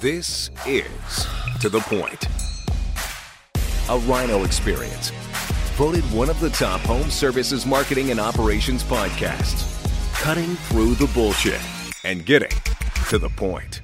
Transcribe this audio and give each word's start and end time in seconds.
This 0.00 0.50
is 0.66 1.26
To 1.60 1.68
The 1.68 1.78
Point, 1.80 2.26
a 3.88 3.98
Rhino 4.10 4.42
experience. 4.42 5.10
Voted 5.78 6.02
one 6.12 6.28
of 6.28 6.40
the 6.40 6.50
top 6.50 6.80
home 6.82 7.08
services 7.10 7.64
marketing 7.64 8.10
and 8.10 8.18
operations 8.18 8.82
podcasts. 8.82 9.62
Cutting 10.20 10.56
through 10.66 10.94
the 10.96 11.06
bullshit 11.14 11.60
and 12.02 12.26
getting 12.26 12.50
to 13.08 13.18
the 13.18 13.30
point. 13.30 13.82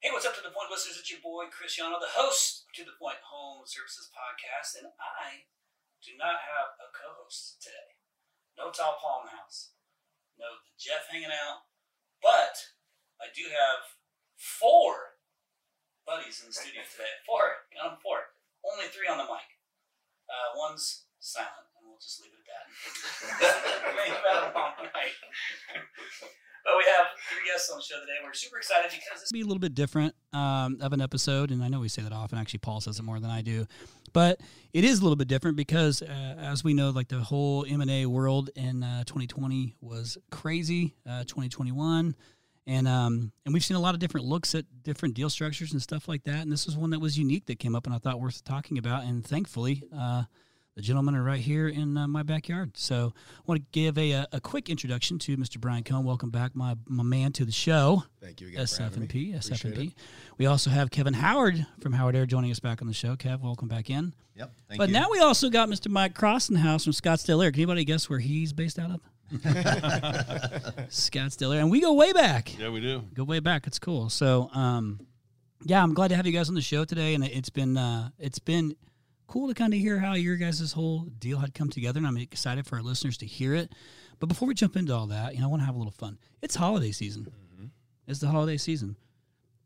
Hey, 0.00 0.10
what's 0.14 0.24
up 0.24 0.36
to 0.36 0.42
the 0.42 0.54
point 0.54 0.70
listeners? 0.70 0.98
It's 1.00 1.10
your 1.10 1.20
boy 1.20 1.46
Cristiano, 1.50 1.98
the 1.98 2.14
host 2.14 2.64
of 2.68 2.72
To 2.76 2.84
the 2.84 2.94
Point 2.98 3.18
Home 3.26 3.66
Services 3.66 4.08
Podcast, 4.14 4.78
and 4.80 4.86
I 5.02 5.50
do 6.00 6.12
not 6.16 6.38
have 6.38 6.78
a 6.78 6.94
co-host 6.94 7.58
today. 7.60 7.98
No 8.56 8.70
Tal 8.70 8.96
Paul 9.02 9.26
in 9.26 9.34
the 9.34 9.36
house. 9.36 9.74
No 10.38 10.46
Jeff 10.78 11.10
hanging 11.10 11.34
out. 11.34 11.66
But 12.22 12.78
I 13.22 13.30
do 13.30 13.46
have 13.46 13.86
four 14.34 15.14
buddies 16.02 16.42
in 16.42 16.50
the 16.50 16.54
studio 16.54 16.82
today. 16.90 17.14
Four. 17.26 17.62
You 17.70 17.78
know, 17.78 17.94
four. 18.02 18.34
Only 18.66 18.90
three 18.90 19.06
on 19.06 19.18
the 19.18 19.24
mic. 19.30 19.46
Uh, 20.26 20.58
one's 20.58 21.06
silent, 21.22 21.70
and 21.78 21.86
we'll 21.86 22.02
just 22.02 22.18
leave 22.18 22.34
it 22.34 22.42
at 22.42 22.50
that. 22.50 23.94
Maybe 23.94 24.10
about 24.18 24.50
a 24.50 24.58
long 24.58 24.74
night. 24.90 25.14
But 26.64 26.74
we 26.78 26.84
have 26.96 27.06
three 27.28 27.46
guests 27.46 27.70
on 27.70 27.78
the 27.78 27.82
show 27.82 27.98
today. 28.00 28.18
We're 28.24 28.32
super 28.34 28.58
excited 28.58 28.90
because 28.90 29.20
this 29.20 29.32
be 29.32 29.40
a 29.40 29.46
little 29.46 29.60
bit 29.60 29.74
different 29.74 30.14
um, 30.32 30.78
of 30.80 30.92
an 30.92 31.00
episode, 31.00 31.50
and 31.50 31.62
I 31.62 31.68
know 31.68 31.80
we 31.80 31.88
say 31.88 32.02
that 32.02 32.12
often. 32.12 32.38
Actually, 32.38 32.60
Paul 32.60 32.80
says 32.80 32.98
it 32.98 33.02
more 33.02 33.18
than 33.18 33.30
I 33.30 33.42
do, 33.42 33.66
but 34.12 34.40
it 34.72 34.84
is 34.84 35.00
a 35.00 35.02
little 35.02 35.16
bit 35.16 35.28
different 35.28 35.56
because, 35.56 36.02
uh, 36.02 36.36
as 36.38 36.62
we 36.62 36.72
know, 36.72 36.90
like 36.90 37.08
the 37.08 37.20
whole 37.20 37.66
M 37.68 37.80
and 37.80 37.90
A 37.90 38.06
world 38.06 38.50
in 38.54 38.82
uh, 38.84 39.02
2020 39.04 39.74
was 39.80 40.18
crazy. 40.30 40.94
Uh, 41.08 41.24
2021, 41.24 42.14
and 42.66 42.86
um, 42.86 43.32
and 43.44 43.52
we've 43.52 43.64
seen 43.64 43.76
a 43.76 43.80
lot 43.80 43.94
of 43.94 44.00
different 44.00 44.26
looks 44.26 44.54
at 44.54 44.64
different 44.82 45.14
deal 45.14 45.30
structures 45.30 45.72
and 45.72 45.82
stuff 45.82 46.08
like 46.08 46.24
that. 46.24 46.42
And 46.42 46.52
this 46.52 46.66
was 46.66 46.76
one 46.76 46.90
that 46.90 47.00
was 47.00 47.18
unique 47.18 47.46
that 47.46 47.58
came 47.58 47.74
up, 47.74 47.86
and 47.86 47.94
I 47.94 47.98
thought 47.98 48.20
worth 48.20 48.44
talking 48.44 48.78
about. 48.78 49.04
And 49.04 49.24
thankfully. 49.24 49.82
Uh, 49.96 50.24
the 50.74 50.80
gentlemen 50.80 51.14
are 51.14 51.22
right 51.22 51.40
here 51.40 51.68
in 51.68 51.98
uh, 51.98 52.08
my 52.08 52.22
backyard. 52.22 52.78
So 52.78 53.12
I 53.14 53.42
want 53.44 53.60
to 53.60 53.66
give 53.72 53.98
a, 53.98 54.26
a 54.32 54.40
quick 54.40 54.70
introduction 54.70 55.18
to 55.20 55.36
Mr. 55.36 55.60
Brian 55.60 55.84
Cohen. 55.84 56.04
Welcome 56.04 56.30
back, 56.30 56.56
my, 56.56 56.76
my 56.88 57.02
man, 57.02 57.32
to 57.32 57.44
the 57.44 57.52
show. 57.52 58.04
Thank 58.22 58.40
you 58.40 58.48
again. 58.48 58.62
SFP, 58.62 59.36
SFP. 59.36 59.92
We 60.38 60.46
also 60.46 60.70
have 60.70 60.90
Kevin 60.90 61.12
Howard 61.12 61.66
from 61.80 61.92
Howard 61.92 62.16
Air 62.16 62.24
joining 62.24 62.50
us 62.50 62.58
back 62.58 62.80
on 62.80 62.88
the 62.88 62.94
show. 62.94 63.16
Kev, 63.16 63.40
welcome 63.42 63.68
back 63.68 63.90
in. 63.90 64.14
Yep. 64.34 64.52
Thank 64.68 64.78
but 64.78 64.88
you. 64.88 64.94
now 64.94 65.10
we 65.10 65.18
also 65.18 65.50
got 65.50 65.68
Mr. 65.68 65.90
Mike 65.90 66.14
Cross 66.14 66.48
in 66.48 66.54
the 66.54 66.60
house 66.60 66.84
from 66.84 66.94
Scottsdale 66.94 67.44
Air. 67.44 67.52
Can 67.52 67.60
anybody 67.60 67.84
guess 67.84 68.08
where 68.08 68.18
he's 68.18 68.54
based 68.54 68.78
out 68.78 68.92
of? 68.92 69.00
Scottsdale 70.88 71.54
Air. 71.54 71.60
And 71.60 71.70
we 71.70 71.80
go 71.80 71.92
way 71.94 72.12
back. 72.12 72.58
Yeah, 72.58 72.70
we 72.70 72.80
do. 72.80 73.02
Go 73.14 73.24
way 73.24 73.40
back. 73.40 73.66
It's 73.66 73.78
cool. 73.78 74.10
So, 74.10 74.50
um, 74.52 75.00
yeah, 75.64 75.82
I'm 75.82 75.94
glad 75.94 76.08
to 76.08 76.16
have 76.16 76.26
you 76.26 76.32
guys 76.32 76.48
on 76.48 76.54
the 76.54 76.60
show 76.60 76.84
today, 76.84 77.14
and 77.14 77.24
it's 77.24 77.50
been 77.50 77.76
uh, 77.76 78.10
it's 78.18 78.38
been 78.38 78.76
cool 79.26 79.48
to 79.48 79.54
kind 79.54 79.72
of 79.72 79.80
hear 79.80 79.98
how 79.98 80.14
your 80.14 80.36
guys' 80.36 80.72
whole 80.72 81.06
deal 81.18 81.38
had 81.38 81.54
come 81.54 81.70
together, 81.70 81.98
and 81.98 82.06
I'm 82.06 82.16
excited 82.16 82.66
for 82.66 82.76
our 82.76 82.82
listeners 82.82 83.16
to 83.18 83.26
hear 83.26 83.54
it. 83.54 83.72
But 84.20 84.28
before 84.28 84.46
we 84.46 84.54
jump 84.54 84.76
into 84.76 84.94
all 84.94 85.06
that, 85.06 85.34
you 85.34 85.40
know, 85.40 85.46
I 85.46 85.50
want 85.50 85.62
to 85.62 85.66
have 85.66 85.74
a 85.74 85.78
little 85.78 85.92
fun. 85.92 86.18
It's 86.42 86.54
holiday 86.54 86.92
season. 86.92 87.32
It's 88.06 88.18
the 88.20 88.28
holiday 88.28 88.56
season, 88.56 88.96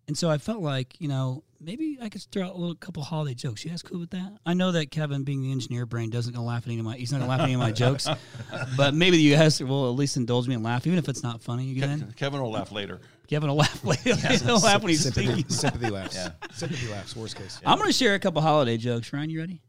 and 0.09 0.17
so 0.17 0.31
I 0.31 0.39
felt 0.39 0.61
like 0.61 1.01
you 1.01 1.09
know 1.09 1.43
maybe 1.61 1.99
I 2.01 2.09
could 2.09 2.23
throw 2.31 2.45
out 2.45 2.55
a 2.55 2.59
little 2.59 2.75
couple 2.75 3.03
holiday 3.03 3.35
jokes. 3.35 3.65
You 3.65 3.71
guys 3.71 3.83
cool 3.83 4.01
with 4.01 4.11
that? 4.11 4.33
I 4.45 4.55
know 4.55 4.73
that 4.73 4.91
Kevin, 4.91 5.25
being 5.25 5.43
the 5.43 5.53
engineer 5.53 5.87
brain, 5.87 6.11
doesn't 6.11 6.33
gonna 6.33 6.47
laugh 6.47 6.63
at 6.63 6.69
any 6.69 6.79
of 6.79 6.85
my 6.85 6.97
he's 6.97 7.13
not 7.13 7.19
gonna 7.19 7.31
laugh 7.31 7.41
at 7.41 7.45
any 7.45 7.55
of 7.55 7.61
my 7.61 7.73
jokes, 7.73 8.09
but 8.77 8.95
maybe 8.95 9.19
you 9.19 9.35
guys 9.35 9.63
will 9.63 9.89
at 9.89 9.97
least 9.97 10.17
indulge 10.17 10.49
me 10.49 10.55
and 10.55 10.65
laugh, 10.65 10.87
even 10.87 10.99
if 10.99 11.09
it's 11.09 11.23
not 11.23 11.43
funny. 11.43 11.65
You 11.65 11.81
get 11.81 11.91
in? 11.91 12.13
Kevin 12.13 12.41
will 12.41 12.53
laugh 12.53 12.73
later. 12.73 13.01
Kevin 13.27 13.49
will 13.49 13.57
laugh 13.57 13.85
later. 13.85 14.15
He'll 14.15 14.61
laugh 14.61 14.83
when 14.83 14.91
he's 14.91 15.03
sympathy, 15.03 15.27
speaking. 15.27 15.51
sympathy 15.51 15.91
laughs. 15.91 16.17
Yeah. 16.17 16.31
Sympathy 16.53 16.89
laughs. 16.89 17.17
Worst 17.17 17.37
case. 17.37 17.61
I'm 17.67 17.79
going 17.79 17.91
to 17.91 17.97
share 17.97 18.15
a 18.15 18.19
couple 18.19 18.41
holiday 18.41 18.77
jokes. 18.77 19.13
Ryan, 19.13 19.31
you 19.31 19.41
ready? 19.41 19.61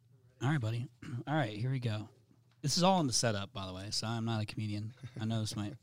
All 0.41 0.49
right, 0.49 0.61
buddy. 0.61 0.87
All 1.27 1.33
right, 1.35 1.57
here 1.57 1.71
we 1.71 1.79
go. 1.79 2.07
This 2.61 2.77
is 2.77 2.83
all 2.83 2.99
in 2.99 3.07
the 3.07 3.13
setup, 3.13 3.53
by 3.53 3.65
the 3.65 3.73
way, 3.73 3.87
so 3.89 4.07
I'm 4.07 4.25
not 4.25 4.41
a 4.41 4.45
comedian. 4.45 4.93
I 5.19 5.25
know 5.25 5.41
this 5.41 5.55
might. 5.55 5.73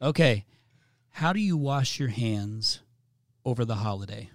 Okay. 0.00 0.44
How 1.10 1.32
do 1.32 1.40
you 1.40 1.56
wash 1.56 1.98
your 1.98 2.08
hands 2.08 2.80
over 3.46 3.64
the 3.64 3.76
holiday? 3.76 4.28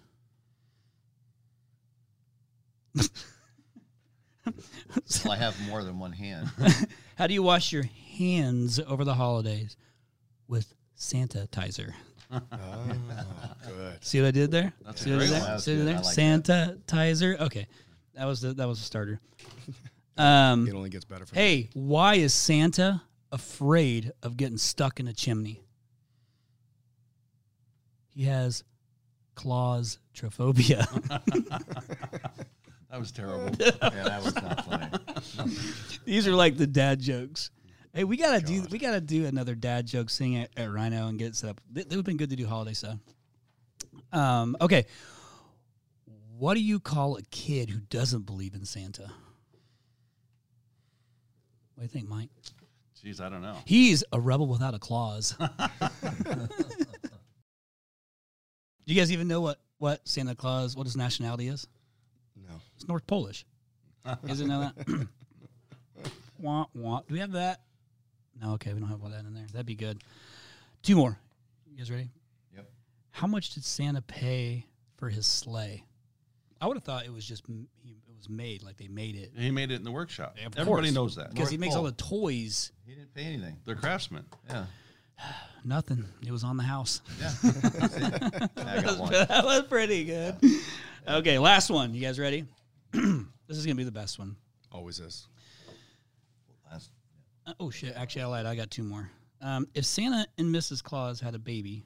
Well, 5.23 5.31
I 5.33 5.35
have 5.38 5.55
more 5.67 5.83
than 5.83 5.99
one 5.99 6.13
hand. 6.13 6.49
How 7.17 7.27
do 7.27 7.33
you 7.33 7.44
wash 7.44 7.72
your 7.72 7.83
hands 8.17 8.79
over 8.79 9.03
the 9.03 9.13
holidays? 9.13 9.77
With 10.47 10.73
Santitizer. 10.97 11.94
Oh, 12.31 12.41
good. 13.67 14.03
See 14.03 14.19
what 14.22 14.27
I 14.29 14.31
did 14.31 14.51
there? 14.51 14.73
That's 14.83 15.01
See 15.01 15.11
a 15.11 15.17
what 15.17 15.23
I 15.23 15.25
did 15.25 15.33
there? 15.33 15.41
That's 15.41 15.63
See 15.63 15.72
what 15.72 15.75
I 15.75 15.79
did 15.79 15.88
there? 15.88 15.95
I 15.95 16.01
like 16.01 16.16
that. 16.16 16.88
Santitizer. 16.88 17.39
Okay, 17.41 17.67
that 18.16 18.25
was 18.25 18.41
the 18.41 18.53
that 18.53 18.67
was 18.67 18.79
a 18.79 18.83
starter. 18.83 19.19
Um, 20.17 20.67
It 20.67 20.75
only 20.75 20.89
gets 20.89 21.05
better 21.05 21.25
from 21.25 21.38
Hey, 21.38 21.69
why 21.73 22.16
is 22.16 22.33
Santa 22.33 23.01
afraid 23.31 24.11
of 24.22 24.35
getting 24.35 24.57
stuck 24.57 24.99
in 24.99 25.07
a 25.07 25.13
chimney? 25.13 25.63
He 28.13 28.25
has 28.25 28.63
claustrophobia. 29.36 30.88
That 32.92 33.00
was 33.00 33.12
terrible. 33.14 33.50
yeah, 33.58 33.72
that 33.80 34.22
was 34.22 34.36
not 34.36 34.66
funny. 34.66 35.56
These 36.06 36.28
are 36.28 36.36
like 36.36 36.58
the 36.58 36.68
dad 36.68 37.00
jokes. 37.00 37.50
Hey, 37.94 38.03
we 38.03 38.18
gotta 38.18 38.41
do 38.41 38.66
we 38.70 38.80
gotta 38.80 39.00
do 39.00 39.25
another 39.25 39.56
dad 39.56 39.88
joke 39.88 40.09
sing 40.09 40.36
at, 40.36 40.50
at 40.58 40.70
Rhino 40.70 41.08
and 41.08 41.18
get 41.18 41.28
it 41.28 41.36
set 41.38 41.52
up. 41.52 41.62
It 41.74 41.88
would 41.88 41.94
have 41.94 42.03
been 42.03 42.18
good 42.18 42.31
to 42.31 42.36
do 42.36 42.46
holiday 42.46 42.74
stuff. 42.74 42.97
Um, 44.12 44.58
okay. 44.59 44.88
What 46.38 46.56
do 46.56 46.59
you 46.62 46.81
call 46.81 47.16
a 47.16 47.22
kid 47.24 47.70
who 47.70 47.80
doesn't 47.80 48.25
believe 48.25 48.56
in 48.56 48.66
Santa? 48.66 49.03
What 51.75 51.78
do 51.78 51.84
you 51.84 51.88
think, 51.88 52.09
Mike? 52.09 52.30
Jeez, 53.03 53.22
I 53.22 53.30
don't 53.30 53.41
know. 53.41 53.56
He's 53.66 54.03
a 54.12 54.20
rebel 54.20 54.47
without 54.47 54.74
a 54.74 54.80
clause. 54.80 55.34
Do 58.91 58.96
you 58.96 59.02
guys 59.02 59.13
even 59.13 59.29
know 59.29 59.40
what, 59.40 59.57
what 59.78 60.06
Santa 60.06 60.35
Claus, 60.35 60.75
what 60.75 60.85
his 60.85 60.97
nationality 60.97 61.47
is? 61.47 61.66
No. 62.35 62.56
It's 62.75 62.85
North 62.90 63.07
Polish. 63.07 63.46
You 64.06 64.28
guys 64.28 64.40
didn't 64.40 64.50
know 64.50 64.59
that? 64.75 65.07
wah, 66.38 66.66
wah. 66.74 67.00
Do 67.07 67.13
we 67.13 67.22
have 67.22 67.31
that? 67.31 67.62
No, 68.41 68.52
okay, 68.56 68.74
we 68.74 68.81
don't 68.81 68.90
have 68.90 69.02
all 69.02 69.07
that 69.07 69.24
in 69.24 69.34
there. 69.34 69.46
That'd 69.53 69.66
be 69.66 69.75
good. 69.75 70.03
Two 70.84 70.97
more. 70.97 71.18
You 71.72 71.78
guys 71.78 71.90
ready? 71.90 72.09
Yep. 72.53 72.69
How 73.12 73.28
much 73.28 73.53
did 73.53 73.63
Santa 73.63 74.02
pay 74.02 74.66
for 74.97 75.08
his 75.08 75.25
sleigh? 75.25 75.85
I 76.59 76.68
would 76.68 76.75
have 76.75 76.84
thought 76.84 77.06
it 77.06 77.13
was 77.13 77.25
just 77.25 77.46
he, 77.47 77.69
it 77.85 78.18
was 78.18 78.28
made 78.28 78.62
like 78.62 78.75
they 78.75 78.90
made 78.90 79.16
it 79.16 79.31
He 79.38 79.52
made 79.52 79.72
it 79.72 79.75
in 79.75 79.85
the 79.85 79.91
workshop. 79.91 80.35
Of 80.46 80.58
Everybody 80.58 80.88
course. 80.88 80.94
knows 80.94 81.16
that. 81.16 81.29
because 81.29 81.50
he 81.50 81.56
North 81.56 81.62
makes 81.62 81.75
all 81.78 81.84
the 81.84 81.94
toys. 81.94 82.73
He 82.85 82.94
didn't 82.94 83.13
pay 83.13 83.23
anything. 83.23 83.56
They're 83.63 83.75
craftsmen. 83.75 84.25
Yeah. 84.50 84.66
Nothing. 85.64 86.06
It 86.26 86.32
was 86.32 86.44
on 86.44 86.58
the 86.58 86.64
house. 86.64 87.02
Yeah. 87.20 87.32
I 88.58 88.82
got 88.82 89.12
that 89.28 89.42
was 89.44 89.64
pretty 89.64 90.06
good. 90.06 90.36
Okay, 91.08 91.38
last 91.38 91.70
one. 91.70 91.94
You 91.94 92.02
guys 92.02 92.20
ready? 92.20 92.46
this 92.92 93.58
is 93.58 93.66
gonna 93.66 93.76
be 93.76 93.84
the 93.84 93.92
best 93.92 94.18
one. 94.20 94.36
Always 94.72 95.00
is. 95.00 95.28
Uh, 97.46 97.54
oh 97.59 97.70
shit! 97.70 97.94
Actually, 97.96 98.22
I 98.22 98.26
lied. 98.26 98.46
I 98.46 98.56
got 98.56 98.72
two 98.72 98.84
more. 98.84 99.09
Um, 99.42 99.68
if 99.74 99.86
Santa 99.86 100.28
and 100.38 100.54
Mrs. 100.54 100.84
Claus 100.84 101.20
had 101.20 101.34
a 101.34 101.40
baby, 101.40 101.84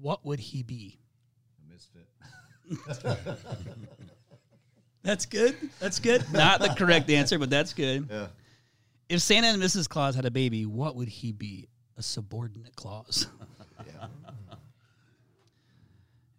what 0.00 0.24
would 0.24 0.38
he 0.38 0.62
be? 0.62 0.98
a 1.58 1.72
misfit. 1.72 2.08
That's 5.02 5.26
good. 5.26 5.56
That's 5.80 5.98
good. 6.00 6.24
Not 6.32 6.60
the 6.60 6.68
correct 6.68 7.08
answer, 7.08 7.38
but 7.38 7.48
that's 7.48 7.72
good. 7.72 8.08
Yeah. 8.10 8.26
If 9.08 9.22
Santa 9.22 9.48
and 9.48 9.62
Mrs. 9.62 9.88
Claus 9.88 10.14
had 10.14 10.26
a 10.26 10.30
baby, 10.30 10.66
what 10.66 10.96
would 10.96 11.08
he 11.08 11.32
be? 11.32 11.68
A 11.96 12.02
subordinate 12.02 12.76
clause. 12.76 13.26
Yeah. 13.86 14.08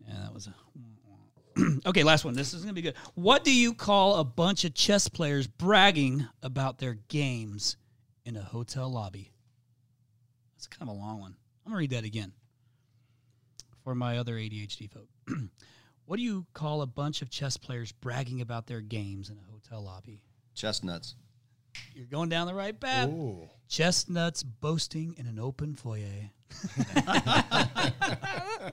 Yeah, 0.06 0.16
that 0.24 0.34
was 0.34 0.48
a. 0.48 1.80
okay, 1.88 2.04
last 2.04 2.26
one. 2.26 2.34
This 2.34 2.54
is 2.54 2.64
gonna 2.64 2.74
be 2.74 2.82
good. 2.82 2.96
What 3.16 3.46
do 3.46 3.54
you 3.54 3.74
call 3.74 4.16
a 4.16 4.26
bunch 4.26 4.66
of 4.66 4.74
chess 4.74 5.08
players 5.08 5.48
bragging 5.48 6.28
about 6.42 6.80
their 6.80 6.96
games 7.08 7.78
in 8.26 8.36
a 8.36 8.42
hotel 8.42 8.90
lobby? 8.92 9.32
That's 10.56 10.68
kind 10.68 10.90
of 10.90 10.98
a 10.98 11.00
long 11.00 11.22
one. 11.22 11.36
I'm 11.66 11.72
gonna 11.72 11.80
read 11.80 11.92
that 11.92 12.04
again 12.04 12.34
for 13.84 13.96
my 13.96 14.18
other 14.18 14.36
ADHD 14.36 14.92
folk. 14.92 15.08
what 16.06 16.18
do 16.18 16.24
you 16.24 16.46
call 16.54 16.82
a 16.82 16.88
bunch 16.88 17.22
of 17.22 17.30
chess 17.30 17.56
players 17.56 17.92
bragging 17.92 18.42
about 18.42 18.68
their 18.68 18.82
games 18.82 19.30
in 19.30 19.38
a 19.38 19.52
hotel 19.52 19.82
lobby? 19.84 20.24
Chestnuts. 20.56 21.16
You're 21.94 22.06
going 22.08 22.30
down 22.30 22.48
the 22.48 22.54
right 22.54 22.78
path. 22.80 23.10
Ooh. 23.10 23.50
Chestnuts 23.68 24.44
boasting 24.44 25.16
in 25.18 25.28
an 25.28 25.40
open 25.40 25.76
foyer. 25.76 26.32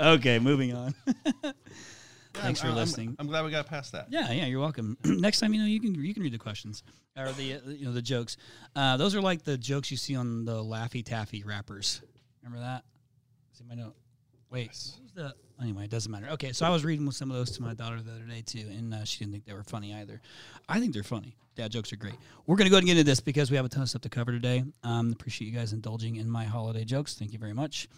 okay, 0.00 0.38
moving 0.38 0.74
on. 0.74 0.94
Thanks 2.34 2.60
for 2.60 2.66
I'm- 2.68 2.76
I'm- 2.76 2.84
listening. 2.84 3.16
I'm, 3.18 3.26
glad 3.26 3.44
we 3.44 3.50
got 3.50 3.66
past 3.66 3.92
that. 3.92 4.06
Yeah, 4.10 4.32
yeah, 4.32 4.46
you're 4.46 4.60
welcome. 4.60 4.96
Next 5.04 5.40
time, 5.40 5.52
you 5.52 5.60
know, 5.60 5.66
you 5.66 5.80
can 5.80 5.94
you 5.94 6.14
can 6.14 6.22
read 6.22 6.32
the 6.32 6.38
questions 6.38 6.82
or 7.16 7.30
the 7.32 7.54
uh, 7.54 7.58
you 7.68 7.84
know 7.84 7.92
the 7.92 8.02
jokes. 8.02 8.36
Uh, 8.74 8.96
those 8.96 9.14
are 9.14 9.20
like 9.20 9.44
the 9.44 9.58
jokes 9.58 9.90
you 9.90 9.96
see 9.96 10.16
on 10.16 10.44
the 10.44 10.62
Laffy 10.64 11.04
Taffy 11.04 11.44
wrappers. 11.44 12.00
Remember 12.42 12.64
that? 12.64 12.84
see 13.52 13.64
my 13.68 13.74
note. 13.74 13.94
Wait, 14.52 14.70
the 15.14 15.34
anyway? 15.60 15.84
It 15.84 15.90
doesn't 15.90 16.12
matter. 16.12 16.28
Okay, 16.32 16.52
so 16.52 16.66
I 16.66 16.68
was 16.68 16.84
reading 16.84 17.06
with 17.06 17.16
some 17.16 17.30
of 17.30 17.36
those 17.36 17.50
to 17.52 17.62
my 17.62 17.72
daughter 17.72 18.02
the 18.02 18.12
other 18.12 18.24
day 18.24 18.42
too, 18.44 18.66
and 18.68 18.92
uh, 18.92 19.04
she 19.04 19.20
didn't 19.20 19.32
think 19.32 19.46
they 19.46 19.54
were 19.54 19.62
funny 19.62 19.94
either. 19.94 20.20
I 20.68 20.78
think 20.78 20.92
they're 20.92 21.02
funny. 21.02 21.36
Dad 21.54 21.72
jokes 21.72 21.92
are 21.92 21.96
great. 21.96 22.14
We're 22.46 22.56
gonna 22.56 22.68
go 22.68 22.76
ahead 22.76 22.82
and 22.82 22.88
get 22.88 22.98
into 22.98 23.04
this 23.10 23.20
because 23.20 23.50
we 23.50 23.56
have 23.56 23.64
a 23.64 23.70
ton 23.70 23.82
of 23.82 23.88
stuff 23.88 24.02
to 24.02 24.08
cover 24.10 24.30
today. 24.30 24.64
Um, 24.82 25.12
appreciate 25.12 25.48
you 25.48 25.56
guys 25.58 25.72
indulging 25.72 26.16
in 26.16 26.30
my 26.30 26.44
holiday 26.44 26.84
jokes. 26.84 27.14
Thank 27.14 27.32
you 27.32 27.38
very 27.38 27.54
much. 27.54 27.88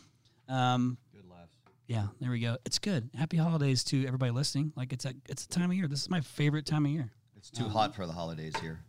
Um, 0.49 0.97
Good 1.13 1.29
laughs. 1.29 1.51
yeah, 1.89 2.07
there 2.21 2.31
we 2.31 2.39
go. 2.41 2.57
It's 2.65 2.79
good. 2.79 3.11
Happy 3.19 3.37
holidays 3.37 3.83
to 3.85 4.07
everybody 4.07 4.31
listening. 4.31 4.73
Like 4.77 4.93
it's 4.93 5.05
a, 5.05 5.15
it's 5.29 5.47
the 5.47 5.55
time 5.55 5.71
of 5.71 5.77
year. 5.77 5.89
This 5.89 6.03
is 6.03 6.11
my 6.11 6.21
favorite 6.21 6.67
time 6.67 6.85
of 6.85 6.93
year. 6.93 7.11
It's 7.37 7.51
too 7.51 7.69
hot 7.69 7.97
for 7.97 8.07
the 8.07 8.13
holidays 8.13 8.55
here. 8.61 8.81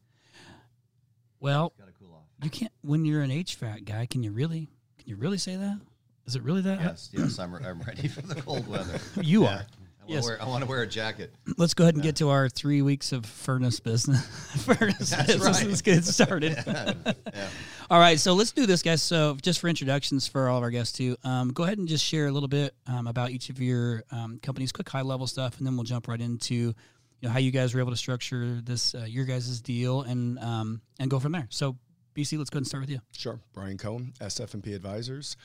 Well, 1.40 1.74
cool 2.00 2.14
off. 2.14 2.44
you 2.44 2.50
can't 2.50 2.72
when 2.82 3.06
you're 3.06 3.22
an 3.22 3.32
HVAC 3.32 3.86
guy. 3.86 4.06
Can 4.06 4.22
you 4.24 4.32
really? 4.32 4.70
Can 5.00 5.10
you 5.10 5.16
really 5.16 5.38
say 5.38 5.56
that? 5.56 5.80
Is 6.26 6.36
it 6.36 6.44
really 6.44 6.62
that? 6.62 6.80
Yes, 6.80 7.10
yes, 7.14 7.40
I'm, 7.40 7.54
I'm 7.56 7.82
ready 7.82 8.08
for 8.08 8.22
the 8.22 8.36
cold 8.36 8.68
weather. 8.68 9.00
You 9.22 9.44
Yeah. 9.44 9.48
are. 9.48 9.52
I 9.52 9.58
want 9.58 9.68
Yes. 10.08 10.24
to 10.26 10.30
wear. 10.30 10.42
I 10.42 10.46
want 10.48 10.64
to 10.64 10.70
wear 10.70 10.82
a 10.84 10.88
jacket. 10.88 11.34
Let's 11.58 11.74
go 11.74 11.84
ahead 11.84 11.96
and 11.96 12.04
get 12.04 12.18
to 12.18 12.30
our 12.30 12.48
three 12.48 12.84
weeks 12.84 13.12
of 13.12 13.26
furnace 13.26 13.80
business. 13.80 14.24
furnace 14.64 15.10
That's 15.10 15.28
business. 15.34 15.58
right. 15.62 15.68
Let's 15.68 15.82
get 15.84 16.04
started. 16.06 16.58
Yeah. 16.68 16.94
All 17.90 18.00
right, 18.00 18.20
so 18.20 18.34
let's 18.34 18.52
do 18.52 18.66
this, 18.68 18.82
guys. 18.84 19.02
So, 19.02 19.36
just 19.42 19.60
for 19.60 19.68
introductions 19.68 20.28
for 20.28 20.48
all 20.50 20.58
of 20.58 20.64
our 20.64 20.70
guests, 20.72 20.96
too, 20.98 21.18
um, 21.24 21.54
go 21.54 21.64
ahead 21.64 21.78
and 21.80 21.88
just 21.88 22.04
share 22.04 22.28
a 22.28 22.32
little 22.32 22.50
bit 22.50 22.74
um, 22.88 23.06
about 23.08 23.32
each 23.32 23.50
of 23.50 23.60
your 23.60 24.04
um, 24.12 24.40
companies, 24.42 24.72
quick 24.72 24.90
high 24.90 25.02
level 25.04 25.26
stuff, 25.28 25.58
and 25.60 25.66
then 25.68 25.76
we'll 25.76 25.84
jump 25.84 26.08
right 26.08 26.22
into 26.22 26.54
you 26.56 26.74
know 27.24 27.30
how 27.30 27.40
you 27.40 27.50
guys 27.52 27.74
were 27.74 27.80
able 27.80 27.92
to 27.92 27.98
structure 27.98 28.60
this 28.64 28.94
uh, 28.96 29.06
your 29.08 29.26
guys' 29.26 29.60
deal 29.62 30.02
and 30.02 30.38
um, 30.40 30.82
and 31.00 31.10
go 31.12 31.20
from 31.20 31.32
there. 31.32 31.48
So, 31.50 31.78
BC, 32.16 32.38
let's 32.38 32.50
go 32.52 32.58
ahead 32.58 32.62
and 32.62 32.68
start 32.68 32.82
with 32.82 32.90
you. 32.92 33.00
Sure. 33.12 33.40
Brian 33.54 33.78
Cohen, 33.78 34.14
SF&P 34.20 34.74
Advisors. 34.74 35.36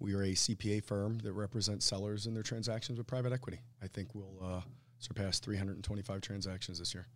We 0.00 0.14
are 0.14 0.22
a 0.22 0.32
CPA 0.32 0.82
firm 0.82 1.18
that 1.18 1.32
represents 1.32 1.84
sellers 1.84 2.26
in 2.26 2.32
their 2.34 2.42
transactions 2.42 2.98
with 2.98 3.06
private 3.06 3.32
equity. 3.32 3.60
I 3.82 3.86
think 3.86 4.14
we'll 4.14 4.34
uh, 4.42 4.60
surpass 4.98 5.38
325 5.40 6.20
transactions 6.22 6.78
this 6.78 6.94
year. 6.94 7.06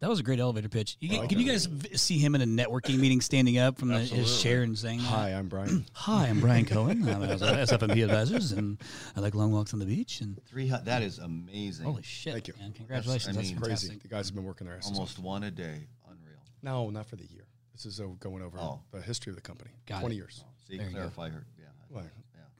That 0.00 0.08
was 0.08 0.20
a 0.20 0.22
great 0.22 0.38
elevator 0.38 0.68
pitch. 0.68 0.96
You, 1.00 1.16
I 1.16 1.20
like 1.22 1.28
can 1.30 1.40
you 1.40 1.50
guys 1.50 1.66
v- 1.66 1.96
see 1.96 2.18
him 2.18 2.36
in 2.36 2.40
a 2.40 2.46
networking 2.46 3.00
meeting, 3.00 3.20
standing 3.20 3.58
up 3.58 3.76
from 3.78 3.88
the, 3.88 3.98
his 3.98 4.40
chair 4.40 4.62
and 4.62 4.78
saying. 4.78 5.00
Hi, 5.00 5.30
I'm 5.30 5.48
Brian. 5.48 5.84
Hi, 5.92 6.28
I'm 6.28 6.38
Brian 6.38 6.64
Cohen. 6.64 7.08
I'm 7.08 7.24
at 7.24 7.40
SF&P 7.40 8.02
Advisors, 8.02 8.52
and 8.52 8.78
I 9.16 9.20
like 9.20 9.34
long 9.34 9.50
walks 9.50 9.72
on 9.72 9.80
the 9.80 9.86
beach. 9.86 10.20
And 10.20 10.40
three 10.46 10.68
that 10.70 11.02
is 11.02 11.18
amazing. 11.18 11.84
holy 11.86 12.04
shit! 12.04 12.32
Thank 12.34 12.46
you. 12.46 12.54
And 12.62 12.72
congratulations. 12.76 13.36
I 13.36 13.40
That's, 13.40 13.50
mean, 13.50 13.58
fantastic. 13.60 13.88
Crazy. 13.90 14.00
The 14.02 14.08
guys 14.08 14.26
have 14.28 14.36
been 14.36 14.44
working 14.44 14.68
their 14.68 14.76
asses 14.76 14.92
off. 14.92 14.98
Almost 14.98 15.18
one 15.18 15.42
a 15.42 15.50
day. 15.50 15.88
Unreal. 16.08 16.38
No, 16.62 16.90
not 16.90 17.06
for 17.06 17.16
the 17.16 17.26
year. 17.26 17.48
This 17.72 17.84
is 17.84 18.00
going 18.20 18.42
over 18.44 18.56
Oh. 18.60 18.78
the 18.92 19.00
history 19.02 19.30
of 19.32 19.34
the 19.36 19.42
company. 19.42 19.72
Got 19.86 19.98
20 20.00 20.14
it. 20.14 20.18
years. 20.18 20.44
See, 20.68 20.76
There 20.76 20.86
you 20.86 20.92
go. 20.92 20.98
clarify 20.98 21.30
her. 21.30 21.44
Yeah. 21.58 21.64
Well, 21.90 22.04
Yeah. 22.04 22.10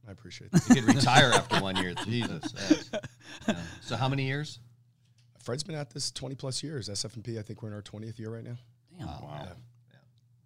I 0.08 0.12
appreciate 0.12 0.50
that. 0.52 0.68
You 0.68 0.82
could 0.82 0.94
retire 0.94 1.32
after 1.32 1.60
one 1.60 1.76
year. 1.76 1.94
Jesus. 2.04 2.54
yeah. 3.46 3.56
So 3.82 3.96
how 3.96 4.08
many 4.08 4.24
years? 4.24 4.58
Fred's 5.42 5.62
been 5.62 5.76
at 5.76 5.90
this 5.90 6.10
20 6.10 6.34
plus 6.34 6.62
years. 6.62 6.88
SF&P, 6.88 7.38
I 7.38 7.42
think 7.42 7.62
we're 7.62 7.68
in 7.68 7.74
our 7.74 7.82
20th 7.82 8.18
year 8.18 8.30
right 8.30 8.44
now. 8.44 8.56
Damn. 8.98 9.08
Oh, 9.08 9.18
wow. 9.22 9.42
Yeah. 9.44 9.52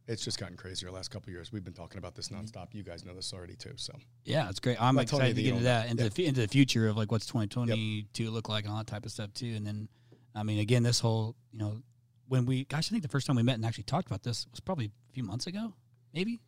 It's 0.09 0.25
just 0.25 0.39
gotten 0.39 0.57
crazier 0.57 0.89
the 0.89 0.95
last 0.95 1.11
couple 1.11 1.31
of 1.31 1.33
years. 1.33 1.53
We've 1.53 1.65
been 1.65 1.73
talking 1.73 1.99
about 1.99 2.15
this 2.15 2.29
mm-hmm. 2.29 2.45
nonstop. 2.45 2.69
You 2.73 2.83
guys 2.83 3.05
know 3.05 3.15
this 3.15 3.33
already 3.33 3.55
too. 3.55 3.73
So 3.77 3.95
Yeah, 4.25 4.49
it's 4.49 4.61
great. 4.61 4.81
I'm 4.83 4.97
Not 4.97 5.03
excited 5.03 5.37
to 5.37 5.43
you 5.43 5.45
get 5.45 5.45
you 5.45 5.53
into 5.53 5.65
that, 5.65 5.91
into, 5.91 6.03
Yeah. 6.05 6.09
the, 6.09 6.27
into 6.27 6.41
the 6.41 6.49
future 6.49 6.89
of 6.89 6.97
like 6.97 7.11
what's 7.13 7.27
2022 7.27 8.31
look 8.31 8.49
like 8.49 8.65
and 8.65 8.73
all 8.73 8.79
that 8.79 8.89
type 8.89 9.07
of 9.07 9.13
stuff 9.13 9.33
too. 9.33 9.55
And 9.57 9.67
then, 9.67 9.89
I 10.35 10.43
mean, 10.43 10.59
again, 10.59 10.83
this 10.83 10.99
whole, 10.99 11.37
you 11.53 11.59
know, 11.59 11.83
when 12.29 12.47
we, 12.47 12.65
gosh, 12.65 12.89
I 12.89 12.91
think 12.91 13.03
the 13.03 13.09
first 13.09 13.27
time 13.27 13.37
we 13.37 13.43
met 13.43 13.55
and 13.55 13.65
actually 13.65 13.85
talked 13.85 14.07
about 14.09 14.23
this 14.23 14.47
was 14.51 14.61
probably 14.61 14.87
a 14.87 15.13
few 15.13 15.23
months 15.23 15.47
ago, 15.47 15.75
maybe 16.13 16.41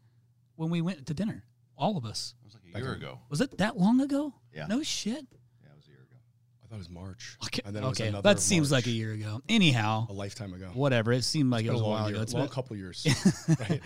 when 0.56 0.70
we 0.70 0.80
went 0.80 1.06
to 1.06 1.14
dinner, 1.14 1.44
all 1.76 1.96
of 1.96 2.04
us. 2.04 2.34
It 2.42 2.44
was 2.46 2.54
like 2.54 2.62
a 2.68 2.72
Back 2.72 2.82
year 2.82 2.92
in- 2.92 2.98
ago. 3.02 3.18
Was 3.28 3.40
it 3.40 3.58
that 3.58 3.76
long 3.78 4.00
ago? 4.00 4.34
Yeah. 4.54 4.66
No 4.66 4.82
shit. 4.82 5.14
Yeah, 5.62 5.68
it 5.70 5.76
was 5.76 5.86
a 5.86 5.90
year 5.90 5.98
ago. 6.00 6.16
I 6.62 6.66
thought 6.68 6.74
it 6.76 6.78
was 6.78 6.90
March. 6.90 7.36
Okay. 7.44 7.60
And 7.64 7.74
then 7.74 7.82
it 7.84 7.88
was 7.88 8.00
okay. 8.00 8.08
another 8.08 8.22
That 8.34 8.40
seems 8.40 8.70
like 8.72 8.86
a 8.86 8.90
year 8.90 9.12
ago. 9.12 9.40
Anyhow, 9.48 10.06
A 10.08 10.12
lifetime 10.12 10.52
ago. 10.54 10.70
whatever. 10.74 11.12
It 11.12 11.24
seemed 11.24 11.50
like 11.50 11.64
It's 11.64 11.70
it 11.70 11.72
was 11.72 11.80
a 11.80 11.84
a 11.84 11.86
long 11.86 11.92
while 12.00 12.08
year, 12.08 12.16
ago. 12.16 12.22
It's 12.22 12.32
long 12.34 12.42
been, 12.44 12.52
couple 12.52 12.76
years. 12.76 13.06
right. 13.60 13.80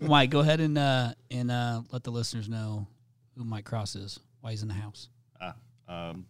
Mike, 0.00 0.30
go 0.30 0.40
ahead 0.40 0.60
and 0.60 0.76
uh, 0.78 1.12
and 1.30 1.50
uh, 1.50 1.82
let 1.92 2.02
the 2.04 2.10
listeners 2.10 2.48
know 2.48 2.86
who 3.36 3.44
Mike 3.44 3.64
Cross 3.64 3.96
is, 3.96 4.18
why 4.40 4.50
he's 4.50 4.62
in 4.62 4.68
the 4.68 4.74
house. 4.74 5.08
Ah, 5.40 5.54
um, 5.88 6.26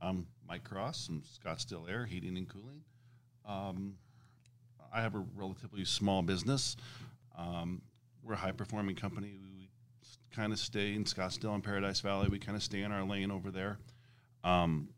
I'm 0.00 0.26
Mike 0.48 0.64
Cross 0.64 1.06
from 1.06 1.22
Scottsdale 1.22 1.88
Air 1.90 2.06
Heating 2.06 2.36
and 2.36 2.48
Cooling. 2.48 2.80
Um, 3.46 3.94
I 4.92 5.02
have 5.02 5.14
a 5.14 5.24
relatively 5.34 5.84
small 5.84 6.22
business. 6.22 6.76
Um, 7.36 7.82
we're 8.22 8.34
a 8.34 8.36
high 8.36 8.52
performing 8.52 8.94
company. 8.96 9.32
We 10.30 10.36
kind 10.36 10.52
of 10.52 10.58
stay 10.58 10.94
in 10.94 11.04
Scottsdale 11.04 11.54
and 11.54 11.62
Paradise 11.62 12.00
Valley. 12.00 12.28
We 12.28 12.38
kind 12.38 12.56
of 12.56 12.62
stay 12.62 12.82
in 12.82 12.92
our 12.92 13.04
lane 13.04 13.30
over 13.30 13.50
there. 13.50 13.78
Um, 14.42 14.88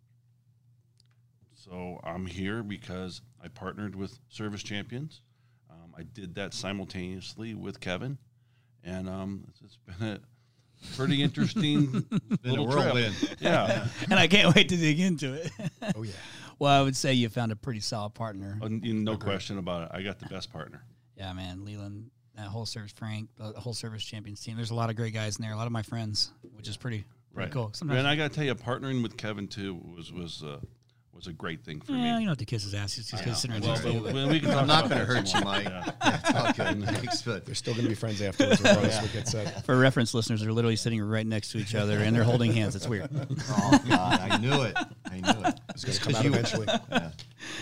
so 1.54 2.00
I'm 2.04 2.26
here 2.26 2.62
because 2.62 3.22
I 3.42 3.48
partnered 3.48 3.96
with 3.96 4.18
Service 4.28 4.62
Champions. 4.62 5.22
Um, 5.70 5.94
I 5.96 6.02
did 6.02 6.34
that 6.36 6.54
simultaneously 6.54 7.54
with 7.54 7.80
Kevin, 7.80 8.18
and 8.84 9.08
um, 9.08 9.44
it's, 9.48 9.60
it's 9.62 9.78
been 9.98 10.08
a 10.08 10.20
pretty 10.96 11.22
interesting 11.24 11.86
Been 11.90 12.20
a 12.44 12.48
little 12.48 12.70
trip. 12.70 12.84
whirlwind. 12.84 13.36
Yeah. 13.40 13.86
and 14.10 14.18
I 14.18 14.26
can't 14.28 14.54
wait 14.54 14.68
to 14.68 14.76
dig 14.76 15.00
into 15.00 15.34
it. 15.34 15.50
Oh 15.96 16.02
yeah. 16.02 16.12
well, 16.58 16.80
I 16.80 16.82
would 16.82 16.96
say 16.96 17.12
you 17.14 17.28
found 17.28 17.52
a 17.52 17.56
pretty 17.56 17.80
solid 17.80 18.14
partner. 18.14 18.58
Uh, 18.62 18.68
no 18.70 19.16
question 19.16 19.58
about 19.58 19.84
it. 19.84 19.88
I 19.92 20.02
got 20.02 20.18
the 20.18 20.26
best 20.26 20.52
partner. 20.52 20.84
Yeah, 21.16 21.32
man, 21.32 21.64
Leland, 21.64 22.10
that 22.36 22.46
whole 22.48 22.66
service, 22.66 22.92
Frank, 22.92 23.28
the 23.38 23.52
whole 23.60 23.74
service 23.74 24.04
champions 24.04 24.40
team. 24.40 24.56
There's 24.56 24.70
a 24.70 24.74
lot 24.74 24.90
of 24.90 24.96
great 24.96 25.14
guys 25.14 25.36
in 25.36 25.42
there. 25.42 25.52
A 25.52 25.56
lot 25.56 25.66
of 25.66 25.72
my 25.72 25.82
friends, 25.82 26.32
which 26.56 26.68
is 26.68 26.76
pretty, 26.76 27.04
pretty 27.34 27.46
Right. 27.46 27.52
cool. 27.52 27.70
Sometimes, 27.74 27.98
and 27.98 28.08
I 28.08 28.16
got 28.16 28.30
to 28.30 28.34
tell 28.34 28.44
you, 28.44 28.54
partnering 28.54 29.02
with 29.02 29.16
Kevin 29.16 29.48
too 29.48 29.74
was 29.96 30.12
was 30.12 30.42
uh, 30.42 30.58
was 31.12 31.26
a 31.28 31.32
great 31.32 31.64
thing 31.64 31.80
for 31.80 31.92
me. 31.92 31.98
yeah, 32.02 32.04
you 32.04 32.12
me. 32.18 32.20
don't 32.24 32.28
have 32.28 32.38
to 32.38 32.44
kiss 32.44 32.62
his 32.64 32.74
ass. 32.74 32.92
He's 32.94 33.10
just 33.10 33.22
I 33.22 33.26
know. 33.26 33.32
sitting 33.32 33.60
Well, 33.62 33.70
next 33.70 33.82
to 33.84 33.90
you, 33.92 34.00
but 34.00 34.12
but- 34.12 34.28
we 34.28 34.38
can 34.40 34.50
talk 34.50 34.60
I'm 34.60 34.66
not 34.66 34.88
going 34.90 35.00
to 35.00 35.06
hurt 35.06 35.32
you. 35.32 35.40
Mike. 35.40 35.64
Yeah. 35.64 35.92
Yeah, 36.04 36.20
it's 36.22 36.34
all 36.34 36.52
good. 36.74 36.84
Thanks, 36.88 37.22
but 37.22 37.46
They're 37.46 37.54
still 37.54 37.72
going 37.72 37.84
to 37.84 37.88
be 37.88 37.94
friends 37.94 38.20
afterwards, 38.20 38.60
regardless 38.60 38.96
of 38.98 39.02
what 39.04 39.12
gets 39.14 39.30
said. 39.30 39.64
For 39.64 39.78
reference, 39.78 40.12
listeners, 40.12 40.42
they're 40.42 40.52
literally 40.52 40.76
sitting 40.76 41.00
right 41.02 41.26
next 41.26 41.52
to 41.52 41.58
each 41.58 41.74
other 41.74 41.98
and 42.00 42.14
they're 42.14 42.22
holding 42.24 42.52
hands. 42.52 42.76
It's 42.76 42.86
weird. 42.86 43.08
oh 43.14 43.80
god, 43.88 44.20
I 44.20 44.36
knew 44.38 44.62
it. 44.62 44.76
I 45.10 45.20
knew 45.20 45.46
it. 45.48 45.60
It's 45.84 45.98
going 45.98 46.14
to 46.14 46.14
come 46.14 46.14
out 46.14 46.26
eventually. 46.26 46.66
Yeah. 46.90 47.10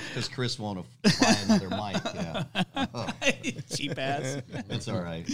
Because 0.09 0.29
Chris 0.29 0.59
won't 0.59 0.87
buy 1.03 1.37
another 1.45 1.69
mic. 1.69 1.97
Yeah. 2.15 2.45
Oh, 2.95 3.09
Cheap 3.75 3.99
ass. 3.99 4.41
it's 4.71 4.89
all 4.89 5.01
right. 5.01 5.29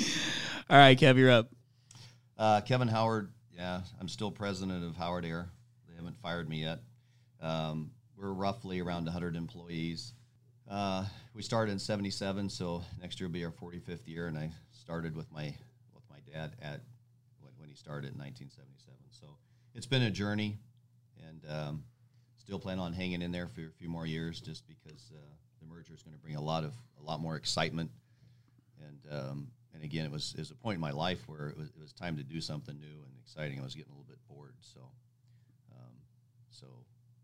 All 0.70 0.78
right, 0.78 0.98
Kev, 0.98 1.16
you're 1.16 1.30
up. 1.30 1.50
Uh, 2.38 2.60
Kevin 2.62 2.88
Howard, 2.88 3.30
yeah, 3.54 3.82
I'm 4.00 4.08
still 4.08 4.30
president 4.30 4.84
of 4.84 4.96
Howard 4.96 5.24
Air. 5.26 5.50
They 5.88 5.96
haven't 5.96 6.16
fired 6.22 6.48
me 6.48 6.62
yet. 6.62 6.80
Um, 7.42 7.90
we're 8.16 8.32
roughly 8.32 8.80
around 8.80 9.04
100 9.04 9.36
employees. 9.36 10.14
Uh, 10.70 11.04
we 11.34 11.42
started 11.42 11.72
in 11.72 11.78
'77, 11.78 12.48
so 12.48 12.82
next 13.00 13.20
year 13.20 13.28
will 13.28 13.32
be 13.34 13.44
our 13.44 13.50
45th 13.50 14.06
year, 14.06 14.28
and 14.28 14.38
I 14.38 14.50
started 14.72 15.16
with 15.16 15.30
my 15.32 15.54
with 15.94 16.04
my 16.08 16.18
dad 16.32 16.52
at 16.62 16.80
when, 17.40 17.52
when 17.58 17.68
he 17.68 17.74
started 17.74 18.12
in 18.12 18.18
1977. 18.18 18.96
So 19.10 19.26
it's 19.74 19.86
been 19.86 20.02
a 20.02 20.10
journey, 20.10 20.58
and 21.26 21.42
um, 21.50 21.84
still 22.50 22.58
plan 22.58 22.80
on 22.80 22.92
hanging 22.92 23.22
in 23.22 23.30
there 23.30 23.46
for 23.46 23.60
a 23.60 23.70
few 23.78 23.88
more 23.88 24.04
years, 24.04 24.40
just 24.40 24.66
because 24.66 25.12
uh, 25.14 25.18
the 25.60 25.66
merger 25.72 25.94
is 25.94 26.02
going 26.02 26.16
to 26.16 26.20
bring 26.20 26.34
a 26.34 26.40
lot 26.40 26.64
of 26.64 26.72
a 27.00 27.06
lot 27.06 27.20
more 27.20 27.36
excitement 27.36 27.92
and 28.84 28.98
um, 29.20 29.46
and 29.72 29.84
again, 29.84 30.04
it 30.04 30.10
was 30.10 30.34
it 30.36 30.40
was 30.40 30.50
a 30.50 30.56
point 30.56 30.74
in 30.74 30.80
my 30.80 30.90
life 30.90 31.20
where 31.28 31.48
it 31.50 31.56
was, 31.56 31.68
it 31.68 31.80
was 31.80 31.92
time 31.92 32.16
to 32.16 32.24
do 32.24 32.40
something 32.40 32.74
new 32.80 32.86
and 32.86 33.12
exciting. 33.22 33.60
I 33.60 33.62
was 33.62 33.76
getting 33.76 33.92
a 33.92 33.94
little 33.94 34.08
bit 34.08 34.18
bored, 34.28 34.54
so 34.60 34.80
um, 35.70 35.92
so 36.50 36.66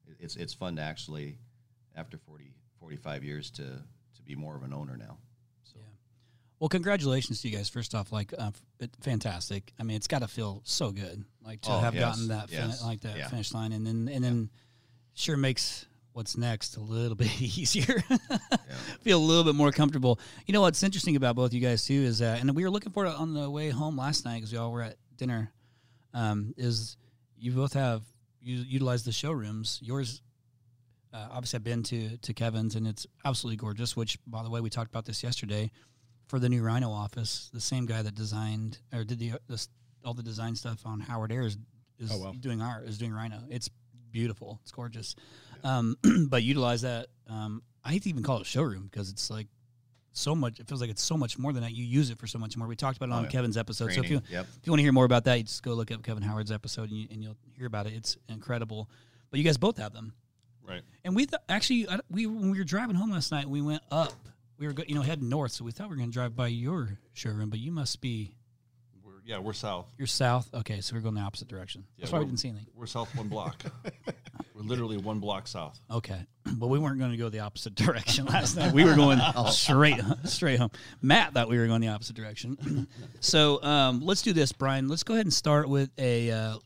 it, 0.06 0.16
it's 0.20 0.36
it's 0.36 0.54
fun 0.54 0.76
to 0.76 0.82
actually 0.82 1.38
after 1.96 2.18
40, 2.18 2.54
45 2.78 3.24
years 3.24 3.50
to 3.52 3.62
to 3.64 4.22
be 4.24 4.36
more 4.36 4.54
of 4.54 4.62
an 4.62 4.72
owner 4.72 4.96
now. 4.96 5.18
So 5.64 5.80
Yeah. 5.80 5.86
Well, 6.60 6.68
congratulations 6.68 7.42
to 7.42 7.48
you 7.48 7.56
guys. 7.56 7.68
First 7.68 7.96
off, 7.96 8.12
like, 8.12 8.32
uh, 8.38 8.52
it, 8.78 8.90
fantastic. 9.00 9.72
I 9.80 9.82
mean, 9.82 9.96
it's 9.96 10.06
got 10.06 10.20
to 10.20 10.28
feel 10.28 10.62
so 10.64 10.92
good, 10.92 11.24
like 11.44 11.62
to 11.62 11.72
Oh, 11.72 11.80
have 11.80 11.94
yes, 11.96 12.04
gotten 12.04 12.28
that 12.28 12.48
fin- 12.48 12.68
yes, 12.70 12.82
like 12.84 13.00
that 13.00 13.16
yeah. 13.16 13.28
finish 13.28 13.52
line, 13.52 13.72
and 13.72 13.84
then 13.84 14.08
and 14.08 14.22
then 14.22 14.50
sure 15.16 15.36
makes 15.36 15.86
what's 16.12 16.36
next 16.36 16.76
a 16.76 16.80
little 16.80 17.14
bit 17.24 17.40
easier. 17.42 18.02
Feel 19.02 19.18
a 19.18 19.20
little 19.26 19.44
bit 19.44 19.54
more 19.54 19.72
comfortable. 19.72 20.20
You 20.46 20.52
know 20.54 20.60
what's 20.60 20.82
interesting 20.82 21.16
about 21.16 21.34
both 21.36 21.52
you 21.52 21.60
guys 21.60 21.84
too 21.84 21.94
is 21.94 22.20
that, 22.20 22.40
and 22.40 22.54
we 22.54 22.62
were 22.62 22.70
looking 22.70 22.92
for 22.92 23.04
it 23.06 23.14
on 23.14 23.34
the 23.34 23.50
way 23.50 23.70
home 23.70 23.96
last 23.96 24.24
night 24.24 24.36
because 24.36 24.52
we 24.52 24.58
all 24.58 24.70
were 24.72 24.82
at 24.82 24.96
dinner. 25.16 25.52
Um, 26.14 26.54
is 26.56 26.96
you 27.36 27.50
both 27.52 27.72
have 27.74 28.02
you 28.40 28.56
utilize 28.58 29.04
the 29.04 29.12
showrooms. 29.12 29.80
Yours 29.82 30.22
uh, 31.12 31.28
obviously 31.30 31.58
I've 31.58 31.64
been 31.64 31.82
to 31.84 32.16
to 32.18 32.32
Kevin's 32.32 32.76
and 32.76 32.86
it's 32.86 33.06
absolutely 33.24 33.56
gorgeous. 33.56 33.96
Which, 33.96 34.18
by 34.26 34.42
the 34.42 34.50
way, 34.50 34.60
we 34.60 34.70
talked 34.70 34.90
about 34.90 35.04
this 35.04 35.22
yesterday 35.22 35.70
for 36.28 36.38
the 36.38 36.48
new 36.48 36.62
Rhino 36.62 36.90
office. 36.90 37.50
The 37.52 37.60
same 37.60 37.84
guy 37.86 38.02
that 38.02 38.14
designed 38.14 38.78
or 38.92 39.04
did 39.04 39.18
the, 39.18 39.32
the 39.48 39.66
all 40.04 40.14
the 40.14 40.22
design 40.22 40.54
stuff 40.56 40.86
on 40.86 41.00
Howard 41.00 41.32
Air 41.32 41.42
is, 41.42 41.58
is 41.98 42.10
Oh, 42.12 42.18
wow. 42.18 42.34
doing 42.38 42.62
our 42.62 42.82
is 42.82 42.96
doing 42.98 43.12
Rhino. 43.12 43.42
It's 43.50 43.68
beautiful. 44.16 44.58
It's 44.62 44.72
gorgeous. 44.72 45.14
Um, 45.62 45.96
but 46.28 46.42
utilize 46.42 46.82
that. 46.82 47.08
Um, 47.28 47.62
I 47.84 47.90
hate 47.90 48.04
to 48.04 48.08
even 48.08 48.22
call 48.22 48.38
it 48.38 48.42
a 48.42 48.44
showroom 48.46 48.88
because 48.90 49.10
it's 49.10 49.28
like 49.30 49.46
so 50.12 50.34
much. 50.34 50.58
It 50.58 50.66
feels 50.66 50.80
like 50.80 50.88
it's 50.88 51.02
so 51.02 51.18
much 51.18 51.38
more 51.38 51.52
than 51.52 51.62
that. 51.62 51.72
You 51.72 51.84
use 51.84 52.08
it 52.08 52.18
for 52.18 52.26
so 52.26 52.38
much 52.38 52.56
more. 52.56 52.66
We 52.66 52.76
talked 52.76 52.96
about 52.96 53.10
it 53.10 53.12
on 53.12 53.24
yeah. 53.24 53.28
Kevin's 53.28 53.58
episode. 53.58 53.92
So 53.92 54.00
if 54.00 54.10
you 54.10 54.22
yep. 54.30 54.46
if 54.60 54.66
you 54.66 54.72
want 54.72 54.78
to 54.78 54.84
hear 54.84 54.92
more 54.92 55.04
about 55.04 55.24
that, 55.24 55.36
you 55.36 55.44
just 55.44 55.62
go 55.62 55.74
look 55.74 55.90
up 55.90 56.02
Kevin 56.02 56.22
Howard's 56.22 56.50
episode 56.50 56.88
and, 56.90 56.98
you, 56.98 57.08
and 57.10 57.22
you'll 57.22 57.36
hear 57.58 57.66
about 57.66 57.86
it. 57.86 57.92
It's 57.92 58.16
incredible. 58.30 58.88
But 59.30 59.38
you 59.38 59.44
guys 59.44 59.58
both 59.58 59.76
have 59.76 59.92
them, 59.92 60.14
Right. 60.66 60.82
and 61.04 61.14
we 61.14 61.26
th- 61.26 61.42
actually 61.48 61.86
I, 61.88 62.00
we 62.10 62.26
when 62.26 62.50
we 62.50 62.58
were 62.58 62.64
driving 62.64 62.96
home 62.96 63.10
last 63.10 63.30
night, 63.32 63.46
we 63.46 63.60
went 63.60 63.82
up. 63.90 64.14
We 64.58 64.66
were 64.66 64.72
go, 64.72 64.84
you 64.88 64.94
know 64.94 65.02
heading 65.02 65.28
north, 65.28 65.52
so 65.52 65.64
we 65.64 65.72
thought 65.72 65.88
we 65.88 65.96
were 65.96 65.98
going 65.98 66.10
to 66.10 66.14
drive 66.14 66.34
by 66.34 66.46
your 66.46 66.98
showroom, 67.12 67.50
but 67.50 67.58
you 67.58 67.70
must 67.70 68.00
be 68.00 68.36
yeah, 69.26 69.38
we're 69.38 69.52
south. 69.52 69.86
you're 69.98 70.06
south. 70.06 70.48
Okay, 70.54 70.80
so 70.80 70.94
we're 70.94 71.02
going 71.02 71.16
the 71.16 71.20
opposite 71.20 71.48
direction. 71.48 71.84
That's 71.98 72.12
why 72.12 72.20
we 72.20 72.26
didn't 72.26 72.38
see 72.38 72.48
anything. 72.48 72.68
We're 72.74 72.86
south 72.86 73.14
one 73.16 73.26
block. 73.26 73.60
we're 74.54 74.62
literally 74.62 74.96
one 74.96 75.18
block 75.18 75.48
south. 75.48 75.80
Okay, 75.90 76.24
but 76.54 76.68
we 76.68 76.78
weren't 76.78 77.00
going 77.00 77.10
to 77.10 77.16
go 77.16 77.28
the 77.28 77.40
opposite 77.40 77.74
direction 77.74 78.24
last 78.26 78.56
night. 78.56 78.72
We 78.72 78.84
were 78.84 78.94
going 78.94 79.20
straight 79.50 80.00
straight 80.24 80.60
home. 80.60 80.70
Matt 81.02 81.34
thought 81.34 81.48
we 81.48 81.58
were 81.58 81.66
going 81.66 81.80
the 81.80 81.88
opposite 81.88 82.14
direction. 82.14 82.86
so 83.20 83.60
um, 83.64 84.00
let's 84.00 84.22
do 84.22 84.32
this, 84.32 84.52
Brian. 84.52 84.88
Let's 84.88 85.02
go 85.02 85.14
ahead 85.14 85.26
and 85.26 85.34
start 85.34 85.68
with 85.68 85.90
a 85.98 86.30
uh, 86.30 86.56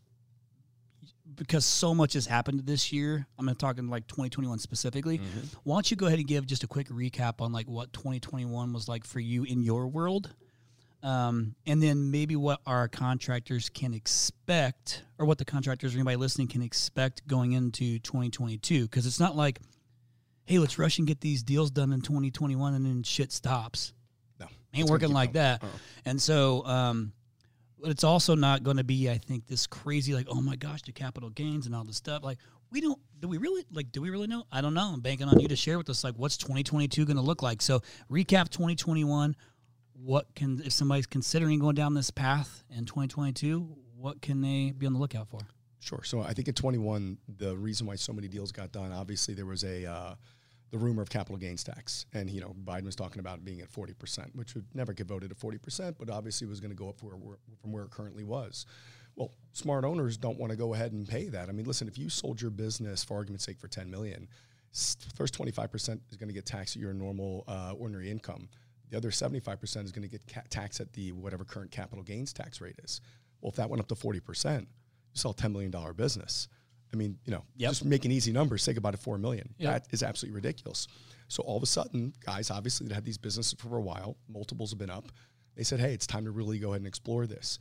because 1.35 1.65
so 1.65 1.95
much 1.95 2.13
has 2.13 2.27
happened 2.27 2.67
this 2.67 2.93
year. 2.93 3.27
I'm 3.39 3.47
going 3.47 3.57
to 3.57 3.59
talk 3.59 3.79
in 3.79 3.89
like 3.89 4.07
2021 4.07 4.59
specifically. 4.59 5.19
Why 5.65 5.77
don't 5.77 5.91
you 5.91 5.97
go 5.97 6.07
ahead 6.07 6.19
and 6.19 6.29
give 6.29 6.47
just 6.47 6.63
a 6.63 6.67
quick 6.67 6.89
recap 6.91 7.41
on 7.41 7.53
like 7.53 7.67
what 7.67 7.91
2021 7.95 8.75
was 8.75 8.87
like 8.87 9.07
for 9.07 9.21
you 9.21 9.45
in 9.45 9.63
your 9.63 9.89
world? 9.89 10.35
Um, 11.03 11.55
and 11.67 11.83
then 11.83 12.11
maybe 12.11 12.37
what 12.37 12.61
our 12.67 12.89
contractors 12.89 13.71
can 13.71 13.95
expect, 13.95 15.03
or 15.19 15.27
what 15.27 15.39
the 15.39 15.45
contractors 15.45 15.95
or 15.95 15.99
anybody 15.99 16.17
listening 16.17 16.49
can 16.49 16.63
expect 16.63 17.27
going 17.27 17.53
into 17.53 17.99
2022. 18.01 18.83
Because 18.83 19.07
it's 19.07 19.21
not 19.21 19.35
like, 19.37 19.61
hey, 20.45 20.59
let's 20.59 20.79
rush 20.79 20.99
and 20.99 21.07
get 21.07 21.21
these 21.21 21.43
deals 21.43 21.71
done 21.71 21.93
in 21.93 22.03
2021 22.03 22.75
and 22.75 22.85
then 22.85 23.03
shit 23.03 23.33
stops. 23.33 23.93
No, 24.39 24.47
Ain't 24.75 24.91
working 24.91 25.13
like 25.13 25.33
going. 25.33 25.45
that. 25.45 25.63
Uh-uh. 25.63 25.71
And 26.05 26.21
so, 26.21 26.67
um, 26.67 27.13
but 27.81 27.91
it's 27.91 28.05
also 28.05 28.35
not 28.35 28.63
going 28.63 28.77
to 28.77 28.85
be, 28.85 29.09
I 29.09 29.17
think, 29.17 29.47
this 29.47 29.67
crazy 29.67 30.15
like, 30.15 30.27
oh 30.29 30.43
my 30.43 30.57
gosh, 30.57 30.83
the 30.83 30.93
capital 30.93 31.31
gains 31.31 31.65
and 31.65 31.75
all 31.75 31.85
this 31.85 31.97
stuff. 31.97 32.23
Like, 32.23 32.39
we 32.71 32.81
don't. 32.81 32.99
Do 33.19 33.29
we 33.29 33.39
really 33.39 33.65
like? 33.73 33.91
Do 33.91 34.01
we 34.01 34.11
really 34.11 34.27
know? 34.27 34.45
I 34.53 34.61
don't 34.61 34.75
know. 34.75 34.91
I'm 34.93 35.01
banking 35.01 35.27
on 35.29 35.41
you 35.41 35.49
to 35.49 35.57
share 35.57 35.77
with 35.77 35.91
us 35.91 36.05
like 36.05 36.15
what's 36.15 36.37
2022 36.37 37.05
going 37.05 37.17
to 37.17 37.23
look 37.23 37.43
like. 37.43 37.61
So 37.63 37.81
recap 38.11 38.49
2021. 38.51 39.35
What 40.03 40.35
can 40.35 40.63
if 40.65 40.73
somebody's 40.73 41.07
considering 41.07 41.59
going 41.59 41.75
down 41.75 41.95
this 41.95 42.11
path 42.11 42.65
in 42.71 42.85
2022? 42.87 43.77
What 43.97 44.23
can 44.23 44.41
they 44.41 44.73
be 44.77 44.87
on 44.87 44.95
the 44.95 44.99
lookout 44.99 45.29
for? 45.29 45.41
Sure. 45.81 46.03
So 46.05 46.21
I 46.21 46.33
think 46.33 46.49
at 46.49 46.57
21, 46.57 47.19
the 47.39 47.57
reason 47.57 47.87
why 47.87 47.97
so 47.97 48.13
many 48.13 48.29
deals 48.29 48.53
got 48.53 48.73
done, 48.73 48.93
obviously 48.93 49.35
there 49.35 49.47
was 49.47 49.65
a 49.65 49.87
uh, 49.87 50.15
the 50.71 50.79
rumor 50.79 51.03
of 51.03 51.11
capital 51.11 51.37
gains 51.37 51.65
tax, 51.65 52.07
and 52.15 52.31
you 52.31 52.41
know 52.41 52.55
Biden 52.65 52.85
was 52.85 52.97
talking 52.97 53.21
about 53.21 53.45
being 53.45 53.61
at 53.61 53.69
40 53.69 53.95
percent, 53.95 54.31
which 54.35 54.55
would 54.55 54.67
never 54.75 54.93
get 54.93 55.07
voted 55.07 55.31
at 55.31 55.37
40 55.37 55.59
percent, 55.59 55.97
but 55.99 56.09
obviously 56.09 56.47
was 56.47 56.61
going 56.61 56.71
to 56.71 56.77
go 56.77 56.89
up 56.89 57.03
where, 57.03 57.15
where, 57.17 57.37
from 57.61 57.73
where 57.73 57.85
it 57.85 57.91
currently 57.91 58.25
was. 58.25 58.67
Well, 59.17 59.33
smart 59.53 59.85
owners 59.85 60.17
don't 60.17 60.39
want 60.39 60.51
to 60.51 60.57
go 60.57 60.73
ahead 60.73 60.93
and 60.93 61.07
pay 61.07 61.29
that. 61.29 61.49
I 61.49 61.53
mean, 61.53 61.67
listen, 61.67 61.89
if 61.89 61.99
you 61.99 62.09
sold 62.09 62.41
your 62.41 62.51
business 62.51 63.03
for 63.03 63.17
argument's 63.17 63.45
sake 63.45 63.59
for 63.59 63.69
10 63.69 63.91
million 63.91 64.29
first 65.17 65.35
25 65.35 65.71
percent 65.71 66.03
is 66.11 66.17
going 66.17 66.29
to 66.29 66.35
get 66.35 66.47
taxed 66.47 66.77
at 66.77 66.83
your 66.83 66.93
normal 66.93 67.45
uh, 67.49 67.75
ordinary 67.77 68.11
income. 68.11 68.49
The 68.91 68.97
other 68.97 69.11
75 69.11 69.61
percent 69.61 69.87
is 69.87 69.93
going 69.93 70.03
to 70.03 70.09
get 70.09 70.27
ca- 70.27 70.43
taxed 70.51 70.81
at 70.81 70.93
the 70.93 71.13
whatever 71.13 71.45
current 71.45 71.71
capital 71.71 72.03
gains 72.05 72.33
tax 72.33 72.61
rate 72.61 72.77
is. 72.85 73.01
Well, 73.41 73.51
if 73.51 73.57
that 73.57 73.71
went 73.71 73.81
up 73.81 73.89
to 73.89 73.95
40 73.95 74.21
percent, 74.21 74.69
you 75.15 75.19
sell 75.21 75.31
a 75.31 75.35
$10 75.35 75.53
million 75.53 75.73
business. 75.97 76.49
I 76.93 76.97
mean, 76.97 77.19
you 77.25 77.31
know, 77.33 77.45
Yep. 77.57 77.71
just 77.71 77.85
making 77.85 78.11
easy 78.11 78.33
numbers, 78.33 78.63
say 78.65 78.75
about 78.75 78.95
it, 78.95 79.01
4 79.01 79.17
million. 79.17 79.55
Yep. 79.59 79.73
That 79.73 79.87
is 79.95 80.03
absolutely 80.03 80.35
ridiculous. 80.35 80.89
So 81.29 81.43
all 81.45 81.57
of 81.57 81.63
a 81.63 81.67
sudden, 81.67 82.13
guys, 82.27 82.51
obviously 82.51 82.89
that 82.89 82.95
had 82.95 83.05
these 83.05 83.17
businesses 83.19 83.55
for 83.59 83.77
a 83.77 83.81
while, 83.81 84.17
multiples 84.29 84.71
have 84.71 84.79
been 84.79 84.91
up. 84.91 85.07
They 85.55 85.63
said, 85.63 85.79
hey, 85.79 85.93
it's 85.95 86.07
time 86.07 86.25
to 86.25 86.33
really 86.33 86.59
go 86.59 86.71
ahead 86.71 86.81
and 86.81 86.89
explore 86.89 87.27
this. 87.27 87.61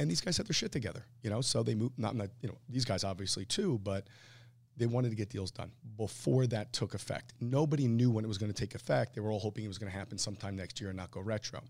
And 0.00 0.10
these 0.10 0.20
guys 0.20 0.36
had 0.36 0.48
their 0.48 0.54
shit 0.54 0.72
together, 0.72 1.04
you 1.22 1.30
know, 1.30 1.40
so 1.40 1.62
they 1.62 1.76
moved, 1.76 1.96
not, 1.98 2.16
not, 2.16 2.30
you 2.42 2.48
know, 2.48 2.58
these 2.68 2.84
guys 2.84 3.04
obviously 3.04 3.44
too, 3.44 3.78
but 3.84 4.08
they 4.76 4.86
wanted 4.86 5.10
to 5.10 5.16
get 5.16 5.30
deals 5.30 5.50
done 5.50 5.70
before 5.96 6.46
that 6.48 6.72
took 6.72 6.94
effect. 6.94 7.32
Nobody 7.40 7.86
knew 7.86 8.10
when 8.10 8.24
it 8.24 8.28
was 8.28 8.38
going 8.38 8.52
to 8.52 8.58
take 8.58 8.74
effect. 8.74 9.14
They 9.14 9.20
were 9.20 9.30
all 9.30 9.38
hoping 9.38 9.64
it 9.64 9.68
was 9.68 9.78
going 9.78 9.90
to 9.90 9.96
happen 9.96 10.18
sometime 10.18 10.56
next 10.56 10.80
year 10.80 10.90
and 10.90 10.96
not 10.96 11.10
go 11.10 11.20
retro. 11.20 11.60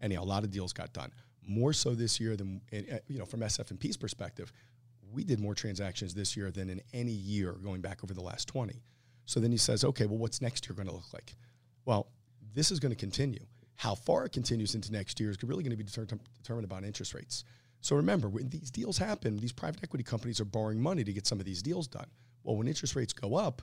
Anyhow, 0.00 0.22
a 0.22 0.24
lot 0.24 0.44
of 0.44 0.50
deals 0.50 0.72
got 0.72 0.92
done. 0.92 1.12
More 1.46 1.72
so 1.72 1.94
this 1.94 2.20
year 2.20 2.36
than 2.36 2.60
you 3.08 3.18
know 3.18 3.24
from 3.24 3.40
SF&P's 3.40 3.96
perspective, 3.96 4.52
we 5.12 5.24
did 5.24 5.40
more 5.40 5.54
transactions 5.54 6.14
this 6.14 6.36
year 6.36 6.50
than 6.50 6.70
in 6.70 6.80
any 6.92 7.12
year 7.12 7.52
going 7.52 7.80
back 7.80 8.04
over 8.04 8.14
the 8.14 8.22
last 8.22 8.48
20. 8.48 8.80
So 9.24 9.40
then 9.40 9.52
he 9.52 9.58
says, 9.58 9.84
okay, 9.84 10.06
well, 10.06 10.18
what's 10.18 10.40
next 10.40 10.68
year 10.68 10.74
going 10.74 10.88
to 10.88 10.94
look 10.94 11.12
like? 11.12 11.34
Well, 11.84 12.08
this 12.54 12.70
is 12.70 12.80
going 12.80 12.90
to 12.90 12.96
continue. 12.96 13.44
How 13.76 13.94
far 13.94 14.24
it 14.24 14.32
continues 14.32 14.74
into 14.74 14.92
next 14.92 15.18
year 15.18 15.30
is 15.30 15.42
really 15.42 15.64
going 15.64 15.76
to 15.76 15.76
be 15.76 15.84
determined 15.84 16.64
about 16.64 16.84
interest 16.84 17.14
rates. 17.14 17.44
So 17.80 17.96
remember, 17.96 18.28
when 18.28 18.48
these 18.48 18.70
deals 18.70 18.98
happen, 18.98 19.38
these 19.38 19.52
private 19.52 19.82
equity 19.82 20.04
companies 20.04 20.40
are 20.40 20.44
borrowing 20.44 20.80
money 20.80 21.02
to 21.02 21.12
get 21.12 21.26
some 21.26 21.40
of 21.40 21.44
these 21.44 21.62
deals 21.62 21.88
done. 21.88 22.06
Well, 22.44 22.56
when 22.56 22.68
interest 22.68 22.96
rates 22.96 23.12
go 23.12 23.36
up, 23.36 23.62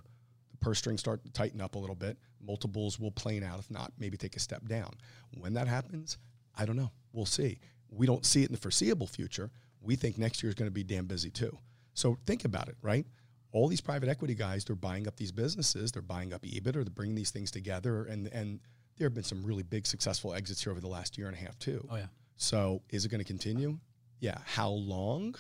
the 0.52 0.58
purse 0.58 0.80
strings 0.80 1.00
start 1.00 1.24
to 1.24 1.32
tighten 1.32 1.62
up 1.62 1.76
a 1.76 1.80
little 1.80 1.96
bit. 1.96 2.18
Multiples 2.42 3.00
will 3.00 3.12
plane 3.12 3.44
out. 3.44 3.60
If 3.60 3.70
not, 3.70 3.92
maybe 4.00 4.18
take 4.18 4.36
a 4.36 4.40
step 4.40 4.68
down. 4.68 4.92
When 5.38 5.54
that 5.54 5.68
happens, 5.68 6.18
I 6.56 6.66
don't 6.66 6.76
know. 6.78 6.92
We'll 7.14 7.26
see. 7.26 7.60
We 7.90 8.06
don't 8.06 8.26
see 8.26 8.44
it 8.44 8.50
in 8.50 8.54
the 8.54 8.60
foreseeable 8.60 9.08
future. 9.08 9.52
We 9.82 9.96
think 9.96 10.18
next 10.18 10.44
year 10.44 10.50
is 10.50 10.56
going 10.56 10.68
to 10.70 10.74
be 10.74 10.84
damn 10.84 11.06
busy 11.06 11.30
too. 11.30 11.58
So 11.94 12.18
think 12.26 12.46
about 12.46 12.68
it, 12.68 12.76
right? 12.82 13.06
All 13.52 13.68
these 13.68 13.82
private 13.82 14.10
equity 14.10 14.36
guys, 14.36 14.64
they're 14.64 14.76
buying 14.76 15.08
up 15.08 15.16
these 15.16 15.32
businesses, 15.32 15.92
they're 15.92 16.02
buying 16.02 16.34
up 16.34 16.44
EBIT, 16.44 16.76
or 16.76 16.84
they're 16.84 16.94
bringing 16.94 17.16
these 17.16 17.32
things 17.32 17.50
together, 17.50 18.06
and 18.06 18.28
and 18.28 18.60
there 18.98 19.08
have 19.08 19.14
been 19.16 19.24
some 19.24 19.44
really 19.44 19.64
big 19.64 19.88
successful 19.88 20.34
exits 20.34 20.62
here 20.64 20.72
over 20.72 20.82
the 20.82 20.88
last 20.88 21.18
year 21.18 21.28
and 21.28 21.36
a 21.36 21.40
half 21.40 21.58
too. 21.58 21.86
Oh 21.90 21.96
yeah, 21.96 22.08
So 22.36 22.82
is 22.90 23.06
it 23.06 23.10
going 23.10 23.20
to 23.22 23.26
continue? 23.26 23.80
Yeah. 24.20 24.38
How 24.46 24.70
long? 24.70 25.36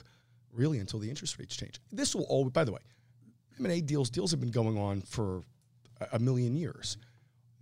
Really 0.51 0.79
until 0.79 0.99
the 0.99 1.09
interest 1.09 1.37
rates 1.37 1.55
change. 1.55 1.79
This 1.91 2.15
will 2.15 2.23
all. 2.23 2.49
By 2.49 2.63
the 2.63 2.71
way, 2.71 2.79
M&A 3.59 3.81
deals 3.81 4.09
deals 4.09 4.31
have 4.31 4.39
been 4.39 4.51
going 4.51 4.77
on 4.77 5.01
for 5.01 5.43
a, 5.99 6.07
a 6.13 6.19
million 6.19 6.55
years. 6.55 6.97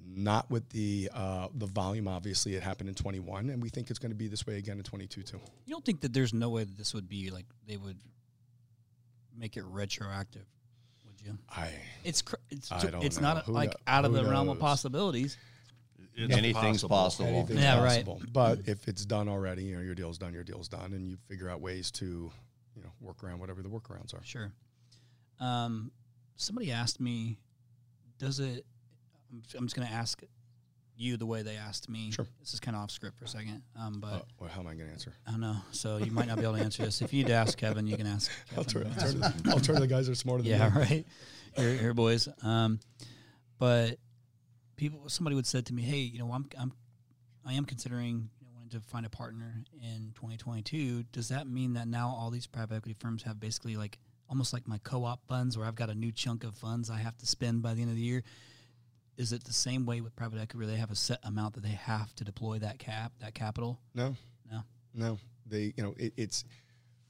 Not 0.09 0.49
with 0.49 0.69
the 0.69 1.09
uh, 1.13 1.49
the 1.53 1.65
volume. 1.65 2.07
Obviously, 2.07 2.55
it 2.55 2.63
happened 2.63 2.87
in 2.87 2.95
21, 2.95 3.49
and 3.49 3.61
we 3.61 3.67
think 3.69 3.89
it's 3.89 3.99
going 3.99 4.11
to 4.11 4.15
be 4.15 4.27
this 4.29 4.47
way 4.47 4.57
again 4.57 4.77
in 4.77 4.83
22 4.83 5.21
too. 5.23 5.39
you 5.65 5.73
don't 5.73 5.83
think 5.83 5.99
that 6.01 6.13
there's 6.13 6.33
no 6.33 6.49
way 6.49 6.63
that 6.63 6.77
this 6.77 6.93
would 6.93 7.09
be 7.09 7.29
like 7.29 7.45
they 7.67 7.75
would 7.75 7.97
make 9.37 9.57
it 9.57 9.63
retroactive, 9.65 10.45
would 11.05 11.21
you? 11.25 11.37
I 11.49 11.71
It's 12.05 12.21
cr- 12.21 12.35
it's 12.49 12.71
I 12.71 12.79
don't 12.89 13.03
it's 13.03 13.19
know. 13.19 13.33
not 13.33 13.43
Who 13.45 13.51
like 13.51 13.71
kno- 13.71 13.75
out 13.85 14.05
of 14.05 14.11
who 14.11 14.17
the 14.23 14.29
realm 14.29 14.47
of 14.49 14.59
possibilities. 14.59 15.37
It's 16.15 16.35
Anything's 16.35 16.83
possible. 16.83 17.27
anything's 17.27 17.59
Yeah, 17.61 17.83
right. 17.83 18.07
But 18.33 18.61
if 18.65 18.87
it's 18.87 19.05
done 19.05 19.27
already, 19.29 19.65
you 19.65 19.75
know, 19.75 19.81
your 19.83 19.93
deal's 19.93 20.17
done, 20.17 20.33
your 20.33 20.43
deal's 20.43 20.67
done, 20.67 20.93
and 20.93 21.07
you 21.07 21.17
figure 21.27 21.47
out 21.47 21.61
ways 21.61 21.91
to, 21.91 22.31
you 22.75 22.81
know, 22.81 22.89
work 23.01 23.23
around 23.23 23.39
whatever 23.39 23.61
the 23.61 23.69
workarounds 23.69 24.15
are. 24.15 24.23
Sure. 24.23 24.51
Um, 25.39 25.91
somebody 26.35 26.71
asked 26.71 26.99
me, 26.99 27.39
does 28.17 28.39
it? 28.39 28.65
I'm, 29.31 29.41
I'm 29.57 29.65
just 29.65 29.75
going 29.75 29.87
to 29.87 29.93
ask 29.93 30.21
you 30.97 31.15
the 31.17 31.25
way 31.25 31.43
they 31.43 31.55
asked 31.55 31.89
me. 31.89 32.11
Sure. 32.11 32.25
This 32.39 32.53
is 32.53 32.59
kind 32.59 32.75
of 32.75 32.83
off 32.83 32.91
script 32.91 33.17
for 33.17 33.25
a 33.25 33.27
second, 33.27 33.61
um, 33.79 33.99
but 33.99 34.13
Uh, 34.13 34.21
well, 34.39 34.49
how 34.49 34.61
am 34.61 34.67
I 34.67 34.73
going 34.73 34.87
to 34.87 34.93
answer? 34.93 35.13
I 35.27 35.31
don't 35.31 35.41
know. 35.41 35.57
So 35.71 35.97
you 35.97 36.11
might 36.11 36.27
not 36.27 36.37
be 36.37 36.43
able 36.43 36.55
to 36.55 36.63
answer 36.63 36.83
this. 36.83 37.01
If 37.01 37.13
you 37.13 37.19
need 37.19 37.29
to 37.29 37.35
ask 37.35 37.57
Kevin, 37.57 37.85
you 37.85 37.95
can 37.97 38.07
ask. 38.07 38.31
I'll 38.57 38.63
turn, 38.63 38.87
I'll, 38.87 38.99
turn 38.99 39.13
to 39.13 39.17
the, 39.19 39.43
I'll 39.51 39.59
turn 39.59 39.75
to 39.75 39.81
the 39.81 39.87
guys 39.87 40.07
that 40.07 40.13
are 40.13 40.15
smarter 40.15 40.43
than 40.43 40.51
yeah, 40.51 40.69
me. 40.69 40.75
right. 40.75 41.05
Here, 41.55 41.73
here, 41.73 41.93
boys. 41.93 42.27
Um, 42.43 42.79
but 43.59 43.97
people, 44.75 45.07
somebody 45.07 45.35
would 45.35 45.45
said 45.45 45.65
to 45.67 45.73
me, 45.73 45.83
"Hey, 45.83 45.97
you 45.99 46.19
know, 46.19 46.31
I'm, 46.31 46.47
I'm, 46.59 46.71
I 47.45 47.53
am 47.53 47.65
considering 47.65 48.29
you 48.39 48.45
know, 48.45 48.51
wanting 48.55 48.79
to 48.79 48.79
find 48.87 49.05
a 49.05 49.09
partner 49.09 49.63
in 49.81 50.13
2022. 50.15 51.03
Does 51.11 51.29
that 51.29 51.47
mean 51.47 51.73
that 51.73 51.87
now 51.87 52.09
all 52.09 52.29
these 52.31 52.47
private 52.47 52.75
equity 52.75 52.95
firms 52.99 53.23
have 53.23 53.39
basically 53.39 53.75
like 53.75 53.99
almost 54.29 54.53
like 54.53 54.67
my 54.67 54.77
co-op 54.79 55.25
funds, 55.27 55.57
where 55.57 55.67
I've 55.67 55.75
got 55.75 55.89
a 55.89 55.95
new 55.95 56.11
chunk 56.11 56.43
of 56.43 56.55
funds 56.55 56.89
I 56.89 56.97
have 56.97 57.17
to 57.17 57.25
spend 57.27 57.61
by 57.61 57.73
the 57.73 57.81
end 57.81 57.89
of 57.91 57.95
the 57.95 58.01
year? 58.01 58.23
Is 59.17 59.33
it 59.33 59.43
the 59.43 59.53
same 59.53 59.85
way 59.85 60.01
with 60.01 60.15
private 60.15 60.39
equity, 60.39 60.57
where 60.59 60.67
they 60.67 60.79
have 60.79 60.91
a 60.91 60.95
set 60.95 61.19
amount 61.23 61.55
that 61.55 61.63
they 61.63 61.69
have 61.69 62.13
to 62.15 62.23
deploy 62.23 62.59
that 62.59 62.77
cap, 62.77 63.13
that 63.19 63.33
capital? 63.33 63.79
No, 63.95 64.15
No. 64.51 64.63
no. 64.93 65.17
They, 65.49 65.73
you 65.77 65.83
know, 65.83 65.95
it, 65.97 66.13
it's 66.17 66.43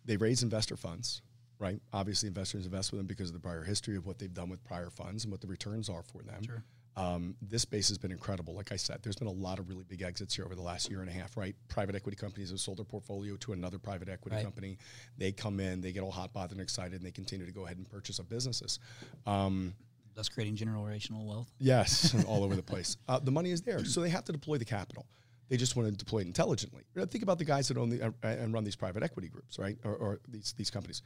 they 0.06 0.16
raise 0.16 0.44
investor 0.44 0.78
funds, 0.78 1.22
right? 1.60 1.82
Obviously, 1.92 2.28
investors 2.28 2.66
invest 2.66 2.92
with 2.92 3.00
them 3.00 3.08
because 3.08 3.30
of 3.30 3.34
the 3.34 3.40
prior 3.40 3.64
history 3.64 3.98
of 3.98 4.06
what 4.06 4.20
they've 4.20 4.34
done 4.34 4.50
with 4.50 4.64
prior 4.64 4.90
funds 4.90 5.24
and 5.26 5.32
what 5.32 5.42
the 5.42 5.48
returns 5.48 5.90
are 5.90 6.04
for 6.04 6.22
them. 6.24 6.44
Sure. 6.46 6.64
Um, 6.98 7.36
this 7.42 7.62
space 7.62 7.88
has 7.90 7.98
been 8.00 8.12
incredible. 8.12 8.56
Like 8.56 8.72
I 8.72 8.76
said, 8.76 9.00
there's 9.04 9.16
been 9.16 9.28
a 9.28 9.32
lot 9.32 9.60
of 9.60 9.70
really 9.70 9.84
big 9.84 10.02
exits 10.02 10.36
here 10.36 10.44
over 10.46 10.56
the 10.56 10.62
last 10.64 10.90
year 10.90 11.02
and 11.02 11.10
a 11.10 11.14
half, 11.14 11.38
right? 11.38 11.56
Private 11.70 11.96
equity 11.96 12.16
companies 12.18 12.50
have 12.50 12.60
sold 12.60 12.80
their 12.80 12.86
portfolio 12.86 13.36
to 13.38 13.54
another 13.54 13.78
private 13.78 14.10
equity 14.10 14.36
Right. 14.38 14.44
company. 14.44 14.78
They 15.18 15.32
come 15.32 15.60
in, 15.60 15.80
they 15.80 15.92
get 15.92 16.02
all 16.02 16.12
hot, 16.12 16.34
bothered, 16.34 16.58
and 16.58 16.62
excited, 16.62 16.94
and 16.96 17.06
they 17.06 17.12
continue 17.12 17.46
to 17.46 17.52
go 17.52 17.66
ahead 17.66 17.78
and 17.78 17.88
purchase 17.88 18.20
up 18.20 18.28
businesses. 18.30 18.80
Um, 19.28 19.76
Thus, 20.16 20.28
creating 20.28 20.56
generational 20.58 21.26
wealth. 21.28 21.52
Yes, 21.60 22.16
all 22.26 22.44
over 22.44 22.56
the 22.56 22.64
place. 22.74 22.98
Uh, 23.08 23.20
the 23.20 23.30
money 23.32 23.52
is 23.52 23.62
there, 23.62 23.86
so 23.86 24.02
they 24.02 24.10
have 24.10 24.24
to 24.26 24.32
deploy 24.32 24.58
the 24.58 24.66
capital. 24.66 25.06
They 25.50 25.58
just 25.58 25.76
want 25.76 25.88
to 25.90 25.96
deploy 25.96 26.20
it 26.22 26.26
intelligently. 26.28 26.82
Think 26.96 27.22
about 27.24 27.38
the 27.38 27.46
guys 27.46 27.68
that 27.68 27.78
own 27.78 27.90
the, 27.92 28.02
uh, 28.08 28.12
and 28.24 28.52
run 28.52 28.64
these 28.64 28.76
private 28.76 29.04
equity 29.04 29.28
groups, 29.30 29.60
right, 29.60 29.78
or, 29.86 29.96
or 29.96 30.20
these 30.28 30.54
these 30.58 30.72
companies. 30.72 31.04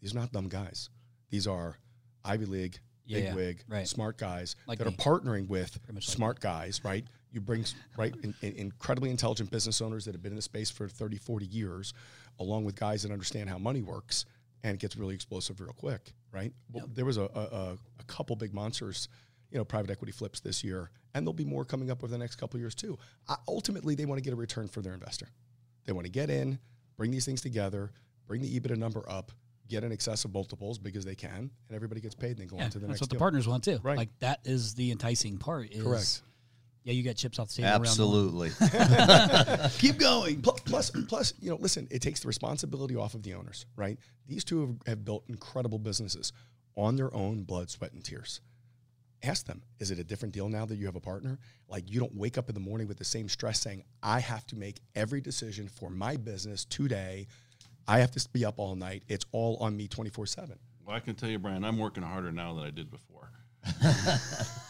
These 0.00 0.12
are 0.16 0.18
not 0.18 0.32
dumb 0.32 0.48
guys. 0.48 0.88
These 1.30 1.46
are 1.46 1.76
Ivy 2.24 2.46
League, 2.46 2.78
Yeah, 3.06 3.18
big 3.18 3.24
yeah, 3.24 3.34
wig, 3.34 3.64
right. 3.68 3.86
smart 3.88 4.16
guys 4.16 4.56
Like 4.66 4.78
that 4.78 4.86
me. 4.86 4.94
are 4.94 4.96
partnering 4.96 5.46
with 5.48 5.78
like 5.92 6.02
smart 6.02 6.40
guys, 6.40 6.80
right? 6.84 7.04
You 7.32 7.40
bring 7.40 7.64
right 7.96 8.14
in, 8.22 8.34
in- 8.42 8.56
incredibly 8.56 9.10
intelligent 9.10 9.50
business 9.50 9.80
owners 9.80 10.04
that 10.04 10.14
have 10.14 10.22
been 10.22 10.32
in 10.32 10.36
the 10.36 10.42
space 10.42 10.70
for 10.70 10.88
30, 10.88 11.18
40 11.18 11.46
years, 11.46 11.92
along 12.38 12.64
with 12.64 12.76
guys 12.76 13.02
that 13.02 13.12
understand 13.12 13.50
how 13.50 13.58
money 13.58 13.82
works, 13.82 14.24
and 14.62 14.74
it 14.74 14.80
gets 14.80 14.96
really 14.96 15.14
explosive 15.14 15.60
real 15.60 15.72
quick, 15.72 16.12
right? 16.32 16.52
Well, 16.72 16.88
There 16.92 17.04
was 17.04 17.16
a, 17.18 17.24
a, 17.34 17.76
a, 18.00 18.04
couple 18.06 18.36
big 18.36 18.54
monsters, 18.54 19.08
you 19.50 19.58
know, 19.58 19.64
private 19.64 19.90
equity 19.90 20.12
flips 20.12 20.40
this 20.40 20.64
year, 20.64 20.90
and 21.14 21.26
there'll 21.26 21.34
be 21.34 21.44
more 21.44 21.64
coming 21.64 21.90
up 21.90 22.02
over 22.02 22.10
the 22.10 22.18
next 22.18 22.36
couple 22.36 22.56
of 22.56 22.60
years 22.60 22.74
too. 22.74 22.98
Uh, 23.28 23.36
ultimately, 23.48 23.94
they 23.94 24.06
want 24.06 24.18
to 24.18 24.22
get 24.22 24.32
a 24.32 24.36
return 24.36 24.68
for 24.68 24.80
their 24.80 24.94
investor. 24.94 25.28
They 25.84 25.92
want 25.92 26.06
to 26.06 26.12
get 26.12 26.30
in, 26.30 26.58
bring 26.96 27.10
these 27.10 27.26
things 27.26 27.40
together, 27.42 27.90
bring 28.26 28.40
the 28.40 28.58
EBITDA 28.60 28.76
number 28.76 29.04
up, 29.08 29.32
get 29.68 29.84
in 29.84 29.92
excessive 29.92 30.32
multiples 30.32 30.78
because 30.78 31.04
they 31.04 31.14
can, 31.14 31.30
and 31.68 31.72
everybody 31.72 32.00
gets 32.00 32.14
paid 32.14 32.32
and 32.32 32.38
they 32.38 32.46
go 32.46 32.56
Yeah, 32.56 32.64
on 32.64 32.70
to 32.70 32.78
the 32.78 32.86
that's 32.86 33.00
next 33.00 33.00
what 33.02 33.10
the 33.10 33.16
partners 33.16 33.48
want 33.48 33.64
too. 33.64 33.78
Right. 33.82 33.96
Like 33.96 34.10
that 34.20 34.40
is 34.44 34.74
the 34.74 34.90
enticing 34.90 35.38
part. 35.38 35.70
Is, 35.70 35.82
Correct. 35.82 36.22
Yeah, 36.84 36.92
you 36.92 37.02
got 37.02 37.16
chips 37.16 37.38
off 37.38 37.48
the 37.48 37.62
table. 37.62 37.68
round 37.68 37.80
one. 37.80 37.88
Absolutely. 37.88 38.50
Keep 39.78 39.98
going. 39.98 40.42
plus, 40.42 40.90
Plus, 40.90 41.32
you 41.40 41.48
know, 41.50 41.56
listen, 41.56 41.88
it 41.90 42.02
takes 42.02 42.20
the 42.20 42.28
responsibility 42.28 42.94
off 42.94 43.14
of 43.14 43.22
the 43.22 43.32
owners, 43.34 43.64
right? 43.74 43.98
These 44.26 44.44
two 44.44 44.60
have, 44.60 44.76
have 44.86 45.04
built 45.04 45.24
incredible 45.28 45.78
businesses 45.78 46.32
on 46.76 46.96
their 46.96 47.14
own 47.14 47.44
blood, 47.44 47.70
sweat, 47.70 47.92
and 47.94 48.04
tears. 48.04 48.40
Ask 49.22 49.46
them, 49.46 49.62
is 49.78 49.90
it 49.90 49.98
a 49.98 50.04
different 50.04 50.34
deal 50.34 50.50
now 50.50 50.66
that 50.66 50.76
you 50.76 50.84
have 50.84 50.96
a 50.96 51.00
partner? 51.00 51.38
Like, 51.68 51.90
you 51.90 51.98
don't 52.00 52.14
wake 52.14 52.36
up 52.36 52.50
in 52.50 52.54
the 52.54 52.60
morning 52.60 52.86
with 52.86 52.98
the 52.98 53.04
same 53.06 53.30
stress 53.30 53.58
saying, 53.60 53.82
I 54.02 54.20
have 54.20 54.46
to 54.48 54.56
make 54.56 54.80
every 54.94 55.22
decision 55.22 55.68
for 55.68 55.88
my 55.88 56.16
business 56.18 56.66
today. 56.66 57.28
I 57.86 57.98
have 57.98 58.10
to 58.12 58.28
be 58.32 58.44
up 58.44 58.58
all 58.58 58.74
night. 58.74 59.02
It's 59.08 59.24
all 59.32 59.56
on 59.60 59.76
me 59.76 59.88
24 59.88 60.26
7. 60.26 60.58
Well, 60.86 60.96
I 60.96 61.00
can 61.00 61.14
tell 61.14 61.28
you, 61.28 61.38
Brian, 61.38 61.64
I'm 61.64 61.78
working 61.78 62.02
harder 62.02 62.32
now 62.32 62.54
than 62.54 62.64
I 62.64 62.70
did 62.70 62.90
before. 62.90 63.30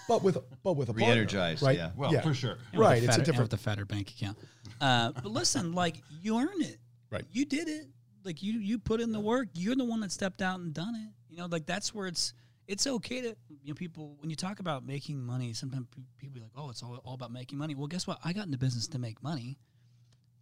But 0.07 0.23
with, 0.23 0.37
but 0.63 0.75
with 0.75 0.91
a 0.91 0.93
partner, 0.93 1.07
Re-energized, 1.15 1.63
right? 1.63 1.79
yeah. 1.79 1.91
Well, 1.97 2.13
for 2.21 2.35
sure. 2.35 2.59
And 2.73 2.81
Right, 2.81 3.01
the 3.01 3.07
it's 3.09 3.17
a 3.17 3.23
different- 3.23 3.51
with 3.51 3.51
the 3.53 3.57
fatter 3.57 3.87
bank 3.87 4.11
account. 4.11 4.37
Uh, 4.79 5.13
but 5.13 5.27
listen, 5.27 5.73
like 5.73 6.03
you 6.21 6.39
earn 6.39 6.61
it. 6.61 6.79
Right. 7.11 7.25
You 7.33 7.47
did 7.47 7.69
it. 7.69 7.87
Like 8.23 8.43
you 8.43 8.59
you 8.61 8.79
put 8.79 9.01
in 9.01 9.13
the 9.13 9.21
work. 9.21 9.49
You're 9.55 9.77
the 9.77 9.85
one 9.85 10.01
that 10.01 10.13
stepped 10.13 10.43
out 10.43 10.61
and 10.61 10.75
done 10.75 10.95
it. 10.95 11.11
You 11.31 11.39
know, 11.39 11.47
like 11.47 11.65
that's 11.65 11.95
where 11.95 12.07
it's 12.07 12.35
it's 12.67 12.87
okay 12.87 13.21
to 13.23 13.29
you 13.63 13.69
know 13.69 13.75
people 13.75 14.17
when 14.21 14.29
you 14.31 14.37
talk 14.37 14.61
about 14.61 14.85
making 14.85 15.23
money. 15.25 15.53
Sometimes 15.55 15.87
people 16.19 16.35
be 16.35 16.41
like, 16.41 16.51
oh, 16.57 16.71
it's 16.71 16.83
all, 16.83 17.01
all 17.05 17.15
about 17.15 17.33
making 17.33 17.57
money. 17.57 17.75
Well, 17.75 17.87
guess 17.87 18.07
what? 18.07 18.19
I 18.25 18.33
got 18.35 18.45
into 18.47 18.59
business 18.59 18.87
to 18.89 18.99
make 18.99 19.23
money. 19.23 19.59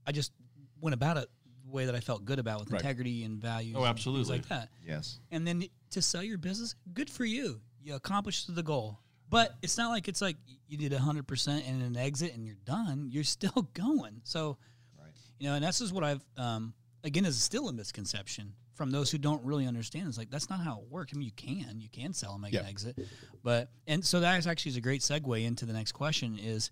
I 0.07 0.12
just 0.12 0.33
went 0.81 0.95
about 0.95 1.19
it 1.19 1.29
the 1.42 1.42
way 1.73 1.87
that 1.87 1.95
I 1.95 2.00
felt 2.00 2.25
good 2.25 2.38
about 2.38 2.61
with 2.61 2.71
Right. 2.71 2.81
integrity 2.81 3.25
and 3.25 3.41
values. 3.41 3.75
Oh, 3.76 3.81
and 3.85 3.87
things 3.88 3.99
absolutely. 4.00 4.37
like 4.38 4.49
that. 4.49 4.69
yes. 4.87 5.19
and 5.31 5.47
then 5.47 5.64
to 5.91 6.02
sell 6.02 6.23
your 6.23 6.38
business, 6.38 6.75
good 6.95 7.11
for 7.11 7.25
you. 7.25 7.61
You 7.83 7.95
accomplished 7.95 8.55
the 8.55 8.62
goal. 8.62 8.99
But 9.29 9.55
it's 9.62 9.79
not 9.79 9.88
like 9.88 10.09
it's 10.09 10.21
like 10.21 10.37
you 10.69 10.76
did 10.76 10.93
100% 10.93 11.69
and 11.69 11.83
an 11.83 11.97
exit 11.97 12.35
and 12.35 12.45
you're 12.47 12.57
done. 12.67 13.09
You're 13.11 13.25
still 13.25 13.69
going. 13.75 14.21
So, 14.25 14.59
Right. 14.99 15.11
you 15.38 15.49
know, 15.49 15.55
and 15.55 15.64
this 15.64 15.81
is 15.81 15.93
what 15.93 16.05
I've, 16.05 16.25
um, 16.37 16.75
again, 17.02 17.25
is 17.25 17.43
still 17.43 17.69
a 17.69 17.73
misconception 17.73 18.52
from 18.75 18.91
those 18.91 19.11
who 19.11 19.19
don't 19.19 19.43
really 19.45 19.67
understand. 19.67 20.09
It's 20.09 20.19
like, 20.19 20.31
that's 20.31 20.50
not 20.50 20.61
how 20.61 20.81
it 20.81 20.91
works. 20.91 21.12
I 21.14 21.19
mean, 21.19 21.26
you 21.26 21.33
can, 21.33 21.81
you 21.81 21.88
can 21.91 22.12
sell 22.12 22.33
and 22.35 22.43
make 22.43 22.52
an 22.55 22.64
exit. 22.67 22.99
But, 23.43 23.71
and 23.87 24.05
so 24.05 24.21
that 24.21 24.38
is 24.38 24.47
actually 24.47 24.71
is 24.71 24.76
a 24.76 24.81
great 24.83 25.00
segue 25.00 25.45
into 25.45 25.64
the 25.67 25.73
next 25.73 25.93
question 25.93 26.38
is, 26.38 26.71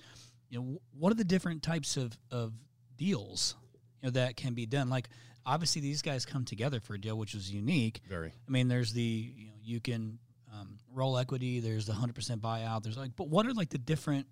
you 0.51 0.59
know, 0.61 0.81
what 0.99 1.13
are 1.13 1.17
the 1.17 1.25
different 1.25 1.63
types 1.63 1.97
of, 1.97 2.17
of 2.31 2.53
deals, 2.97 3.55
you 4.03 4.07
know, 4.07 4.11
that 4.11 4.37
can 4.37 4.55
be 4.55 4.67
done? 4.67 4.89
Like, 4.89 5.09
obviously 5.47 5.81
these 5.81 6.03
guys 6.03 6.25
come 6.25 6.45
together 6.45 6.81
for 6.81 6.95
a 6.95 7.01
deal, 7.01 7.17
which 7.17 7.35
was 7.35 7.51
unique. 7.51 8.01
Very. 8.09 8.29
I 8.47 8.51
mean, 8.51 8.69
there's 8.69 8.93
the 8.93 9.03
you 9.03 9.47
know 9.47 9.53
you 9.63 9.81
can 9.81 10.19
um, 10.53 10.79
roll 10.93 11.19
equity. 11.19 11.61
There's 11.61 11.87
the 11.87 11.93
hundred 11.93 12.15
percent 12.15 12.43
buyout. 12.43 12.83
There's 12.83 12.99
like, 12.99 13.17
but 13.17 13.29
what 13.29 13.47
are 13.47 13.55
like 13.55 13.71
the 13.71 13.79
different? 13.79 14.27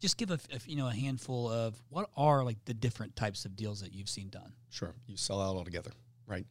Just 0.00 0.16
give 0.16 0.30
a, 0.30 0.34
a 0.34 0.60
you 0.66 0.76
know 0.76 0.88
a 0.88 0.94
handful 0.94 1.50
of 1.50 1.80
what 1.88 2.10
are 2.16 2.44
like 2.44 2.64
the 2.64 2.74
different 2.74 3.16
types 3.16 3.44
of 3.44 3.56
deals 3.56 3.80
that 3.80 3.92
you've 3.92 4.08
seen 4.08 4.28
done. 4.28 4.52
Sure. 4.70 4.94
You 5.06 5.16
sell 5.16 5.40
out 5.40 5.56
altogether, 5.56 5.92
right? 6.26 6.46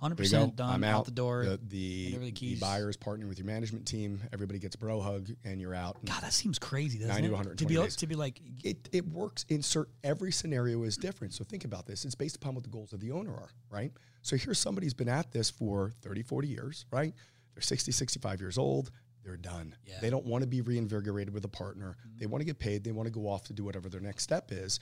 Hundred 0.00 0.16
There 0.18 0.24
you 0.26 0.30
go. 0.32 0.36
percent 0.38 0.56
done 0.56 0.70
I'm 0.70 0.84
out, 0.84 1.00
out 1.00 1.04
the 1.04 1.10
door. 1.10 1.44
The, 1.44 1.60
the, 1.68 2.12
the 2.12 2.18
the 2.18 2.32
keys. 2.32 2.58
buyer 2.60 2.88
is 2.88 2.96
partnering 2.96 3.28
with 3.28 3.38
your 3.38 3.46
management 3.46 3.86
team. 3.86 4.20
Everybody 4.32 4.58
gets 4.58 4.74
a 4.74 4.78
bro 4.78 5.00
hug, 5.00 5.28
and 5.44 5.60
you're 5.60 5.74
out. 5.74 6.02
God, 6.06 6.22
that 6.22 6.32
seems 6.32 6.58
crazy, 6.58 6.98
doesn't 6.98 7.08
90 7.10 7.22
to 7.22 7.34
it? 7.34 7.36
120 7.36 7.68
be 7.74 7.78
like- 7.78 7.86
days. 7.88 7.96
to 7.96 8.06
be 8.06 8.14
like, 8.14 8.40
it, 8.64 8.88
it 8.92 9.06
works 9.08 9.44
in 9.50 9.62
certain 9.62 9.92
every 10.02 10.32
scenario 10.32 10.82
is 10.84 10.96
different 10.96 11.34
so 11.34 11.44
think 11.44 11.64
about 11.64 11.86
this 11.86 12.04
it's 12.04 12.14
based 12.14 12.36
upon 12.36 12.54
what 12.54 12.62
the 12.64 12.70
goals 12.70 12.92
of 12.92 13.00
the 13.00 13.10
owner 13.12 13.32
are 13.32 13.50
right 13.70 13.92
so 14.22 14.36
here's 14.36 14.58
somebody 14.58 14.86
who's 14.86 14.94
been 14.94 15.08
at 15.08 15.30
this 15.32 15.50
for 15.50 15.92
30 16.02 16.22
40 16.22 16.48
years 16.48 16.86
right 16.90 17.14
they're 17.54 17.62
60 17.62 17.92
65 17.92 18.40
years 18.40 18.56
old 18.58 18.90
they're 19.22 19.36
done 19.36 19.74
Yeah. 19.84 19.94
Mm-hmm. 19.94 20.00
they 20.04 20.10
don't 20.10 20.24
want 20.26 20.42
to 20.42 20.46
be 20.48 20.60
reinvigorated 20.62 21.32
with 21.34 21.44
a 21.44 21.48
partner 21.48 21.96
they 22.18 22.26
want 22.26 22.40
to 22.40 22.46
get 22.46 22.58
paid 22.58 22.82
they 22.84 22.92
want 22.92 23.06
to 23.06 23.12
go 23.12 23.28
off 23.28 23.44
to 23.44 23.52
do 23.52 23.64
whatever 23.64 23.88
their 23.88 24.00
next 24.00 24.22
step 24.24 24.50
is 24.52 24.80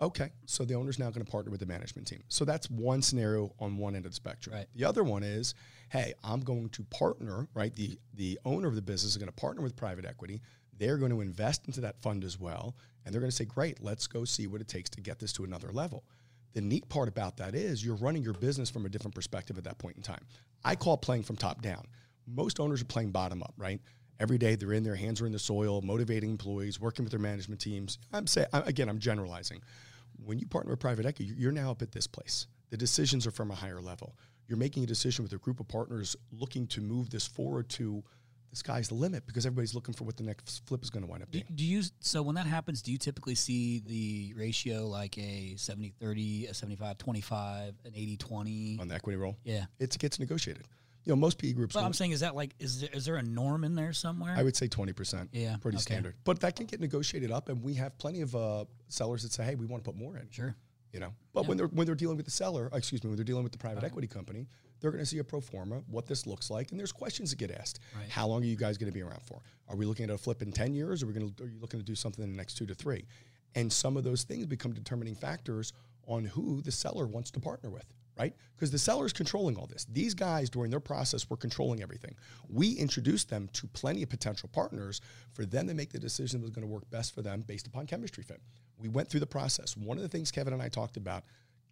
okay 0.00 0.30
so 0.46 0.64
the 0.64 0.74
owner's 0.74 0.98
now 0.98 1.10
going 1.10 1.24
to 1.24 1.30
partner 1.30 1.50
with 1.50 1.60
the 1.60 1.66
management 1.66 2.06
team 2.06 2.22
so 2.28 2.44
that's 2.44 2.70
one 2.70 3.02
scenario 3.02 3.52
on 3.58 3.76
one 3.76 3.96
end 3.96 4.04
of 4.06 4.12
the 4.12 4.16
spectrum 4.16 4.54
Right. 4.54 4.66
the 4.74 4.84
other 4.84 5.02
one 5.02 5.22
is 5.22 5.54
hey 5.90 6.14
i'm 6.22 6.40
going 6.40 6.68
to 6.70 6.84
partner 6.84 7.48
right 7.54 7.74
the 7.74 7.98
the 8.14 8.38
owner 8.44 8.68
of 8.68 8.74
the 8.74 8.82
business 8.82 9.12
is 9.12 9.16
going 9.16 9.28
to 9.28 9.32
partner 9.40 9.62
with 9.62 9.76
private 9.76 10.04
equity 10.04 10.40
they're 10.78 10.96
going 10.96 11.10
to 11.10 11.20
invest 11.20 11.66
into 11.66 11.80
that 11.82 12.00
fund 12.00 12.24
as 12.24 12.38
well. 12.38 12.76
And 13.04 13.12
they're 13.12 13.20
going 13.20 13.30
to 13.30 13.36
say, 13.36 13.44
great, 13.44 13.82
let's 13.82 14.06
go 14.06 14.24
see 14.24 14.46
what 14.46 14.60
it 14.60 14.68
takes 14.68 14.88
to 14.90 15.00
get 15.00 15.18
this 15.18 15.32
to 15.34 15.44
another 15.44 15.72
level. 15.72 16.04
The 16.54 16.60
neat 16.60 16.88
part 16.88 17.08
about 17.08 17.36
that 17.38 17.54
is 17.54 17.84
you're 17.84 17.96
running 17.96 18.22
your 18.22 18.34
business 18.34 18.70
from 18.70 18.86
a 18.86 18.88
different 18.88 19.14
perspective 19.14 19.58
at 19.58 19.64
that 19.64 19.78
point 19.78 19.96
in 19.96 20.02
time. 20.02 20.24
I 20.64 20.74
call 20.76 20.96
playing 20.96 21.24
from 21.24 21.36
top 21.36 21.62
down. 21.62 21.84
Most 22.26 22.60
owners 22.60 22.80
are 22.82 22.86
playing 22.86 23.10
bottom 23.10 23.42
up, 23.42 23.54
right? 23.56 23.80
Every 24.20 24.38
day 24.38 24.56
they're 24.56 24.72
in 24.72 24.82
their 24.82 24.96
hands 24.96 25.20
are 25.20 25.26
in 25.26 25.32
the 25.32 25.38
soil, 25.38 25.80
motivating 25.82 26.30
employees, 26.30 26.80
working 26.80 27.04
with 27.04 27.12
their 27.12 27.20
management 27.20 27.60
teams. 27.60 27.98
I'm 28.12 28.26
saying 28.26 28.48
again, 28.52 28.88
I'm 28.88 28.98
generalizing. 28.98 29.62
When 30.24 30.38
you 30.38 30.46
partner 30.46 30.72
with 30.72 30.80
private 30.80 31.06
equity, 31.06 31.32
you're 31.36 31.52
now 31.52 31.70
up 31.70 31.82
at 31.82 31.92
this 31.92 32.06
place. 32.06 32.46
The 32.70 32.76
decisions 32.76 33.26
are 33.26 33.30
from 33.30 33.50
a 33.50 33.54
higher 33.54 33.80
level. 33.80 34.16
You're 34.46 34.58
making 34.58 34.84
a 34.84 34.86
decision 34.86 35.22
with 35.22 35.32
a 35.32 35.38
group 35.38 35.60
of 35.60 35.68
partners 35.68 36.16
looking 36.32 36.66
to 36.68 36.80
move 36.80 37.10
this 37.10 37.26
forward 37.26 37.68
to 37.70 38.02
the 38.50 38.56
sky's 38.56 38.88
the 38.88 38.94
limit 38.94 39.26
because 39.26 39.44
everybody's 39.44 39.74
looking 39.74 39.92
for 39.92 40.04
what 40.04 40.16
the 40.16 40.22
next 40.22 40.66
flip 40.66 40.82
is 40.82 40.88
going 40.88 41.04
to 41.04 41.10
wind 41.10 41.22
up 41.22 41.30
do, 41.30 41.38
being. 41.38 41.46
do 41.54 41.64
you? 41.64 41.82
So 42.00 42.22
when 42.22 42.34
that 42.36 42.46
happens, 42.46 42.80
do 42.80 42.90
you 42.90 42.98
typically 42.98 43.34
see 43.34 43.82
the 43.86 44.32
ratio 44.38 44.86
like 44.86 45.18
a 45.18 45.54
70-30, 45.56 46.48
a 46.48 46.52
75-25, 46.52 47.68
an 47.84 47.92
80-20? 47.92 48.80
on 48.80 48.88
the 48.88 48.94
equity 48.94 49.16
roll. 49.16 49.36
Yeah. 49.44 49.66
It 49.78 49.96
gets 49.98 50.18
negotiated. 50.18 50.64
You 51.08 51.14
know, 51.14 51.20
most 51.20 51.38
PE 51.38 51.54
groups. 51.54 51.74
But 51.74 51.84
I'm 51.84 51.94
saying, 51.94 52.10
is 52.10 52.20
that 52.20 52.36
like, 52.36 52.54
is 52.58 52.82
there, 52.82 52.90
is 52.92 53.06
there 53.06 53.16
a 53.16 53.22
norm 53.22 53.64
in 53.64 53.74
there 53.74 53.94
somewhere? 53.94 54.34
I 54.36 54.42
would 54.42 54.54
say 54.54 54.68
twenty 54.68 54.92
percent. 54.92 55.30
Yeah, 55.32 55.56
pretty 55.56 55.76
okay. 55.76 55.82
standard. 55.82 56.16
But 56.24 56.40
that 56.40 56.54
can 56.54 56.66
get 56.66 56.80
negotiated 56.80 57.30
up, 57.30 57.48
and 57.48 57.64
we 57.64 57.72
have 57.74 57.96
plenty 57.96 58.20
of 58.20 58.36
uh, 58.36 58.66
sellers 58.88 59.22
that 59.22 59.32
say, 59.32 59.44
"Hey, 59.44 59.54
we 59.54 59.64
want 59.64 59.82
to 59.82 59.90
put 59.90 59.98
more 59.98 60.18
in." 60.18 60.28
sure. 60.30 60.54
You 60.92 61.00
know, 61.00 61.14
but 61.32 61.46
when 61.46 61.56
they're 61.56 61.68
when 61.68 61.86
they're 61.86 61.94
dealing 61.94 62.18
with 62.18 62.26
the 62.26 62.30
seller, 62.30 62.68
excuse 62.74 63.02
me, 63.02 63.08
when 63.08 63.16
they're 63.16 63.24
dealing 63.24 63.42
with 63.42 63.52
the 63.52 63.58
private 63.58 63.84
equity 63.84 64.06
company, 64.06 64.48
they're 64.80 64.90
going 64.90 65.02
to 65.02 65.08
see 65.08 65.18
a 65.18 65.24
pro 65.24 65.40
forma, 65.40 65.82
what 65.86 66.06
this 66.06 66.26
looks 66.26 66.50
like, 66.50 66.72
and 66.72 66.78
there's 66.78 66.92
questions 66.92 67.30
that 67.30 67.38
get 67.38 67.50
asked. 67.50 67.80
Right. 67.96 68.08
How 68.10 68.26
long 68.26 68.42
are 68.42 68.46
you 68.46 68.56
guys 68.56 68.76
going 68.76 68.90
to 68.90 68.94
be 68.94 69.02
around 69.02 69.22
for? 69.22 69.40
Are 69.68 69.76
we 69.76 69.86
looking 69.86 70.04
at 70.04 70.10
a 70.10 70.18
flip 70.18 70.42
in 70.42 70.52
ten 70.52 70.74
years, 70.74 71.02
or 71.02 71.06
are 71.06 71.08
we 71.08 71.14
going 71.14 71.32
to? 71.32 71.44
Are 71.44 71.48
you 71.48 71.58
looking 71.58 71.80
to 71.80 71.86
do 71.86 71.94
something 71.94 72.22
in 72.22 72.30
the 72.30 72.36
next 72.36 72.54
two 72.54 72.66
to 72.66 72.74
three? 72.74 73.06
And 73.54 73.72
some 73.72 73.96
of 73.96 74.04
those 74.04 74.24
things 74.24 74.44
become 74.44 74.74
determining 74.74 75.14
factors 75.14 75.72
on 76.06 76.26
who 76.26 76.60
the 76.62 76.72
seller 76.72 77.06
wants 77.06 77.30
to 77.30 77.40
partner 77.40 77.70
with, 77.70 77.84
right? 78.18 78.34
Because 78.56 78.70
the 78.70 78.78
seller 78.78 79.06
is 79.06 79.12
controlling 79.12 79.56
all 79.56 79.66
this. 79.66 79.86
These 79.90 80.14
guys, 80.14 80.50
during 80.50 80.70
their 80.70 80.80
process, 80.80 81.30
were 81.30 81.36
controlling 81.36 81.82
everything. 81.82 82.16
We 82.48 82.72
introduced 82.72 83.30
them 83.30 83.48
to 83.54 83.66
plenty 83.68 84.02
of 84.02 84.08
potential 84.08 84.48
partners 84.52 85.00
for 85.32 85.46
them 85.46 85.68
to 85.68 85.74
make 85.74 85.92
the 85.92 85.98
decision 85.98 86.40
that 86.40 86.44
was 86.44 86.50
going 86.50 86.66
to 86.66 86.72
work 86.72 86.88
best 86.90 87.14
for 87.14 87.22
them 87.22 87.44
based 87.46 87.66
upon 87.66 87.86
chemistry 87.86 88.24
fit. 88.24 88.40
We 88.76 88.88
went 88.88 89.08
through 89.08 89.20
the 89.20 89.26
process. 89.26 89.76
One 89.76 89.96
of 89.96 90.02
the 90.02 90.08
things 90.08 90.30
Kevin 90.30 90.52
and 90.52 90.62
I 90.62 90.68
talked 90.68 90.96
about 90.96 91.24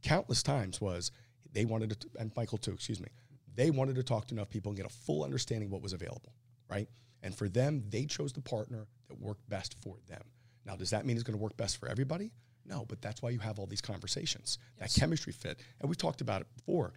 countless 0.02 0.42
times 0.42 0.80
was 0.80 1.10
they 1.52 1.64
wanted 1.64 2.00
to, 2.00 2.08
and 2.18 2.30
Michael 2.36 2.58
too, 2.58 2.72
excuse 2.72 3.00
me, 3.00 3.08
they 3.54 3.70
wanted 3.70 3.96
to 3.96 4.02
talk 4.02 4.26
to 4.28 4.34
enough 4.34 4.50
people 4.50 4.70
and 4.70 4.76
get 4.76 4.86
a 4.86 4.94
full 4.94 5.24
understanding 5.24 5.68
of 5.68 5.72
what 5.72 5.82
was 5.82 5.92
available, 5.92 6.34
right? 6.70 6.88
And 7.22 7.34
for 7.34 7.48
them, 7.48 7.82
they 7.88 8.04
chose 8.04 8.32
the 8.32 8.42
partner 8.42 8.86
that 9.08 9.18
worked 9.18 9.48
best 9.48 9.74
for 9.82 9.96
them. 10.06 10.22
Now, 10.64 10.76
does 10.76 10.90
that 10.90 11.06
mean 11.06 11.16
it's 11.16 11.24
going 11.24 11.38
to 11.38 11.42
work 11.42 11.56
best 11.56 11.78
for 11.78 11.88
everybody? 11.88 12.30
No, 12.68 12.84
but 12.88 13.00
that's 13.00 13.22
why 13.22 13.30
you 13.30 13.38
have 13.38 13.58
all 13.58 13.66
these 13.66 13.80
conversations, 13.80 14.58
that 14.78 14.92
chemistry 14.92 15.32
fit. 15.32 15.60
And 15.80 15.88
we've 15.88 15.96
talked 15.98 16.20
about 16.20 16.40
it 16.40 16.48
before, 16.54 16.92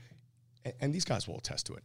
and, 0.65 0.73
and 0.81 0.93
these 0.93 1.05
guys 1.05 1.27
will 1.27 1.37
attest 1.37 1.65
to 1.67 1.73
it. 1.75 1.83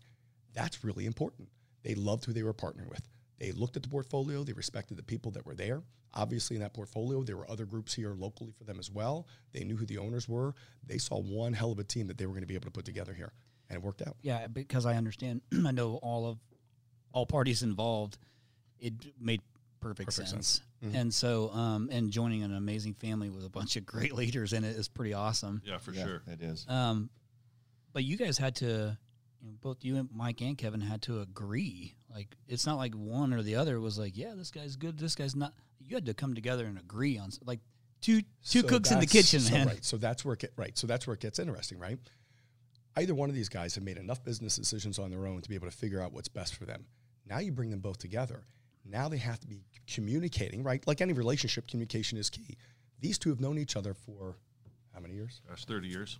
That's 0.54 0.84
really 0.84 1.06
important. 1.06 1.48
They 1.82 1.94
loved 1.94 2.24
who 2.24 2.32
they 2.32 2.42
were 2.42 2.54
partnering 2.54 2.88
with. 2.88 3.06
They 3.38 3.52
looked 3.52 3.76
at 3.76 3.82
the 3.82 3.88
portfolio, 3.88 4.44
they 4.44 4.52
respected 4.52 4.96
the 4.96 5.02
people 5.02 5.30
that 5.32 5.44
were 5.44 5.54
there. 5.54 5.82
Obviously, 6.14 6.54
in 6.54 6.62
that 6.62 6.72
portfolio, 6.72 7.24
there 7.24 7.36
were 7.36 7.50
other 7.50 7.64
groups 7.66 7.92
here 7.92 8.14
locally 8.14 8.52
for 8.56 8.62
them 8.62 8.78
as 8.78 8.88
well. 8.90 9.26
They 9.52 9.64
knew 9.64 9.76
who 9.76 9.84
the 9.84 9.98
owners 9.98 10.28
were. 10.28 10.54
They 10.86 10.98
saw 10.98 11.20
one 11.20 11.52
hell 11.52 11.72
of 11.72 11.80
a 11.80 11.84
team 11.84 12.06
that 12.06 12.16
they 12.18 12.26
were 12.26 12.32
going 12.32 12.42
to 12.42 12.46
be 12.46 12.54
able 12.54 12.66
to 12.66 12.70
put 12.70 12.84
together 12.84 13.12
here, 13.12 13.32
and 13.68 13.76
it 13.76 13.82
worked 13.82 14.00
out. 14.00 14.16
Yeah, 14.22 14.46
because 14.46 14.86
I 14.86 14.94
understand. 14.94 15.40
I 15.66 15.72
know 15.72 15.96
all 16.02 16.26
of 16.28 16.38
all 17.12 17.26
parties 17.26 17.64
involved. 17.64 18.16
It 18.78 18.92
made 19.20 19.40
perfect, 19.80 20.06
Perfect 20.10 20.28
sense. 20.28 20.30
sense. 20.30 20.60
And 20.92 21.14
so, 21.14 21.50
um, 21.50 21.88
and 21.90 22.10
joining 22.10 22.42
an 22.42 22.54
amazing 22.54 22.94
family 22.94 23.30
with 23.30 23.44
a 23.44 23.48
bunch 23.48 23.76
of 23.76 23.86
great 23.86 24.12
leaders 24.16 24.52
in 24.52 24.64
it 24.64 24.76
is 24.76 24.88
pretty 24.88 25.14
awesome. 25.14 25.62
Yeah, 25.64 25.78
for 25.78 25.92
Yeah, 25.92 26.04
sure. 26.04 26.22
It 26.26 26.42
is. 26.42 26.66
Um, 26.68 27.10
but 27.92 28.04
you 28.04 28.16
guys 28.16 28.36
had 28.38 28.56
to, 28.56 28.98
you 29.40 29.48
know, 29.48 29.56
both 29.60 29.84
you 29.84 29.96
and 29.96 30.08
Mike 30.12 30.40
and 30.40 30.58
Kevin 30.58 30.80
had 30.80 31.02
to 31.02 31.20
agree. 31.20 31.94
Like, 32.12 32.36
it's 32.48 32.66
not 32.66 32.76
like 32.76 32.94
one 32.94 33.32
or 33.32 33.42
the 33.42 33.56
other 33.56 33.80
was 33.80 33.98
like, 33.98 34.16
yeah, 34.16 34.34
this 34.36 34.50
guy's 34.50 34.76
good, 34.76 34.98
this 34.98 35.14
guy's 35.14 35.34
not. 35.36 35.52
you 35.80 35.94
had 35.94 36.06
to 36.06 36.14
come 36.14 36.34
together 36.34 36.66
and 36.66 36.78
agree 36.78 37.18
on 37.18 37.30
like 37.44 37.60
two 38.00 38.20
two 38.44 38.60
So 38.60 38.68
cooks 38.68 38.90
in 38.90 39.00
the 39.00 39.06
kitchen, 39.06 39.40
so, 39.40 39.54
man. 39.54 39.66
Right. 39.68 39.84
So 39.84 39.96
that's 39.96 40.24
where 40.24 40.34
it 40.34 40.52
right. 40.56 40.76
So 40.76 40.86
that's 40.86 41.06
where 41.06 41.14
it 41.14 41.20
gets 41.20 41.38
interesting, 41.38 41.78
right? 41.78 41.98
Either 42.96 43.14
one 43.14 43.28
of 43.28 43.34
these 43.34 43.48
guys 43.48 43.74
have 43.74 43.82
made 43.84 43.96
enough 43.96 44.22
business 44.24 44.56
decisions 44.56 44.98
on 44.98 45.10
their 45.10 45.26
own 45.26 45.40
to 45.42 45.48
be 45.48 45.54
able 45.56 45.68
to 45.68 45.76
figure 45.76 46.00
out 46.00 46.12
what's 46.12 46.28
best 46.28 46.54
for 46.54 46.64
them. 46.64 46.84
Now 47.26 47.38
you 47.38 47.50
bring 47.52 47.70
them 47.70 47.80
both 47.80 47.98
together. 47.98 48.44
Now 48.84 49.08
they 49.08 49.18
have 49.18 49.40
to 49.40 49.46
be 49.46 49.62
communicating, 49.92 50.62
right? 50.62 50.86
Like 50.86 51.00
any 51.00 51.12
relationship, 51.12 51.66
communication 51.66 52.18
is 52.18 52.30
key. 52.30 52.56
These 53.00 53.18
two 53.18 53.30
have 53.30 53.40
known 53.40 53.58
each 53.58 53.76
other 53.76 53.94
for 53.94 54.36
how 54.94 55.00
many 55.00 55.14
years? 55.14 55.40
Gosh, 55.48 55.64
30 55.64 55.88
years. 55.88 56.18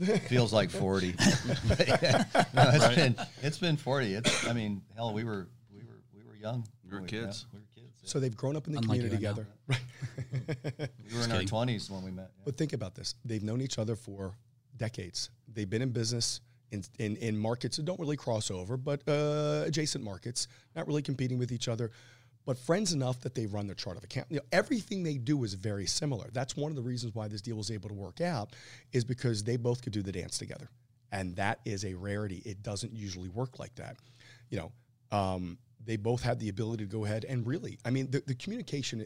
Feels 0.28 0.52
like 0.52 0.70
40. 0.70 1.08
Yeah, 1.08 2.24
no, 2.54 2.70
it's 2.72 2.94
been 2.94 3.16
it's 3.42 3.58
been 3.58 3.76
40. 3.76 4.14
It's 4.14 4.46
I 4.46 4.52
mean, 4.52 4.82
hell, 4.94 5.12
we 5.12 5.24
were 5.24 5.48
we 5.72 5.80
were 5.80 6.00
we 6.14 6.22
were 6.24 6.36
young. 6.36 6.66
We 6.84 6.90
were 6.92 7.00
when 7.00 7.08
kids. 7.08 7.46
yeah, 7.52 7.58
we 7.58 7.60
were 7.60 7.66
kids. 7.74 8.00
yeah. 8.02 8.08
So 8.08 8.18
they've 8.20 8.36
grown 8.36 8.56
up 8.56 8.66
in 8.66 8.72
the 8.72 8.78
Unlike 8.78 9.00
community 9.00 9.26
right 9.26 9.36
together. 9.36 9.48
Right. 9.68 10.88
we 11.10 11.18
were 11.18 11.24
in 11.24 11.32
our 11.32 11.42
20s 11.42 11.90
when 11.90 12.02
we 12.04 12.10
met. 12.10 12.30
yeah. 12.36 12.42
But 12.44 12.56
think 12.56 12.72
about 12.72 12.94
this. 12.94 13.14
They've 13.24 13.42
known 13.42 13.60
each 13.60 13.78
other 13.78 13.96
for 13.96 14.34
decades. 14.76 15.30
They've 15.52 15.68
been 15.68 15.82
in 15.82 15.90
business 15.90 16.40
in, 16.72 16.82
in, 16.98 17.16
in 17.18 17.36
markets 17.36 17.76
that 17.76 17.84
don't 17.84 18.00
really 18.00 18.16
cross 18.16 18.50
over, 18.50 18.76
but 18.76 19.06
uh, 19.06 19.62
adjacent 19.66 20.02
markets, 20.02 20.48
not 20.74 20.86
really 20.86 21.02
competing 21.02 21.38
with 21.38 21.52
each 21.52 21.68
other, 21.68 21.90
but 22.44 22.58
friends 22.58 22.92
enough 22.92 23.20
that 23.20 23.34
they 23.34 23.46
run 23.46 23.66
their 23.66 23.76
chart 23.76 23.96
of 23.96 24.02
account. 24.02 24.26
You 24.30 24.36
know, 24.38 24.42
everything 24.50 25.02
they 25.02 25.16
do 25.16 25.44
is 25.44 25.54
very 25.54 25.86
similar. 25.86 26.28
That's 26.32 26.56
one 26.56 26.72
of 26.72 26.76
the 26.76 26.82
reasons 26.82 27.14
why 27.14 27.28
this 27.28 27.40
deal 27.40 27.56
was 27.56 27.70
able 27.70 27.88
to 27.88 27.94
work 27.94 28.20
out 28.20 28.50
is 28.92 29.04
because 29.04 29.44
they 29.44 29.56
both 29.56 29.82
could 29.82 29.92
do 29.92 30.02
the 30.02 30.10
dance 30.10 30.38
together. 30.38 30.68
And 31.12 31.36
that 31.36 31.60
is 31.64 31.84
a 31.84 31.94
rarity. 31.94 32.42
It 32.44 32.62
doesn't 32.62 32.92
usually 32.92 33.28
work 33.28 33.58
like 33.58 33.74
that. 33.76 33.96
You 34.48 34.58
know, 34.58 35.16
um, 35.16 35.58
they 35.84 35.96
both 35.96 36.22
had 36.22 36.40
the 36.40 36.48
ability 36.48 36.84
to 36.84 36.90
go 36.90 37.04
ahead 37.04 37.26
and 37.28 37.46
really, 37.46 37.78
I 37.84 37.90
mean, 37.90 38.10
the, 38.10 38.22
the 38.26 38.34
communication, 38.34 39.04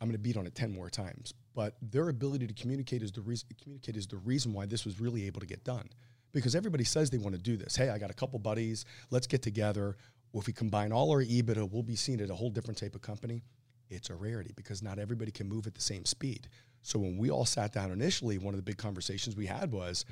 I'm 0.00 0.08
going 0.08 0.12
to 0.12 0.18
beat 0.18 0.36
on 0.36 0.46
it 0.46 0.54
10 0.54 0.72
more 0.72 0.88
times, 0.88 1.34
but 1.54 1.76
their 1.82 2.08
ability 2.08 2.46
to 2.46 2.54
communicate 2.54 3.02
is 3.02 3.12
the 3.12 3.20
reason 3.20 3.48
communicate 3.62 3.96
is 3.96 4.06
the 4.06 4.16
reason 4.18 4.52
why 4.52 4.66
this 4.66 4.84
was 4.84 4.98
really 4.98 5.26
able 5.26 5.40
to 5.40 5.46
get 5.46 5.62
done. 5.62 5.88
Because 6.34 6.54
everybody 6.54 6.84
says 6.84 7.08
they 7.08 7.16
want 7.18 7.34
to 7.34 7.40
do 7.40 7.56
this. 7.56 7.76
Hey, 7.76 7.88
I 7.88 7.96
got 7.96 8.10
a 8.10 8.14
couple 8.14 8.38
buddies, 8.38 8.84
let's 9.10 9.26
get 9.26 9.40
together. 9.40 9.96
If 10.34 10.46
we 10.46 10.52
combine 10.52 10.92
all 10.92 11.10
our 11.12 11.22
EBITDA, 11.22 11.70
we'll 11.70 11.84
be 11.84 11.96
seen 11.96 12.20
at 12.20 12.28
a 12.28 12.34
whole 12.34 12.50
different 12.50 12.76
type 12.76 12.94
of 12.94 13.00
company. 13.00 13.42
It's 13.88 14.10
a 14.10 14.14
rarity 14.14 14.52
because 14.56 14.82
not 14.82 14.98
everybody 14.98 15.30
can 15.30 15.48
move 15.48 15.66
at 15.66 15.74
the 15.74 15.80
same 15.80 16.04
speed. 16.04 16.48
So 16.82 16.98
when 16.98 17.16
we 17.16 17.30
all 17.30 17.44
sat 17.44 17.72
down 17.72 17.92
initially, 17.92 18.38
one 18.38 18.52
of 18.52 18.58
the 18.58 18.64
big 18.64 18.76
conversations 18.76 19.36
we 19.36 19.46
had 19.46 19.70
was, 19.70 20.04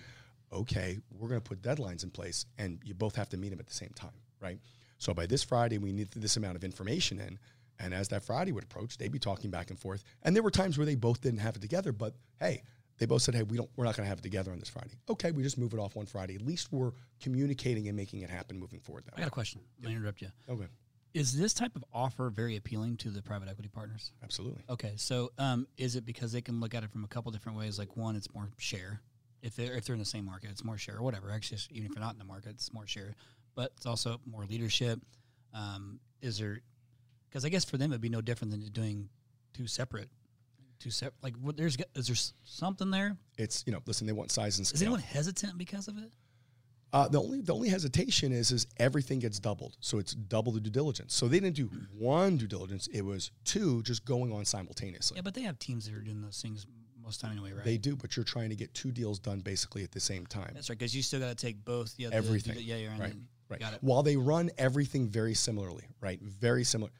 okay, 0.52 0.98
we're 1.10 1.28
going 1.28 1.40
to 1.40 1.48
put 1.48 1.60
deadlines 1.60 2.04
in 2.04 2.10
place 2.10 2.46
and 2.56 2.78
you 2.84 2.94
both 2.94 3.16
have 3.16 3.28
to 3.30 3.36
meet 3.36 3.50
them 3.50 3.58
at 3.58 3.66
the 3.66 3.74
same 3.74 3.92
time, 3.94 4.10
right? 4.40 4.58
So 4.98 5.12
by 5.12 5.26
this 5.26 5.42
Friday, 5.42 5.78
we 5.78 5.92
need 5.92 6.12
this 6.12 6.36
amount 6.36 6.54
of 6.54 6.62
information 6.62 7.18
in. 7.18 7.38
And 7.80 7.92
as 7.92 8.08
that 8.08 8.22
Friday 8.22 8.52
would 8.52 8.62
approach, 8.64 8.96
they'd 8.96 9.10
be 9.10 9.18
talking 9.18 9.50
back 9.50 9.70
and 9.70 9.78
forth. 9.78 10.04
And 10.22 10.36
there 10.36 10.42
were 10.44 10.52
times 10.52 10.78
where 10.78 10.86
they 10.86 10.94
both 10.94 11.20
didn't 11.20 11.40
have 11.40 11.56
it 11.56 11.62
together, 11.62 11.90
but 11.90 12.14
hey, 12.38 12.62
they 13.02 13.06
both 13.06 13.20
said, 13.22 13.34
"Hey, 13.34 13.42
we 13.42 13.56
don't, 13.56 13.68
we're 13.74 13.84
not 13.84 13.96
going 13.96 14.04
to 14.04 14.08
have 14.08 14.20
it 14.20 14.22
together 14.22 14.52
on 14.52 14.60
this 14.60 14.68
Friday." 14.68 14.94
Okay, 15.10 15.32
we 15.32 15.42
just 15.42 15.58
move 15.58 15.72
it 15.74 15.80
off 15.80 15.96
one 15.96 16.06
Friday. 16.06 16.36
At 16.36 16.42
least 16.42 16.68
we're 16.72 16.92
communicating 17.20 17.88
and 17.88 17.96
making 17.96 18.20
it 18.20 18.30
happen 18.30 18.60
moving 18.60 18.78
forward. 18.78 19.04
That 19.06 19.14
I 19.16 19.18
got 19.18 19.26
a 19.26 19.30
question. 19.32 19.60
Let 19.82 19.88
me 19.90 19.96
interrupt 19.96 20.22
you. 20.22 20.28
Okay, 20.48 20.66
Is 21.14 21.36
this 21.36 21.52
type 21.52 21.74
of 21.74 21.84
offer 21.92 22.30
very 22.30 22.54
appealing 22.54 22.96
to 22.98 23.10
the 23.10 23.20
private 23.20 23.48
equity 23.48 23.68
partners? 23.68 24.12
absolutely. 24.22 24.62
Okay, 24.70 24.92
so 24.94 25.32
um, 25.36 25.66
is 25.76 25.96
it 25.96 26.06
because 26.06 26.30
they 26.30 26.40
can 26.42 26.60
look 26.60 26.76
at 26.76 26.84
it 26.84 26.92
from 26.92 27.02
a 27.02 27.08
couple 27.08 27.32
different 27.32 27.58
ways? 27.58 27.76
Like 27.76 27.96
one, 27.96 28.14
it's 28.14 28.32
more 28.32 28.48
share. 28.58 29.00
If 29.42 29.56
they're 29.56 29.74
if 29.74 29.84
they're 29.84 29.94
in 29.94 29.98
the 30.00 30.04
same 30.04 30.24
market, 30.24 30.50
it's 30.50 30.62
more 30.62 30.78
share 30.78 30.98
or 30.98 31.02
whatever. 31.02 31.32
Actually, 31.32 31.58
even 31.72 31.86
if 31.90 31.96
you're 31.96 32.04
not 32.04 32.12
in 32.12 32.20
the 32.20 32.24
market, 32.24 32.50
it's 32.50 32.72
more 32.72 32.86
share. 32.86 33.16
But 33.56 33.72
it's 33.76 33.86
also 33.86 34.20
more 34.30 34.44
leadership. 34.44 35.00
Um, 35.52 35.98
is 36.20 36.38
there? 36.38 36.60
Because 37.28 37.44
I 37.44 37.48
guess 37.48 37.64
for 37.64 37.78
them 37.78 37.90
it'd 37.90 38.00
be 38.00 38.08
no 38.08 38.20
different 38.20 38.52
than 38.52 38.60
doing 38.70 39.08
two 39.54 39.66
separate, 39.66 40.08
two 40.82 40.90
separate. 40.90 41.22
Like, 41.22 41.36
what, 41.36 41.56
there's 41.56 41.76
is 41.94 42.06
there 42.06 42.16
something 42.44 42.90
there? 42.90 43.16
It's 43.38 43.62
you 43.66 43.72
know, 43.72 43.80
listen, 43.86 44.06
they 44.06 44.12
want 44.12 44.30
size 44.30 44.58
and 44.58 44.66
scale. 44.66 44.76
Is 44.76 44.82
anyone 44.82 45.00
hesitant 45.00 45.58
because 45.58 45.88
of 45.88 45.98
it? 45.98 46.12
Uh, 46.92 47.08
the 47.08 47.18
only 47.18 47.40
the 47.40 47.54
only 47.54 47.68
hesitation 47.68 48.32
is 48.32 48.52
is 48.52 48.66
everything 48.78 49.18
gets 49.18 49.38
doubled, 49.38 49.76
so 49.80 49.98
it's 49.98 50.14
double 50.14 50.52
the 50.52 50.60
due 50.60 50.70
diligence. 50.70 51.14
So 51.14 51.26
they 51.26 51.40
didn't 51.40 51.56
do 51.56 51.70
one 51.96 52.36
due 52.36 52.46
diligence; 52.46 52.86
it 52.88 53.02
was 53.02 53.30
two 53.44 53.82
just 53.82 54.04
going 54.04 54.32
on 54.32 54.44
simultaneously. 54.44 55.16
Yeah, 55.16 55.22
but 55.22 55.34
they 55.34 55.42
have 55.42 55.58
teams 55.58 55.86
that 55.86 55.96
are 55.96 56.02
doing 56.02 56.20
those 56.20 56.40
things 56.42 56.66
most 57.02 57.20
time 57.20 57.32
anyway, 57.32 57.52
right? 57.52 57.64
They 57.64 57.78
do, 57.78 57.96
but 57.96 58.14
you're 58.14 58.24
trying 58.24 58.50
to 58.50 58.56
get 58.56 58.74
two 58.74 58.92
deals 58.92 59.18
done 59.18 59.40
basically 59.40 59.84
at 59.84 59.90
the 59.90 60.00
same 60.00 60.26
time. 60.26 60.50
That's 60.54 60.68
right, 60.68 60.78
because 60.78 60.94
you 60.94 61.02
still 61.02 61.20
got 61.20 61.28
to 61.28 61.34
take 61.34 61.64
both. 61.64 61.94
Yeah, 61.96 62.10
the- 62.10 62.16
Everything. 62.16 62.54
The, 62.54 62.62
yeah, 62.62 62.76
you're 62.76 62.90
Right, 62.92 63.14
right. 63.48 63.60
Got 63.60 63.72
it. 63.72 63.78
While 63.80 64.02
they 64.02 64.16
run 64.16 64.50
everything 64.58 65.08
very 65.08 65.34
similarly, 65.34 65.84
right? 66.00 66.20
Very 66.20 66.64
similar. 66.64 66.90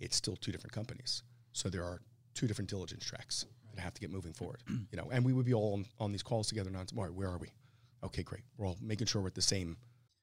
It's 0.00 0.16
still 0.16 0.36
two 0.36 0.52
different 0.52 0.72
companies. 0.72 1.22
So 1.52 1.68
there 1.68 1.84
are 1.84 2.00
two 2.34 2.46
different 2.46 2.70
diligence 2.70 3.04
tracks 3.04 3.46
that 3.74 3.80
have 3.80 3.94
to 3.94 4.00
get 4.00 4.10
moving 4.10 4.32
forward. 4.32 4.62
you 4.68 4.96
know, 4.96 5.08
and 5.10 5.24
we 5.24 5.32
would 5.32 5.46
be 5.46 5.54
all 5.54 5.74
on, 5.74 5.86
on 5.98 6.12
these 6.12 6.22
calls 6.22 6.48
together 6.48 6.70
now. 6.70 6.84
All 6.96 7.04
right, 7.04 7.12
where 7.12 7.28
are 7.28 7.38
we? 7.38 7.48
Okay, 8.02 8.22
great. 8.22 8.42
We're 8.58 8.66
all 8.66 8.76
making 8.80 9.06
sure 9.06 9.22
we're 9.22 9.28
at 9.28 9.34
the 9.34 9.42
same. 9.42 9.76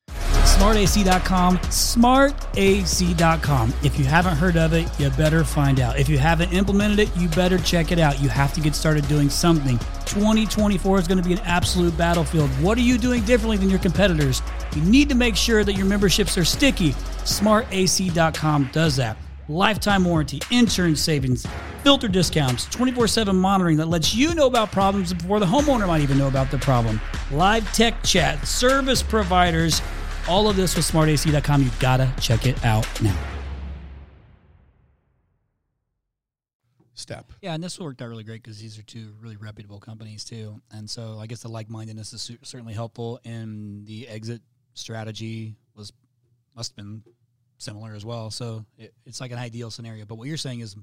smartac.com 0.07 1.57
smartac.com 1.57 3.73
if 3.83 3.97
you 3.97 4.05
haven't 4.05 4.35
heard 4.35 4.57
of 4.57 4.73
it 4.73 4.87
you 4.99 5.09
better 5.11 5.43
find 5.43 5.79
out 5.79 5.97
if 5.97 6.09
you 6.09 6.17
haven't 6.17 6.51
implemented 6.51 6.99
it 6.99 7.09
you 7.15 7.27
better 7.29 7.57
check 7.59 7.91
it 7.91 7.99
out 7.99 8.21
you 8.21 8.27
have 8.27 8.53
to 8.53 8.59
get 8.59 8.75
started 8.75 9.07
doing 9.07 9.29
something 9.29 9.77
2024 10.05 10.99
is 10.99 11.07
going 11.07 11.17
to 11.17 11.27
be 11.27 11.33
an 11.33 11.39
absolute 11.39 11.95
battlefield 11.97 12.49
what 12.61 12.77
are 12.77 12.81
you 12.81 12.97
doing 12.97 13.23
differently 13.23 13.57
than 13.57 13.69
your 13.69 13.79
competitors 13.79 14.41
you 14.75 14.81
need 14.83 15.07
to 15.07 15.15
make 15.15 15.35
sure 15.35 15.63
that 15.63 15.73
your 15.73 15.85
memberships 15.85 16.37
are 16.37 16.45
sticky 16.45 16.91
smartac.com 17.23 18.69
does 18.73 18.95
that 18.97 19.17
lifetime 19.47 20.03
warranty 20.03 20.41
insurance 20.51 21.01
savings 21.01 21.47
filter 21.83 22.07
discounts 22.07 22.65
24-7 22.67 23.35
monitoring 23.35 23.77
that 23.77 23.87
lets 23.87 24.13
you 24.15 24.33
know 24.35 24.47
about 24.47 24.71
problems 24.71 25.13
before 25.13 25.39
the 25.39 25.45
homeowner 25.45 25.87
might 25.87 26.01
even 26.01 26.17
know 26.17 26.27
about 26.27 26.51
the 26.51 26.57
problem 26.57 27.01
live 27.31 27.71
tech 27.73 28.01
chat 28.03 28.45
service 28.47 29.01
providers 29.03 29.81
all 30.27 30.49
of 30.49 30.55
this 30.55 30.75
with 30.75 30.85
smartac.com. 30.85 31.63
You 31.63 31.71
gotta 31.79 32.11
check 32.19 32.45
it 32.45 32.63
out 32.65 32.87
now. 33.01 33.17
Step. 36.93 37.31
Yeah, 37.41 37.55
and 37.55 37.63
this 37.63 37.79
worked 37.79 38.01
out 38.01 38.09
really 38.09 38.23
great 38.23 38.43
because 38.43 38.59
these 38.59 38.77
are 38.77 38.83
two 38.83 39.13
really 39.19 39.35
reputable 39.35 39.79
companies 39.79 40.23
too, 40.23 40.61
and 40.71 40.87
so 40.87 41.17
I 41.19 41.25
guess 41.25 41.41
the 41.41 41.47
like-mindedness 41.49 42.13
is 42.13 42.21
cer- 42.21 42.37
certainly 42.43 42.73
helpful. 42.73 43.19
And 43.25 43.85
the 43.87 44.07
exit 44.07 44.41
strategy 44.75 45.55
was 45.75 45.91
must 46.55 46.71
have 46.71 46.75
been 46.75 47.01
similar 47.57 47.95
as 47.95 48.05
well. 48.05 48.29
So 48.29 48.65
it, 48.77 48.93
it's 49.05 49.19
like 49.19 49.31
an 49.31 49.39
ideal 49.39 49.71
scenario. 49.71 50.05
But 50.05 50.15
what 50.15 50.27
you're 50.27 50.37
saying 50.37 50.59
is 50.59 50.75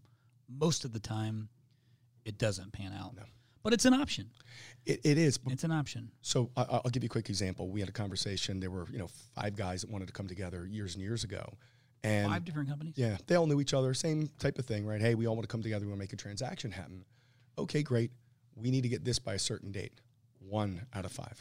most 0.49 0.85
of 0.85 0.93
the 0.93 1.01
time 1.01 1.49
it 2.25 2.39
doesn't 2.39 2.73
pan 2.73 2.93
out, 2.93 3.17
No. 3.17 3.23
but 3.63 3.73
it's 3.73 3.85
an 3.85 3.95
option. 3.95 4.31
It, 4.87 5.01
it 5.05 5.19
is. 5.19 5.39
It's 5.49 5.65
an 5.65 5.73
option. 5.73 6.11
So 6.23 6.51
I, 6.57 6.63
I'll 6.85 6.91
give 6.91 7.03
you 7.03 7.07
a 7.09 7.11
quick 7.11 7.29
example. 7.29 7.69
We 7.69 7.81
had 7.81 7.89
a 7.89 7.93
conversation. 7.93 8.61
There 8.61 8.71
were 8.71 8.87
you 8.91 8.99
know 8.99 9.09
five 9.35 9.57
guys 9.57 9.83
that 9.83 9.91
wanted 9.91 10.07
to 10.09 10.13
come 10.13 10.27
together 10.27 10.67
years 10.67 10.95
and 10.95 11.03
years 11.03 11.25
ago, 11.25 11.55
and 12.05 12.31
Five 12.31 12.45
different 12.45 12.69
companies. 12.69 12.95
Yeah, 12.97 13.17
they 13.27 13.35
all 13.35 13.47
knew 13.47 13.61
each 13.61 13.75
other, 13.75 13.93
same 13.95 14.29
type 14.39 14.59
of 14.59 14.67
thing, 14.67 14.87
right? 14.87 15.01
Hey, 15.01 15.15
we 15.15 15.27
all 15.27 15.35
want 15.37 15.49
to 15.49 15.53
come 15.53 15.63
together, 15.63 15.85
we 15.85 15.91
want 15.91 15.99
to 15.99 16.03
make 16.03 16.13
a 16.13 16.17
transaction 16.17 16.71
happen. 16.71 17.05
Okay, 17.59 17.83
great. 17.83 18.11
We 18.57 18.71
need 18.71 18.83
to 18.83 18.89
get 18.89 19.05
this 19.05 19.19
by 19.19 19.35
a 19.35 19.39
certain 19.39 19.71
date. 19.73 19.93
One 20.41 20.87
out 20.95 21.05
of 21.05 21.13
five 21.13 21.39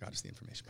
got 0.00 0.12
us 0.12 0.20
the 0.22 0.28
information. 0.28 0.66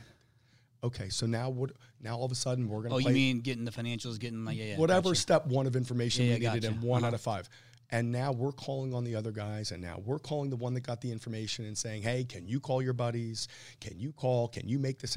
Okay, 0.82 1.08
so 1.10 1.26
now 1.26 1.50
what? 1.50 1.72
Now 2.00 2.16
all 2.16 2.24
of 2.24 2.32
a 2.32 2.34
sudden 2.34 2.68
we're 2.68 2.78
going 2.78 2.90
to 2.90 2.96
Oh, 2.96 3.00
play 3.00 3.10
you 3.12 3.14
mean 3.14 3.40
getting 3.40 3.64
the 3.64 3.70
financials, 3.70 4.18
getting 4.18 4.44
like 4.44 4.56
yeah, 4.56 4.64
yeah. 4.64 4.76
whatever 4.78 5.10
gotcha. 5.10 5.20
step 5.20 5.46
one 5.46 5.66
of 5.66 5.76
information 5.76 6.24
Yeah, 6.26 6.32
we 6.34 6.38
needed 6.40 6.64
in 6.64 6.74
gotcha. 6.76 6.86
one 6.86 7.04
out 7.04 7.08
Uh-huh. 7.08 7.14
of 7.16 7.20
five. 7.20 7.48
And 7.92 8.12
now 8.12 8.30
we're 8.32 8.52
calling 8.52 8.94
on 8.94 9.02
the 9.04 9.16
other 9.16 9.32
guys, 9.32 9.72
and 9.72 9.82
now 9.82 10.00
we're 10.04 10.20
calling 10.20 10.48
the 10.48 10.56
one 10.56 10.74
that 10.74 10.82
got 10.82 11.00
the 11.00 11.10
information 11.10 11.64
and 11.64 11.76
saying, 11.76 12.02
"Hey, 12.02 12.24
can 12.24 12.46
you 12.46 12.60
call 12.60 12.80
your 12.80 12.92
buddies? 12.92 13.48
Can 13.80 13.98
you 13.98 14.12
call? 14.12 14.48
Can 14.48 14.68
you 14.68 14.78
make 14.78 15.00
this?" 15.00 15.16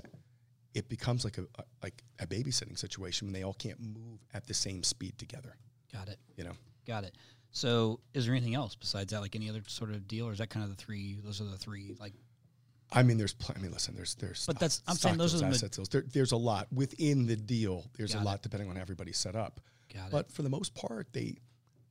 It 0.74 0.90
becomes 0.90 1.24
like 1.24 1.38
a, 1.38 1.44
a 1.60 1.64
like 1.84 2.02
a 2.20 2.26
babysitting 2.26 2.78
situation 2.78 3.28
when 3.28 3.34
they 3.34 3.44
all 3.44 3.54
can't 3.54 3.80
move 3.80 4.20
at 4.34 4.48
the 4.48 4.56
same 4.56 4.82
speed 4.82 5.18
together. 5.20 5.56
Got 5.92 6.10
it. 6.10 6.18
You 6.36 6.46
know. 6.46 6.54
Got 6.88 7.04
it. 7.04 7.16
So, 7.52 8.00
is 8.16 8.26
there 8.26 8.34
anything 8.34 8.56
else 8.56 8.76
besides 8.76 9.14
that, 9.14 9.22
like 9.22 9.36
any 9.36 9.48
other 9.50 9.62
sort 9.68 9.92
of 9.92 10.08
deal, 10.08 10.28
or 10.28 10.32
is 10.32 10.40
that 10.40 10.50
kind 10.50 10.64
of 10.64 10.76
the 10.76 10.84
three? 10.84 11.20
Those 11.24 11.40
are 11.40 11.44
the 11.44 11.58
three. 11.58 11.96
Like, 12.00 12.14
I 12.92 13.04
mean, 13.04 13.20
there's. 13.20 13.36
Pl- 13.36 13.54
I 13.56 13.62
mean, 13.62 13.72
listen. 13.72 13.96
There's. 13.96 14.16
There's. 14.16 14.48
But 14.48 14.56
stock- 14.56 14.60
that's- 14.60 14.82
I'm 14.88 14.96
saying 14.96 15.18
those 15.18 15.34
deals, 15.34 15.44
are 15.44 15.46
the 15.50 15.56
asset 15.56 15.72
deals. 15.72 15.90
There, 15.90 16.04
there's 16.12 16.32
a 16.32 16.38
lot 16.38 16.74
within 16.74 17.28
the 17.28 17.36
deal. 17.36 17.86
There's 17.96 18.16
a 18.16 18.18
it. 18.18 18.24
lot 18.24 18.42
depending 18.42 18.70
on 18.70 18.76
how 18.76 18.82
everybody's 18.82 19.18
set 19.20 19.36
up. 19.36 19.62
got 19.94 20.08
it. 20.08 20.12
But 20.12 20.32
for 20.32 20.42
the 20.42 20.50
most 20.50 20.74
part, 20.74 21.14
they 21.14 21.36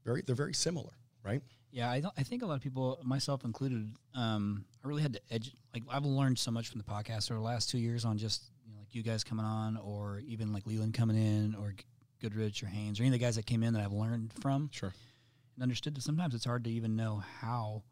very. 0.04 0.22
They're 0.22 0.34
very 0.34 0.54
similar, 0.54 0.90
right? 1.24 1.42
Yeah, 1.70 1.90
I 1.90 2.00
don't, 2.00 2.12
I 2.18 2.22
think 2.22 2.42
a 2.42 2.46
lot 2.46 2.54
of 2.56 2.60
people, 2.62 2.98
myself 3.02 3.44
included, 3.44 3.90
um, 4.14 4.66
I 4.84 4.88
really 4.88 5.00
had 5.02 5.14
to 5.14 5.20
edge. 5.30 5.52
Like 5.72 5.84
I've 5.90 6.04
learned 6.04 6.38
so 6.38 6.50
much 6.50 6.68
from 6.68 6.78
the 6.78 6.84
podcast 6.84 7.30
over 7.30 7.40
the 7.40 7.46
last 7.46 7.70
two 7.70 7.78
years 7.78 8.04
on 8.04 8.18
just 8.18 8.42
you 8.66 8.72
know, 8.74 8.80
like 8.80 8.94
you 8.94 9.02
guys 9.02 9.24
coming 9.24 9.44
on, 9.46 9.76
or 9.78 10.20
even 10.26 10.52
like 10.52 10.66
Leland 10.66 10.92
coming 10.94 11.16
in, 11.16 11.54
or 11.54 11.74
Goodrich 12.20 12.62
or 12.62 12.66
Haynes, 12.66 13.00
or 13.00 13.04
any 13.04 13.08
of 13.08 13.12
the 13.12 13.24
guys 13.24 13.36
that 13.36 13.46
came 13.46 13.62
in 13.62 13.72
that 13.74 13.82
I've 13.82 13.92
learned 13.92 14.32
from 14.40 14.68
Sure. 14.72 14.92
and 15.56 15.62
understood 15.62 15.94
that 15.94 16.02
sometimes 16.02 16.34
it's 16.34 16.44
hard 16.44 16.64
to 16.64 16.70
even 16.70 16.94
know 16.94 17.22
how 17.40 17.82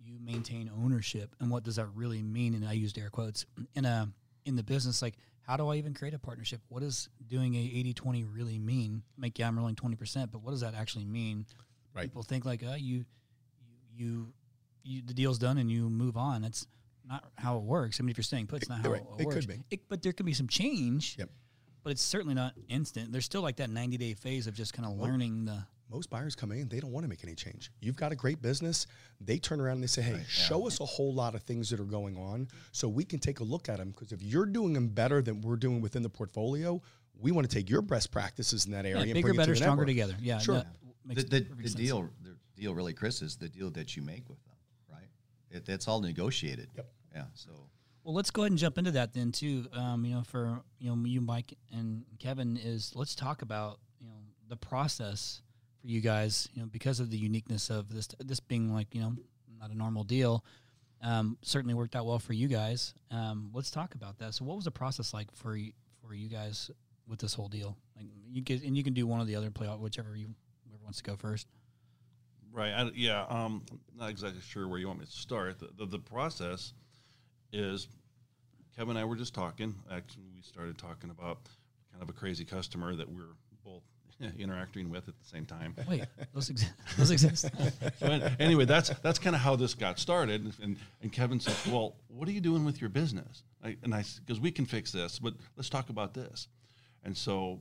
you 0.00 0.18
maintain 0.20 0.70
ownership 0.84 1.34
and 1.40 1.50
what 1.50 1.62
does 1.64 1.76
that 1.76 1.86
really 1.94 2.22
mean. 2.22 2.54
And 2.54 2.66
I 2.66 2.72
used 2.72 2.98
air 2.98 3.08
quotes 3.10 3.46
in 3.74 3.84
a 3.84 4.08
in 4.44 4.56
the 4.56 4.62
business, 4.64 5.00
like 5.02 5.14
how 5.46 5.56
do 5.56 5.68
I 5.68 5.76
even 5.76 5.94
create 5.94 6.12
a 6.14 6.18
partnership? 6.18 6.60
What 6.68 6.80
does 6.80 7.08
doing 7.28 7.54
a 7.54 7.58
80-20 7.94 8.26
really 8.34 8.58
mean? 8.58 9.02
Like, 9.16 9.38
yeah, 9.38 9.46
I'm 9.46 9.56
rolling 9.56 9.76
twenty 9.76 9.94
percent, 9.96 10.32
but 10.32 10.42
what 10.42 10.50
does 10.50 10.60
that 10.62 10.74
actually 10.74 11.04
mean? 11.04 11.46
Right. 11.94 12.04
People 12.04 12.22
think 12.24 12.44
like, 12.44 12.62
uh, 12.64 12.74
you, 12.76 13.04
you, 13.96 14.32
you, 14.82 15.02
the 15.02 15.14
deal's 15.14 15.38
done 15.38 15.58
and 15.58 15.70
you 15.70 15.88
move 15.88 16.16
on. 16.16 16.42
That's 16.42 16.66
not 17.08 17.24
how 17.36 17.56
it 17.58 17.62
works. 17.62 18.00
I 18.00 18.02
mean, 18.02 18.10
if 18.10 18.16
you're 18.18 18.24
staying 18.24 18.48
put, 18.48 18.62
it's 18.62 18.68
not 18.68 18.80
how 18.82 18.90
right. 18.90 19.02
it, 19.18 19.22
It 19.22 19.26
works. 19.26 19.36
could 19.36 19.48
be. 19.48 19.64
It, 19.70 19.80
but 19.88 20.02
there 20.02 20.12
could 20.12 20.26
be 20.26 20.34
some 20.34 20.48
change. 20.48 21.16
Yep. 21.18 21.30
But 21.84 21.90
it's 21.92 22.02
certainly 22.02 22.34
not 22.34 22.54
instant. 22.68 23.12
There's 23.12 23.24
still 23.24 23.42
like 23.42 23.56
that 23.56 23.70
90 23.70 23.96
day 23.96 24.14
phase 24.14 24.48
of 24.48 24.54
just 24.54 24.72
kind 24.74 24.88
of 24.88 24.98
learning 24.98 25.44
the. 25.44 25.64
Most 25.90 26.10
buyers 26.10 26.34
come 26.34 26.50
in, 26.52 26.68
they 26.68 26.80
don't 26.80 26.92
want 26.92 27.04
to 27.04 27.08
make 27.08 27.22
any 27.22 27.34
change. 27.34 27.70
You've 27.80 27.96
got 27.96 28.10
a 28.12 28.16
great 28.16 28.42
business. 28.42 28.86
They 29.20 29.38
turn 29.38 29.60
around 29.60 29.74
and 29.74 29.82
they 29.82 29.86
say, 29.88 30.02
hey, 30.02 30.20
show 30.28 30.66
us 30.66 30.80
a 30.80 30.84
whole 30.84 31.14
lot 31.14 31.34
of 31.34 31.42
things 31.42 31.70
that 31.70 31.78
are 31.80 31.84
going 31.84 32.16
on 32.16 32.48
so 32.72 32.88
we 32.88 33.04
can 33.04 33.18
take 33.20 33.40
a 33.40 33.44
look 33.44 33.68
at 33.68 33.78
them. 33.78 33.90
Because 33.90 34.10
if 34.12 34.22
you're 34.22 34.46
doing 34.46 34.72
them 34.72 34.88
better 34.88 35.22
than 35.22 35.40
we're 35.42 35.56
doing 35.56 35.80
within 35.80 36.02
the 36.02 36.08
portfolio, 36.10 36.82
we 37.20 37.30
want 37.30 37.48
to 37.48 37.54
take 37.56 37.70
your 37.70 37.82
best 37.82 38.10
practices 38.10 38.66
in 38.66 38.72
that 38.72 38.84
area 38.84 38.96
Yeah, 38.96 39.02
and 39.04 39.12
bigger, 39.14 39.28
bring 39.28 39.34
it 39.34 39.38
better, 39.38 39.54
to 39.54 39.58
the 39.58 39.64
stronger 39.64 39.84
network. 39.86 39.88
together. 39.88 40.16
Yeah, 40.20 40.38
Sure. 40.38 40.54
that 40.56 40.66
makes 41.04 41.22
the, 41.24 41.40
the, 41.40 41.62
the 41.62 41.68
deal 41.70 42.10
the 42.22 42.36
deal 42.60 42.74
really 42.74 42.92
chris 42.94 43.22
is 43.22 43.36
the 43.36 43.48
deal 43.48 43.70
that 43.70 43.96
you 43.96 44.02
make 44.02 44.28
with 44.28 44.42
them 44.44 44.54
right 44.92 45.08
it, 45.50 45.68
it's 45.68 45.86
all 45.86 46.00
negotiated 46.00 46.68
Yep. 46.74 46.88
yeah 47.14 47.24
so 47.34 47.50
Well, 48.02 48.14
let's 48.14 48.30
go 48.32 48.42
ahead 48.42 48.52
and 48.52 48.58
jump 48.58 48.76
into 48.78 48.90
that 48.92 49.12
then 49.14 49.30
too. 49.30 49.66
Um, 49.72 50.04
you 50.04 50.14
know, 50.16 50.22
for 50.22 50.60
you 50.80 50.90
know 50.94 51.04
you, 51.06 51.20
Mike 51.20 51.54
and 51.72 52.04
Kevin, 52.18 52.56
is 52.56 52.92
let's 52.96 53.14
talk 53.14 53.42
about 53.42 53.78
you 54.00 54.08
know 54.08 54.14
the 54.48 54.56
process 54.56 55.42
for 55.86 55.92
you 55.92 56.00
guys. 56.00 56.48
You 56.54 56.62
know, 56.62 56.68
because 56.68 57.00
of 57.00 57.10
the 57.10 57.16
uniqueness 57.16 57.70
of 57.70 57.94
this, 57.94 58.08
this 58.18 58.40
being 58.40 58.74
like 58.74 58.94
you 58.94 59.00
know 59.00 59.14
not 59.60 59.70
a 59.70 59.76
normal 59.76 60.04
deal. 60.04 60.44
Um, 61.02 61.38
certainly 61.42 61.74
worked 61.74 61.94
out 61.94 62.06
well 62.06 62.18
for 62.18 62.32
you 62.32 62.48
guys. 62.48 62.94
Um, 63.10 63.50
let's 63.52 63.70
talk 63.70 63.94
about 63.94 64.18
that. 64.18 64.34
So, 64.34 64.44
what 64.44 64.56
was 64.56 64.64
the 64.64 64.70
process 64.70 65.14
like 65.14 65.28
for 65.34 65.56
for 66.06 66.14
you 66.14 66.28
guys 66.28 66.70
with 67.06 67.20
this 67.20 67.34
whole 67.34 67.48
deal? 67.48 67.76
Like 67.96 68.06
you 68.28 68.42
can, 68.42 68.60
and 68.64 68.76
you 68.76 68.82
can 68.82 68.94
do 68.94 69.06
one 69.06 69.20
or 69.20 69.24
the 69.24 69.36
other, 69.36 69.50
play 69.50 69.68
out 69.68 69.80
whichever 69.80 70.16
you 70.16 70.34
whoever 70.66 70.82
wants 70.82 70.98
to 70.98 71.04
go 71.04 71.16
first. 71.16 71.46
Right. 72.52 72.72
I, 72.72 72.90
yeah. 72.94 73.24
Um, 73.28 73.62
not 73.96 74.10
exactly 74.10 74.40
sure 74.40 74.66
where 74.66 74.78
you 74.78 74.88
want 74.88 75.00
me 75.00 75.04
to 75.04 75.12
start. 75.12 75.58
The, 75.58 75.68
the, 75.76 75.86
the 75.86 75.98
process 75.98 76.72
is 77.52 77.86
Kevin 78.74 78.96
and 78.96 78.98
I 78.98 79.04
were 79.04 79.16
just 79.16 79.34
talking. 79.34 79.74
Actually, 79.92 80.24
we 80.34 80.40
started 80.40 80.78
talking 80.78 81.10
about 81.10 81.38
kind 81.92 82.02
of 82.02 82.08
a 82.08 82.14
crazy 82.14 82.46
customer 82.46 82.96
that 82.96 83.08
we're 83.08 83.36
both 83.62 83.82
interacting 84.38 84.90
with 84.90 85.08
at 85.08 85.18
the 85.18 85.28
same 85.28 85.44
time. 85.44 85.74
Wait, 85.88 86.04
those 86.34 86.50
exist. 86.50 86.72
Those 86.96 87.10
exist. 87.10 87.50
So 87.98 88.30
anyway, 88.38 88.64
that's 88.64 88.90
that's 89.02 89.18
kind 89.18 89.34
of 89.34 89.42
how 89.42 89.56
this 89.56 89.74
got 89.74 89.98
started. 89.98 90.52
And 90.62 90.76
and 91.02 91.12
Kevin 91.12 91.40
said, 91.40 91.54
"Well, 91.72 91.96
what 92.08 92.28
are 92.28 92.32
you 92.32 92.40
doing 92.40 92.64
with 92.64 92.80
your 92.80 92.90
business?" 92.90 93.42
I, 93.64 93.76
and 93.82 93.94
I 93.94 94.04
because 94.24 94.40
we 94.40 94.50
can 94.50 94.66
fix 94.66 94.92
this, 94.92 95.18
but 95.18 95.34
let's 95.56 95.68
talk 95.68 95.88
about 95.88 96.14
this. 96.14 96.48
And 97.04 97.16
so, 97.16 97.60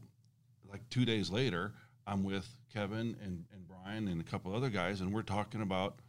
like 0.70 0.82
two 0.89 1.06
days 1.06 1.30
later, 1.30 1.74
I'm 2.08 2.24
with 2.24 2.48
Kevin 2.74 3.15
and, 3.24 3.46
and 3.54 3.68
Brian 3.68 4.08
and 4.08 4.22
a 4.22 4.24
couple 4.24 4.54
other 4.56 4.70
guys, 4.70 5.02
and 5.02 5.13
we're 5.13 5.22
talking 5.22 5.62
about 5.62 6.00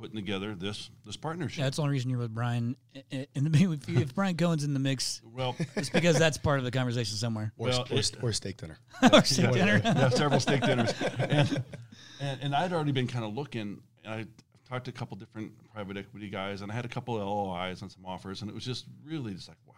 putting 0.00 0.16
together 0.16 0.54
this 0.54 0.90
this 1.04 1.16
partnership. 1.16 1.58
Yeah, 1.58 1.64
that's 1.64 1.76
the 1.76 1.82
only 1.82 1.92
reason 1.92 2.10
you're 2.10 2.18
with 2.18 2.34
Brian. 2.34 2.74
I- 2.96 3.02
I- 3.12 3.26
In 3.34 3.44
the 3.44 3.50
if, 3.80 3.88
you- 3.88 3.98
if 4.00 4.14
Brian 4.14 4.36
Cohen's 4.36 4.64
in 4.64 4.72
the 4.74 4.80
mix, 4.80 5.20
well, 5.24 5.54
it's 5.76 5.90
because 5.90 6.18
that's 6.18 6.38
part 6.38 6.58
of 6.58 6.64
the 6.64 6.70
conversation 6.70 7.16
somewhere. 7.16 7.52
Or, 7.58 7.68
Well, 7.68 7.86
or, 7.90 7.98
it- 7.98 8.16
or 8.22 8.32
steak 8.32 8.56
dinner. 8.56 8.78
or 9.12 9.22
steak 9.24 9.52
dinner. 9.52 9.80
yeah, 9.84 10.08
several 10.08 10.40
steak 10.40 10.62
dinners, 10.62 10.92
and, 11.18 11.62
and 12.20 12.40
and 12.42 12.54
I'd 12.54 12.72
already 12.72 12.92
been 12.92 13.06
kind 13.08 13.24
of 13.24 13.34
looking. 13.34 13.82
And 14.04 14.14
I 14.14 14.26
talked 14.68 14.86
to 14.86 14.90
a 14.90 14.94
couple 14.94 15.16
different 15.18 15.52
private 15.72 15.96
equity 15.96 16.30
guys, 16.30 16.62
and 16.62 16.72
I 16.72 16.74
had 16.74 16.84
a 16.84 16.88
couple 16.88 17.16
of 17.16 17.22
LOIs 17.26 17.82
and 17.82 17.92
some 17.92 18.06
offers, 18.06 18.40
and 18.42 18.50
it 18.50 18.54
was 18.54 18.64
just 18.64 18.86
really 19.04 19.34
just 19.34 19.48
like 19.48 19.58
wow, 19.66 19.74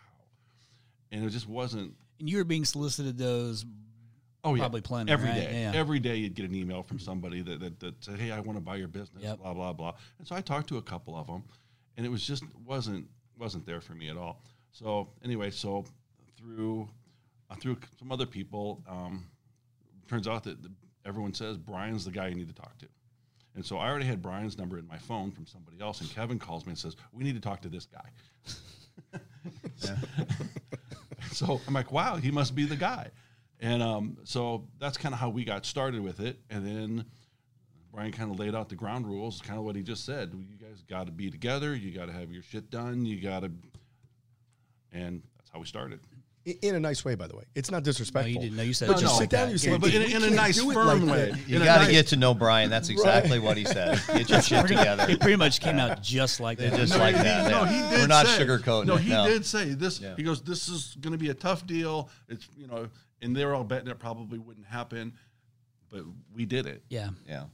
and 1.11 1.24
it 1.24 1.30
just 1.30 1.48
wasn't. 1.48 1.94
And 2.20 2.30
you 2.30 2.37
were 2.38 2.44
being 2.44 2.64
solicited 2.64 3.18
those. 3.18 3.64
Oh 4.44 4.55
yeah, 4.55 4.62
Probably 4.62 4.81
plenty, 4.81 5.12
every 5.12 5.28
right? 5.28 5.37
day. 5.37 5.62
Yeah. 5.62 5.78
Every 5.78 6.00
day 6.00 6.16
you'd 6.16 6.35
get 6.35 6.48
an 6.48 6.55
email 6.55 6.83
from 6.83 6.98
somebody 6.98 7.42
that, 7.42 7.61
that, 7.61 7.78
that 7.81 8.05
said, 8.05 8.18
"Hey, 8.18 8.33
I 8.33 8.40
want 8.40 8.59
to 8.59 8.64
buy 8.64 8.76
your 8.76 8.88
business." 8.88 9.22
Yep. 9.22 9.38
Blah 9.38 9.55
blah 9.55 9.72
blah. 9.72 9.94
And 10.18 10.26
so 10.26 10.35
I 10.35 10.40
talked 10.40 10.68
to 10.70 10.78
a 10.78 10.83
couple 10.83 11.16
of 11.16 11.28
them, 11.28 11.44
and 11.96 12.05
it 12.05 12.09
was 12.09 12.26
just 12.26 12.44
wasn't 12.66 13.07
wasn't 13.38 13.64
there 13.66 13.81
for 13.81 13.94
me 13.94 14.09
at 14.09 14.16
all. 14.16 14.42
So 14.72 15.11
anyway, 15.24 15.50
so 15.50 15.85
through 16.37 16.88
uh, 17.50 17.55
through 17.55 17.76
some 17.98 18.11
other 18.11 18.26
people, 18.26 18.83
um, 18.88 19.24
turns 20.09 20.26
out 20.26 20.42
that 20.44 20.61
the, 20.61 20.70
everyone 21.07 21.35
says 21.35 21.57
Brian's 21.57 22.05
the 22.05 22.11
guy 22.11 22.26
you 22.26 22.35
need 22.35 22.48
to 22.48 22.55
talk 22.55 22.76
to. 22.78 22.87
And 23.55 23.64
so 23.64 23.76
I 23.76 23.88
already 23.88 24.07
had 24.07 24.22
Brian's 24.22 24.59
number 24.59 24.78
in 24.78 24.88
my 24.88 24.98
phone 24.98 25.31
from 25.31 25.46
somebody 25.46 25.76
else, 25.81 26.00
and 26.00 26.11
Kevin 26.11 26.38
calls 26.40 26.66
me 26.66 26.70
and 26.70 26.78
says, 26.78 26.96
"We 27.12 27.22
need 27.22 27.35
to 27.35 27.40
talk 27.40 27.61
to 27.62 27.68
this 27.68 27.87
guy." 27.87 28.09
so 31.33 31.61
I'm 31.68 31.74
like, 31.74 31.92
"Wow, 31.92 32.16
he 32.16 32.33
must 32.33 32.57
be 32.57 32.64
the 32.64 32.76
guy." 32.76 33.11
And 33.62 33.83
um, 33.83 34.16
so 34.25 34.66
that's 34.81 34.98
kind 34.98 35.14
of 35.14 35.20
how 35.20 35.29
we 35.31 35.44
got 35.44 35.64
started 35.64 36.03
with 36.03 36.18
it. 36.20 36.38
And 36.51 36.66
then 36.66 37.05
Brian 37.94 38.11
kind 38.12 38.31
of 38.31 38.38
laid 38.38 38.55
out 38.57 38.68
the 38.68 38.75
ground 38.75 39.07
rules, 39.07 39.40
kind 39.40 39.59
of 39.59 39.64
what 39.64 39.77
he 39.77 39.83
just 39.83 40.05
said. 40.05 40.33
You 40.35 40.57
guys 40.57 40.83
got 40.90 41.07
to 41.07 41.12
be 41.12 41.31
together. 41.31 41.75
You 41.75 41.92
got 41.92 42.07
to 42.07 42.12
have 42.12 42.33
your 42.33 42.42
shit 42.42 42.70
done. 42.70 43.07
You 43.07 43.20
got 43.22 43.40
to, 43.44 43.53
and 44.92 45.22
that's 45.37 45.51
how 45.51 45.61
we 45.61 45.66
started. 45.66 46.01
In 46.61 46.75
a 46.75 46.81
nice 46.81 47.05
way, 47.05 47.14
by 47.14 47.29
the 47.29 47.37
way. 47.37 47.44
It's 47.55 47.70
not 47.70 47.85
disrespectful. 47.85 48.33
No, 48.33 48.35
you 48.35 48.40
didn't. 48.44 48.57
No, 48.57 48.64
you 48.64 48.72
said 48.75 48.88
But 48.88 48.96
it 48.98 49.01
just 49.03 49.12
just 49.12 49.18
sit 49.20 49.31
down 49.31 49.40
that. 49.42 49.44
and 49.44 49.53
you 49.53 49.59
say, 49.59 49.79
but 49.79 49.94
in, 49.94 50.03
a- 50.03 50.16
in 50.16 50.33
a 50.33 50.35
nice, 50.35 50.61
firm 50.61 51.07
like 51.07 51.16
way. 51.16 51.31
that." 51.31 51.48
you 51.48 51.61
got 51.61 51.79
to 51.79 51.83
nice- 51.85 51.90
get 51.92 52.07
to 52.09 52.16
know 52.16 52.35
brian 52.35 52.68
that's 52.68 52.88
exactly 52.88 53.38
what 53.38 53.57
he 53.57 53.64
said 53.64 54.03
get 54.09 54.29
your 54.29 54.42
shit 54.42 54.66
together 54.66 55.07
It 55.09 55.20
pretty 55.20 55.37
much 55.37 55.61
came 55.61 55.79
out 55.79 56.03
just 56.03 56.40
like 56.40 56.59
that. 56.59 56.75
just 56.75 56.94
No, 56.94 56.98
like 56.98 57.14
he- 57.14 57.22
that 57.22 57.48
No, 57.48 57.62
yeah. 57.62 57.68
he 57.70 57.90
did. 57.90 58.01
we're 58.01 58.07
not 58.09 58.27
say, 58.27 58.44
sugarcoating 58.44 58.87
No, 58.87 58.96
it 58.96 59.03
he 59.03 59.11
no. 59.11 59.25
did 59.29 59.46
say 59.46 59.66
this. 59.75 60.01
Yeah. 60.01 60.16
He 60.16 60.25
goes, 60.25 60.42
"This 60.42 60.66
is 60.68 60.96
going 61.01 61.12
to 61.12 61.18
be 61.18 61.31
a 61.31 61.35
tough 61.35 61.64
deal. 61.64 62.09
It's 62.29 62.48
you 62.57 62.66
know," 62.66 62.88
and 63.22 63.35
they 63.35 63.44
were 63.44 63.54
all 63.54 63.64
betting 63.64 63.88
it 63.88 63.98
probably 63.98 64.38
wouldn't 64.38 64.66
happen, 64.66 65.14
but 65.90 66.02
we 66.35 66.44
did 66.44 66.66
it. 66.66 66.82
yeah. 66.88 67.11
Yeah. 67.26 67.44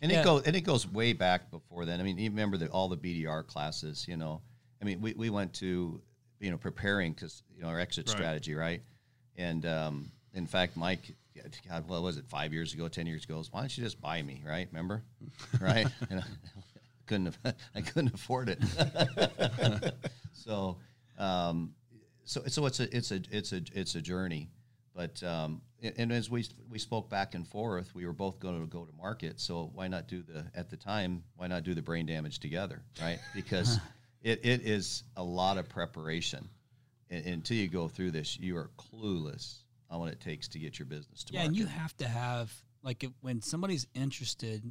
And 0.00 0.12
Yeah. 0.12 0.20
it 0.20 0.24
goes 0.24 0.42
and 0.46 0.54
it 0.56 0.60
goes 0.62 0.86
way 0.86 1.12
back 1.12 1.50
before 1.50 1.84
then. 1.84 2.00
I 2.00 2.04
mean, 2.04 2.18
you 2.18 2.30
remember 2.30 2.56
the, 2.56 2.68
all 2.68 2.88
the 2.88 2.96
BDR 2.96 3.44
classes, 3.46 4.06
you 4.08 4.16
know. 4.16 4.40
I 4.80 4.84
mean, 4.84 5.00
we, 5.00 5.12
we 5.14 5.28
went 5.28 5.52
to, 5.54 6.00
you 6.38 6.50
know, 6.52 6.56
preparing 6.56 7.12
because, 7.12 7.42
you 7.54 7.62
know, 7.62 7.68
our 7.68 7.80
exit 7.80 8.06
Right. 8.06 8.12
strategy, 8.16 8.54
right? 8.54 8.80
And 9.36 9.66
um, 9.66 10.12
in 10.34 10.46
fact, 10.46 10.76
Mike, 10.76 11.00
God, 11.68 11.88
what 11.88 12.00
was 12.02 12.16
it, 12.16 12.26
five 12.28 12.52
years 12.52 12.74
ago, 12.74 12.86
10 12.86 13.06
years 13.08 13.24
ago, 13.24 13.34
goes, 13.34 13.52
why 13.52 13.60
don't 13.60 13.76
you 13.76 13.82
just 13.82 14.00
buy 14.00 14.22
me, 14.22 14.42
right? 14.46 14.68
Remember? 14.70 15.02
right? 15.60 15.88
And 16.10 16.20
I 16.20 16.24
couldn't, 17.06 17.36
have, 17.44 17.54
I 17.74 17.80
couldn't 17.80 18.14
afford 18.14 18.50
it. 18.50 18.58
so, 20.32 20.76
um, 21.18 21.74
so, 22.24 22.42
so 22.46 22.66
it's 22.66 22.78
a, 22.80 22.96
it's 22.96 23.10
a, 23.10 23.20
it's 23.30 23.52
a, 23.52 23.62
it's 23.74 23.94
a 23.96 24.00
journey. 24.00 24.48
But 24.98 25.22
um, 25.22 25.62
and- 25.80 25.94
and 25.96 26.12
as 26.12 26.28
we 26.28 26.44
we 26.68 26.80
spoke 26.80 27.08
back 27.08 27.36
and 27.36 27.46
forth, 27.46 27.94
we 27.94 28.04
were 28.04 28.12
both 28.12 28.40
going 28.40 28.60
to 28.60 28.66
go 28.66 28.84
to 28.84 28.92
market. 28.96 29.38
So 29.38 29.70
why 29.72 29.86
not 29.86 30.08
do 30.08 30.24
the 30.24 30.44
at 30.56 30.70
the 30.70 30.76
time? 30.76 31.22
Why 31.36 31.46
not 31.46 31.62
do 31.62 31.72
the 31.72 31.82
brain 31.82 32.04
damage 32.06 32.40
together, 32.40 32.82
right? 33.00 33.20
Because 33.34 33.78
it, 34.24 34.44
it 34.44 34.62
is 34.62 35.04
a 35.16 35.22
lot 35.22 35.56
of 35.56 35.68
preparation. 35.68 36.48
And, 37.10 37.24
until 37.26 37.56
you 37.58 37.68
go 37.68 37.86
through 37.86 38.10
this, 38.10 38.36
you 38.40 38.56
are 38.56 38.70
clueless 38.76 39.58
on 39.88 40.00
what 40.00 40.10
it 40.12 40.20
takes 40.20 40.48
to 40.48 40.58
get 40.58 40.80
your 40.80 40.86
business 40.86 41.22
to 41.24 41.32
Yeah, 41.32 41.40
market. 41.42 41.48
and 41.50 41.56
you 41.56 41.66
have 41.66 41.96
to 41.98 42.08
have 42.08 42.52
like 42.82 43.04
if, 43.04 43.12
when 43.20 43.40
somebody's 43.40 43.86
interested, 43.94 44.64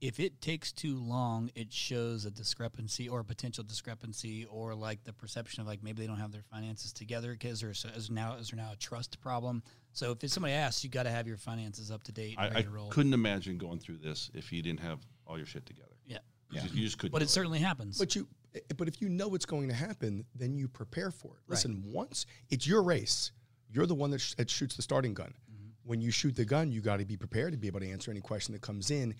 if 0.00 0.20
it 0.20 0.40
takes 0.40 0.72
too 0.72 0.96
long, 0.98 1.50
it 1.54 1.72
shows 1.72 2.26
a 2.26 2.30
discrepancy 2.30 3.08
or 3.08 3.20
a 3.20 3.24
potential 3.24 3.64
discrepancy, 3.64 4.44
or 4.46 4.74
like 4.74 5.02
the 5.04 5.12
perception 5.12 5.62
of 5.62 5.66
like 5.66 5.82
maybe 5.82 6.02
they 6.02 6.06
don't 6.06 6.18
have 6.18 6.32
their 6.32 6.42
finances 6.42 6.92
together 6.92 7.32
because 7.32 7.60
there's 7.60 7.84
is 7.96 8.10
now 8.10 8.34
is 8.36 8.50
there 8.50 8.62
now 8.62 8.72
a 8.72 8.76
trust 8.76 9.18
problem. 9.20 9.62
So 9.92 10.12
if 10.12 10.22
it's 10.22 10.34
somebody 10.34 10.52
asks, 10.54 10.84
you 10.84 10.90
got 10.90 11.04
to 11.04 11.10
have 11.10 11.26
your 11.26 11.38
finances 11.38 11.90
up 11.90 12.02
to 12.04 12.12
date 12.12 12.36
I, 12.38 12.48
I 12.48 12.64
couldn't 12.90 13.14
imagine 13.14 13.56
going 13.56 13.78
through 13.78 13.96
this 13.96 14.30
if 14.34 14.52
you 14.52 14.60
didn't 14.62 14.80
have 14.80 14.98
all 15.26 15.38
your 15.38 15.46
shit 15.46 15.64
together. 15.64 15.96
yeah, 16.06 16.18
You, 16.50 16.60
just, 16.60 16.74
you 16.74 16.84
just 16.84 16.98
couldn't. 16.98 17.12
but 17.12 17.20
do 17.20 17.24
it 17.24 17.30
certainly 17.30 17.58
happens. 17.60 17.98
But 17.98 18.14
you, 18.14 18.28
but 18.76 18.88
if 18.88 19.00
you 19.00 19.08
know 19.08 19.34
it's 19.34 19.46
going 19.46 19.68
to 19.68 19.74
happen, 19.74 20.26
then 20.34 20.54
you 20.54 20.68
prepare 20.68 21.10
for 21.10 21.28
it. 21.38 21.40
Listen, 21.48 21.82
once 21.86 22.26
it's 22.50 22.66
your 22.66 22.82
race, 22.82 23.32
you're 23.72 23.86
the 23.86 23.94
one 23.94 24.10
that, 24.10 24.20
sh- 24.20 24.34
that 24.34 24.50
shoots 24.50 24.76
the 24.76 24.82
starting 24.82 25.14
gun. 25.14 25.32
Mm-hmm. 25.50 25.68
When 25.84 26.00
you 26.02 26.10
shoot 26.10 26.36
the 26.36 26.44
gun, 26.44 26.70
you 26.70 26.82
got 26.82 26.98
to 26.98 27.06
be 27.06 27.16
prepared 27.16 27.52
to 27.52 27.58
be 27.58 27.66
able 27.66 27.80
to 27.80 27.90
answer 27.90 28.10
any 28.10 28.20
question 28.20 28.52
that 28.52 28.60
comes 28.60 28.90
in 28.90 29.14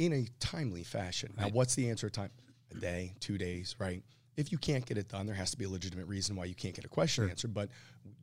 in 0.00 0.14
a 0.14 0.26
timely 0.40 0.82
fashion. 0.82 1.34
Now, 1.38 1.50
what's 1.50 1.74
the 1.74 1.90
answer 1.90 2.08
time? 2.08 2.30
A 2.72 2.80
day, 2.80 3.14
two 3.20 3.36
days, 3.36 3.76
right? 3.78 4.02
If 4.36 4.50
you 4.50 4.56
can't 4.56 4.86
get 4.86 4.96
it 4.96 5.08
done, 5.08 5.26
there 5.26 5.34
has 5.34 5.50
to 5.50 5.58
be 5.58 5.66
a 5.66 5.68
legitimate 5.68 6.06
reason 6.06 6.36
why 6.36 6.46
you 6.46 6.54
can't 6.54 6.74
get 6.74 6.86
a 6.86 6.88
question 6.88 7.28
answered. 7.28 7.52
But 7.52 7.68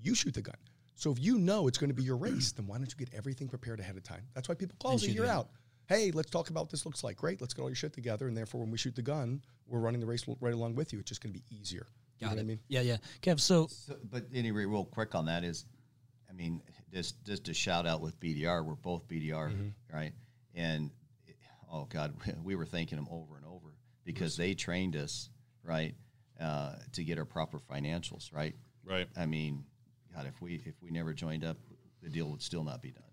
you 0.02 0.16
shoot 0.16 0.34
the 0.34 0.42
gun. 0.42 0.56
So 0.96 1.12
if 1.12 1.20
you 1.20 1.38
know 1.38 1.68
it's 1.68 1.78
going 1.78 1.92
to 1.92 1.94
be 1.94 2.02
your 2.02 2.18
race, 2.18 2.52
then 2.52 2.66
why 2.66 2.78
don't 2.78 2.92
you 2.92 2.98
get 2.98 3.14
everything 3.16 3.48
prepared 3.48 3.80
ahead 3.80 3.96
of 3.96 4.02
time? 4.02 4.24
That's 4.34 4.50
why 4.50 4.56
people 4.56 4.76
call 4.80 4.96
us 4.96 5.04
a 5.04 5.06
shoot 5.06 5.12
the 5.12 5.22
year 5.22 5.26
out. 5.32 5.50
Hey, 5.88 6.10
let's 6.10 6.32
talk 6.32 6.50
about 6.50 6.62
what 6.62 6.72
this 6.72 6.84
looks 6.88 7.04
like. 7.04 7.18
Great, 7.18 7.42
let's 7.42 7.54
get 7.54 7.62
all 7.62 7.70
your 7.70 7.76
shit 7.76 7.94
together, 7.94 8.28
and 8.28 8.36
therefore, 8.36 8.62
when 8.62 8.72
we 8.72 8.80
shoot 8.80 8.96
the 8.96 9.04
gun, 9.04 9.44
we're 9.68 9.80
running 9.80 10.02
the 10.02 10.08
race 10.08 10.26
right 10.42 10.54
along 10.54 10.74
with 10.74 10.92
you. 10.92 11.00
It's 11.00 11.10
just 11.10 11.22
going 11.22 11.32
to 11.32 11.40
be 11.40 11.46
easier. 11.56 11.86
You 12.18 12.26
know 12.26 12.30
Got 12.32 12.38
what 12.38 12.40
it. 12.40 12.42
I 12.42 12.46
mean? 12.46 12.60
Yeah, 12.68 12.82
yeah. 12.82 12.98
Kev, 13.22 13.40
so 13.40 13.68
So, 13.68 13.96
but 14.10 14.26
anyway, 14.34 14.66
real 14.66 14.86
quick 14.86 15.14
on 15.14 15.26
that 15.26 15.44
is, 15.44 15.66
I 16.28 16.34
mean, 16.34 16.62
just 16.92 17.24
just 17.24 17.44
to 17.46 17.54
shout 17.54 17.86
out 17.86 18.02
with 18.02 18.20
BDR, 18.20 18.66
we're 18.66 18.74
both 18.74 19.08
BDR, 19.08 19.52
mm-hmm. 19.52 19.96
right? 19.96 20.14
And 20.56 20.90
oh 21.72 21.86
God, 21.86 22.14
we 22.44 22.56
were 22.56 22.66
thanking 22.66 22.98
them 22.98 23.08
over 23.12 23.38
and 23.38 23.46
over 23.46 23.76
because 24.04 24.38
they 24.38 24.54
trained 24.54 24.96
us, 24.96 25.30
right, 25.64 25.96
uh, 26.40 26.74
to 26.94 27.04
get 27.04 27.18
our 27.18 27.26
proper 27.26 27.60
financials, 27.60 28.34
right? 28.34 28.56
Right. 28.86 29.08
I 29.18 29.26
mean, 29.26 29.66
God, 30.16 30.26
if 30.28 30.42
we 30.42 30.62
if 30.66 30.76
we 30.82 30.92
never 30.92 31.14
joined 31.14 31.44
up, 31.44 31.58
the 32.02 32.10
deal 32.10 32.30
would 32.30 32.42
still 32.42 32.64
not 32.64 32.82
be 32.82 32.92
done. 32.92 33.04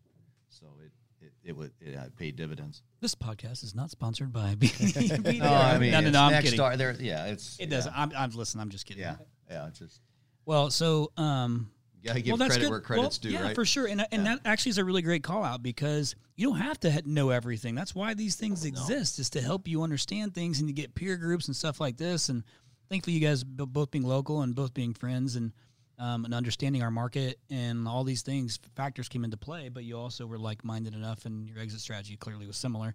So 0.48 0.66
it 0.84 0.92
it, 1.24 1.32
it 1.42 1.56
would 1.56 1.72
it 1.80 1.94
had 1.94 2.16
paid 2.16 2.36
dividends. 2.36 2.82
This 3.00 3.14
podcast 3.14 3.64
is 3.64 3.74
not 3.74 3.90
sponsored 3.90 4.32
by 4.32 4.54
BDR. 4.58 5.38
No, 5.38 5.52
I 5.52 5.78
mean, 5.78 5.92
no, 5.92 6.00
no, 6.00 6.06
it's 6.06 6.14
no, 6.14 6.22
I'm 6.22 6.32
next 6.32 6.44
kidding. 6.44 6.58
Star, 6.58 6.76
there, 6.76 6.94
yeah, 7.00 7.26
it's 7.26 7.58
It 7.58 7.70
does. 7.70 7.86
Yeah, 7.86 7.92
I'm, 7.96 8.12
I'm 8.16 8.30
listen. 8.30 8.60
I'm 8.60 8.70
just 8.70 8.86
kidding. 8.86 9.02
yeah, 9.02 9.16
yeah, 9.50 9.66
it's 9.66 9.78
just 9.78 10.00
Well, 10.46 10.70
so 10.70 11.10
um, 11.16 11.70
you 11.70 11.73
gotta 12.04 12.20
give 12.20 12.32
well, 12.32 12.36
that's 12.36 12.50
credit 12.54 12.64
good. 12.64 12.70
where 12.70 12.80
credit's 12.80 13.18
well, 13.22 13.30
due, 13.30 13.36
yeah, 13.36 13.42
right? 13.42 13.54
for 13.54 13.64
sure. 13.64 13.86
And 13.86 14.06
and 14.12 14.24
Yeah. 14.24 14.36
that 14.36 14.40
actually 14.44 14.70
is 14.70 14.78
a 14.78 14.84
really 14.84 15.02
great 15.02 15.22
call 15.22 15.42
out 15.44 15.62
because 15.62 16.14
you 16.36 16.48
don't 16.48 16.58
have 16.58 16.78
to 16.80 17.02
know 17.06 17.30
everything. 17.30 17.74
That's 17.74 17.94
why 17.94 18.14
these 18.14 18.36
things 18.36 18.64
exist 18.64 19.18
is 19.18 19.30
to 19.30 19.40
help 19.40 19.68
you 19.68 19.82
understand 19.82 20.34
things 20.34 20.58
and 20.60 20.68
to 20.68 20.72
get 20.72 20.94
peer 20.94 21.16
groups 21.16 21.46
and 21.46 21.56
stuff 21.56 21.80
like 21.80 21.96
this. 21.96 22.28
And 22.28 22.44
thankfully, 22.88 23.16
you 23.16 23.26
guys 23.26 23.44
both 23.44 23.90
being 23.90 24.04
local 24.04 24.42
and 24.42 24.54
both 24.54 24.74
being 24.74 24.94
friends 24.94 25.36
and 25.36 25.52
um, 25.98 26.24
and 26.24 26.34
understanding 26.34 26.82
our 26.82 26.90
market 26.90 27.38
and 27.50 27.86
all 27.86 28.02
these 28.04 28.22
things 28.22 28.58
factors 28.74 29.08
came 29.08 29.24
into 29.24 29.36
play. 29.36 29.68
But 29.68 29.84
you 29.84 29.96
also 29.96 30.26
were 30.26 30.38
like 30.38 30.64
minded 30.64 30.94
enough, 30.94 31.24
and 31.24 31.48
your 31.48 31.58
exit 31.58 31.80
strategy 31.80 32.16
clearly 32.16 32.46
was 32.46 32.56
similar. 32.56 32.94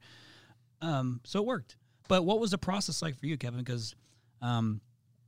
Um, 0.82 1.22
so 1.24 1.40
it 1.40 1.46
worked. 1.46 1.78
But 2.08 2.26
what 2.26 2.40
was 2.40 2.52
the 2.52 2.58
process 2.58 3.02
like 3.02 3.18
for 3.18 3.26
you, 3.28 3.38
Kevin? 3.38 3.60
Because 3.60 3.96
um, 4.42 4.82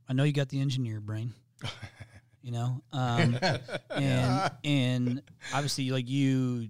I 0.08 0.12
know 0.12 0.24
you 0.24 0.32
got 0.32 0.48
the 0.48 0.60
engineer 0.60 1.00
brain. 1.00 1.32
you 2.42 2.52
know, 2.52 2.82
um, 2.92 3.38
and 3.90 4.50
and 4.64 5.22
obviously, 5.54 5.90
like 5.90 6.08
you 6.08 6.68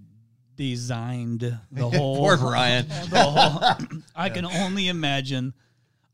designed 0.55 1.41
the 1.71 1.89
whole. 1.89 2.17
Poor 2.17 2.37
Brian. 2.37 2.87
the 2.87 3.19
whole- 3.19 3.97
I 4.15 4.29
can 4.29 4.45
only 4.45 4.87
imagine. 4.87 5.53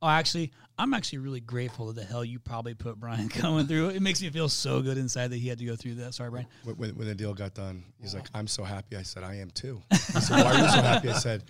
Oh, 0.01 0.07
actually, 0.07 0.53
I'm 0.77 0.93
actually 0.93 1.19
really 1.19 1.41
grateful 1.41 1.87
that 1.87 1.95
the 1.97 2.05
hell 2.05 2.23
you 2.23 2.39
probably 2.39 2.73
put 2.73 2.97
Brian 2.97 3.27
coming 3.27 3.67
through. 3.67 3.89
It 3.89 4.01
makes 4.01 4.21
me 4.21 4.29
feel 4.29 4.47
so 4.47 4.81
good 4.81 4.97
inside 4.97 5.27
that 5.31 5.37
he 5.37 5.49
had 5.49 5.59
to 5.59 5.65
go 5.65 5.75
through 5.75 5.95
that. 5.95 6.13
Sorry, 6.13 6.29
Brian. 6.29 6.47
When, 6.63 6.77
when, 6.77 6.89
when 6.95 7.07
the 7.07 7.15
deal 7.15 7.33
got 7.33 7.53
done, 7.53 7.83
he's 8.01 8.15
like, 8.15 8.27
"I'm 8.33 8.47
so 8.47 8.63
happy." 8.63 8.95
I 8.95 9.01
said, 9.03 9.23
"I 9.23 9.35
am 9.35 9.51
too." 9.51 9.81
He 9.91 9.97
said, 9.97 10.41
"Why 10.43 10.53
are 10.53 10.61
you 10.61 10.69
so 10.69 10.81
happy?" 10.81 11.09
I 11.09 11.13
said, 11.17 11.43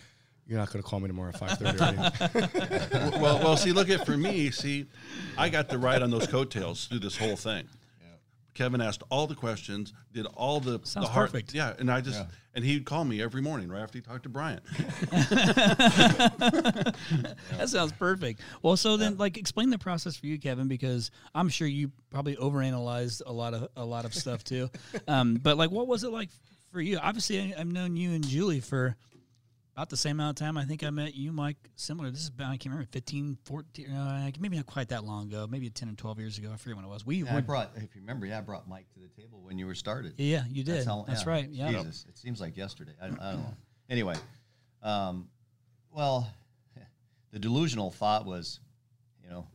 "You're 0.48 0.58
not 0.58 0.72
going 0.74 0.82
to 0.82 0.89
call 0.89 1.00
me 1.00 1.08
tomorrow 1.08 1.30
at 1.30 1.39
5:30." 1.39 1.80
right?" 3.12 3.22
well, 3.22 3.38
well, 3.38 3.56
see, 3.56 3.72
look 3.72 3.89
at 3.91 4.04
for 4.04 4.17
me. 4.17 4.50
See, 4.50 4.88
I 5.38 5.50
got 5.50 5.69
the 5.69 5.78
ride 5.78 6.02
on 6.02 6.10
those 6.10 6.26
coattails 6.26 6.88
through 6.88 7.00
this 7.00 7.15
whole 7.15 7.36
thing. 7.36 7.67
Kevin 8.60 8.82
asked 8.82 9.04
all 9.10 9.26
the 9.26 9.36
questions, 9.36 9.93
did 10.12 10.26
all 10.26 10.60
the 10.60 10.82
Sounds 10.84 11.08
the 11.08 11.13
hard, 11.13 11.32
perfect. 11.32 11.54
Yeah, 11.54 11.76
and 11.80 11.89
I 11.89 12.02
just 12.02 12.26
and 12.54 12.65
he'd 12.65 12.84
call 12.84 13.06
me 13.06 13.22
every 13.22 13.41
morning 13.41 13.69
right 13.69 13.82
after 13.82 13.98
he 13.98 14.02
talked 14.02 14.24
to 14.24 14.30
Brian. 14.30 14.60
That 17.58 17.67
sounds 17.67 17.93
perfect. 17.93 18.41
Well, 18.62 18.76
so 18.76 18.98
then, 18.98 19.15
like, 19.17 19.38
explain 19.38 19.69
the 19.69 19.78
process 19.78 20.17
for 20.17 20.26
you, 20.26 20.38
Kevin, 20.38 20.67
because 20.67 21.10
I'm 21.34 21.48
sure 21.48 21.67
you 21.67 21.89
probably 22.12 22.36
overanalyzed 22.36 23.22
a 23.26 23.32
lot 23.32 23.54
of 23.54 23.69
a 23.78 23.86
lot 23.86 24.04
of 24.04 24.13
stuff 24.13 24.43
too. 24.43 24.69
Um, 25.08 25.36
but 25.36 25.58
like, 25.58 25.72
what 25.72 25.88
was 25.88 26.04
it 26.04 26.12
like 26.12 26.30
for 26.74 26.82
you? 26.82 26.98
Obviously, 26.98 27.39
I, 27.39 27.62
I've 27.62 27.72
known 27.72 27.95
you 27.95 28.12
and 28.12 28.28
Julie 28.28 28.60
for 28.60 28.98
about 29.80 29.89
the 29.89 29.96
same 29.96 30.20
amount 30.20 30.38
of 30.38 30.46
time. 30.46 30.58
I 30.58 30.65
think 30.65 30.84
I 30.84 30.89
met 30.89 31.15
you, 31.15 31.32
Mike. 31.32 31.56
Similar. 31.78 32.12
This 32.12 32.24
is 32.24 32.28
about 32.28 32.48
I 32.50 32.58
can't 32.58 32.74
remember 32.74 32.89
15, 32.92 33.38
14, 33.46 33.89
uh, 33.89 34.30
maybe 34.38 34.58
not 34.58 34.65
quite 34.65 34.89
that 34.89 35.06
long 35.06 35.28
ago. 35.30 35.48
Maybe 35.50 35.70
10 35.70 35.88
or 35.88 35.94
12 35.94 36.20
years 36.20 36.38
ago. 36.38 36.52
I 36.54 36.58
forget 36.58 36.76
when 36.76 36.84
it 36.84 36.89
was. 36.89 37.06
We 37.06 37.24
Yeah, 37.24 37.38
I 37.38 37.39
brought, 37.39 37.72
if 37.78 37.96
you 37.96 38.02
remember, 38.02 38.26
yeah, 38.26 38.39
I 38.39 38.42
brought 38.42 38.68
Mike 38.68 38.88
to 38.96 39.00
the 39.00 39.08
table 39.08 39.39
when 39.42 39.58
you 39.58 39.65
were 39.65 39.76
started. 39.76 40.15
Yeah, 40.18 40.44
you 40.50 40.65
did. 40.65 40.76
That's, 40.76 40.86
how- 40.86 41.06
yeah. 41.08 41.24
right. 41.26 41.50
Yeah. 41.50 41.72
Jesus, 41.72 42.06
it 42.10 42.18
seems 42.18 42.42
like 42.42 42.58
yesterday. 42.58 42.92
I, 43.02 43.06
I 43.06 43.08
don't 43.10 43.20
know. 43.20 43.54
Anyway, 43.89 44.15
um, 44.84 45.30
well, 45.92 46.30
the 47.32 47.39
delusional 47.39 47.89
thought 47.89 48.26
was, 48.26 48.60
you 49.24 49.30
know, 49.30 49.48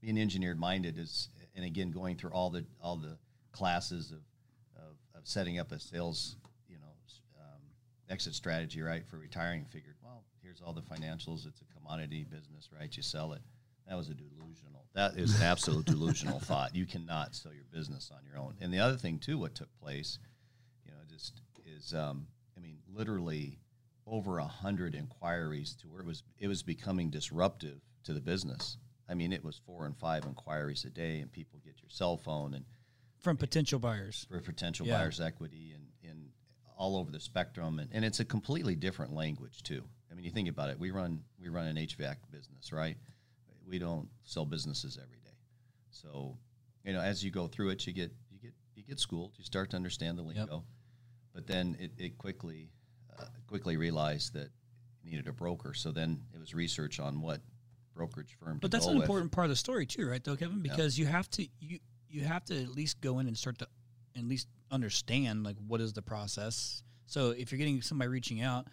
being 0.00 0.18
engineered 0.18 0.58
minded 0.58 0.98
is, 0.98 1.28
and 1.54 1.64
again, 1.64 1.92
going 1.92 2.16
through 2.16 2.30
all 2.32 2.50
the 2.50 2.64
all 2.82 2.96
the 2.96 3.16
classes 3.52 4.10
of 4.10 4.18
of, 4.76 4.96
of 5.14 5.28
setting 5.28 5.60
up 5.60 5.70
a 5.70 5.78
sales, 5.78 6.34
you 6.68 6.76
know, 6.76 6.92
s- 7.06 7.20
um, 7.38 7.60
exit 8.10 8.34
strategy, 8.34 8.82
right, 8.82 9.06
for 9.06 9.16
retiring. 9.18 9.64
Figured, 9.70 9.94
well, 10.02 10.24
here's 10.42 10.60
all 10.60 10.72
the 10.72 10.82
financials. 10.82 11.46
It's 11.46 11.62
a 11.62 11.78
commodity 11.78 12.24
business, 12.24 12.68
right? 12.78 12.94
You 12.94 13.02
sell 13.02 13.32
it. 13.32 13.40
That 13.88 13.96
was 13.96 14.08
a 14.08 14.14
delusional. 14.14 14.84
That 14.94 15.16
is 15.16 15.36
an 15.36 15.42
absolute 15.42 15.86
delusional 15.86 16.38
thought. 16.40 16.74
You 16.76 16.86
cannot 16.86 17.34
sell 17.34 17.52
your 17.52 17.64
business 17.72 18.10
on 18.14 18.20
your 18.28 18.38
own. 18.40 18.54
And 18.60 18.72
the 18.72 18.78
other 18.80 18.96
thing 18.96 19.18
too, 19.18 19.38
what 19.38 19.54
took 19.54 19.68
place, 19.80 20.18
you 20.84 20.90
know, 20.92 20.98
just 21.08 21.40
is, 21.64 21.94
um, 21.94 22.26
I 22.56 22.60
mean, 22.60 22.78
literally 22.92 23.58
over 24.06 24.38
a 24.38 24.44
hundred 24.46 24.94
inquiries 24.94 25.74
to 25.76 25.88
where 25.88 26.00
it 26.00 26.06
was 26.06 26.22
it 26.38 26.48
was 26.48 26.62
becoming 26.62 27.10
disruptive 27.10 27.80
to 28.04 28.12
the 28.12 28.20
business. 28.20 28.76
I 29.08 29.14
mean, 29.14 29.32
it 29.32 29.44
was 29.44 29.60
four 29.66 29.86
and 29.86 29.96
five 29.96 30.24
inquiries 30.24 30.84
a 30.84 30.90
day, 30.90 31.18
and 31.20 31.30
people 31.32 31.60
get 31.64 31.80
your 31.82 31.90
cell 31.90 32.16
phone 32.16 32.54
and 32.54 32.64
From 33.20 33.36
potential 33.36 33.78
buyers. 33.78 34.26
for 34.30 34.40
potential 34.40 34.86
Yeah. 34.86 34.98
buyers' 34.98 35.20
equity 35.20 35.72
and, 35.74 35.82
and 35.82 35.89
all 36.80 36.96
over 36.96 37.10
the 37.10 37.20
spectrum, 37.20 37.78
and, 37.78 37.90
and 37.92 38.06
it's 38.06 38.20
a 38.20 38.24
completely 38.24 38.74
different 38.74 39.12
language 39.12 39.62
too. 39.62 39.84
I 40.10 40.14
mean, 40.14 40.24
you 40.24 40.30
think 40.30 40.48
about 40.48 40.70
it. 40.70 40.80
We 40.80 40.90
run 40.90 41.22
we 41.38 41.50
run 41.50 41.66
an 41.66 41.76
HVAC 41.76 42.16
business, 42.32 42.72
right? 42.72 42.96
We 43.68 43.78
don't 43.78 44.08
sell 44.24 44.46
businesses 44.46 44.98
every 45.00 45.18
day, 45.18 45.36
so 45.90 46.38
you 46.82 46.94
know, 46.94 47.00
as 47.00 47.22
you 47.22 47.30
go 47.30 47.46
through 47.48 47.68
it, 47.68 47.86
you 47.86 47.92
get 47.92 48.10
you 48.30 48.38
get 48.38 48.54
you 48.74 48.82
get 48.82 48.98
schooled. 48.98 49.34
You 49.36 49.44
start 49.44 49.68
to 49.70 49.76
understand 49.76 50.16
the 50.16 50.22
lingo, 50.22 50.64
but 51.34 51.46
then 51.46 51.76
it, 51.78 51.92
it 51.98 52.18
quickly 52.18 52.70
uh, 53.18 53.26
quickly 53.46 53.76
realized 53.76 54.32
that 54.32 54.48
you 55.02 55.10
needed 55.10 55.28
a 55.28 55.32
broker. 55.32 55.74
So 55.74 55.92
then 55.92 56.22
it 56.34 56.40
was 56.40 56.54
research 56.54 56.98
on 56.98 57.20
what 57.20 57.42
brokerage 57.94 58.38
firm. 58.42 58.56
But 58.58 58.70
that's 58.70 58.86
an 58.86 58.94
with. 58.94 59.02
important 59.02 59.32
part 59.32 59.44
of 59.44 59.50
the 59.50 59.56
story 59.56 59.84
too, 59.84 60.08
right? 60.08 60.24
Though, 60.24 60.34
Kevin, 60.34 60.62
because 60.62 60.98
you 60.98 61.04
have 61.04 61.28
to 61.32 61.46
you 61.60 61.78
you 62.08 62.24
have 62.24 62.46
to 62.46 62.62
at 62.62 62.70
least 62.70 63.02
go 63.02 63.18
in 63.18 63.26
and 63.26 63.36
start 63.36 63.58
to 63.58 63.68
at 64.16 64.24
least 64.24 64.48
understand 64.70 65.44
like 65.44 65.56
what 65.66 65.80
is 65.80 65.92
the 65.92 66.02
process. 66.02 66.82
So 67.06 67.30
if 67.30 67.50
you're 67.50 67.58
getting 67.58 67.82
somebody 67.82 68.08
reaching 68.08 68.40
out, 68.40 68.66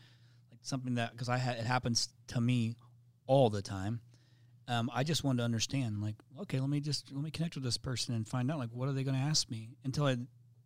like 0.52 0.60
something 0.62 0.96
that 0.96 1.12
because 1.12 1.30
I 1.30 1.38
ha- 1.38 1.52
it 1.52 1.66
happens 1.66 2.10
to 2.28 2.42
me 2.42 2.76
all 3.26 3.50
the 3.50 3.62
time. 3.62 4.02
Um, 4.70 4.92
I 4.94 5.04
just 5.04 5.24
wanted 5.24 5.38
to 5.38 5.44
understand, 5.46 6.02
like, 6.02 6.16
okay, 6.42 6.60
let 6.60 6.70
me 6.70 6.82
just 6.82 7.12
let 7.14 7.24
me 7.24 7.32
connect 7.32 7.56
with 7.56 7.64
this 7.64 7.78
person 7.78 8.14
and 8.16 8.28
find 8.28 8.52
out, 8.52 8.60
like, 8.60 8.70
what 8.74 8.90
are 8.90 8.92
they 8.92 9.04
going 9.04 9.16
to 9.16 9.22
ask 9.22 9.50
me? 9.50 9.70
Until 9.86 10.06
I, 10.08 10.18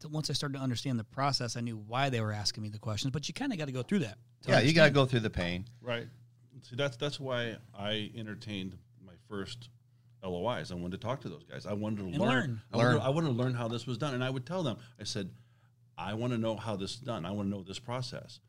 once 0.10 0.32
I 0.32 0.34
started 0.34 0.58
to 0.58 0.64
understand 0.64 0.98
the 0.98 1.04
process, 1.04 1.56
I 1.56 1.62
knew 1.62 1.78
why 1.78 2.10
they 2.10 2.20
were 2.20 2.32
asking 2.32 2.64
me 2.64 2.70
the 2.70 2.80
questions. 2.80 3.12
But 3.12 3.28
you 3.28 3.36
kind 3.36 3.52
of 3.52 3.60
got 3.60 3.66
to 3.66 3.72
go 3.72 3.84
through 3.84 4.00
that. 4.00 4.18
to 4.44 4.50
Yeah, 4.50 4.60
you 4.62 4.74
got 4.74 4.86
to 4.86 4.92
go 4.92 5.06
through 5.06 5.20
the 5.20 5.30
pain. 5.30 5.66
Right. 5.82 6.08
See, 6.64 6.76
that's 6.76 6.98
that's 6.98 7.20
why 7.20 7.58
I 7.78 8.12
entertained 8.16 8.76
my 9.06 9.14
first 9.30 9.70
LOIs. 10.24 10.72
I 10.72 10.76
wanted 10.76 10.92
to 11.02 11.06
talk 11.08 11.22
to 11.22 11.30
those 11.30 11.44
guys. 11.44 11.66
I 11.66 11.74
wanted 11.74 12.00
to 12.00 12.06
And 12.06 12.18
learn. 12.18 12.30
learn. 12.30 12.62
I, 12.74 12.78
wanted, 12.78 12.90
Learn. 12.94 13.02
I 13.02 13.10
wanted 13.10 13.28
to 13.28 13.34
learn 13.34 13.54
how 13.54 13.68
this 13.68 13.88
was 13.88 13.98
done, 13.98 14.14
and 14.14 14.24
I 14.24 14.30
would 14.30 14.46
tell 14.46 14.64
them. 14.64 14.78
I 15.00 15.04
said, 15.04 15.30
I 15.98 16.14
want 16.14 16.34
to 16.34 16.38
know 16.40 16.56
how 16.56 16.76
this 16.76 16.92
is 16.96 17.00
done. 17.00 17.26
I 17.26 17.32
want 17.32 17.48
to 17.50 17.56
know 17.58 17.64
this 17.64 17.80
process. 17.80 18.40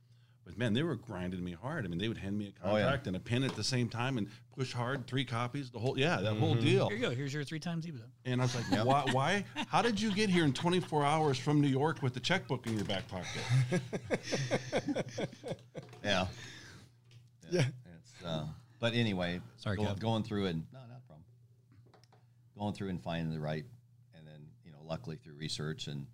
But 0.44 0.58
man, 0.58 0.72
they 0.74 0.82
were 0.82 0.96
grinding 0.96 1.42
me 1.44 1.52
hard. 1.52 1.84
I 1.84 1.88
mean, 1.88 2.00
they 2.00 2.08
would 2.08 2.18
hand 2.18 2.36
me 2.36 2.46
a 2.48 2.68
Oh, 2.68 2.74
yeah. 2.76 2.82
contract 2.82 3.06
and 3.06 3.14
a 3.14 3.20
pen 3.20 3.44
at 3.44 3.54
the 3.54 3.62
same 3.62 3.88
time 3.88 4.18
and 4.18 4.26
push 4.56 4.72
hard, 4.72 5.06
three 5.06 5.24
copies, 5.24 5.70
the 5.70 5.78
whole 5.78 5.96
yeah, 5.96 6.16
that 6.20 6.34
whole 6.34 6.56
deal. 6.56 6.88
Here 6.88 6.96
you 6.98 7.02
go. 7.04 7.10
Here's 7.10 7.32
your 7.32 7.44
three 7.44 7.60
times 7.60 7.86
EBITDA. 7.86 8.02
And 8.24 8.40
I 8.40 8.44
was 8.46 8.54
like, 8.56 8.84
why, 8.84 9.04
why? 9.12 9.44
How 9.68 9.82
did 9.82 10.00
you 10.00 10.12
get 10.12 10.28
here 10.30 10.44
in 10.44 10.52
24 10.52 11.04
hours 11.04 11.38
from 11.38 11.60
New 11.60 11.68
York 11.68 12.02
with 12.02 12.12
the 12.12 12.18
checkbook 12.20 12.66
in 12.66 12.74
your 12.74 12.84
back 12.84 13.04
pocket? 13.08 13.80
Yeah. 16.04 16.26
Yeah. 17.50 17.64
It's, 17.96 18.24
uh, 18.26 18.46
but 18.80 18.94
anyway, 18.94 19.40
Sorry, 19.58 19.76
go- 19.76 19.94
going 19.94 20.24
through 20.24 20.46
and 20.46 20.64
no, 20.72 20.80
not 20.80 20.84
a 20.84 20.86
problem. 20.88 20.91
Going 22.62 22.74
through 22.74 22.90
and 22.90 23.02
finding 23.02 23.34
the 23.34 23.40
right, 23.40 23.64
and 24.16 24.24
then 24.24 24.46
you 24.64 24.70
know, 24.70 24.78
luckily 24.84 25.16
through 25.16 25.34
research 25.34 25.88
and 25.88 26.06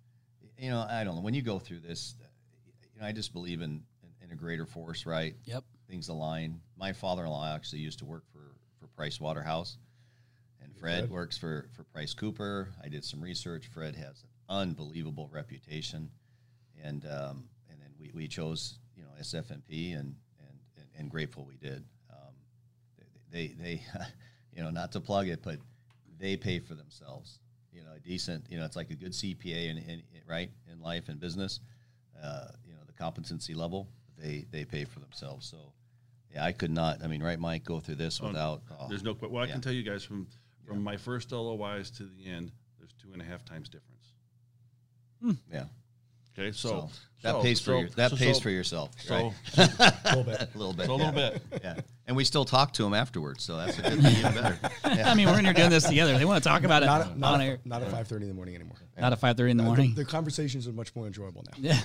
you 0.57 0.71
know, 0.71 0.83
I 0.89 1.03
don't 1.03 1.13
know 1.13 1.21
when 1.21 1.35
you 1.35 1.43
go 1.43 1.59
through 1.59 1.81
this, 1.81 2.15
uh, 2.19 2.25
you 2.91 2.99
know, 2.99 3.05
I 3.05 3.11
just 3.11 3.33
believe 3.33 3.61
in 3.61 3.83
in, 4.01 4.25
in 4.25 4.31
a 4.31 4.35
greater 4.35 4.65
force, 4.65 5.05
right? 5.05 5.35
Yep. 5.43 5.63
Things 5.87 6.09
align. 6.09 6.59
My 6.75 6.91
father-in-law 6.91 7.53
actually 7.53 7.81
used 7.81 7.99
to 7.99 8.05
work 8.05 8.23
for 8.33 8.55
for 8.79 8.87
Price 8.87 9.21
Waterhouse, 9.21 9.77
and 10.63 10.75
Fred 10.75 11.01
Fred. 11.01 11.11
works 11.11 11.37
for 11.37 11.69
for 11.75 11.83
Price 11.83 12.15
Cooper. 12.15 12.69
I 12.83 12.87
did 12.89 13.05
some 13.05 13.21
research. 13.21 13.67
Fred 13.71 13.95
has 13.95 14.23
an 14.23 14.29
unbelievable 14.49 15.29
reputation, 15.31 16.09
and 16.83 17.05
um, 17.05 17.43
and 17.69 17.79
then 17.79 17.91
we, 17.99 18.09
we 18.11 18.27
chose 18.27 18.79
you 18.97 19.03
know 19.03 19.09
SF&P 19.21 19.91
and 19.91 20.15
and 20.39 20.59
and, 20.77 20.87
and 20.97 21.11
grateful 21.11 21.45
we 21.45 21.57
did. 21.57 21.83
Um, 22.09 22.33
they, 23.29 23.49
they 23.49 23.53
they 23.53 23.81
you 24.51 24.63
know 24.63 24.71
not 24.71 24.93
to 24.93 24.99
plug 24.99 25.27
it, 25.27 25.43
but 25.43 25.59
they 26.19 26.35
pay 26.37 26.59
for 26.59 26.75
themselves. 26.75 27.39
You 27.71 27.81
know, 27.83 27.91
a 27.95 27.99
decent 27.99 28.45
you 28.49 28.59
know 28.59 28.65
it's 28.65 28.75
like 28.75 28.89
a 28.91 28.95
good 28.95 29.11
CPA 29.13 29.69
in, 29.69 29.77
in 29.77 30.03
right 30.27 30.51
in 30.71 30.81
life 30.81 31.09
and 31.09 31.19
business. 31.19 31.59
Uh, 32.21 32.47
you 32.65 32.73
know 32.73 32.79
the 32.85 32.93
competency 32.93 33.53
level 33.53 33.87
they 34.17 34.45
they 34.51 34.65
pay 34.65 34.85
for 34.85 34.99
themselves. 34.99 35.47
So 35.47 35.57
yeah, 36.33 36.43
I 36.43 36.51
could 36.51 36.71
not. 36.71 37.03
I 37.03 37.07
mean, 37.07 37.23
right, 37.23 37.39
Mike, 37.39 37.63
go 37.63 37.79
through 37.79 37.95
this 37.95 38.19
Oh, 38.21 38.27
without. 38.27 38.61
oh, 38.79 38.87
There's 38.89 39.01
um, 39.01 39.05
no. 39.07 39.13
que- 39.15 39.29
Well, 39.29 39.43
I 39.43 39.47
yeah. 39.47 39.53
can 39.53 39.61
tell 39.61 39.73
you 39.73 39.83
guys 39.83 40.03
from 40.03 40.27
from 40.67 40.83
my 40.83 40.97
first 40.97 41.31
LOIs 41.31 41.89
to 41.91 42.03
the 42.03 42.27
end, 42.29 42.51
there's 42.77 42.93
two 43.01 43.11
and 43.13 43.21
a 43.21 43.25
half 43.25 43.43
times 43.45 43.69
difference. 43.69 44.13
Hmm. 45.21 45.31
yeah. 45.51 45.65
Okay, 46.39 46.51
so, 46.53 46.69
So, 46.69 46.89
that 47.23 47.31
so- 47.33 47.41
pays 47.41 47.59
for 47.59 47.65
so- 47.71 47.79
your, 47.79 47.89
that 47.89 48.11
so- 48.11 48.17
pays 48.17 48.35
so- 48.37 48.41
for 48.43 48.49
yourself, 48.49 48.91
So, 49.03 49.13
right? 49.15 49.33
A 50.05 50.15
little 50.15 50.23
bit. 50.23 50.49
a 50.55 50.57
little 50.57 50.73
bit, 50.73 50.85
so 50.85 50.93
a 50.93 50.95
little 50.95 51.13
yeah. 51.13 51.29
bit. 51.31 51.41
yeah. 51.63 51.75
And 52.07 52.15
we 52.17 52.23
still 52.23 52.43
talk 52.45 52.73
to 52.73 52.83
them 52.83 52.93
afterwards, 52.95 53.43
so 53.43 53.57
that's 53.57 53.77
a 53.77 53.81
good 53.83 54.01
thing, 54.01 54.17
even 54.17 54.33
better. 54.33 54.57
I 54.83 55.13
mean, 55.13 55.27
we're 55.27 55.37
in 55.37 55.45
here 55.45 55.53
doing 55.53 55.69
this 55.69 55.83
together. 55.83 56.17
They 56.17 56.25
want 56.25 56.41
to 56.43 56.49
talk 56.49 56.63
about 56.63 56.81
it 56.81 56.87
Not, 56.87 57.01
on 57.07 57.19
not, 57.19 57.41
air. 57.41 57.59
not 57.65 57.83
at 57.83 57.91
five 57.91 58.07
thirty 58.07 58.23
in 58.23 58.29
the 58.29 58.33
morning 58.35 58.55
anymore. 58.55 58.77
Not 58.97 59.13
at 59.13 59.19
five 59.19 59.37
thirty 59.37 59.51
in 59.51 59.57
the 59.57 59.63
Uh, 59.63 59.67
morning. 59.67 59.93
The, 59.93 60.03
the 60.03 60.09
conversations 60.09 60.67
are 60.67 60.71
much 60.71 60.95
more 60.95 61.05
enjoyable 61.05 61.43
now. 61.45 61.53
Yeah. 61.57 61.79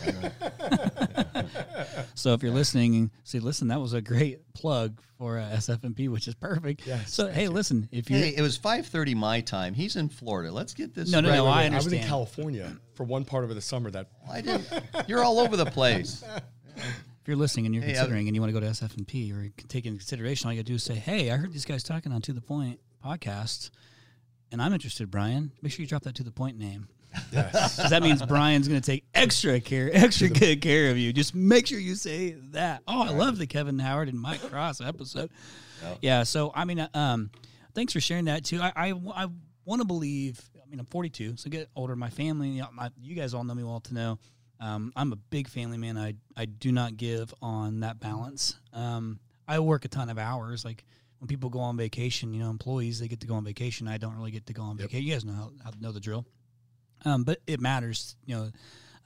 so 2.14 2.32
if 2.34 2.42
you're 2.42 2.52
listening, 2.52 3.10
see, 3.24 3.38
listen, 3.38 3.68
that 3.68 3.80
was 3.80 3.92
a 3.92 4.00
great 4.00 4.52
plug 4.54 5.00
for 5.18 5.38
uh, 5.38 5.42
SF&P, 5.54 6.08
which 6.08 6.28
is 6.28 6.34
perfect. 6.34 6.86
Yes, 6.86 7.12
So 7.12 7.28
hey, 7.28 7.48
listen, 7.48 7.88
if 7.92 8.10
you 8.10 8.16
Hey, 8.16 8.34
it 8.36 8.42
was 8.42 8.58
5:30 8.58 9.14
my 9.14 9.40
time. 9.40 9.74
He's 9.74 9.96
in 9.96 10.08
Florida. 10.08 10.50
Let's 10.52 10.74
get 10.74 10.94
this. 10.94 11.10
No, 11.10 11.20
no, 11.20 11.28
straight. 11.28 11.36
no, 11.38 11.46
I 11.46 11.64
I 11.66 11.70
was 11.76 11.92
in. 11.92 12.02
California 12.02 12.76
for 12.94 13.04
one 13.04 13.24
part 13.24 13.44
of 13.44 13.54
the 13.54 13.60
summer. 13.60 13.90
That 13.90 14.08
I 14.30 14.40
didn't. 14.40 14.68
You're 15.08 15.22
all 15.24 15.38
over 15.38 15.56
the 15.56 15.66
place. 15.66 16.22
if 16.76 16.84
you're 17.26 17.36
listening 17.36 17.66
and 17.66 17.74
you're 17.74 17.84
Hey, 17.84 17.92
I- 17.92 17.94
considering 17.94 18.26
and 18.28 18.34
you 18.34 18.40
want 18.42 18.52
to 18.54 18.60
go 18.60 18.64
to 18.66 18.70
SF&P 18.72 19.32
or 19.32 19.50
take 19.68 19.86
into 19.86 19.98
consideration, 19.98 20.46
all 20.48 20.52
you 20.52 20.58
got 20.60 20.66
to 20.66 20.72
do 20.72 20.76
is 20.76 20.82
say, 20.82 20.94
"Hey, 20.96 21.30
I 21.30 21.36
heard 21.36 21.52
these 21.52 21.64
guys 21.64 21.82
talking 21.82 22.12
on 22.12 22.20
To 22.22 22.32
the 22.32 22.40
Point 22.40 22.80
podcast, 23.04 23.70
and 24.52 24.60
I'm 24.62 24.72
interested, 24.72 25.10
Brian. 25.10 25.52
Make 25.62 25.72
sure 25.72 25.82
you 25.82 25.86
drop 25.88 26.02
that 26.02 26.14
To 26.16 26.22
the 26.24 26.32
Point 26.32 26.58
name." 26.58 26.88
Yes, 27.32 27.76
that 27.76 28.02
means 28.02 28.22
Brian's 28.22 28.68
going 28.68 28.80
to 28.80 28.86
take 28.86 29.04
extra 29.14 29.60
care, 29.60 29.90
extra 29.92 30.28
good 30.30 30.60
care 30.60 30.90
of 30.90 30.98
you. 30.98 31.12
Just 31.12 31.34
make 31.34 31.66
sure 31.66 31.78
you 31.78 31.94
say 31.94 32.32
that. 32.52 32.82
Oh, 32.86 33.02
I 33.02 33.10
love 33.10 33.38
the 33.38 33.46
Kevin 33.46 33.78
Howard 33.78 34.08
and 34.08 34.20
Mike 34.20 34.42
Cross 34.42 34.80
episode. 34.80 35.30
Yeah. 36.00 36.22
So 36.22 36.52
I 36.54 36.64
mean, 36.64 36.80
uh, 36.80 36.88
um, 36.94 37.30
thanks 37.74 37.92
for 37.92 38.00
sharing 38.00 38.26
that 38.26 38.44
too. 38.44 38.60
I 38.60 38.72
I, 38.76 39.26
want 39.64 39.80
to 39.80 39.86
believe. 39.86 40.40
I 40.62 40.68
mean, 40.68 40.80
I'm 40.80 40.86
42, 40.86 41.36
so 41.36 41.50
get 41.50 41.68
older. 41.76 41.94
My 41.94 42.10
family, 42.10 42.48
you, 42.48 42.62
know, 42.62 42.68
my, 42.72 42.90
you 43.00 43.14
guys 43.14 43.32
all 43.32 43.44
know 43.44 43.54
me 43.54 43.62
well 43.62 43.80
to 43.80 43.94
know. 43.94 44.18
Um, 44.60 44.92
I'm 44.96 45.12
a 45.12 45.16
big 45.16 45.48
family 45.48 45.78
man. 45.78 45.96
I 45.96 46.14
I 46.36 46.46
do 46.46 46.72
not 46.72 46.96
give 46.96 47.32
on 47.42 47.80
that 47.80 48.00
balance. 48.00 48.58
Um, 48.72 49.20
I 49.46 49.58
work 49.60 49.84
a 49.84 49.88
ton 49.88 50.08
of 50.08 50.18
hours. 50.18 50.64
Like 50.64 50.84
when 51.18 51.28
people 51.28 51.50
go 51.50 51.60
on 51.60 51.76
vacation, 51.76 52.32
you 52.32 52.40
know, 52.40 52.50
employees 52.50 53.00
they 53.00 53.08
get 53.08 53.20
to 53.20 53.26
go 53.26 53.34
on 53.34 53.44
vacation. 53.44 53.88
I 53.88 53.98
don't 53.98 54.16
really 54.16 54.30
get 54.30 54.46
to 54.46 54.52
go 54.52 54.62
on 54.62 54.76
vacation. 54.76 55.06
You 55.06 55.12
guys 55.12 55.24
know 55.24 55.32
how, 55.32 55.52
how 55.64 55.70
know 55.80 55.92
the 55.92 56.00
drill. 56.00 56.26
Um, 57.04 57.24
but 57.24 57.40
it 57.46 57.60
matters, 57.60 58.16
you 58.24 58.36
know. 58.36 58.50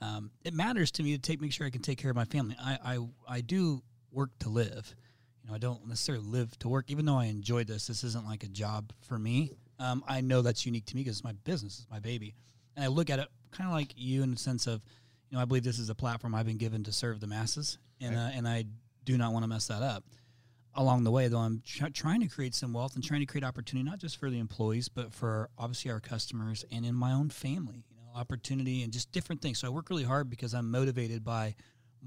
Um, 0.01 0.31
it 0.45 0.53
matters 0.53 0.91
to 0.91 1.03
me 1.03 1.11
to 1.13 1.21
take 1.21 1.41
make 1.41 1.51
sure 1.51 1.67
I 1.67 1.69
can 1.69 1.81
take 1.81 1.97
care 1.97 2.09
of 2.09 2.15
my 2.15 2.25
family. 2.25 2.55
I, 2.59 2.77
I 2.85 3.07
I 3.27 3.41
do 3.41 3.83
work 4.11 4.29
to 4.39 4.49
live. 4.49 4.95
You 5.43 5.49
know, 5.49 5.55
I 5.55 5.57
don't 5.57 5.87
necessarily 5.87 6.25
live 6.25 6.57
to 6.59 6.69
work. 6.69 6.85
Even 6.87 7.05
though 7.05 7.17
I 7.17 7.25
enjoy 7.25 7.65
this, 7.65 7.87
this 7.87 8.03
isn't 8.03 8.25
like 8.25 8.43
a 8.43 8.47
job 8.47 8.93
for 9.01 9.19
me. 9.19 9.51
Um, 9.77 10.03
I 10.07 10.21
know 10.21 10.41
that's 10.41 10.65
unique 10.65 10.85
to 10.85 10.95
me 10.95 11.03
because 11.03 11.17
it's 11.17 11.23
my 11.23 11.33
business, 11.43 11.79
it's 11.79 11.91
my 11.91 11.99
baby, 11.99 12.35
and 12.75 12.83
I 12.83 12.87
look 12.87 13.09
at 13.09 13.19
it 13.19 13.27
kind 13.51 13.69
of 13.69 13.73
like 13.73 13.93
you 13.95 14.23
in 14.23 14.31
the 14.31 14.37
sense 14.37 14.67
of, 14.67 14.83
you 15.29 15.35
know, 15.35 15.41
I 15.41 15.45
believe 15.45 15.63
this 15.63 15.79
is 15.79 15.89
a 15.89 15.95
platform 15.95 16.35
I've 16.35 16.45
been 16.45 16.57
given 16.57 16.83
to 16.83 16.91
serve 16.91 17.19
the 17.19 17.27
masses, 17.27 17.77
and 18.01 18.15
uh, 18.15 18.29
and 18.33 18.47
I 18.47 18.65
do 19.05 19.17
not 19.17 19.33
want 19.33 19.43
to 19.43 19.47
mess 19.47 19.67
that 19.67 19.81
up. 19.81 20.03
Along 20.75 21.03
the 21.03 21.11
way, 21.11 21.27
though, 21.27 21.39
I'm 21.39 21.61
tr- 21.65 21.87
trying 21.87 22.21
to 22.21 22.27
create 22.27 22.53
some 22.53 22.73
wealth 22.73 22.95
and 22.95 23.03
trying 23.03 23.21
to 23.21 23.25
create 23.25 23.43
opportunity, 23.43 23.89
not 23.89 23.99
just 23.99 24.17
for 24.17 24.29
the 24.29 24.39
employees, 24.39 24.87
but 24.87 25.11
for 25.11 25.49
obviously 25.57 25.91
our 25.91 25.99
customers 25.99 26.63
and 26.71 26.85
in 26.85 26.95
my 26.95 27.11
own 27.11 27.29
family. 27.29 27.83
You 27.89 27.97
know, 27.97 28.19
opportunity 28.19 28.83
and 28.83 28.93
just 28.93 29.11
different 29.11 29.41
things. 29.41 29.59
So 29.59 29.67
I 29.67 29.71
work 29.71 29.89
really 29.89 30.03
hard 30.03 30.29
because 30.29 30.53
I'm 30.53 30.69
motivated 30.69 31.23
by 31.23 31.55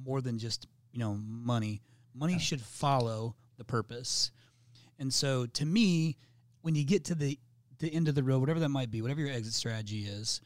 more 0.05 0.21
than 0.21 0.39
just 0.39 0.67
you 0.93 1.01
know 1.01 1.19
money. 1.21 1.83
Money 2.15 2.39
should 2.39 2.61
follow 2.61 3.35
the 3.59 3.65
purpose. 3.65 4.31
And 4.99 5.13
so 5.13 5.47
to 5.47 5.67
me, 5.67 6.17
when 6.63 6.75
you 6.75 6.85
get 6.85 7.05
to 7.07 7.15
the 7.15 7.39
the 7.79 7.93
end 7.93 8.07
of 8.07 8.15
the 8.15 8.23
road, 8.23 8.41
whatever 8.41 8.61
that 8.61 8.69
might 8.69 8.91
be, 8.91 9.03
whatever 9.03 9.21
your 9.21 9.31
exit 9.31 9.55
strategy 9.55 10.03
is, 10.03 10.41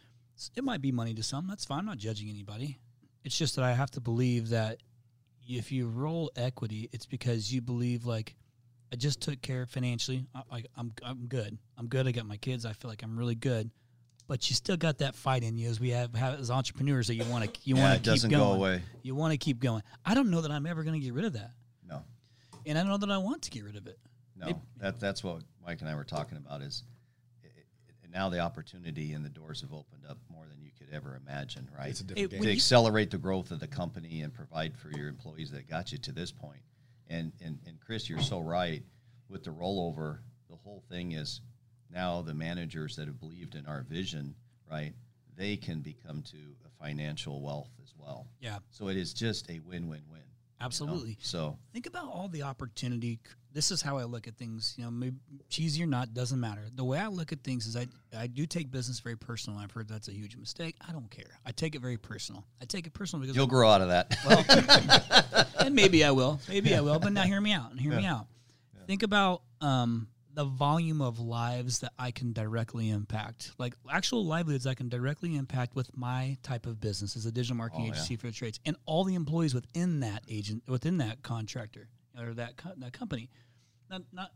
it 0.56 0.64
might 0.64 0.80
be 0.80 0.90
money 0.90 1.12
to 1.14 1.22
some. 1.22 1.46
That's 1.46 1.64
fine. 1.64 1.80
I'm 1.80 1.86
not 1.86 1.98
judging 1.98 2.30
anybody. 2.30 2.78
It's 3.24 3.36
just 3.36 3.56
that 3.56 3.64
I 3.64 3.74
have 3.74 3.90
to 3.92 4.00
believe 4.00 4.50
that 4.50 4.78
if 5.48 5.70
you 5.72 5.88
roll 5.88 6.30
equity, 6.36 6.88
it's 6.92 7.06
because 7.06 7.52
you 7.52 7.60
believe 7.60 8.04
like 8.04 8.34
I 8.92 8.96
just 8.96 9.20
took 9.20 9.40
care 9.42 9.66
financially. 9.66 10.26
I, 10.34 10.42
I, 10.58 10.62
I'm 10.76 10.92
I'm 11.04 11.26
good. 11.26 11.58
I'm 11.78 11.86
good. 11.88 12.06
I 12.06 12.12
got 12.12 12.26
my 12.26 12.36
kids. 12.36 12.64
I 12.66 12.72
feel 12.72 12.90
like 12.90 13.02
I'm 13.02 13.18
really 13.18 13.34
good. 13.34 13.70
But 14.28 14.48
you 14.50 14.56
still 14.56 14.76
got 14.76 14.98
that 14.98 15.14
fight 15.14 15.44
in 15.44 15.56
you, 15.56 15.68
as 15.68 15.78
we 15.78 15.90
have, 15.90 16.12
have 16.16 16.40
as 16.40 16.50
entrepreneurs 16.50 17.06
that 17.06 17.14
you 17.14 17.24
want 17.26 17.44
to 17.44 17.60
you 17.62 17.76
Yeah, 17.76 17.82
want 17.84 17.92
to 17.94 17.98
keep 17.98 18.04
doesn't 18.14 18.30
going. 18.30 18.42
go 18.42 18.52
away. 18.54 18.82
You 19.02 19.14
want 19.14 19.32
to 19.32 19.38
keep 19.38 19.60
going. 19.60 19.82
I 20.04 20.14
don't 20.14 20.30
know 20.30 20.40
that 20.40 20.50
I'm 20.50 20.66
ever 20.66 20.82
going 20.82 20.98
to 21.00 21.04
get 21.04 21.14
rid 21.14 21.24
of 21.26 21.34
that, 21.34 21.52
No, 21.88 22.02
and 22.66 22.76
I 22.76 22.80
don't 22.80 22.90
know 22.90 22.96
that 22.96 23.10
I 23.10 23.18
want 23.18 23.42
to 23.42 23.50
get 23.50 23.62
rid 23.62 23.76
of 23.76 23.86
it. 23.86 23.98
no. 24.36 24.48
It- 24.48 24.56
that 24.78 24.98
that's 25.00 25.22
what 25.22 25.42
Mike 25.64 25.80
and 25.80 25.88
I 25.88 25.94
were 25.94 26.02
talking 26.04 26.38
about. 26.38 26.60
Is 26.60 26.82
now 28.16 28.30
the 28.30 28.40
opportunity 28.40 29.12
and 29.12 29.22
the 29.22 29.28
doors 29.28 29.60
have 29.60 29.72
opened 29.74 30.04
up 30.08 30.16
more 30.32 30.44
than 30.48 30.58
you 30.62 30.70
could 30.78 30.88
ever 30.92 31.20
imagine. 31.22 31.68
Right. 31.76 31.90
it's 31.90 32.00
a 32.00 32.04
different 32.04 32.32
when 32.32 32.42
to 32.44 32.52
accelerate 32.52 33.10
the 33.10 33.18
growth 33.18 33.50
of 33.50 33.60
the 33.60 33.66
company 33.66 34.22
and 34.22 34.32
provide 34.32 34.74
for 34.78 34.90
your 34.90 35.08
employees 35.08 35.50
that 35.50 35.68
got 35.68 35.92
you 35.92 35.98
to 35.98 36.12
this 36.12 36.32
point. 36.32 36.62
And 37.08 37.32
and 37.44 37.58
and 37.66 37.78
Chris, 37.78 38.08
you're 38.08 38.20
so 38.22 38.40
right 38.40 38.82
with 39.28 39.44
the 39.44 39.50
rollover. 39.50 40.18
The 40.48 40.56
whole 40.56 40.82
thing 40.88 41.12
is 41.12 41.42
now 41.92 42.22
the 42.22 42.32
managers 42.34 42.96
that 42.96 43.06
have 43.06 43.20
believed 43.20 43.54
in 43.54 43.66
our 43.66 43.82
vision, 43.82 44.34
right? 44.70 44.94
They 45.36 45.56
can 45.58 45.80
become 45.80 46.22
to 46.30 46.36
a 46.64 46.82
financial 46.82 47.42
wealth 47.42 47.70
as 47.82 47.92
well. 47.98 48.26
Yeah, 48.40 48.58
So 48.70 48.88
it 48.88 48.96
is 48.96 49.12
just 49.12 49.50
a 49.50 49.60
win-win-win. 49.60 50.20
you 50.20 50.24
know? 50.60 50.64
absolutely. 50.64 51.18
So 51.20 51.58
Think 51.74 51.86
about 51.86 52.06
all 52.10 52.28
the 52.28 52.42
opportunity. 52.42 53.20
This 53.56 53.70
is 53.70 53.80
how 53.80 53.96
I 53.96 54.04
look 54.04 54.28
at 54.28 54.36
things. 54.36 54.74
You 54.76 54.84
know, 54.84 54.90
maybe 54.90 55.16
cheesy 55.48 55.82
or 55.82 55.86
not 55.86 56.12
doesn't 56.12 56.38
matter. 56.38 56.60
The 56.74 56.84
way 56.84 56.98
I 56.98 57.06
look 57.06 57.32
at 57.32 57.42
things 57.42 57.66
is 57.66 57.74
I 57.74 57.86
I 58.14 58.26
do 58.26 58.44
take 58.44 58.70
business 58.70 59.00
very 59.00 59.16
personal. 59.16 59.58
I've 59.58 59.70
heard 59.72 59.88
that's 59.88 60.08
a 60.08 60.12
huge 60.12 60.36
mistake. 60.36 60.76
I 60.86 60.92
don't 60.92 61.10
care. 61.10 61.38
I 61.46 61.52
take 61.52 61.74
it 61.74 61.80
very 61.80 61.96
personal. 61.96 62.44
I 62.60 62.66
take 62.66 62.86
it 62.86 62.92
personal 62.92 63.22
because 63.22 63.34
you'll 63.34 63.46
grow 63.46 63.70
out 63.70 63.80
of 63.80 63.88
that. 63.88 64.14
well, 64.26 65.46
and 65.66 65.74
maybe 65.74 66.04
I 66.04 66.10
will. 66.10 66.38
Maybe 66.50 66.74
I 66.74 66.82
will. 66.82 66.98
But 66.98 67.14
now 67.14 67.22
hear 67.22 67.40
me 67.40 67.52
out. 67.54 67.70
And 67.70 67.80
hear 67.80 67.92
me 67.92 68.04
out. 68.04 68.26
Think 68.86 69.02
about 69.02 69.40
um, 69.62 70.08
the 70.34 70.44
volume 70.44 71.00
of 71.00 71.18
lives 71.18 71.78
that 71.78 71.92
I 71.98 72.10
can 72.10 72.34
directly 72.34 72.90
impact, 72.90 73.52
like 73.56 73.74
actual 73.90 74.26
livelihoods 74.26 74.66
I 74.66 74.74
can 74.74 74.90
directly 74.90 75.34
impact 75.34 75.74
with 75.74 75.96
my 75.96 76.36
type 76.42 76.66
of 76.66 76.78
business 76.78 77.16
as 77.16 77.24
a 77.24 77.32
digital 77.32 77.56
marketing 77.56 77.84
Oh, 77.84 77.86
yeah. 77.86 77.92
agency 77.94 78.16
for 78.16 78.26
the 78.26 78.34
trades, 78.34 78.60
and 78.66 78.76
all 78.84 79.04
the 79.04 79.14
employees 79.14 79.54
within 79.54 80.00
that 80.00 80.24
agent, 80.28 80.62
within 80.68 80.98
that 80.98 81.22
contractor 81.22 81.88
or 82.20 82.34
that 82.34 82.58
co- 82.58 82.72
that 82.76 82.92
company. 82.92 83.30
Not 83.90 84.02
not 84.12 84.30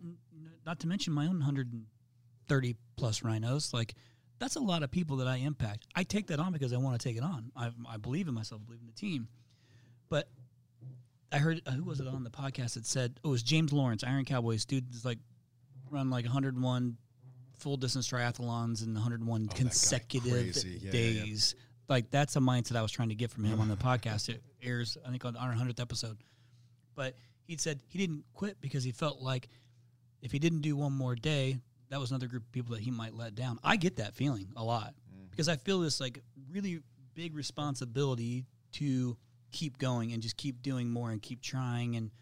not 0.65 0.81
to 0.81 0.87
mention 0.87 1.13
my 1.13 1.25
own 1.25 1.39
130 1.39 2.77
plus 2.97 3.23
rhinos. 3.23 3.73
Like 3.73 3.95
that's 4.39 4.57
a 4.57 4.61
lot 4.61 4.83
of 4.83 4.91
people 4.91 5.19
that 5.19 5.27
I 5.27 5.37
impact. 5.37 5.87
I 5.95 6.03
take 6.03 6.29
that 6.29 6.41
on 6.41 6.53
because 6.53 6.73
I 6.73 6.79
want 6.79 7.01
to 7.01 7.09
take 7.09 7.17
it 7.17 7.23
on. 7.23 7.53
I, 7.55 7.71
I 7.89 7.97
believe 7.99 8.27
in 8.29 8.35
myself, 8.35 8.63
I 8.63 8.67
believe 8.67 8.81
in 8.81 8.87
the 8.87 8.93
team. 8.93 9.29
But 10.09 10.29
I 11.33 11.39
heard 11.39 11.61
uh, 11.67 11.73
who 11.73 11.85
was 11.85 12.01
it 12.01 12.09
on 12.09 12.25
the 12.25 12.31
podcast 12.31 12.75
that 12.75 12.87
said 12.87 13.21
oh, 13.25 13.29
it 13.29 13.33
was 13.33 13.43
James 13.43 13.73
Lawrence, 13.73 14.03
Iron 14.05 14.25
Cowboys 14.25 14.65
dude. 14.65 14.93
Is 14.95 15.05
like 15.05 15.19
run 15.91 16.11
like 16.11 16.25
101 16.25 16.97
full 17.59 17.77
distance 17.77 18.09
triathlons 18.11 18.83
and 18.83 18.95
101 18.95 19.45
guy, 19.45 19.57
consecutive. 19.57 20.57
Yeah, 20.57 20.63
yeah, 20.65 20.79
yeah. 20.83 20.91
days. 20.91 21.55
Like 21.89 22.11
that's 22.11 22.37
a 22.37 22.41
mindset 22.41 22.77
I 22.77 22.83
was 22.83 22.93
trying 22.93 23.11
to 23.11 23.15
get 23.15 23.31
from 23.31 23.45
him 23.45 23.61
on 23.61 23.69
the 23.69 23.77
podcast. 23.89 24.29
It 24.29 24.43
airs 24.63 24.97
I 25.07 25.11
think 25.11 25.25
on 25.25 25.37
our 25.37 25.53
100th 25.53 25.81
episode. 25.81 26.19
But 26.95 27.17
he 27.51 27.57
said 27.57 27.81
he 27.89 27.99
didn't 27.99 28.25
quit 28.33 28.61
because 28.61 28.85
he 28.85 28.93
felt 28.93 29.21
like 29.21 29.49
if 30.23 30.31
he 30.31 30.39
didn't 30.39 30.61
do 30.61 30.77
one 30.77 30.93
more 30.93 31.17
day, 31.17 31.59
that 31.89 31.99
was 31.99 32.11
another 32.13 32.29
group 32.29 32.45
of 32.45 32.53
people 32.53 32.77
that 32.77 32.81
he 32.83 32.93
might 32.93 33.13
let 33.13 33.35
down. 33.35 33.59
I 33.65 33.75
get 33.77 33.97
that 33.97 34.15
feeling 34.15 34.47
a 34.57 34.63
lot 34.63 34.95
mm. 35.13 35.29
because 35.31 35.49
I 35.49 35.57
feel 35.57 35.81
this 35.81 36.01
like 36.01 36.23
really 36.49 36.81
big 37.15 37.35
responsibility 37.35 38.47
to 38.75 39.17
keep 39.51 39.79
going 39.79 40.13
and 40.13 40.23
just 40.23 40.37
keep 40.37 40.63
doing 40.63 40.89
more 40.89 41.11
and 41.11 41.21
keep 41.21 41.43
trying 41.43 41.97
and 41.97 42.13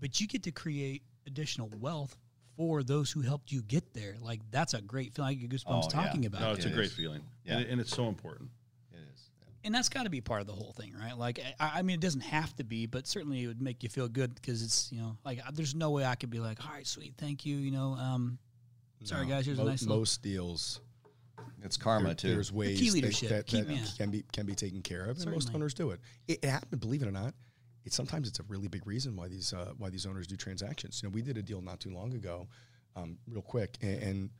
but 0.00 0.20
you 0.20 0.26
get 0.28 0.42
to 0.42 0.50
create 0.50 1.02
additional 1.26 1.70
wealth 1.80 2.14
for 2.58 2.82
those 2.82 3.10
who 3.10 3.22
helped 3.22 3.50
you 3.50 3.62
get 3.62 3.94
there. 3.94 4.16
Like 4.20 4.40
that's 4.50 4.74
a 4.74 4.82
great 4.82 5.14
feeling. 5.14 5.30
I 5.30 5.34
get 5.34 5.48
goosebumps 5.48 5.64
Oh, 5.66 5.80
yeah. 5.94 6.02
talking 6.04 6.26
about 6.26 6.42
No, 6.42 6.50
it. 6.50 6.56
it's 6.56 6.66
a 6.66 6.68
It 6.68 6.74
great 6.74 6.90
feeling. 6.90 7.22
Yeah. 7.44 7.54
And, 7.54 7.62
it- 7.62 7.70
and 7.70 7.80
it's 7.80 7.96
so 7.96 8.06
important. 8.06 8.50
It 9.68 9.70
is. 9.70 9.74
and 9.74 9.74
that's 9.74 9.88
got 9.88 10.02
to 10.04 10.10
be 10.10 10.20
part 10.20 10.40
of 10.40 10.46
the 10.46 10.52
whole 10.52 10.72
thing, 10.72 10.94
right? 11.00 11.16
Like, 11.16 11.40
I, 11.60 11.78
I 11.78 11.82
mean, 11.82 11.94
it 11.94 12.00
doesn't 12.00 12.22
have 12.22 12.54
to 12.56 12.64
be, 12.64 12.86
but 12.86 13.06
certainly 13.06 13.44
it 13.44 13.46
would 13.46 13.62
make 13.62 13.82
you 13.82 13.88
feel 13.88 14.08
good 14.08 14.34
because 14.34 14.62
it's, 14.62 14.90
you 14.92 15.00
know, 15.00 15.16
like 15.24 15.40
there's 15.54 15.74
no 15.74 15.90
way 15.90 16.04
I 16.04 16.14
could 16.14 16.30
be 16.30 16.40
like, 16.40 16.64
all 16.66 16.72
right, 16.72 16.86
sweet, 16.86 17.14
thank 17.18 17.46
you, 17.46 17.56
you 17.56 17.70
know, 17.70 17.92
um, 17.94 18.38
sorry 19.04 19.26
No, 19.26 19.34
guys, 19.34 19.46
here's 19.46 19.58
mo- 19.58 19.64
a 19.66 19.70
nice 19.70 19.82
little. 19.82 19.98
most 19.98 20.22
deals. 20.22 20.80
It's 21.62 21.76
karma 21.76 22.08
there- 22.08 22.14
too. 22.14 22.28
There's 22.34 22.52
ways 22.52 22.78
key 22.78 22.88
that- 22.88 22.94
leadership, 22.94 23.28
that, 23.30 23.46
key- 23.46 23.60
that 23.62 23.72
yeah. 23.72 23.84
can 23.96 24.10
be 24.10 24.24
can 24.32 24.46
be 24.46 24.54
taken 24.54 24.82
care 24.82 25.04
of, 25.06 25.18
and 25.20 25.30
most 25.30 25.54
owners 25.54 25.74
do 25.74 25.90
it. 25.90 26.00
It, 26.26 26.38
it 26.42 26.48
happened, 26.48 26.80
believe 26.80 27.02
it 27.02 27.08
or 27.08 27.12
not. 27.12 27.34
It's 27.84 27.94
sometimes 27.96 28.28
it's 28.28 28.38
a 28.40 28.42
really 28.48 28.68
big 28.68 28.86
reason 28.86 29.16
why 29.16 29.28
these 29.28 29.52
uh, 29.52 29.72
why 29.78 29.88
these 29.90 30.04
owners 30.06 30.26
do 30.26 30.36
transactions. 30.36 31.00
You 31.02 31.08
know, 31.08 31.12
we 31.14 31.22
did 31.22 31.36
a 31.38 31.42
deal 31.42 31.60
not 31.62 31.80
too 31.80 31.90
long 31.90 32.12
ago, 32.14 32.48
um, 32.96 33.18
real 33.28 33.42
quick, 33.42 33.76
and, 33.82 34.02
and 34.02 34.30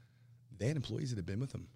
they 0.58 0.66
had 0.68 0.76
employees 0.76 1.10
that 1.10 1.16
had 1.16 1.26
been 1.26 1.40
with 1.40 1.50
them 1.52 1.68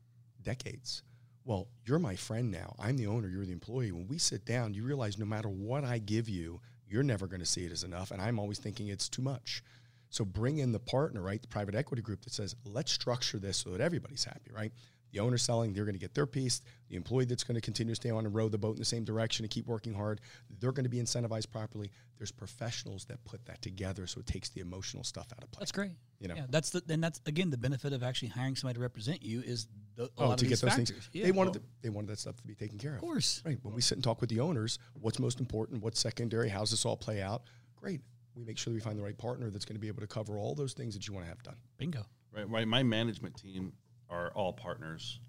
decades. 0.43 1.03
Well, 1.45 1.69
you're 1.85 1.99
my 1.99 2.17
friend 2.17 2.51
now. 2.51 2.77
I'm 2.79 2.97
the 2.97 3.09
owner. 3.09 3.29
You're 3.29 3.45
the 3.45 3.53
employee. 3.53 3.93
When 3.93 4.07
we 4.07 4.19
sit 4.19 4.45
down, 4.45 4.75
you 4.75 4.85
realize 4.85 5.19
no 5.19 5.25
matter 5.25 5.49
what 5.49 5.85
I 5.85 5.99
give 5.99 6.29
you, 6.29 6.61
you're 6.89 7.03
never 7.03 7.27
going 7.27 7.41
to 7.41 7.47
see 7.47 7.65
it 7.65 7.73
as 7.73 7.85
enough, 7.85 8.11
and 8.11 8.21
I'm 8.21 8.39
always 8.39 8.59
thinking 8.59 8.89
it's 8.89 9.09
too 9.09 9.23
much. 9.23 9.63
So 10.11 10.27
bring 10.27 10.59
in 10.59 10.73
the 10.73 10.79
partner, 10.79 11.23
right? 11.23 11.41
The 11.41 11.49
private 11.49 11.75
equity 11.75 12.03
group 12.03 12.23
that 12.25 12.35
says, 12.35 12.55
let's 12.67 12.93
structure 12.93 13.39
this 13.39 13.57
so 13.57 13.71
that 13.71 13.81
everybody's 13.81 14.25
happy, 14.25 14.51
right? 14.55 14.73
The 15.13 15.21
owner 15.21 15.39
selling, 15.39 15.73
they're 15.73 15.85
going 15.85 15.95
to 15.95 16.01
get 16.01 16.15
their 16.15 16.27
piece. 16.27 16.61
The 16.91 16.97
employee 16.97 17.25
that's 17.25 17.45
going 17.45 17.55
to 17.55 17.61
continue 17.63 17.93
to 17.95 17.97
stay 18.01 18.11
on 18.11 18.27
and 18.27 18.35
row 18.35 18.49
the 18.49 18.59
boat 18.59 18.73
in 18.73 18.79
the 18.79 18.85
same 18.85 19.05
direction 19.05 19.45
and 19.45 19.51
keep 19.51 19.67
working 19.67 19.95
hard, 19.95 20.21
they're 20.61 20.73
going 20.73 20.85
to 20.85 20.91
be 20.91 20.99
incentivized 20.99 21.51
properly. 21.51 21.91
There's 22.19 22.31
professionals 22.31 23.07
that 23.07 23.25
put 23.25 23.45
that 23.47 23.61
together, 23.63 24.07
so 24.07 24.21
it 24.21 24.27
takes 24.27 24.51
the 24.51 24.61
emotional 24.61 25.03
stuff 25.03 25.27
out 25.37 25.43
of 25.43 25.51
play. 25.51 25.61
That's 25.61 25.73
great. 25.73 25.97
You 26.19 26.29
know. 26.29 26.35
yeah, 26.35 26.47
that's 26.49 26.71
the 26.71 26.83
and 26.89 27.03
that's 27.03 27.21
again 27.27 27.51
the 27.51 27.59
benefit 27.59 27.93
of 27.93 28.03
actually 28.03 28.29
hiring 28.29 28.55
somebody 28.55 28.77
to 28.77 28.81
represent 28.81 29.23
you 29.23 29.41
is 29.41 29.67
the, 29.97 30.05
a 30.05 30.09
Oh, 30.19 30.29
lot 30.29 30.39
to 30.39 30.45
of 30.45 30.49
get 30.49 30.61
those 30.61 30.71
factors. 30.71 30.91
things. 30.91 31.11
Yeah. 31.13 31.25
They 31.25 31.33
wanted 31.33 31.55
the, 31.55 31.63
they 31.83 31.89
wanted 31.91 32.09
that 32.11 32.19
stuff 32.19 32.37
to 32.37 32.43
be 32.45 32.55
taken 32.55 32.79
care 32.79 32.91
of. 32.93 32.97
of 32.97 33.01
course. 33.03 33.43
Right. 33.45 33.59
When 33.63 33.75
we 33.75 33.81
sit 33.83 33.97
and 33.99 34.05
talk 34.05 34.21
with 34.21 34.31
the 34.31 34.41
owners, 34.41 34.79
what's 35.01 35.19
most 35.19 35.41
important, 35.41 35.83
what's 35.83 36.01
secondary, 36.01 36.49
how's 36.49 36.71
this 36.71 36.85
all 36.85 36.97
play 36.97 37.21
out? 37.23 37.43
Great. 37.77 38.01
We 38.35 38.45
make 38.45 38.57
sure 38.59 38.73
we 38.73 38.81
find 38.81 38.99
the 38.99 39.03
right 39.03 39.17
partner 39.19 39.51
that's 39.51 39.65
going 39.67 39.77
to 39.77 39.81
be 39.81 39.89
able 39.89 40.01
to 40.01 40.07
cover 40.07 40.39
all 40.39 40.55
those 40.55 40.73
things 40.73 40.95
that 40.95 41.07
you 41.07 41.13
want 41.13 41.27
to 41.27 41.29
have 41.29 41.43
done. 41.43 41.57
Bingo. 41.77 42.05
Right, 42.35 42.49
right. 42.49 42.67
My 42.67 42.83
management 42.83 43.37
team 43.37 43.73
are 44.09 44.31
all 44.35 44.53
partners 44.55 45.21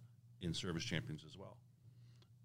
in 0.41 0.53
Service 0.53 0.83
Champions 0.85 1.23
as 1.27 1.37
well, 1.37 1.57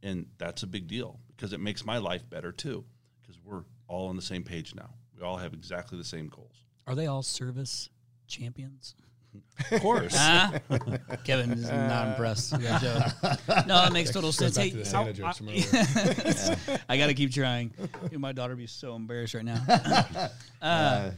and 0.02 0.26
that's 0.38 0.62
a 0.64 0.66
big 0.66 0.86
deal 0.88 1.20
because 1.36 1.52
it 1.52 1.60
makes 1.60 1.84
my 1.84 1.98
life 1.98 2.28
better 2.28 2.50
too. 2.52 2.84
Because 3.20 3.38
we're 3.44 3.62
all 3.88 4.08
on 4.08 4.16
the 4.16 4.22
same 4.22 4.42
page 4.42 4.74
now. 4.74 4.90
We 5.16 5.22
all 5.22 5.36
have 5.36 5.52
exactly 5.52 5.98
the 5.98 6.04
same 6.04 6.28
goals. 6.28 6.64
Are 6.86 6.94
they 6.94 7.06
all 7.06 7.22
service 7.22 7.90
champions? 8.26 8.94
Of 9.70 9.80
course. 9.82 10.14
Kevin 11.24 11.52
is 11.52 11.68
not 11.68 12.08
impressed. 12.08 12.52
You 12.52 12.58
got 12.58 12.80
Joe. 12.82 13.00
No, 13.66 13.84
it 13.84 13.92
makes 13.92 14.10
total 14.10 14.32
sense. 14.32 14.56
Hey, 14.56 14.70
to 14.70 14.76
the 14.78 14.84
how- 14.84 15.04
Santa 15.04 15.12
jokes 15.12 15.38
from 15.38 15.48
I, 15.48 16.78
I 16.94 16.98
got 16.98 17.08
to 17.08 17.14
keep 17.14 17.32
trying. 17.32 17.72
Dude, 18.10 18.20
my 18.20 18.32
daughter 18.32 18.54
would 18.54 18.60
be 18.60 18.66
so 18.66 18.94
embarrassed 18.94 19.34
right 19.34 19.44
now. 19.44 20.30
Uh, 20.60 21.12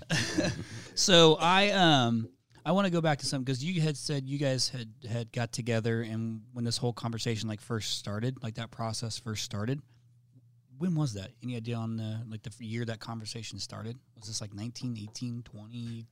so 0.95 1.39
I 1.41 1.71
um 1.71 2.29
I 2.67 2.73
want 2.73 2.85
to 2.85 2.91
go 2.91 3.01
back 3.01 3.21
to 3.21 3.27
something 3.27 3.45
because 3.45 3.65
you 3.65 3.81
had 3.81 3.97
said 3.97 4.29
you 4.29 4.37
guys 4.37 4.69
had 4.69 4.91
had 5.11 5.33
got 5.33 5.51
together 5.51 6.03
and 6.03 6.43
when 6.53 6.63
this 6.63 6.77
whole 6.77 6.93
conversation 6.93 7.49
like 7.49 7.63
first 7.63 7.99
started, 7.99 8.43
like 8.43 8.57
that 8.57 8.71
process 8.71 9.19
first 9.19 9.45
started. 9.45 9.81
When 10.77 10.95
was 10.95 11.15
that? 11.15 11.31
Any 11.43 11.57
idea 11.57 11.77
on 11.77 11.97
the, 11.97 12.21
like 12.29 12.43
the 12.43 12.53
year 12.65 12.85
that 12.85 13.01
conversation 13.01 13.59
started? 13.59 13.99
Was 14.19 14.29
this 14.29 14.41
like 14.43 14.53
19, 14.55 14.99
18, 14.99 15.43
20, 15.43 16.07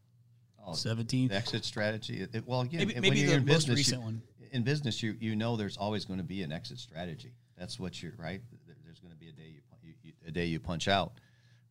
Oh, 0.67 0.75
17? 0.75 1.29
the 1.29 1.35
exit 1.35 1.65
strategy. 1.65 2.27
It, 2.33 2.47
well, 2.47 2.61
again, 2.61 2.81
Maybe, 2.81 2.95
when 2.95 3.03
maybe 3.03 3.21
you're 3.21 3.31
the 3.31 3.37
in 3.37 3.47
most 3.47 3.67
business, 3.67 3.77
recent 3.79 4.01
you, 4.01 4.05
one. 4.05 4.23
in 4.53 4.63
business, 4.63 5.03
you 5.03 5.17
you 5.19 5.35
know 5.37 5.57
there's 5.57 5.77
always 5.77 6.05
going 6.05 6.19
to 6.19 6.25
be 6.25 6.43
an 6.43 6.53
exit 6.53 6.79
strategy. 6.79 7.33
That's 7.57 7.81
what 7.81 8.03
you're 8.03 8.15
right. 8.19 8.41
There's 8.85 9.01
going 9.01 9.13
to 9.13 9.19
be 9.19 9.29
a 9.29 9.33
day 9.33 9.55
you, 9.83 9.95
you, 10.03 10.13
a 10.27 10.31
day 10.31 10.45
you 10.45 10.61
punch 10.61 10.89
out, 10.89 11.13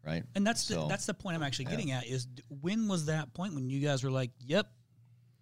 right? 0.06 0.24
And 0.36 0.46
that's 0.46 0.68
the, 0.68 0.86
that's 0.88 1.06
the 1.06 1.14
point 1.14 1.36
I'm 1.36 1.44
actually 1.44 1.66
yeah. 1.66 1.72
getting 1.72 1.92
at 1.92 2.08
is 2.08 2.28
when 2.62 2.88
was 2.88 3.06
that 3.06 3.34
point 3.34 3.54
when 3.54 3.70
you 3.70 3.80
guys 3.80 4.04
were 4.04 4.12
like, 4.12 4.32
"Yep, 4.46 4.68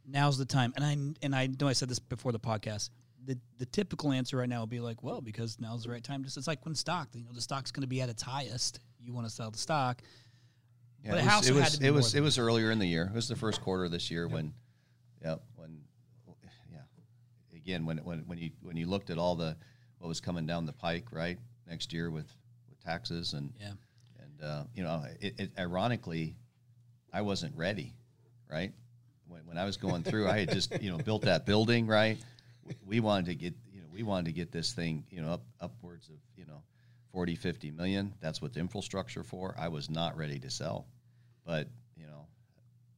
now's 0.07 0.37
the 0.37 0.45
time." 0.45 0.73
And 0.75 0.85
I 0.85 0.97
and 1.25 1.35
I 1.35 1.47
know 1.47 1.67
I 1.67 1.73
said 1.73 1.89
this 1.89 1.99
before 1.99 2.31
the 2.31 2.39
podcast. 2.39 2.89
The 3.25 3.37
the 3.57 3.65
typical 3.65 4.11
answer 4.11 4.37
right 4.37 4.49
now 4.49 4.61
would 4.61 4.69
be 4.69 4.79
like, 4.79 5.03
"Well, 5.03 5.21
because 5.21 5.59
now's 5.59 5.83
the 5.83 5.91
right 5.91 6.03
time." 6.03 6.23
Just 6.23 6.37
it's 6.37 6.47
like 6.47 6.63
when 6.65 6.75
stock, 6.75 7.09
you 7.13 7.23
know, 7.23 7.31
the 7.33 7.41
stock's 7.41 7.71
going 7.71 7.81
to 7.81 7.87
be 7.87 8.01
at 8.01 8.09
its 8.09 8.21
highest. 8.21 8.79
You 8.99 9.13
want 9.13 9.27
to 9.27 9.33
sell 9.33 9.51
the 9.51 9.57
stock. 9.57 10.01
Yeah, 11.05 11.11
But 11.11 11.19
it 11.21 11.25
was, 11.25 11.47
it 11.49 11.53
was, 11.53 11.81
it 11.81 11.91
was, 11.91 12.15
it 12.15 12.21
was 12.21 12.39
earlier 12.39 12.71
in 12.71 12.79
the 12.79 12.87
year. 12.87 13.05
It 13.05 13.13
was 13.15 13.27
the 13.27 13.35
first 13.35 13.61
quarter 13.61 13.85
of 13.85 13.91
this 13.91 14.09
year 14.09 14.27
when, 14.27 14.53
yeah, 15.23 15.35
when, 15.55 15.81
yeah, 16.71 16.79
again 17.55 17.85
when 17.85 17.97
when 17.99 18.19
when 18.25 18.37
you 18.39 18.51
when 18.61 18.75
you 18.75 18.87
looked 18.87 19.09
at 19.11 19.17
all 19.17 19.35
the 19.35 19.55
what 19.99 20.07
was 20.07 20.19
coming 20.19 20.45
down 20.45 20.65
the 20.65 20.73
pike, 20.73 21.05
right, 21.11 21.37
next 21.67 21.93
year 21.93 22.09
with 22.09 22.31
with 22.69 22.79
taxes 22.83 23.33
and 23.33 23.53
Yeah. 23.61 23.73
and 24.19 24.41
uh, 24.43 24.63
you 24.73 24.83
know, 24.83 25.03
it, 25.21 25.39
it 25.39 25.51
ironically, 25.59 26.35
I 27.13 27.21
wasn't 27.21 27.55
ready, 27.55 27.93
right. 28.49 28.73
When, 29.27 29.41
when 29.45 29.57
I 29.57 29.65
was 29.65 29.77
going 29.77 30.03
through, 30.03 30.27
I 30.27 30.39
had 30.39 30.51
just 30.51 30.81
you 30.81 30.91
know 30.91 30.97
built 30.97 31.23
that 31.23 31.45
building, 31.45 31.87
right. 31.87 32.17
We 32.83 32.99
wanted 32.99 33.27
to 33.27 33.35
get 33.35 33.53
you 33.71 33.81
know 33.81 33.87
we 33.91 34.01
wanted 34.01 34.25
to 34.25 34.31
get 34.31 34.51
this 34.51 34.73
thing 34.73 35.05
you 35.11 35.21
know 35.21 35.33
up 35.33 35.43
upwards 35.61 36.09
of 36.09 36.15
you 36.35 36.45
know 36.45 36.63
40, 37.11 37.35
50 37.35 37.71
million. 37.71 38.13
That's 38.19 38.41
what 38.41 38.53
the 38.53 38.59
infrastructure 38.59 39.23
for. 39.23 39.55
I 39.57 39.69
was 39.69 39.89
not 39.89 40.17
ready 40.17 40.37
to 40.39 40.49
sell, 40.49 40.85
but 41.45 41.67
you 41.95 42.05
know, 42.07 42.27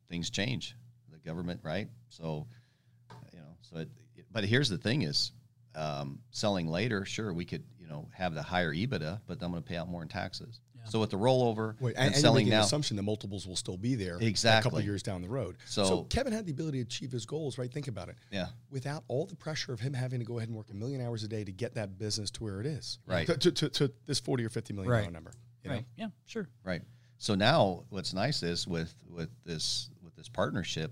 things 0.10 0.30
change. 0.30 0.76
The 1.12 1.20
government, 1.20 1.62
right? 1.64 1.88
So, 2.10 2.48
you 3.34 3.40
know, 3.40 3.46
so 3.62 3.78
it, 3.78 3.90
but 4.32 4.44
here's 4.44 4.70
the 4.70 4.78
thing: 4.78 5.04
is 5.04 5.32
um, 5.76 6.20
selling 6.32 6.68
later. 6.68 7.06
Sure, 7.06 7.34
we 7.34 7.46
could 7.46 7.64
you 7.80 7.88
know 7.88 8.08
have 8.14 8.34
the 8.34 8.44
higher 8.44 8.74
EBITDA, 8.74 9.22
but 9.28 9.42
I'm 9.42 9.52
going 9.52 9.64
to 9.64 9.68
pay 9.68 9.78
out 9.78 9.88
more 9.90 10.02
in 10.02 10.08
taxes. 10.08 10.60
So 10.90 11.00
with 11.02 11.10
the 11.10 11.18
rollover 11.18 11.76
Wait, 11.82 11.96
and, 11.98 12.06
and, 12.06 12.14
and 12.14 12.22
selling 12.22 12.46
making 12.46 12.52
now, 12.52 12.60
an 12.60 12.64
assumption 12.64 12.96
the 12.96 13.04
multiples 13.04 13.46
will 13.46 13.58
still 13.58 13.76
be 13.78 13.96
there 13.96 14.18
exactly 14.22 14.60
a 14.60 14.64
couple 14.64 14.78
of 14.80 14.86
years 14.86 15.04
down 15.04 15.22
the 15.22 15.28
road. 15.28 15.58
So- 15.66 16.04
Kevin 16.04 16.32
had 16.32 16.46
the 16.46 16.52
ability 16.54 16.78
to 16.78 16.84
achieve 16.84 17.12
his 17.12 17.26
goals, 17.26 17.58
right? 17.58 17.70
Think 17.72 17.90
about 17.90 18.08
it. 18.10 18.16
yeah, 18.32 18.48
Without 18.72 19.04
all 19.10 19.26
the 19.26 19.36
pressure 19.36 19.74
of 19.74 19.82
him 19.82 19.94
having 19.94 20.20
to 20.20 20.26
go 20.26 20.38
ahead 20.38 20.48
and 20.48 20.58
work 20.58 20.70
a 20.72 20.74
million 20.74 21.02
hours 21.06 21.24
a 21.24 21.28
day 21.28 21.44
to 21.44 21.52
get 21.52 21.76
that 21.76 21.98
business 21.98 22.32
to 22.32 22.44
where 22.44 22.62
it 22.62 22.66
is. 22.66 23.00
Right. 23.06 23.28
To, 23.28 23.36
to, 23.38 23.52
to, 23.52 23.70
to 23.70 23.92
this 24.06 24.22
40 24.22 24.46
or 24.46 24.50
50 24.50 24.74
million 24.74 24.90
dollar 24.90 25.04
Right. 25.04 25.12
number. 25.12 25.32
You 25.64 25.70
know? 25.72 25.76
Right. 25.76 25.86
Yeah. 25.98 26.08
Sure. 26.26 26.48
Right. 26.64 26.82
So 27.18 27.36
now 27.36 27.84
what's 27.90 28.14
nice 28.14 28.44
is 28.44 28.68
with 28.68 28.94
with 29.10 29.30
this 29.46 29.90
with 30.04 30.16
this 30.16 30.30
partnership, 30.30 30.92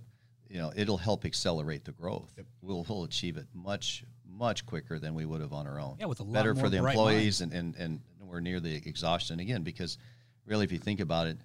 you 0.50 0.58
know, 0.58 0.72
it'll 0.76 0.98
help 0.98 1.26
accelerate 1.26 1.86
the 1.86 1.92
growth. 1.92 2.34
We'll 2.62 2.86
we'll 2.88 3.04
achieve 3.04 3.38
it 3.38 3.48
much 3.54 4.04
much 4.28 4.66
quicker 4.66 5.00
than 5.00 5.14
we 5.14 5.26
would 5.26 5.42
have 5.42 5.54
on 5.54 5.68
our 5.68 5.80
own. 5.80 5.98
Yeah, 6.00 6.08
with 6.08 6.20
a 6.20 6.24
lot 6.24 6.34
better 6.34 6.54
more 6.54 6.66
for 6.66 6.70
the 6.70 6.80
bright 6.80 6.96
employees 6.96 7.42
and, 7.42 7.54
and 7.54 7.76
and 7.76 8.02
we're 8.20 8.40
near 8.40 8.60
the 8.60 8.76
exhaustion 8.76 9.40
again 9.40 9.64
because 9.64 9.98
really 10.46 10.66
if 10.66 10.72
you 10.72 10.80
think 10.80 11.00
about 11.00 11.28
it, 11.28 11.38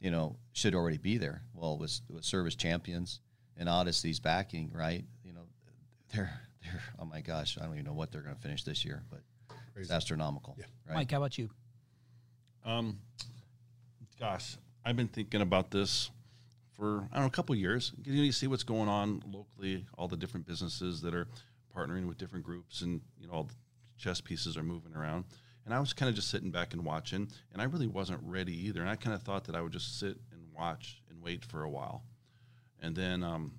you 0.00 0.10
know, 0.10 0.36
should 0.52 0.74
already 0.74 0.98
be 0.98 1.18
there. 1.18 1.42
Well, 1.54 1.76
with 1.76 2.00
with 2.08 2.24
service 2.24 2.54
champions 2.54 3.20
and 3.56 3.68
Odyssey's 3.68 4.20
backing, 4.20 4.70
right? 4.74 5.04
You 5.24 5.32
know, 5.32 5.46
they're 6.14 6.30
they're 6.62 6.82
oh 6.98 7.04
my 7.04 7.20
gosh, 7.20 7.58
I 7.60 7.64
don't 7.64 7.74
even 7.74 7.84
know 7.84 7.92
what 7.92 8.12
they're 8.12 8.22
going 8.22 8.36
to 8.36 8.40
finish 8.40 8.62
this 8.62 8.84
year, 8.84 9.02
but 9.10 9.20
it's 9.76 9.90
astronomical. 9.90 10.56
Yeah. 10.58 10.66
Right. 10.86 10.94
Mike, 10.94 11.10
how 11.10 11.18
about 11.18 11.36
you? 11.36 11.50
Um, 12.64 12.98
gosh, 14.20 14.58
I've 14.84 14.96
been 14.96 15.08
thinking 15.08 15.40
about 15.40 15.70
this 15.70 16.10
for 16.76 17.08
I 17.10 17.16
don't 17.16 17.22
know 17.22 17.26
a 17.26 17.30
couple 17.30 17.54
of 17.54 17.58
years. 17.58 17.92
You, 18.04 18.14
know, 18.14 18.22
you 18.22 18.32
see 18.32 18.46
what's 18.46 18.62
going 18.62 18.88
on 18.88 19.22
locally, 19.26 19.86
all 19.96 20.08
the 20.08 20.16
different 20.16 20.46
businesses 20.46 21.00
that 21.00 21.14
are 21.14 21.26
partnering 21.74 22.06
with 22.06 22.18
different 22.18 22.44
groups, 22.44 22.82
and 22.82 23.00
you 23.18 23.26
know 23.26 23.32
all 23.32 23.44
the 23.44 23.54
chess 23.96 24.20
pieces 24.20 24.56
are 24.58 24.62
moving 24.62 24.94
around. 24.94 25.24
And 25.64 25.74
I 25.74 25.80
was 25.80 25.92
kind 25.92 26.08
of 26.08 26.14
just 26.14 26.30
sitting 26.30 26.50
back 26.50 26.74
and 26.74 26.84
watching, 26.84 27.28
and 27.52 27.62
I 27.62 27.64
really 27.64 27.86
wasn't 27.86 28.20
ready 28.22 28.54
either. 28.66 28.80
And 28.80 28.90
I 28.90 28.96
kind 28.96 29.14
of 29.14 29.22
thought 29.22 29.44
that 29.44 29.54
I 29.54 29.62
would 29.62 29.72
just 29.72 29.98
sit 29.98 30.18
and 30.32 30.42
watch 30.54 31.00
and 31.08 31.22
wait 31.22 31.44
for 31.44 31.62
a 31.62 31.70
while, 31.70 32.02
and 32.82 32.94
then 32.94 33.22
um, 33.22 33.52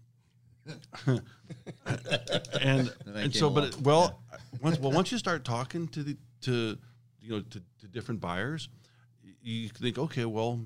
and 1.07 1.21
that 1.85 2.93
and 3.07 3.35
so, 3.35 3.49
but 3.49 3.63
it, 3.63 3.81
well, 3.81 4.21
once 4.61 4.79
well 4.79 4.91
once 4.91 5.11
you 5.11 5.17
start 5.17 5.43
talking 5.43 5.87
to 5.87 6.03
the 6.03 6.17
to 6.41 6.77
you 7.19 7.29
know 7.29 7.41
to, 7.41 7.61
to 7.79 7.87
different 7.87 8.21
buyers, 8.21 8.69
you 9.41 9.69
think, 9.69 9.97
okay, 9.97 10.25
well, 10.25 10.59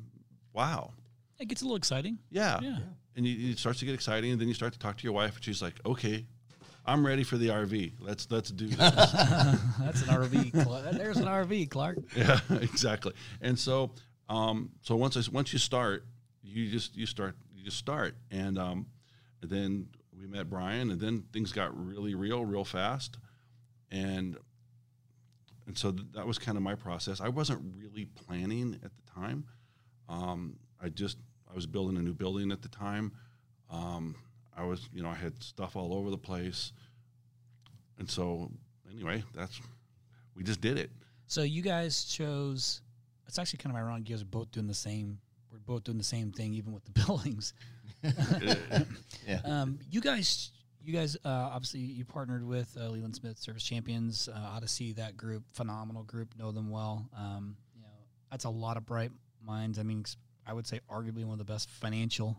wow, 0.54 0.92
It 1.40 1.48
gets 1.48 1.62
a 1.62 1.66
little 1.66 1.78
exciting. 1.78 2.20
yeah, 2.30 2.60
Yeah. 2.62 2.78
and 3.16 3.26
you, 3.26 3.52
it 3.52 3.60
starts 3.60 3.80
to 3.80 3.86
get 3.86 3.94
exciting, 3.94 4.32
and 4.32 4.40
then 4.42 4.48
you 4.48 4.54
start 4.54 4.74
to 4.74 4.80
talk 4.80 4.98
to 4.98 5.04
your 5.04 5.14
wife, 5.14 5.36
and 5.36 5.44
she's 5.44 5.62
like, 5.62 5.76
okay, 5.86 6.26
I'm 6.86 7.06
ready 7.06 7.24
for 7.24 7.38
the 7.38 7.48
RV. 7.48 7.94
Let's 8.00 8.28
let's 8.30 8.52
do 8.52 8.68
this. 8.68 8.78
That's 8.78 10.02
an 10.04 10.10
RV. 10.10 10.96
There's 10.98 11.18
an 11.18 11.26
RV, 11.26 11.70
Clark. 11.72 11.98
yeah, 12.16 12.40
exactly. 12.62 13.14
And 13.42 13.58
so, 13.58 13.92
um, 14.30 14.70
so 14.82 14.96
once 14.96 15.18
I, 15.18 15.22
once 15.32 15.52
you 15.52 15.58
start, 15.58 16.06
you 16.44 16.70
just 16.70 16.96
you 16.96 17.08
start 17.08 17.36
you 17.56 17.64
just 17.64 17.78
start, 17.78 18.16
and 18.30 18.60
um, 18.60 18.86
and 19.42 19.50
then 19.50 19.88
we 20.16 20.28
met 20.28 20.48
Brian, 20.48 20.92
and 20.92 21.02
then 21.02 21.24
things 21.34 21.52
got 21.52 21.76
really 21.76 22.14
real, 22.14 22.46
real 22.46 22.64
fast, 22.66 23.18
and 23.92 24.38
and 25.68 25.78
so 25.78 25.92
th- 25.92 26.08
that 26.14 26.26
was 26.28 26.38
kind 26.38 26.58
of 26.58 26.64
my 26.64 26.76
process. 26.76 27.22
I 27.22 27.30
wasn't 27.30 27.62
really 27.78 28.06
planning 28.06 28.80
at 28.84 28.92
the 28.96 29.12
time. 29.12 29.46
Um, 30.10 30.58
I 30.82 30.90
just 30.90 31.18
I 31.50 31.56
was 31.56 31.66
building 31.66 31.98
a 31.98 32.02
new 32.02 32.14
building 32.14 32.52
at 32.52 32.62
the 32.62 32.70
time. 32.70 33.12
Um, 33.70 34.16
I 34.56 34.64
was 34.64 34.88
you 34.94 35.02
know 35.04 35.10
I 35.10 35.16
had 35.16 35.42
stuff 35.44 35.76
all 35.76 35.94
over 35.94 36.10
the 36.10 36.18
place, 36.18 36.72
and 37.98 38.10
so 38.10 38.52
anyway, 38.92 39.24
that's 39.34 39.60
we 40.36 40.44
just 40.44 40.62
did 40.62 40.78
it. 40.78 40.92
So 41.28 41.42
you 41.42 41.62
guys 41.62 42.06
chose. 42.06 42.82
It's 43.28 43.40
actually 43.40 43.58
kind 43.58 43.76
of 43.76 43.82
ironic. 43.82 44.08
You 44.08 44.16
guys 44.16 44.22
are 44.22 44.26
both 44.26 44.52
doing 44.52 44.68
the 44.68 44.74
same. 44.74 45.18
We're 45.52 45.58
both 45.60 45.84
doing 45.86 45.98
the 45.98 46.04
same 46.04 46.32
thing, 46.32 46.54
even 46.54 46.74
with 46.74 46.86
the 46.86 46.92
buildings. 47.06 47.54
Yeah. 49.28 49.40
Um, 49.46 49.80
you 49.90 50.02
guys, 50.02 50.52
you 50.88 50.94
guys, 50.94 51.16
uh, 51.26 51.30
obviously, 51.30 51.80
you 51.82 52.06
partnered 52.06 52.46
with 52.46 52.76
uh, 52.80 52.90
Leland 52.90 53.16
Smith 53.16 53.38
Service 53.38 53.64
Champions, 53.64 54.28
uh, 54.28 54.38
Odyssey. 54.38 54.94
That 54.94 55.18
group, 55.18 55.44
phenomenal 55.54 56.04
group. 56.04 56.36
Know 56.38 56.52
them 56.52 56.70
well. 56.70 57.10
Um, 57.18 57.58
you 57.76 57.82
know, 57.82 57.88
that's 58.32 58.46
a 58.46 58.50
lot 58.50 58.78
of 58.78 58.86
bright 58.86 59.12
minds. 59.44 59.80
I 59.80 59.84
mean, 59.84 60.06
I 60.46 60.54
would 60.54 60.68
say 60.68 60.80
arguably 60.90 61.24
one 61.24 61.34
of 61.34 61.38
the 61.40 61.52
best 61.52 61.70
financial 61.70 62.38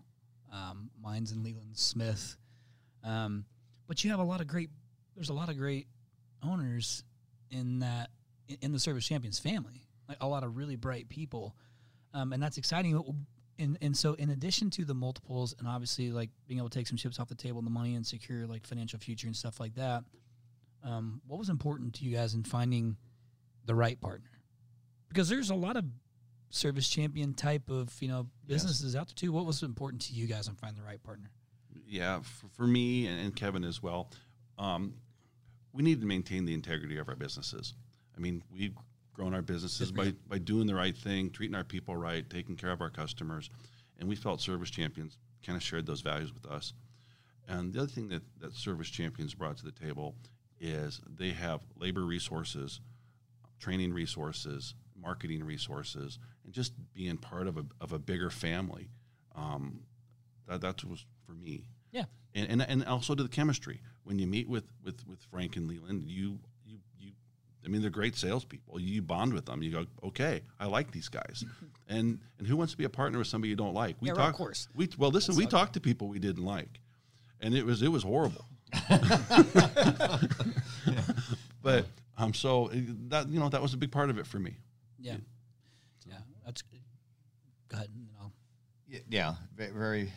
um, 0.53 0.91
minds 1.03 1.33
in 1.33 1.43
Leland 1.43 1.77
Smith. 1.77 2.37
Um, 3.05 3.45
but 3.87 4.03
you 4.05 4.11
have 4.11 4.21
a 4.21 4.25
lot 4.25 4.41
of 4.41 4.47
great. 4.47 4.71
There's 5.15 5.31
a 5.31 5.35
lot 5.35 5.49
of 5.49 5.57
great 5.57 5.87
owners 6.43 7.05
in 7.51 7.81
that 7.81 8.11
in- 8.61 8.73
the 8.73 8.79
Service 8.79 9.07
Champions 9.07 9.39
family. 9.39 9.87
Like 10.09 10.19
a 10.21 10.27
lot 10.29 10.45
of 10.45 10.57
really 10.57 10.77
bright 10.77 11.09
people, 11.09 11.57
um, 12.15 12.33
and 12.33 12.41
that's 12.41 12.59
exciting. 12.59 12.97
And 13.59 13.79
and 13.81 13.97
so 13.97 14.15
in 14.15 14.31
addition 14.31 14.71
to 14.71 14.85
the 14.85 14.95
multiples 14.95 15.55
and 15.59 15.67
obviously 15.67 16.11
like 16.11 16.31
being 16.47 16.59
able 16.59 16.69
to 16.69 16.79
take 16.79 16.87
some 16.87 16.97
chips 16.99 17.19
off 17.19 17.29
the 17.29 17.35
table 17.35 17.59
and 17.59 17.67
the 17.67 17.71
money 17.71 17.95
and 17.95 18.07
secure 18.07 18.47
like 18.47 18.67
financial 18.67 18.99
future 18.99 19.27
and 19.27 19.35
stuff 19.37 19.59
like 19.61 19.75
that, 19.77 20.05
um, 20.85 21.21
what 21.27 21.39
was 21.39 21.49
important 21.49 21.95
to 21.95 22.05
you 22.05 22.15
guys 22.15 22.35
in 22.35 22.43
finding 22.45 22.97
the 23.65 23.75
right 23.75 24.01
partner? 24.01 24.31
Because 25.09 25.29
there's 25.29 25.51
a 25.51 25.55
lot 25.55 25.77
of 25.77 25.85
service 26.51 26.89
champion 26.89 27.35
type 27.35 27.69
of 27.71 27.91
you 28.01 28.09
know 28.09 28.29
Yes. 28.47 28.63
businesses 28.63 28.95
out 28.95 29.09
there 29.09 29.15
too. 29.15 29.33
What 29.33 29.47
was 29.47 29.63
important 29.63 30.03
to 30.03 30.13
you 30.13 30.27
guys 30.27 30.49
in 30.49 30.55
finding 30.55 30.81
the 30.83 30.87
right 30.87 31.03
partner? 31.03 31.31
Yeah, 31.89 32.21
for, 32.21 32.49
for 32.49 32.67
me 32.67 33.07
and, 33.07 33.21
and 33.21 33.35
Kevin 33.37 33.65
as 33.65 33.83
well, 33.83 34.11
um, 34.59 34.95
we 35.73 35.83
need 35.83 36.01
to 36.01 36.07
maintain 36.07 36.45
the 36.45 36.55
integrity 36.55 36.99
of 36.99 37.09
our 37.09 37.17
businesses. 37.17 37.75
I 38.17 38.21
mean, 38.21 38.43
we've 38.51 38.75
grown 39.17 39.33
our 39.35 39.41
businesses 39.43 39.91
by, 39.91 40.13
by 40.29 40.37
doing 40.37 40.67
the 40.67 40.75
right 40.75 40.95
thing, 40.97 41.31
treating 41.31 41.55
our 41.57 41.65
people 41.65 41.97
right, 41.97 42.29
taking 42.29 42.55
care 42.55 42.71
of 42.71 42.83
our 42.83 42.91
customers, 42.91 43.49
and 43.99 44.07
we 44.07 44.15
felt 44.15 44.43
Service 44.43 44.69
Champions 44.71 45.17
kind 45.45 45.57
of 45.57 45.63
shared 45.63 45.87
those 45.87 46.03
values 46.03 46.35
with 46.35 46.45
us. 46.45 46.75
And 47.49 47.73
the 47.73 47.79
other 47.81 47.89
thing 47.89 48.09
that, 48.09 48.23
that 48.41 48.53
Service 48.55 48.89
Champions 48.91 49.33
brought 49.33 49.57
to 49.57 49.65
the 49.65 49.73
table 49.73 50.15
is 50.61 51.01
they 51.09 51.31
have 51.31 51.61
labor 51.79 52.03
resources, 52.05 52.81
training 53.59 53.95
resources, 53.95 54.75
marketing 55.01 55.43
resources, 55.45 56.19
and 56.45 56.53
just 56.53 56.73
being 56.93 57.17
part 57.17 57.47
of 57.47 57.57
a, 57.57 57.65
of 57.81 57.93
a 57.93 57.99
bigger 57.99 58.29
family. 58.29 58.91
Um, 59.35 59.81
that, 60.47 60.61
that 60.61 60.85
was 60.85 61.05
for 61.27 61.33
me 61.33 61.69
Yeah. 61.91 62.05
and, 62.35 62.49
and 62.51 62.63
and 62.63 62.85
also 62.85 63.15
to 63.15 63.23
the 63.23 63.29
chemistry. 63.29 63.81
When 64.05 64.19
you 64.19 64.27
meet 64.27 64.49
with 64.49 64.65
with 64.85 65.07
with 65.07 65.21
Frank 65.31 65.57
and 65.57 65.69
Leland, 65.69 66.05
you 66.05 66.39
I 67.67 67.69
mean, 67.69 67.81
they're 67.83 67.91
great 67.91 68.17
salespeople. 68.17 68.81
You 68.81 69.03
bond 69.03 69.33
with 69.35 69.45
them. 69.47 69.61
You 69.63 69.73
go, 69.73 69.87
okay, 70.05 70.43
I 70.61 70.67
like 70.67 70.93
these 70.93 71.09
guys. 71.09 71.45
and 71.89 72.21
and 72.39 72.47
who 72.47 72.57
wants 72.57 72.73
to 72.73 72.79
be 72.79 72.85
a 72.85 72.89
partner 72.89 73.19
with 73.19 73.27
somebody 73.27 73.49
you 73.51 73.57
don't 73.57 73.75
like? 73.75 73.97
We 74.01 74.09
Yeah, 74.09 74.15
talk, 74.15 74.31
of 74.31 74.37
course. 74.37 74.69
We 74.75 74.89
well, 74.97 75.11
listen, 75.11 75.35
we 75.37 75.47
talked 75.47 75.75
to 75.75 75.81
people 75.81 76.09
we 76.09 76.19
didn't 76.21 76.45
like, 76.45 76.81
and 77.41 77.55
it 77.55 77.67
was 77.67 77.83
it 77.83 77.89
was 77.89 78.03
horrible. 78.05 78.45
But 81.63 81.87
um, 82.17 82.33
so 82.33 82.67
uh, 82.71 82.75
that 83.09 83.29
you 83.29 83.41
know 83.41 83.49
that 83.49 83.61
was 83.61 83.75
a 83.75 83.77
big 83.77 83.91
part 83.91 84.09
of 84.09 84.19
it 84.19 84.27
for 84.27 84.39
me. 84.39 84.57
Yeah, 85.01 85.17
yeah, 86.07 86.19
that's. 86.45 86.63
Go 86.63 87.77
ahead. 87.79 87.89
and 87.93 88.07
I'll- 88.21 88.33
Y- 88.89 89.01
Yeah, 89.11 89.35
very. 89.57 90.13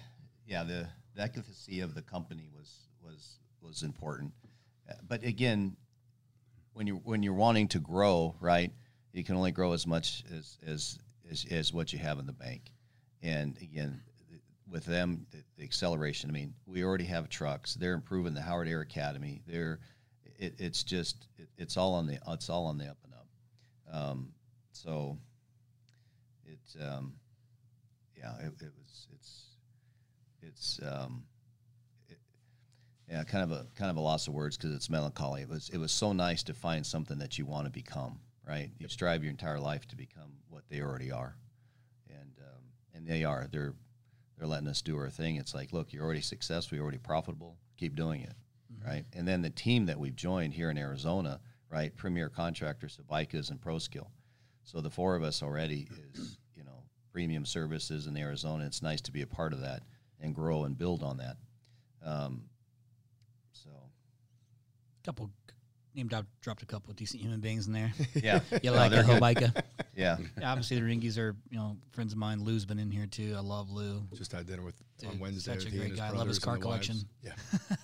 Yeah, 0.46 0.64
the, 0.64 0.88
the 1.16 1.24
efficacy 1.24 1.80
of 1.80 1.96
the 1.96 2.04
company 2.04 2.50
was 2.56 2.72
was 3.04 3.40
was 3.62 3.82
important, 3.82 4.32
Uh, 4.88 4.94
but 5.08 5.24
again, 5.24 5.76
when 6.80 6.88
you 6.88 7.02
when 7.04 7.24
you're 7.24 7.34
wanting 7.34 7.68
to 7.68 7.80
grow, 7.80 8.34
right, 8.40 8.72
you 9.12 9.22
can 9.26 9.36
only 9.36 9.52
grow 9.52 9.74
as 9.74 9.86
much 9.86 10.24
as 10.34 10.58
as 10.66 10.98
as, 11.30 11.46
as 11.52 11.74
what 11.74 11.92
you 11.92 12.00
have 12.00 12.20
in 12.20 12.26
the 12.26 12.32
bank, 12.32 12.72
and 13.22 13.58
again, 13.62 14.00
with 14.66 14.86
them, 14.86 15.28
the, 15.32 15.44
the 15.58 15.66
acceleration. 15.66 16.30
I 16.30 16.34
mean, 16.34 16.54
we 16.66 16.86
already 16.86 17.04
have 17.04 17.28
trucks. 17.28 17.74
They're 17.74 17.96
improving 17.96 18.34
the 18.34 18.42
Howard 18.42 18.70
Air 18.70 18.80
Academy. 18.80 19.42
They're 19.46 19.80
it, 20.38 20.56
it's 20.58 20.84
just 20.84 21.28
it, 21.38 21.50
it's 21.58 21.76
all 21.76 21.96
on 21.96 22.08
the 22.08 22.18
it's 22.30 22.50
all 22.50 22.68
on 22.68 22.78
the 22.78 22.86
up 22.86 22.98
and 23.04 23.14
up. 23.14 24.02
Um, 24.02 24.30
so 24.72 25.18
it 26.46 26.82
um, 26.82 27.16
yeah, 28.18 28.38
it, 28.38 28.54
it 28.62 28.72
was 28.80 29.08
it's 29.16 29.44
it's 30.42 30.80
um, 30.90 31.24
yeah, 33.10 33.24
kind 33.24 33.44
of 33.44 33.52
a 33.52 33.66
kind 33.76 33.90
of 33.90 33.98
a 33.98 34.02
loss 34.02 34.28
of 34.28 34.34
words 34.34 34.56
because 34.56 34.76
it's 34.76 34.90
melancholy. 34.90 35.42
It 35.42 35.50
was 35.50 35.70
it 35.70 35.78
was 35.78 35.92
so 35.92 36.14
nice 36.14 36.44
to 36.44 36.54
find 36.54 36.86
something 36.86 37.18
that 37.20 37.38
you 37.38 37.46
want 37.46 37.66
to 37.66 37.72
become. 37.72 38.20
Right, 38.48 38.72
you 38.80 38.88
strive 38.88 39.24
your 39.24 39.30
entire 39.30 39.60
life 39.60 39.88
to 39.90 39.96
become 39.96 40.32
what 40.50 40.64
they 40.70 40.82
already 40.82 41.12
are, 41.12 41.36
and 42.10 42.34
um, 42.40 42.64
and 42.96 43.08
they 43.08 43.24
are. 43.24 43.48
They're 43.52 43.74
they're 44.38 44.48
letting 44.48 44.68
us 44.68 44.82
do 44.82 44.98
our 44.98 45.10
thing. 45.10 45.36
It's 45.36 45.54
like, 45.54 45.74
look, 45.74 45.94
you're 45.94 46.04
already 46.04 46.22
successful, 46.22 46.76
you're 46.76 46.84
already 46.84 46.98
profitable. 46.98 47.58
Keep 47.78 47.96
doing 47.96 48.22
it, 48.22 48.34
right? 48.86 49.06
And 49.14 49.28
then 49.28 49.42
the 49.42 49.50
team 49.50 49.86
that 49.86 50.00
we've 50.00 50.16
joined 50.16 50.54
here 50.54 50.70
in 50.70 50.78
Arizona, 50.78 51.40
right? 51.70 51.96
Premier 51.96 52.30
contractors, 52.30 52.98
Hobica's 52.98 53.50
and 53.50 53.62
ProSkill. 53.62 54.08
So 54.64 54.82
the 54.82 54.90
four 54.90 55.16
of 55.16 55.24
us 55.24 55.44
already 55.44 55.88
is, 56.14 56.38
you 56.56 56.64
know, 56.64 56.84
premium 57.12 57.46
services 57.46 58.08
in 58.08 58.18
Arizona. 58.18 58.66
It's 58.66 58.82
nice 58.82 59.02
to 59.02 59.12
be 59.12 59.22
a 59.22 59.28
part 59.28 59.54
of 59.54 59.62
that 59.62 59.84
and 60.20 60.34
grow 60.34 60.64
and 60.64 60.78
build 60.78 61.04
on 61.04 61.18
that. 61.18 61.38
Um, 62.04 62.44
couple 65.04 65.30
named 65.96 66.14
out, 66.14 66.26
dropped 66.42 66.62
a 66.62 66.66
couple 66.66 66.92
of 66.92 66.96
decent 66.96 67.22
human 67.22 67.40
beings 67.40 67.68
in 67.68 67.74
there. 67.74 67.92
yeah, 68.16 68.40
You 68.64 68.72
like 68.72 68.92
they're. 68.92 69.04
Hobica. 69.04 69.64
yeah, 69.96 70.18
Yeah, 70.40 70.52
obviously 70.52 70.80
the 70.80 70.86
Ringies 70.86 71.18
are 71.18 71.36
you 71.50 71.58
know 71.58 71.78
friends 71.92 72.14
of 72.14 72.20
mine. 72.20 72.44
Lou's 72.44 72.66
been 72.66 72.80
in 72.80 72.92
here 72.92 73.08
too. 73.08 73.34
I 73.36 73.42
love 73.42 73.70
Lou. 73.72 74.02
Just 74.16 74.32
had 74.32 74.46
dinner 74.46 74.62
with 74.64 74.76
Dude, 75.00 75.10
on 75.10 75.20
Wednesday. 75.20 75.54
such 75.58 75.66
a 75.66 75.76
great 75.76 75.96
guy. 75.96 76.08
I 76.08 76.12
love 76.12 76.28
his 76.28 76.40
car 76.40 76.56
and 76.56 76.64
wives. 76.64 76.88
collection. 76.88 77.10
Yeah, 77.24 77.32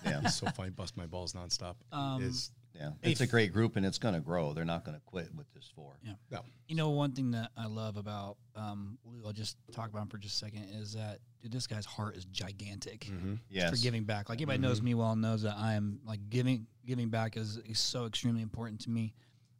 yeah, 0.04 0.20
he's 0.22 0.34
so 0.36 0.46
funny. 0.48 0.70
Bust 0.70 0.96
my 0.96 1.06
balls 1.06 1.32
nonstop. 1.32 1.74
Um, 1.92 2.22
is 2.22 2.50
yeah. 2.78 2.90
It's 3.02 3.20
a 3.20 3.26
great 3.26 3.52
group 3.52 3.76
and 3.76 3.84
it's 3.86 3.98
going 3.98 4.14
to 4.14 4.20
grow. 4.20 4.52
They're 4.52 4.64
not 4.64 4.84
going 4.84 4.96
to 4.96 5.02
quit 5.04 5.28
with 5.34 5.46
this 5.54 5.70
four. 5.74 5.98
Yeah. 6.02 6.12
no. 6.30 6.40
You 6.68 6.76
know, 6.76 6.90
one 6.90 7.12
thing 7.12 7.30
that 7.32 7.50
I 7.56 7.66
love 7.66 7.96
about 7.96 8.36
um, 8.54 8.98
Lou, 9.04 9.26
I'll 9.26 9.32
just 9.32 9.56
talk 9.72 9.90
about 9.90 10.02
him 10.02 10.08
for 10.08 10.18
just 10.18 10.34
a 10.34 10.38
second, 10.46 10.68
is 10.80 10.94
that 10.94 11.18
dude, 11.42 11.52
this 11.52 11.66
guy's 11.66 11.86
heart 11.86 12.16
is 12.16 12.24
gigantic 12.26 13.06
Mm-hmm. 13.06 13.34
Yes. 13.48 13.70
for 13.70 13.76
giving 13.76 14.04
back. 14.04 14.28
Like 14.28 14.38
anybody 14.38 14.58
knows 14.58 14.82
me 14.82 14.94
well 14.94 15.14
knows 15.16 15.42
that 15.42 15.56
I 15.56 15.74
am 15.74 16.00
like 16.04 16.20
giving 16.28 16.66
giving 16.84 17.08
back 17.08 17.36
is, 17.36 17.58
is 17.58 17.78
so 17.78 18.06
extremely 18.06 18.42
important 18.42 18.80
to 18.82 18.90
me, 18.90 19.14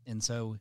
and 0.06 0.22
so 0.22 0.56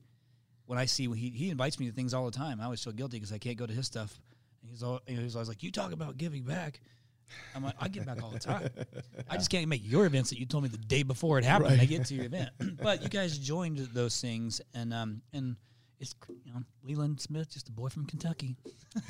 when 0.67 0.79
I 0.79 0.85
see 0.85 1.07
he 1.13 1.29
he 1.29 1.49
invites 1.49 1.79
me 1.79 1.87
to 1.87 1.91
things 1.93 2.13
all 2.13 2.25
the 2.25 2.31
time, 2.37 2.59
I 2.61 2.65
always 2.65 2.83
feel 2.83 2.93
guilty 2.93 3.17
because 3.17 3.31
I 3.31 3.37
can't 3.37 3.57
go 3.57 3.65
to 3.65 3.73
his 3.73 3.85
stuff. 3.85 4.19
And 4.61 4.71
he's 4.71 4.81
all 4.83 4.99
you 5.07 5.15
know, 5.17 5.21
he's 5.23 5.35
always 5.35 5.47
like, 5.49 5.61
"You 5.63 5.71
talk 5.71 5.91
about 5.91 6.17
giving 6.17 6.43
back." 6.43 6.79
I'm 7.55 7.63
like, 7.63 7.75
I 7.79 7.87
give 7.87 8.05
back 8.05 8.21
all 8.23 8.29
the 8.29 8.39
time. 8.39 8.69
I 9.29 9.37
just 9.37 9.49
can't 9.49 9.67
make 9.67 9.81
your 9.83 10.05
events 10.05 10.29
that 10.29 10.39
you 10.39 10.45
told 10.45 10.63
me 10.63 10.69
the 10.69 10.77
day 10.77 11.03
before 11.03 11.37
it 11.37 11.43
happened. 11.43 11.79
I 11.79 11.85
get 11.85 12.05
to 12.05 12.15
your 12.15 12.25
event, 12.25 12.49
but 12.81 13.03
you 13.03 13.09
guys 13.09 13.37
joined 13.37 13.77
those 13.93 14.19
things, 14.19 14.61
and 14.73 14.93
um, 14.93 15.21
and 15.33 15.55
it's 15.99 16.15
you 16.45 16.53
know 16.53 16.61
Leland 16.83 17.19
Smith, 17.19 17.51
just 17.51 17.69
a 17.69 17.71
boy 17.71 17.89
from 17.89 18.05
Kentucky, 18.05 18.55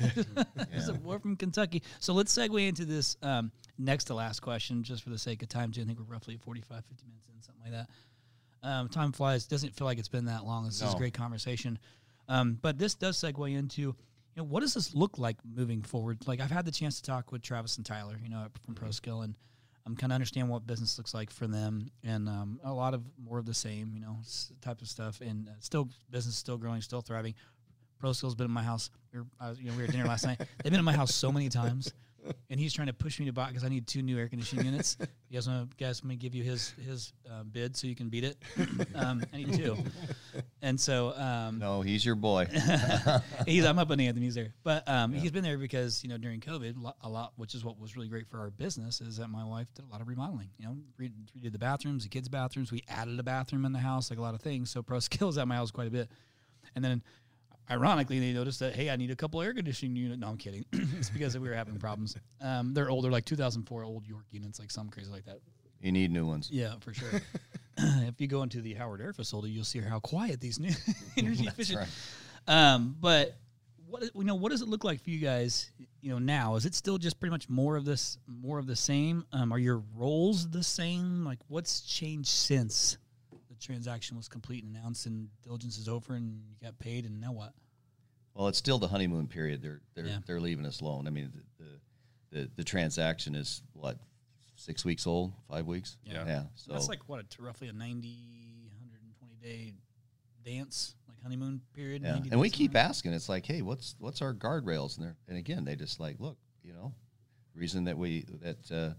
just 0.72 0.88
a 0.88 0.94
boy 0.94 1.18
from 1.18 1.36
Kentucky. 1.36 1.82
So 2.00 2.12
let's 2.14 2.36
segue 2.36 2.66
into 2.66 2.84
this 2.84 3.16
um, 3.22 3.50
next 3.78 4.04
to 4.04 4.14
last 4.14 4.40
question, 4.40 4.82
just 4.82 5.02
for 5.02 5.10
the 5.10 5.18
sake 5.18 5.42
of 5.42 5.48
time. 5.48 5.72
Too, 5.72 5.82
I 5.82 5.84
think 5.84 5.98
we're 5.98 6.12
roughly 6.12 6.36
45, 6.36 6.84
50 6.84 7.04
minutes 7.06 7.28
in, 7.34 7.42
something 7.42 7.62
like 7.64 7.72
that. 7.72 7.88
Um, 8.68 8.88
time 8.88 9.12
flies. 9.12 9.46
Doesn't 9.46 9.74
feel 9.74 9.86
like 9.86 9.98
it's 9.98 10.08
been 10.08 10.24
that 10.26 10.44
long. 10.44 10.64
This 10.64 10.82
is 10.82 10.92
a 10.92 10.96
great 10.96 11.14
conversation. 11.14 11.78
Um, 12.28 12.58
but 12.60 12.78
this 12.78 12.94
does 12.94 13.16
segue 13.16 13.56
into, 13.56 13.94
you 14.36 14.42
know, 14.42 14.48
what 14.48 14.60
does 14.60 14.74
this 14.74 14.94
look 14.94 15.18
like 15.18 15.38
moving 15.44 15.82
forward? 15.82 16.18
Like 16.26 16.40
I've 16.40 16.50
had 16.50 16.66
the 16.66 16.70
chance 16.70 17.00
to 17.00 17.10
talk 17.10 17.32
with 17.32 17.42
Travis 17.42 17.78
and 17.78 17.86
Tyler, 17.86 18.16
you 18.22 18.28
know, 18.28 18.46
from 18.64 18.74
ProSkill, 18.74 19.24
and 19.24 19.34
I'm 19.86 19.96
kind 19.96 20.12
of 20.12 20.14
understand 20.14 20.48
what 20.50 20.66
business 20.66 20.98
looks 20.98 21.14
like 21.14 21.30
for 21.30 21.46
them, 21.46 21.90
and 22.04 22.28
um, 22.28 22.60
a 22.62 22.72
lot 22.72 22.92
of 22.92 23.02
more 23.18 23.38
of 23.38 23.46
the 23.46 23.54
same, 23.54 23.92
you 23.94 24.00
know, 24.00 24.16
s- 24.20 24.52
type 24.60 24.82
of 24.82 24.88
stuff. 24.88 25.22
And 25.22 25.48
uh, 25.48 25.52
still, 25.60 25.88
business 26.10 26.36
still 26.36 26.58
growing, 26.58 26.82
still 26.82 27.00
thriving. 27.00 27.34
ProSkill's 28.02 28.34
been 28.34 28.44
in 28.46 28.50
my 28.50 28.62
house. 28.62 28.90
We 29.12 29.20
were, 29.20 29.26
was, 29.40 29.58
you 29.58 29.70
know, 29.70 29.72
we 29.72 29.78
were 29.78 29.84
at 29.84 29.92
dinner 29.92 30.04
last 30.04 30.26
night. 30.26 30.38
They've 30.62 30.70
been 30.70 30.80
in 30.80 30.84
my 30.84 30.92
house 30.92 31.14
so 31.14 31.32
many 31.32 31.48
times, 31.48 31.94
and 32.50 32.60
he's 32.60 32.74
trying 32.74 32.88
to 32.88 32.92
push 32.92 33.18
me 33.18 33.26
to 33.26 33.32
buy 33.32 33.46
because 33.48 33.64
I 33.64 33.68
need 33.68 33.86
two 33.86 34.02
new 34.02 34.18
air 34.18 34.28
conditioning 34.28 34.66
units. 34.66 34.98
You 35.30 35.38
guys 35.38 35.48
want 35.48 35.70
to 35.70 35.76
guys 35.82 36.02
let 36.02 36.08
me 36.08 36.16
give 36.16 36.34
you 36.34 36.42
his 36.42 36.74
his 36.84 37.14
uh, 37.30 37.44
bid 37.44 37.74
so 37.74 37.86
you 37.86 37.94
can 37.94 38.10
beat 38.10 38.24
it. 38.24 38.36
um, 38.96 39.24
I 39.32 39.36
need 39.38 39.54
two, 39.54 39.78
and 40.62 40.80
so 40.80 41.12
um, 41.16 41.58
No, 41.58 41.82
he's 41.82 42.04
your 42.04 42.14
boy. 42.14 42.46
he's 43.46 43.64
I'm 43.64 43.78
up 43.78 43.90
on 43.90 43.98
the 43.98 44.06
Anthony's 44.06 44.34
there, 44.34 44.54
but 44.64 44.88
um, 44.88 45.12
he's 45.12 45.30
been 45.30 45.44
there 45.44 45.58
because 45.58 46.02
you 46.02 46.08
know 46.08 46.18
during 46.18 46.40
COVID 46.40 46.74
a 47.02 47.08
lot, 47.08 47.32
which 47.36 47.54
is 47.54 47.64
what 47.64 47.78
was 47.78 47.96
really 47.96 48.08
great 48.08 48.26
for 48.28 48.38
our 48.40 48.50
business, 48.50 49.00
is 49.00 49.18
that 49.18 49.28
my 49.28 49.44
wife 49.44 49.66
did 49.74 49.84
a 49.84 49.88
lot 49.88 50.00
of 50.00 50.08
remodeling. 50.08 50.48
You 50.58 50.66
know, 50.66 50.76
re- 50.96 51.12
redid 51.38 51.52
the 51.52 51.58
bathrooms, 51.58 52.04
the 52.04 52.08
kids' 52.08 52.28
bathrooms. 52.28 52.72
We 52.72 52.82
added 52.88 53.18
a 53.18 53.22
bathroom 53.22 53.64
in 53.64 53.72
the 53.72 53.78
house, 53.78 54.10
like 54.10 54.18
a 54.18 54.22
lot 54.22 54.34
of 54.34 54.40
things. 54.40 54.70
So 54.70 54.82
Pro 54.82 54.98
Skills 55.00 55.38
at 55.38 55.46
my 55.46 55.56
house 55.56 55.70
quite 55.70 55.88
a 55.88 55.92
bit, 55.92 56.10
and 56.74 56.84
then. 56.84 57.02
Ironically, 57.68 58.20
they 58.20 58.32
noticed 58.32 58.60
that 58.60 58.76
hey, 58.76 58.90
I 58.90 58.94
need 58.94 59.10
a 59.10 59.16
couple 59.16 59.42
air 59.42 59.52
conditioning 59.52 59.96
units. 59.96 60.20
No, 60.20 60.28
I'm 60.28 60.36
kidding. 60.36 60.64
it's 60.72 61.10
because 61.10 61.36
we 61.36 61.48
were 61.48 61.54
having 61.56 61.76
problems. 61.80 62.16
Um, 62.40 62.74
they're 62.74 62.88
older, 62.88 63.10
like 63.10 63.24
2004 63.24 63.82
old 63.82 64.06
York 64.06 64.22
units, 64.30 64.60
like 64.60 64.70
some 64.70 64.88
crazy 64.88 65.10
like 65.10 65.24
that. 65.24 65.40
You 65.80 65.92
need 65.92 66.10
new 66.10 66.26
ones. 66.26 66.48
Yeah, 66.52 66.74
for 66.80 66.92
sure. 66.94 67.20
if 67.78 68.20
you 68.20 68.26
go 68.26 68.42
into 68.42 68.60
the 68.62 68.74
Howard 68.74 69.00
Air 69.00 69.12
facility, 69.12 69.50
you'll 69.50 69.64
see 69.64 69.80
how 69.80 70.00
quiet 70.00 70.40
these 70.40 70.58
new 70.58 70.72
energy 71.16 71.46
efficient. 71.46 71.78
right. 71.80 71.88
Um, 72.48 72.96
but 73.00 73.36
what 73.88 74.02
you 74.14 74.24
know, 74.24 74.34
what 74.34 74.50
does 74.50 74.62
it 74.62 74.68
look 74.68 74.82
like 74.84 75.02
for 75.02 75.10
you 75.10 75.18
guys? 75.18 75.70
You 76.00 76.10
know, 76.10 76.18
now 76.18 76.56
is 76.56 76.64
it 76.66 76.74
still 76.74 76.98
just 76.98 77.20
pretty 77.20 77.30
much 77.32 77.48
more 77.48 77.76
of 77.76 77.84
this, 77.84 78.18
more 78.26 78.58
of 78.58 78.66
the 78.66 78.76
same? 78.76 79.24
Um, 79.32 79.52
are 79.52 79.58
your 79.58 79.82
roles 79.94 80.48
the 80.50 80.62
same? 80.62 81.24
Like, 81.24 81.38
what's 81.48 81.80
changed 81.82 82.28
since 82.28 82.96
the 83.48 83.54
transaction 83.56 84.16
was 84.16 84.28
complete 84.28 84.64
and 84.64 84.76
announced, 84.76 85.06
and 85.06 85.28
diligence 85.42 85.76
is 85.78 85.88
over, 85.88 86.14
and 86.14 86.40
you 86.48 86.56
got 86.66 86.78
paid, 86.78 87.04
and 87.04 87.20
now 87.20 87.32
what? 87.32 87.52
Well, 88.34 88.48
it's 88.48 88.58
still 88.58 88.78
the 88.78 88.88
honeymoon 88.88 89.26
period. 89.28 89.62
They're 89.62 89.80
they're 89.94 90.06
Yeah. 90.06 90.18
they're 90.26 90.40
leaving 90.40 90.66
us 90.66 90.80
alone. 90.80 91.06
I 91.06 91.10
mean, 91.10 91.32
the, 91.58 91.64
the 91.64 92.40
the 92.42 92.50
the 92.56 92.64
transaction 92.64 93.34
is 93.34 93.62
what 93.72 93.98
six 94.66 94.84
weeks 94.84 95.06
old, 95.06 95.32
five 95.48 95.64
weeks. 95.64 95.96
Yeah. 96.04 96.24
yeah. 96.26 96.42
So 96.56 96.72
That's 96.72 96.88
like 96.88 97.08
what 97.08 97.20
a, 97.20 97.42
roughly 97.42 97.68
a 97.68 97.72
90, 97.72 98.08
120 98.80 99.36
day 99.40 99.74
dance, 100.44 100.96
like 101.08 101.22
honeymoon 101.22 101.60
period. 101.72 102.02
yeah, 102.02 102.18
and 102.30 102.40
we 102.40 102.50
keep 102.50 102.72
something 102.72 102.88
asking. 102.88 103.12
It's 103.12 103.28
like, 103.28 103.46
hey, 103.46 103.62
what's 103.62 103.94
what's 103.98 104.20
our 104.22 104.34
guardrails? 104.34 104.96
And 104.96 105.06
they're 105.06 105.16
and 105.28 105.38
again, 105.38 105.64
they 105.64 105.76
just 105.76 106.00
like, 106.00 106.16
look, 106.18 106.36
you 106.64 106.72
know, 106.72 106.92
reason 107.54 107.84
that 107.84 107.96
we 107.96 108.26
that 108.42 108.72
uh, 108.72 108.94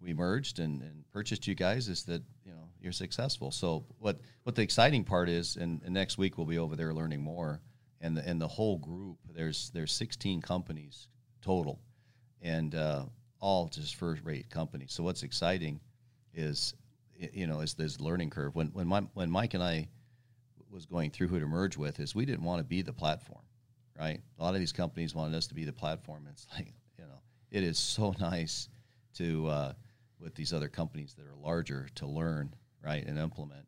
we 0.00 0.14
merged 0.14 0.60
and, 0.60 0.80
and 0.80 1.04
purchased 1.12 1.46
you 1.46 1.54
guys 1.54 1.88
is 1.88 2.04
that 2.04 2.22
you 2.44 2.52
know 2.52 2.70
you're 2.80 2.92
successful. 2.92 3.50
So 3.50 3.84
what 3.98 4.20
what 4.44 4.54
the 4.54 4.62
exciting 4.62 5.04
part 5.04 5.28
is, 5.28 5.56
and, 5.56 5.82
and 5.84 5.92
next 5.92 6.16
week 6.16 6.38
we'll 6.38 6.46
be 6.46 6.58
over 6.58 6.74
there 6.74 6.94
learning 6.94 7.22
more. 7.22 7.60
And 8.00 8.16
the 8.16 8.26
and 8.26 8.40
the 8.40 8.48
whole 8.48 8.78
group 8.78 9.18
there's 9.34 9.70
there's 9.74 9.92
16 9.92 10.40
companies 10.42 11.08
total, 11.42 11.80
and 12.42 12.74
uh, 12.74 13.06
all 13.40 13.68
just 13.68 13.94
first 13.96 14.22
rate 14.24 14.50
companies. 14.50 14.92
So 14.92 15.02
what's 15.02 15.22
exciting 15.22 15.80
is 16.34 16.74
you 17.18 17.46
know 17.46 17.60
is 17.60 17.74
this 17.74 18.00
learning 18.00 18.30
curve. 18.30 18.54
When 18.54 18.68
when 18.68 18.86
my, 18.86 19.00
when 19.14 19.30
Mike 19.30 19.54
and 19.54 19.62
I 19.62 19.88
was 20.70 20.86
going 20.86 21.10
through 21.10 21.28
who 21.28 21.40
to 21.40 21.46
merge 21.46 21.76
with 21.76 22.00
is 22.00 22.14
we 22.14 22.26
didn't 22.26 22.44
want 22.44 22.60
to 22.60 22.64
be 22.64 22.82
the 22.82 22.92
platform, 22.92 23.42
right? 23.98 24.20
A 24.38 24.42
lot 24.42 24.54
of 24.54 24.60
these 24.60 24.72
companies 24.72 25.14
wanted 25.14 25.36
us 25.36 25.46
to 25.48 25.54
be 25.54 25.64
the 25.64 25.72
platform. 25.72 26.26
It's 26.30 26.46
like 26.54 26.72
you 26.98 27.04
know 27.04 27.20
it 27.50 27.62
is 27.62 27.78
so 27.78 28.14
nice 28.20 28.68
to 29.14 29.46
uh, 29.48 29.72
with 30.20 30.34
these 30.34 30.52
other 30.52 30.68
companies 30.68 31.14
that 31.14 31.26
are 31.26 31.36
larger 31.42 31.88
to 31.96 32.06
learn 32.06 32.54
right 32.82 33.04
and 33.06 33.18
implement. 33.18 33.66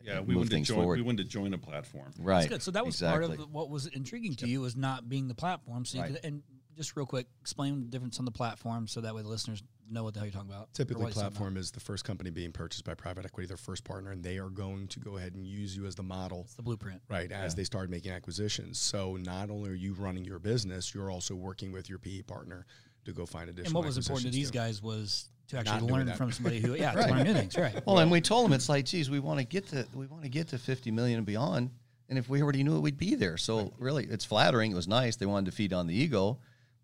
Yeah, 0.00 0.20
we 0.20 0.34
move 0.34 0.44
wanted 0.44 0.50
to 0.50 0.60
join. 0.62 0.76
forward. 0.76 0.98
We 0.98 1.02
wanted 1.02 1.24
to 1.24 1.28
join 1.28 1.52
a 1.52 1.58
platform. 1.58 2.12
Right. 2.18 2.40
That's 2.40 2.48
good. 2.48 2.62
So 2.62 2.70
that 2.70 2.86
was 2.86 2.94
exactly. 2.94 3.36
part 3.36 3.40
of 3.40 3.52
what 3.52 3.68
was 3.68 3.86
intriguing 3.88 4.36
to 4.36 4.48
you 4.48 4.62
was 4.62 4.74
not 4.74 5.08
being 5.08 5.28
the 5.28 5.34
platform. 5.34 5.84
So 5.84 5.98
you 5.98 6.04
Right. 6.04 6.14
could, 6.14 6.24
and 6.24 6.42
just 6.78 6.96
real 6.96 7.04
quick, 7.06 7.26
explain 7.40 7.80
the 7.80 7.86
difference 7.88 8.18
on 8.18 8.24
the 8.24 8.30
platform 8.30 8.86
so 8.88 9.00
that 9.02 9.14
way 9.14 9.20
the 9.20 9.28
listeners 9.28 9.62
know 9.90 10.04
what 10.04 10.14
the 10.14 10.20
hell 10.20 10.26
you're 10.26 10.32
talking 10.32 10.50
about. 10.50 10.72
Typically, 10.74 11.02
what 11.02 11.08
it's 11.10 11.18
platform 11.18 11.56
is 11.56 11.70
the 11.70 11.80
first 11.80 12.04
company 12.04 12.30
being 12.30 12.52
purchased 12.52 12.84
by 12.84 12.94
private 12.94 13.24
equity, 13.24 13.46
their 13.46 13.56
first 13.56 13.84
partner, 13.84 14.12
and 14.12 14.22
they 14.22 14.38
are 14.38 14.50
going 14.50 14.86
to 14.88 15.00
go 15.00 15.16
ahead 15.16 15.34
and 15.34 15.46
use 15.46 15.76
you 15.76 15.86
as 15.86 15.94
the 15.94 16.02
model, 16.02 16.40
about. 16.40 16.56
the 16.56 16.62
blueprint. 16.62 17.00
right? 17.10 17.30
As 17.32 17.54
they 17.54 17.64
start 17.64 17.90
making 17.90 18.12
acquisitions. 18.12 18.78
So 18.78 19.16
not 19.16 19.50
only 19.50 19.70
are 19.70 19.74
you 19.74 19.94
running 19.94 20.24
your 20.24 20.38
business, 20.38 20.94
you're 20.94 21.10
also 21.10 21.34
working 21.34 21.72
with 21.72 21.88
your 21.88 21.98
PE 21.98 22.22
partner 22.22 22.64
to 23.04 23.12
go 23.12 23.26
find 23.26 23.48
additional. 23.50 23.66
And 23.66 23.74
what 23.74 23.84
was 23.86 23.96
important 23.96 24.26
to 24.26 24.32
these 24.32 24.50
too. 24.50 24.58
guys 24.58 24.82
was 24.82 25.28
to 25.48 25.58
actually 25.58 25.80
doing 25.80 25.92
learn 25.94 26.06
that. 26.06 26.16
from 26.16 26.30
somebody 26.30 26.60
who, 26.60 26.74
yeah, 26.74 26.94
Right. 26.94 27.08
to 27.08 27.14
learn 27.14 27.24
new 27.24 27.34
things, 27.34 27.56
right? 27.56 27.80
Well, 27.86 27.98
and 27.98 28.10
we 28.10 28.20
told 28.20 28.44
them 28.44 28.52
it's 28.52 28.68
like, 28.68 28.84
geez, 28.84 29.08
we 29.10 29.18
want 29.18 29.38
to 29.40 29.44
get 29.46 29.66
to 29.68 29.86
we 29.94 30.06
want 30.06 30.22
to 30.22 30.28
get 30.28 30.48
to 30.48 30.58
50 30.58 30.90
million 30.90 31.16
and 31.18 31.26
beyond. 31.26 31.70
And 32.10 32.18
if 32.18 32.28
we 32.28 32.42
already 32.42 32.62
knew 32.62 32.76
it, 32.76 32.80
we'd 32.80 32.96
be 32.98 33.14
there. 33.14 33.36
So 33.36 33.72
really, 33.78 34.04
it's 34.04 34.24
flattering. 34.24 34.72
It 34.72 34.74
was 34.74 34.88
nice. 34.88 35.16
They 35.16 35.26
wanted 35.26 35.50
to 35.50 35.56
feed 35.56 35.72
on 35.74 35.86
the 35.86 35.94
ego, 35.94 36.38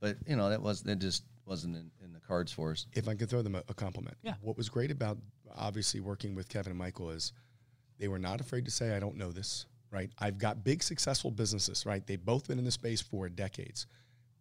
but 0.04 0.18
you 0.26 0.36
know 0.36 0.50
that 0.50 0.60
was 0.60 0.82
that 0.82 0.98
just 0.98 1.24
wasn't 1.46 1.74
in, 1.74 1.90
in 2.04 2.12
the 2.12 2.20
cards 2.20 2.52
for 2.52 2.72
us. 2.72 2.86
if 2.92 3.08
I 3.08 3.14
could 3.14 3.30
throw 3.30 3.40
them 3.40 3.54
a, 3.54 3.62
a 3.68 3.74
compliment. 3.74 4.16
Yeah. 4.22 4.34
What 4.42 4.56
was 4.56 4.68
great 4.68 4.90
about 4.90 5.16
obviously 5.56 6.00
working 6.00 6.34
with 6.34 6.48
Kevin 6.48 6.72
and 6.72 6.78
Michael 6.78 7.10
is 7.10 7.32
they 7.98 8.08
were 8.08 8.18
not 8.18 8.40
afraid 8.40 8.66
to 8.66 8.70
say, 8.70 8.94
I 8.94 9.00
don't 9.00 9.16
know 9.16 9.32
this, 9.32 9.66
right? 9.90 10.10
I've 10.18 10.36
got 10.38 10.62
big 10.62 10.82
successful 10.82 11.30
businesses, 11.30 11.86
right? 11.86 12.06
They've 12.06 12.22
both 12.22 12.48
been 12.48 12.58
in 12.58 12.64
the 12.64 12.70
space 12.70 13.00
for 13.00 13.28
decades. 13.28 13.86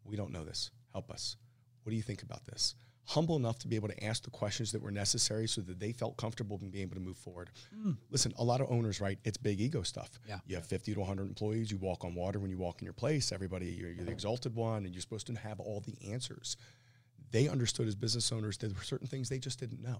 We 0.03 0.17
don't 0.17 0.31
know 0.31 0.43
this. 0.43 0.71
Help 0.91 1.11
us. 1.11 1.37
What 1.83 1.91
do 1.91 1.95
you 1.95 2.03
think 2.03 2.23
about 2.23 2.45
this? 2.45 2.75
Humble 3.05 3.35
enough 3.35 3.59
to 3.59 3.67
be 3.67 3.75
able 3.75 3.89
to 3.89 4.03
ask 4.03 4.23
the 4.23 4.29
questions 4.29 4.71
that 4.71 4.81
were 4.81 4.91
necessary 4.91 5.47
so 5.47 5.61
that 5.61 5.79
they 5.79 5.91
felt 5.91 6.15
comfortable 6.15 6.57
in 6.61 6.69
being 6.69 6.83
able 6.83 6.95
to 6.95 7.01
move 7.01 7.17
forward. 7.17 7.49
Mm. 7.77 7.97
Listen, 8.09 8.33
a 8.37 8.43
lot 8.43 8.61
of 8.61 8.71
owners, 8.71 9.01
right? 9.01 9.19
It's 9.25 9.37
big 9.37 9.59
ego 9.59 9.83
stuff. 9.83 10.09
Yeah. 10.27 10.39
You 10.47 10.55
have 10.55 10.65
50 10.65 10.93
to 10.93 10.99
100 10.99 11.27
employees. 11.27 11.69
You 11.69 11.77
walk 11.77 12.05
on 12.05 12.15
water 12.15 12.39
when 12.39 12.49
you 12.49 12.57
walk 12.57 12.81
in 12.81 12.85
your 12.85 12.93
place. 12.93 13.33
Everybody, 13.33 13.67
you're, 13.67 13.91
you're 13.91 14.05
the 14.05 14.11
exalted 14.11 14.55
one, 14.55 14.85
and 14.85 14.93
you're 14.93 15.01
supposed 15.01 15.27
to 15.27 15.33
have 15.33 15.59
all 15.59 15.81
the 15.81 16.11
answers 16.11 16.55
they 17.33 17.49
understood 17.49 17.87
as 17.87 17.95
business 17.95 18.31
owners 18.31 18.57
that 18.59 18.67
there 18.67 18.75
were 18.75 18.83
certain 18.83 19.07
things 19.07 19.27
they 19.27 19.39
just 19.39 19.59
didn't 19.59 19.81
know. 19.81 19.99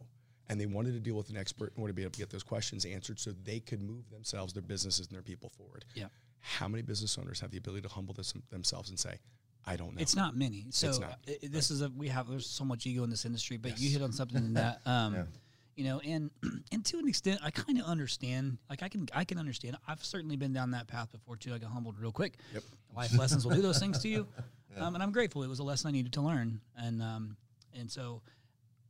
And 0.50 0.62
they 0.62 0.66
wanted 0.66 0.94
to 0.94 1.00
deal 1.00 1.16
with 1.16 1.30
an 1.30 1.38
expert 1.38 1.74
in 1.76 1.82
order 1.82 1.92
to 1.92 1.96
be 1.96 2.04
able 2.04 2.12
to 2.12 2.20
get 2.20 2.30
those 2.30 2.44
questions 2.44 2.86
answered 2.86 3.20
so 3.20 3.32
they 3.32 3.60
could 3.60 3.82
move 3.82 4.10
themselves, 4.10 4.54
their 4.54 4.62
businesses, 4.62 5.08
and 5.08 5.16
their 5.16 5.24
people 5.24 5.50
forward. 5.50 5.84
Yeah. 5.96 6.08
How 6.40 6.68
many 6.68 6.84
business 6.84 7.18
owners 7.18 7.40
have 7.40 7.50
the 7.50 7.58
ability 7.58 7.82
to 7.84 7.90
humble 7.90 8.14
this, 8.14 8.34
themselves 8.52 8.90
and 8.90 9.00
say, 9.00 9.18
I 9.66 9.76
don't 9.76 9.96
know? 9.96 10.02
It's 10.02 10.16
not 10.16 10.36
many. 10.36 10.66
So 10.72 10.92
not. 11.00 11.20
i- 11.28 11.38
this 11.48 11.72
is 11.72 11.82
a 11.82 11.90
we 11.90 12.10
have 12.10 12.28
there's 12.30 12.48
so 12.50 12.64
much 12.66 12.86
ego 12.86 13.04
in 13.04 13.10
this 13.10 13.26
industry, 13.26 13.58
but 13.58 13.80
you 13.80 13.90
hit 13.90 14.02
on 14.02 14.12
something 14.12 14.38
in 14.38 14.54
that 14.56 14.82
um 14.86 15.28
you 15.76 15.86
know, 15.86 16.00
and 16.02 16.30
and 16.72 16.86
to 16.86 17.00
an 17.00 17.08
extent 17.08 17.40
I 17.44 17.50
kind 17.52 17.80
of 17.80 17.86
understand. 17.86 18.58
Like 18.70 18.84
I 18.84 18.90
can 18.90 19.08
I 19.14 19.24
can 19.24 19.38
understand. 19.38 19.78
I've 19.88 20.04
certainly 20.04 20.36
been 20.36 20.54
down 20.54 20.72
that 20.72 20.88
path 20.88 21.12
before 21.12 21.36
too. 21.38 21.54
I 21.54 21.58
got 21.58 21.72
humbled 21.72 21.98
real 22.00 22.12
quick. 22.12 22.38
Yep. 22.54 22.64
Life 22.96 23.18
lessons 23.18 23.46
will 23.46 23.56
do 23.56 23.62
those 23.62 23.80
things 23.80 24.00
to 24.00 24.10
you. 24.10 24.28
Um, 24.76 24.96
and 24.96 25.04
I'm 25.04 25.12
grateful. 25.12 25.44
It 25.44 25.48
was 25.50 25.60
a 25.60 25.64
lesson 25.64 25.90
I 25.90 25.92
needed 25.92 26.14
to 26.14 26.22
learn. 26.22 26.60
And 26.76 27.00
um 27.04 27.38
and 27.80 27.92
so 27.92 28.24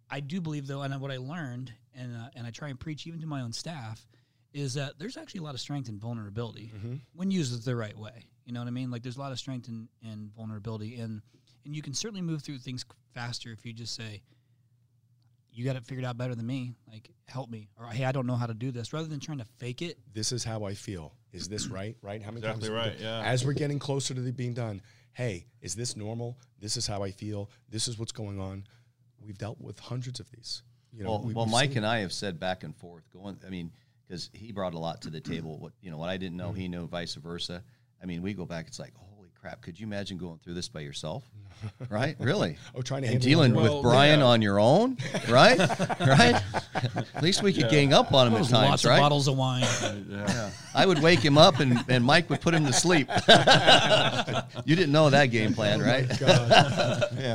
I 0.10 0.22
do 0.22 0.40
believe 0.40 0.66
though, 0.66 0.82
and 0.82 1.02
what 1.02 1.12
I 1.12 1.18
learned, 1.18 1.74
and 1.94 2.16
uh, 2.16 2.30
and 2.36 2.48
I 2.48 2.52
try 2.52 2.70
and 2.70 2.80
preach 2.80 3.06
even 3.06 3.20
to 3.20 3.28
my 3.28 3.42
own 3.42 3.52
staff, 3.52 4.08
is 4.54 4.76
that 4.76 4.98
there's 4.98 5.18
actually 5.18 5.40
a 5.40 5.44
lot 5.44 5.56
of 5.56 5.60
strength 5.60 5.90
in 5.90 6.00
vulnerability 6.00 6.72
when 7.14 7.32
used 7.32 7.66
the 7.66 7.76
right 7.76 7.98
way. 7.98 8.28
You 8.46 8.54
know 8.54 8.60
what 8.60 8.68
I 8.68 8.72
mean? 8.72 8.92
Like 8.92 9.04
there's 9.04 9.18
a 9.18 9.22
lot 9.22 9.32
of 9.32 9.40
strength 9.40 9.68
in, 9.70 9.88
in 10.04 10.30
vulnerability, 10.36 10.96
and 11.00 11.22
and 11.66 11.76
you 11.76 11.82
can 11.82 11.94
certainly 11.94 12.22
move 12.22 12.42
through 12.44 12.58
things 12.60 12.84
faster 13.14 13.52
if 13.52 13.66
you 13.66 13.72
just 13.74 13.96
say, 13.96 14.22
"You 15.52 15.64
got 15.64 15.76
it 15.76 15.86
figured 15.86 16.06
out 16.06 16.18
better 16.18 16.36
than 16.36 16.46
me. 16.48 16.74
Like 16.92 17.10
help 17.28 17.50
me," 17.50 17.70
or 17.80 17.86
"Hey, 17.88 18.06
I 18.06 18.12
don't 18.12 18.26
know 18.28 18.36
how 18.36 18.48
to 18.48 18.54
do 18.54 18.72
this," 18.72 18.92
rather 18.92 19.08
than 19.08 19.20
trying 19.20 19.38
to 19.38 19.46
fake 19.60 19.82
it. 19.82 19.98
this 20.14 20.32
is 20.32 20.44
how 20.44 20.64
I 20.66 20.74
feel. 20.74 21.14
Is 21.32 21.48
this 21.48 21.68
right? 21.80 21.96
Right? 22.02 22.22
How 22.22 22.32
many 22.32 22.40
Exactly 22.46 22.70
times? 22.70 22.90
right, 22.92 23.00
yeah. 23.00 23.22
As 23.22 23.46
we're 23.46 23.54
getting 23.54 23.80
closer 23.80 24.14
to 24.14 24.22
the 24.22 24.32
being 24.32 24.54
done, 24.54 24.82
hey, 25.14 25.46
is 25.62 25.76
this 25.76 25.96
normal? 25.96 26.38
This 26.60 26.76
is 26.76 26.88
how 26.88 27.04
I 27.04 27.12
feel. 27.12 27.50
This 27.70 27.88
is 27.88 27.98
what's 28.00 28.12
going 28.12 28.40
on. 28.40 28.66
We've 29.22 29.38
dealt 29.38 29.62
with 29.62 29.80
hundreds 29.80 30.20
of 30.20 30.30
these. 30.32 30.64
You 30.92 31.04
know, 31.04 31.12
well, 31.12 31.24
we- 31.24 31.34
well, 31.34 31.46
Mike 31.46 31.76
and 31.76 31.86
I 31.86 32.00
have 32.00 32.12
said 32.14 32.40
back 32.40 32.64
and 32.64 32.76
forth. 32.76 33.10
Going, 33.12 33.38
I 33.46 33.50
mean, 33.50 33.72
because 34.08 34.30
he 34.34 34.52
brought 34.52 34.74
a 34.74 34.80
lot 34.80 35.02
to 35.04 35.10
the 35.10 35.22
table. 35.22 35.58
What 35.60 35.72
you 35.82 35.92
know, 35.92 35.98
what 35.98 36.10
I 36.10 36.18
didn't 36.18 36.38
know, 36.38 36.52
he 36.52 36.68
knew, 36.68 36.88
vice 36.88 37.16
versa. 37.16 37.64
I 38.04 38.06
mean, 38.06 38.22
we 38.22 38.34
go 38.34 38.46
back. 38.46 38.68
It's 38.68 38.80
like, 38.80 38.94
holy 38.98 39.30
crap! 39.40 39.62
Could 39.62 39.80
you 39.80 39.88
imagine 39.88 40.18
going 40.18 40.38
through 40.44 40.56
this 40.56 40.68
by 40.68 40.82
yourself? 40.82 41.24
right? 41.90 42.18
Really? 42.20 42.58
Oh, 42.76 42.82
trying 42.82 43.04
to 43.04 43.08
and 43.08 43.14
handle 43.24 43.30
dealing 43.30 43.54
with 43.56 43.66
your 43.66 43.76
own. 43.76 43.82
Brian 43.84 44.22
on 44.22 44.42
your 44.42 44.60
own, 44.60 44.98
right? 45.30 45.58
right? 46.00 46.42
At 47.16 47.22
least 47.22 47.44
we 47.44 47.54
could 47.54 47.70
gang 47.70 47.94
up 47.94 48.12
on 48.14 48.28
him 48.28 48.34
at 48.34 48.40
Those 48.40 48.50
times, 48.50 48.70
lots 48.70 48.86
right? 48.86 48.96
of 48.96 49.00
bottles 49.02 49.28
of 49.28 49.38
wine. 49.38 49.64
Yeah. 50.10 50.50
I 50.76 50.86
would 50.88 51.02
wake 51.02 51.20
him 51.20 51.38
up 51.38 51.60
and, 51.60 51.84
and 51.88 52.04
Mike 52.04 52.30
would 52.32 52.42
put 52.42 52.54
him 52.56 52.66
to 52.66 52.74
sleep. 52.74 53.08
you 54.66 54.76
didn't 54.76 54.92
know 54.92 55.10
that 55.12 55.28
game 55.28 55.54
plan, 55.54 55.82
oh, 55.82 55.86
right? 55.86 56.08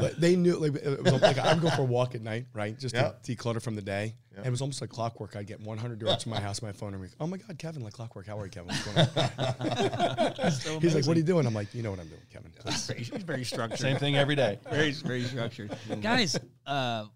But 0.01 0.21
they 0.21 0.35
knew 0.37 0.59
like, 0.59 0.75
it 0.75 1.03
was 1.05 1.23
like 1.23 1.39
I 1.39 1.53
would 1.55 1.62
go 1.62 1.71
for 1.71 1.83
a 1.83 1.85
walk 1.85 2.14
at 2.16 2.23
night, 2.23 2.47
right, 2.53 2.77
just 2.79 2.95
Yeah. 2.95 3.12
to 3.23 3.37
declutter 3.37 3.62
from 3.62 3.77
the 3.77 3.83
day. 3.83 4.14
And 4.39 4.47
it 4.47 4.51
was 4.51 4.61
almost 4.61 4.80
like 4.80 4.91
clockwork. 4.91 5.36
I'd 5.36 5.47
get 5.47 5.61
100 5.61 6.01
yards 6.01 6.22
from 6.22 6.30
my 6.30 6.41
house, 6.41 6.62
my 6.62 6.72
phone, 6.72 6.95
and 6.95 7.03
be, 7.03 7.09
oh 7.20 7.26
my 7.26 7.36
god, 7.39 7.59
Kevin, 7.59 7.82
like 7.82 7.93
clockwork. 7.93 8.26
How 8.26 8.39
are 8.39 8.45
you, 8.45 8.51
Kevin? 8.51 8.68
What's 8.68 8.84
going 8.84 8.99
on? 8.99 10.80
He's 10.80 10.95
like, 10.95 11.07
what 11.07 11.16
are 11.16 11.20
you 11.20 11.26
doing? 11.26 11.47
I'm 11.47 11.55
like, 11.55 11.74
you 11.74 11.82
know 11.82 11.91
what 11.91 12.01
I'm 12.01 12.09
doing, 12.09 12.20
Kevin. 12.32 12.53
very, 12.64 13.22
very 13.22 13.45
structured. 13.45 13.78
Same 13.78 13.97
thing 13.97 14.16
every 14.16 14.34
day. 14.36 14.59
very 14.70 14.93
very 14.93 15.24
structured. 15.24 15.76
Guys, 16.01 16.39
uh, 16.66 17.07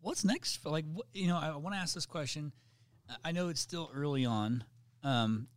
what's 0.00 0.24
next? 0.24 0.56
For 0.62 0.70
like, 0.70 0.84
what, 0.92 1.06
you 1.12 1.28
know, 1.28 1.36
I 1.36 1.56
want 1.56 1.74
to 1.74 1.80
ask 1.80 1.94
this 1.94 2.06
question. 2.06 2.52
I 3.24 3.32
know 3.32 3.48
it's 3.48 3.60
still 3.60 3.90
early 3.94 4.24
on. 4.24 4.64
Um, 5.02 5.48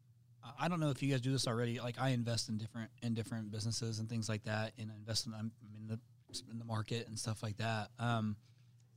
I- 0.43 0.65
I 0.65 0.67
don't 0.69 0.79
know 0.79 0.89
if 0.89 1.01
you 1.03 1.11
guys 1.11 1.21
do 1.21 1.31
this 1.31 1.47
already. 1.47 1.79
Like, 1.79 1.99
I 1.99 2.09
invest 2.09 2.49
in 2.49 2.57
different 2.57 2.89
in 3.01 3.13
different 3.13 3.51
businesses 3.51 3.99
and 3.99 4.09
things 4.09 4.27
like 4.29 4.43
that, 4.45 4.73
and 4.77 4.91
I 4.91 4.95
invest 4.95 5.25
in 5.27 5.33
I'm 5.33 5.51
in 5.77 5.87
the 5.87 5.99
in 6.51 6.59
the 6.59 6.65
market 6.65 7.07
and 7.07 7.17
stuff 7.17 7.41
like 7.43 7.57
that. 7.57 7.89
Um, 7.99 8.35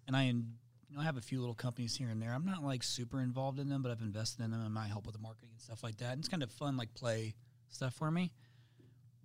and 0.07 0.17
I, 0.17 0.25
in- 0.25 0.55
you 0.91 0.97
know, 0.97 1.03
I 1.03 1.05
have 1.05 1.17
a 1.17 1.23
few 1.23 1.41
little 1.41 1.55
companies 1.55 1.97
here 1.97 2.09
and 2.09 2.21
there. 2.21 2.33
I'm 2.35 2.45
not 2.45 2.63
like 2.63 2.83
super 2.83 3.21
involved 3.21 3.59
in 3.61 3.69
them, 3.69 3.81
but 3.81 3.93
I've 3.93 4.03
invested 4.03 4.45
in 4.45 4.51
them 4.51 4.61
and 4.61 4.79
I 4.79 4.89
help 4.89 5.07
with 5.07 5.15
the 5.15 5.21
marketing 5.21 5.51
and 5.53 5.61
stuff 5.61 5.83
like 5.83 5.97
that. 5.99 6.13
And 6.13 6.19
it's 6.19 6.29
kind 6.29 6.43
of 6.43 6.51
fun, 6.51 6.77
like 6.77 6.93
play 6.95 7.35
stuff 7.71 7.95
for 7.95 8.11
me 8.11 8.33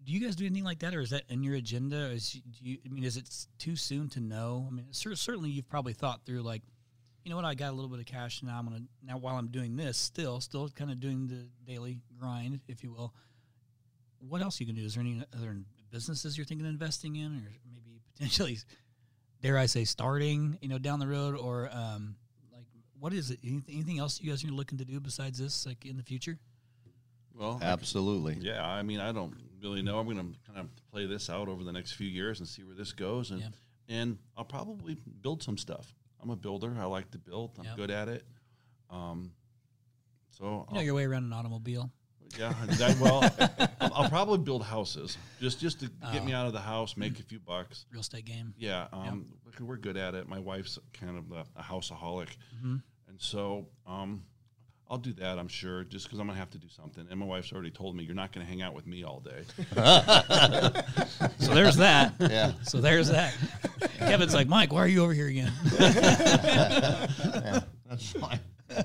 do 0.06 0.14
you 0.14 0.20
guys 0.20 0.36
do 0.36 0.46
anything 0.46 0.64
like 0.64 0.80
that, 0.80 0.94
or 0.94 1.02
is 1.02 1.10
that 1.10 1.24
in 1.30 1.44
your 1.44 1.56
agenda? 1.56 2.12
Is 2.12 2.32
do 2.32 2.42
you? 2.62 2.78
I 2.86 2.90
mean, 2.90 3.04
is 3.04 3.18
it 3.18 3.28
too 3.58 3.76
soon 3.76 4.08
to 4.10 4.20
know? 4.20 4.68
I 4.70 4.74
mean, 4.74 4.86
cer- 4.92 5.16
certainly 5.16 5.50
you've 5.50 5.68
probably 5.68 5.94
thought 5.94 6.24
through 6.26 6.44
like, 6.44 6.62
you 7.24 7.32
know 7.32 7.36
what, 7.36 7.46
I 7.46 7.56
got 7.56 7.72
a 7.72 7.76
little 7.76 7.90
bit 7.90 8.00
of 8.00 8.06
cash 8.06 8.44
now. 8.44 8.60
I'm 8.60 8.66
gonna 8.66 8.84
now 9.04 9.18
while 9.18 9.36
I'm 9.36 9.48
doing 9.48 9.76
this, 9.76 9.98
still, 9.98 10.40
still 10.42 10.70
kind 10.70 10.92
of 10.92 11.00
doing 11.00 11.28
the 11.28 11.48
daily 11.70 11.98
grind, 12.20 12.60
if 12.68 12.84
you 12.84 12.92
will. 12.92 13.14
What 14.20 14.42
else 14.42 14.60
you 14.60 14.66
can 14.68 14.76
do? 14.76 14.84
Is 14.84 14.94
there 14.94 15.02
any 15.02 15.22
other 15.36 15.58
businesses 15.92 16.38
you're 16.38 16.46
thinking 16.46 16.68
of 16.68 16.72
investing 16.72 17.16
in, 17.16 17.26
or 17.26 17.52
maybe 17.74 18.00
potentially, 18.14 18.60
dare 19.46 19.58
I 19.58 19.66
say, 19.68 19.84
starting? 19.86 20.58
You 20.62 20.70
know, 20.70 20.78
down 20.80 21.00
the 21.00 21.08
road, 21.08 21.38
or 21.38 21.70
um, 21.72 22.16
like 22.52 22.66
what 23.00 23.14
is 23.14 23.30
it? 23.32 23.40
Anything, 23.44 23.76
anything 23.76 24.00
else 24.00 24.20
you 24.20 24.30
guys 24.30 24.44
are 24.44 24.48
looking 24.48 24.78
to 24.80 24.86
do 24.86 25.00
besides 25.00 25.38
this, 25.38 25.66
like 25.66 25.86
in 25.86 25.98
the 25.98 26.04
future? 26.04 26.40
Well, 27.34 27.60
Absolutely. 27.62 28.38
yeah. 28.40 28.66
I 28.66 28.82
mean, 28.82 29.00
I 29.02 29.12
don't 29.12 29.36
really 29.62 29.82
know. 29.82 30.00
I'm 30.00 30.06
going 30.06 30.18
to 30.18 30.40
kind 30.48 30.58
of 30.60 30.70
play 30.92 31.06
this 31.06 31.30
out 31.30 31.48
over 31.50 31.64
the 31.64 31.72
next 31.74 31.92
few 31.94 32.08
years 32.08 32.40
and 32.40 32.48
see 32.48 32.64
where 32.64 32.76
this 32.76 32.92
goes, 32.94 33.32
and 33.32 33.42
Yeah. 33.42 33.48
and 33.90 34.18
I'll 34.38 34.46
probably 34.46 34.96
build 35.22 35.44
some 35.44 35.58
stuff. 35.58 35.94
I'm 36.22 36.30
a 36.30 36.36
builder. 36.36 36.74
I 36.80 36.86
like 36.86 37.12
to 37.12 37.18
build. 37.20 37.52
I'm 37.60 37.66
Yeah. 37.66 37.76
good 37.76 37.92
at 37.92 38.08
it. 38.08 38.26
Um, 38.90 39.32
so 40.32 40.44
You 40.46 40.50
know 40.50 40.66
I'll- 40.80 40.82
your 40.84 40.96
way 40.96 41.04
around 41.06 41.26
an 41.26 41.34
automobile. 41.34 41.92
Yeah, 42.38 42.54
that, 42.68 42.98
well, 43.00 43.24
I'll, 43.80 43.94
I'll 44.04 44.10
probably 44.10 44.40
build 44.40 44.64
houses 44.64 45.18
just 45.40 45.60
just 45.60 45.80
to 45.82 45.90
get 46.12 46.26
me 46.26 46.34
Oh. 46.34 46.38
out 46.38 46.48
of 46.48 46.54
the 46.54 46.60
house, 46.60 46.98
make 46.98 47.20
a 47.20 47.24
few 47.24 47.40
bucks. 47.40 47.86
Real 47.92 48.02
estate 48.02 48.26
game. 48.26 48.54
Yeah, 48.58 48.88
um, 48.94 49.26
we're 49.60 49.78
good 49.78 49.98
at 49.98 50.16
it. 50.16 50.28
My 50.28 50.40
wife's 50.40 50.78
kind 50.94 51.18
of 51.18 51.32
a, 51.32 51.46
a 51.60 51.64
houseaholic, 51.64 52.28
Mhm. 52.64 52.82
and 53.08 53.20
so 53.22 53.68
um, 53.88 54.24
I'll 54.90 54.98
do 54.98 55.14
that. 55.14 55.40
I'm 55.40 55.48
sure, 55.48 55.84
just 55.84 56.06
because 56.06 56.20
I'm 56.20 56.28
gonna 56.28 56.38
have 56.38 56.52
to 56.52 56.58
do 56.60 56.68
something. 56.70 57.08
And 57.10 57.20
my 57.20 57.26
wife's 57.26 57.52
already 57.54 57.72
told 57.72 57.96
me 57.96 58.04
you're 58.04 58.14
not 58.16 58.32
gonna 58.34 58.46
hang 58.46 58.62
out 58.62 58.74
with 58.74 58.86
me 58.86 59.04
all 59.04 59.22
day. 59.22 59.44
So 61.40 61.54
there's 61.54 61.78
that. 61.78 62.14
Yeah. 62.20 62.54
So 62.64 62.82
there's 62.82 63.08
that. 63.10 63.34
Kevin's 64.00 64.34
like, 64.34 64.48
Mike, 64.48 64.74
why 64.74 64.80
are 64.80 64.88
you 64.88 65.04
over 65.04 65.14
here 65.14 65.28
again? 65.28 65.52
yeah, 65.80 67.62
that's 67.88 68.12
fine. 68.12 68.40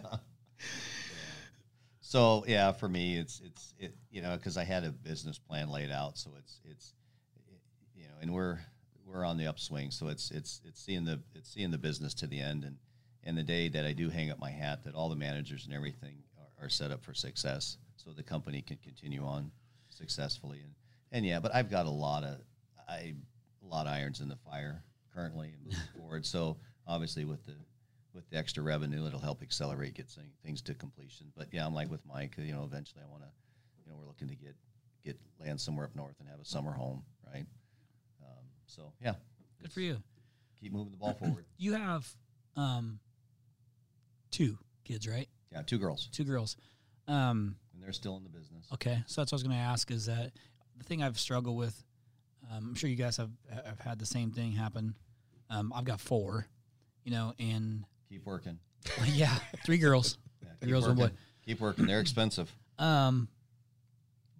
so 2.11 2.43
yeah, 2.49 2.73
for 2.73 2.89
me, 2.89 3.19
it's 3.19 3.41
it's 3.45 3.73
it 3.79 3.95
you 4.11 4.21
know 4.21 4.37
because 4.37 4.57
I 4.57 4.65
had 4.65 4.83
a 4.83 4.91
business 4.91 5.39
plan 5.39 5.71
laid 5.71 5.93
out, 5.93 6.19
so 6.19 6.33
it's 6.37 6.61
it's 6.69 6.93
you 7.95 8.03
know, 8.03 8.15
and 8.21 8.35
we're 8.35 8.59
we're 9.07 9.25
on 9.25 9.37
the 9.37 9.47
upswing, 9.47 9.93
so 9.93 10.09
it's 10.09 10.33
it's 10.33 10.61
it's 10.65 10.83
seeing 10.83 11.05
the 11.05 11.21
it's 11.37 11.49
seeing 11.55 11.71
the 11.71 11.79
business 11.79 12.13
to 12.15 12.27
the 12.27 12.41
end, 12.41 12.65
and 12.65 12.79
and 13.23 13.39
the 13.39 13.45
day 13.45 13.69
that 13.69 13.87
I 13.87 13.93
do 13.93 14.11
hang 14.11 14.29
up 14.29 14.41
my 14.41 14.51
hat, 14.51 14.83
that 14.83 14.97
all 14.97 15.09
the 15.09 15.15
managers 15.15 15.67
and 15.67 15.73
everything 15.73 16.17
are, 16.37 16.67
are 16.67 16.69
set 16.69 16.91
up 16.91 17.05
for 17.05 17.15
success, 17.15 17.77
so 17.95 18.11
the 18.11 18.25
company 18.25 18.61
can 18.61 18.79
continue 18.79 19.25
on 19.25 19.53
successfully, 19.89 20.63
and 20.65 20.75
and 21.13 21.25
yeah, 21.25 21.39
but 21.39 21.55
I've 21.55 21.71
got 21.71 21.87
a 21.87 21.91
lot 21.91 22.25
of 22.25 22.39
I 22.89 23.15
a 23.63 23.67
lot 23.69 23.87
of 23.87 23.93
irons 23.93 24.19
in 24.19 24.29
the 24.29 24.39
fire 24.51 24.83
currently 25.15 25.53
and 25.55 25.63
moving 25.63 25.79
forward. 25.97 26.27
So 26.27 26.57
obviously 26.89 27.25
with 27.25 27.47
the 27.47 27.55
with 28.15 28.29
the 28.31 28.37
extra 28.37 28.63
revenue, 28.63 29.07
it'll 29.07 29.21
help 29.21 29.43
accelerate 29.43 29.95
get 29.95 30.09
thing- 30.09 30.33
things 30.45 30.61
to 30.63 30.75
completion. 30.75 31.33
But 31.37 31.49
yeah, 31.53 31.65
I'm 31.67 31.75
like 31.75 31.91
with 31.91 32.05
Mike. 32.07 32.35
You 32.39 32.53
know, 32.53 32.65
eventually 32.65 33.03
I 33.07 33.11
want 33.11 33.23
to, 33.23 33.29
you 33.85 33.91
know, 33.91 33.97
we're 33.99 34.07
looking 34.07 34.29
to 34.29 34.35
get 34.35 34.57
get 35.05 35.19
land 35.39 35.61
somewhere 35.61 35.87
up 35.87 35.95
north 35.97 36.17
and 36.21 36.29
have 36.29 36.41
a 36.41 36.45
summer 36.45 36.73
home, 36.73 37.03
right? 37.33 37.47
Um, 38.23 38.45
so 38.67 38.93
yeah, 39.03 39.15
Good 39.63 39.73
for 39.73 39.81
you. 39.81 39.97
keep 40.61 40.73
moving 40.73 40.91
the 40.91 40.99
ball 40.99 41.15
forward. 41.15 41.45
You 41.57 41.73
have 41.75 42.07
um, 42.57 42.99
two 44.31 44.59
kids, 44.85 45.07
right? 45.09 45.29
Yeah, 45.53 45.63
two 45.63 45.79
girls, 45.79 46.09
Two 46.13 46.25
girls. 46.25 46.57
Um, 47.09 47.57
and 47.75 47.83
they're 47.83 47.93
still 47.93 48.17
in 48.17 48.23
the 48.25 48.29
business. 48.31 48.67
okay, 48.75 49.03
so 49.07 49.21
that's 49.21 49.33
what 49.33 49.37
I 49.37 49.37
was 49.37 49.43
going 49.43 49.57
to 49.57 49.63
ask. 49.63 49.91
Is 49.91 50.07
that 50.07 50.33
the 50.77 50.85
thing 50.85 51.03
I've 51.03 51.19
struggled 51.19 51.57
with? 51.57 51.83
Um, 52.51 52.69
I'm 52.69 52.75
sure 52.75 52.89
you 52.91 52.97
guys 52.97 53.17
have 53.17 53.31
have 53.53 53.79
had 53.81 53.99
the 53.99 54.07
same 54.07 54.31
thing 54.33 54.53
happen. 54.53 54.95
Um, 55.49 55.73
I've 55.75 55.85
got 55.85 56.01
four, 56.01 56.47
you 57.05 57.11
know, 57.11 57.33
and 57.39 57.85
Keep 58.11 58.27
working. 58.27 58.59
yeah, 59.07 59.35
three 59.65 59.79
girls. 59.79 60.19
Yeah, 60.43 60.49
The 60.61 60.67
keep 60.67 60.73
girls 60.73 60.87
and 60.87 60.99
working. 60.99 61.15
boy. 61.15 61.21
Keep 61.47 61.61
working. 61.61 61.87
They're 61.87 62.01
expensive. 62.01 62.53
Um, 62.79 63.29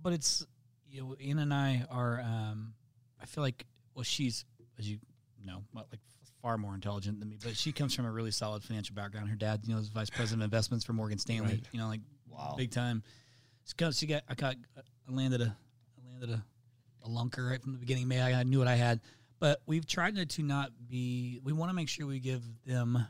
but 0.03 0.15
it's 0.15 0.47
you 0.91 1.03
know, 1.03 1.15
Ian 1.21 1.41
and 1.41 1.53
I 1.53 1.85
are. 1.91 2.21
Um, 2.21 2.73
I 3.21 3.27
feel 3.27 3.45
like 3.45 3.67
well, 3.95 4.03
she's 4.03 4.47
as 4.79 4.89
you 4.89 4.97
know, 5.45 5.63
like 5.75 6.01
far 6.41 6.57
more 6.57 6.75
intelligent 6.75 7.21
than 7.21 7.29
me, 7.29 7.37
but 7.45 7.55
she 7.55 7.71
comes 7.71 7.95
from 7.95 8.07
a 8.07 8.11
really 8.11 8.31
solid 8.31 8.63
financial 8.63 8.95
background. 8.95 9.29
Her 9.29 9.37
dad, 9.37 9.61
you 9.67 9.75
know, 9.75 9.79
is 9.79 9.89
vice 9.89 10.09
president 10.09 10.41
of 10.41 10.45
investments 10.47 10.87
for 10.87 10.95
Morgan 10.95 11.19
Stanley. 11.19 11.49
Right. 11.57 11.65
You 11.73 11.81
know, 11.81 11.89
like 11.89 12.01
Wow. 12.31 12.55
big 12.57 12.71
time. 12.71 13.03
She 13.67 13.75
got, 13.77 13.95
she 13.95 14.07
got, 14.07 14.23
I 14.27 14.33
got, 14.35 14.55
I 14.79 15.13
landed 15.13 15.43
a, 15.43 15.55
I 15.99 16.11
landed 16.11 16.31
a, 16.31 16.43
a 17.05 17.09
lunker 17.11 17.51
right 17.51 17.61
from 17.61 17.73
the 17.75 17.79
beginning. 17.79 18.09
May 18.09 18.23
I, 18.23 18.41
I 18.41 18.43
knew 18.45 18.59
what 18.59 18.69
I 18.69 18.77
had, 18.77 19.01
but 19.39 19.61
we've 19.67 19.87
tried 19.87 20.15
to, 20.17 20.25
to 20.25 20.43
not 20.43 20.71
be. 20.89 21.41
We 21.45 21.53
want 21.53 21.69
to 21.69 21.75
make 21.75 21.91
sure 21.91 22.07
we 22.07 22.21
give 22.21 22.43
them 22.65 23.07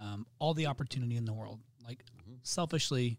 um, 0.00 0.26
all 0.38 0.54
the 0.54 0.66
opportunity 0.66 1.16
in 1.16 1.24
the 1.24 1.32
world, 1.32 1.60
like 1.84 2.04
selfishly, 2.42 3.18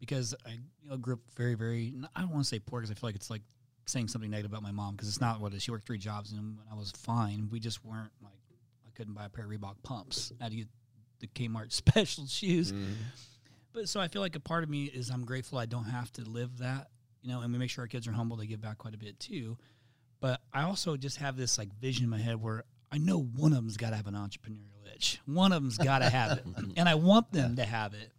because 0.00 0.34
I 0.46 0.58
you 0.82 0.90
know 0.90 0.96
grew 0.96 1.14
up 1.14 1.20
very, 1.36 1.54
very. 1.54 1.94
I 2.14 2.20
don't 2.20 2.30
want 2.30 2.44
to 2.44 2.48
say 2.48 2.58
poor 2.58 2.80
because 2.80 2.90
I 2.90 2.94
feel 2.94 3.08
like 3.08 3.16
it's 3.16 3.30
like 3.30 3.42
saying 3.86 4.08
something 4.08 4.30
negative 4.30 4.50
about 4.50 4.62
my 4.62 4.72
mom 4.72 4.94
because 4.94 5.08
it's 5.08 5.20
not 5.20 5.40
what 5.40 5.52
it 5.52 5.56
is. 5.56 5.62
She 5.62 5.70
worked 5.70 5.86
three 5.86 5.98
jobs 5.98 6.32
and 6.32 6.56
when 6.56 6.66
I 6.70 6.74
was 6.74 6.90
fine, 6.92 7.48
we 7.50 7.60
just 7.60 7.84
weren't 7.84 8.10
like 8.22 8.32
I 8.86 8.90
couldn't 8.96 9.14
buy 9.14 9.26
a 9.26 9.28
pair 9.28 9.44
of 9.44 9.50
Reebok 9.50 9.76
pumps. 9.82 10.32
I 10.40 10.44
had 10.44 10.50
to 10.52 10.56
get 10.58 10.68
the 11.20 11.26
Kmart 11.28 11.72
special 11.72 12.26
shoes. 12.26 12.72
But 13.72 13.88
so 13.88 14.00
I 14.00 14.08
feel 14.08 14.22
like 14.22 14.36
a 14.36 14.40
part 14.40 14.64
of 14.64 14.70
me 14.70 14.84
is 14.84 15.10
I'm 15.10 15.24
grateful 15.24 15.58
I 15.58 15.66
don't 15.66 15.84
have 15.84 16.10
to 16.14 16.22
live 16.22 16.58
that, 16.58 16.88
you 17.22 17.30
know, 17.30 17.42
and 17.42 17.52
we 17.52 17.58
make 17.58 17.70
sure 17.70 17.82
our 17.82 17.88
kids 17.88 18.08
are 18.08 18.12
humble. 18.12 18.36
They 18.36 18.46
give 18.46 18.60
back 18.60 18.78
quite 18.78 18.94
a 18.94 18.98
bit 18.98 19.20
too. 19.20 19.58
But 20.20 20.40
I 20.52 20.62
also 20.62 20.96
just 20.96 21.18
have 21.18 21.36
this 21.36 21.58
like 21.58 21.72
vision 21.74 22.04
in 22.04 22.10
my 22.10 22.18
head 22.18 22.40
where 22.40 22.64
I 22.90 22.98
know 22.98 23.20
one 23.22 23.52
of 23.52 23.56
them's 23.56 23.76
got 23.76 23.90
to 23.90 23.96
have 23.96 24.06
an 24.06 24.14
entrepreneurial 24.14 24.75
itch. 24.94 25.20
One 25.26 25.52
of 25.52 25.62
them's 25.62 25.78
got 25.78 26.00
to 26.00 26.10
have 26.10 26.38
it, 26.38 26.44
and 26.76 26.88
I 26.88 26.94
want 26.94 27.32
them 27.32 27.56
to 27.56 27.64
have 27.64 27.94
it. 27.94 28.12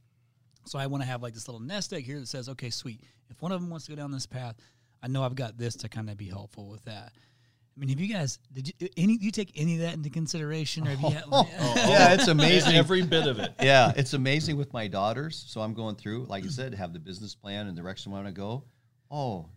So 0.66 0.78
I 0.78 0.88
want 0.88 1.04
to 1.04 1.08
have 1.08 1.24
like 1.24 1.34
this 1.34 1.48
little 1.48 1.62
nest 1.62 1.94
egg 1.94 2.04
here 2.04 2.20
that 2.20 2.28
says, 2.28 2.50
okay, 2.50 2.70
sweet. 2.70 3.02
If 3.30 3.42
one 3.42 3.52
of 3.52 3.62
them 3.62 3.70
wants 3.70 3.86
to 3.86 3.92
go 3.92 3.96
down 3.96 4.12
this 4.12 4.26
path, 4.26 4.56
I 5.02 5.08
know 5.08 5.24
I've 5.24 5.36
got 5.36 5.58
this 5.58 5.76
to 5.78 5.90
kind 5.90 6.10
of 6.10 6.18
be 6.18 6.28
helpful 6.28 6.70
with 6.70 6.84
that. 6.86 7.12
I 7.16 7.80
mean, 7.80 7.90
have 7.90 8.00
you 8.00 8.12
guys 8.12 8.40
did 8.52 8.68
you 8.80 8.90
any 8.98 9.20
you 9.22 9.30
take 9.30 9.52
any 9.56 9.76
of 9.76 9.82
that 9.82 9.94
into 9.94 10.10
consideration, 10.10 10.88
or 10.88 10.92
have 10.92 11.02
you? 11.02 11.10
Had, 11.10 11.24
oh. 11.32 11.48
yeah, 11.76 12.14
it's 12.14 12.28
amazing. 12.28 12.76
Every 12.76 13.04
bit 13.04 13.28
of 13.28 13.40
it. 13.40 13.54
yeah, 13.62 13.94
it's 13.96 14.14
amazing 14.14 14.58
with 14.58 14.74
my 14.74 14.88
daughters. 14.88 15.46
So 15.48 15.62
I'm 15.62 15.76
going 15.76 15.96
through, 15.96 16.26
like 16.26 16.44
I 16.44 16.48
said, 16.48 16.74
have 16.74 16.92
the 16.92 17.00
business 17.00 17.36
plan 17.36 17.68
and 17.68 17.78
direction 17.78 18.12
I 18.12 18.16
want 18.16 18.28
to 18.28 18.34
go. 18.34 18.64
Oh, 19.12 19.50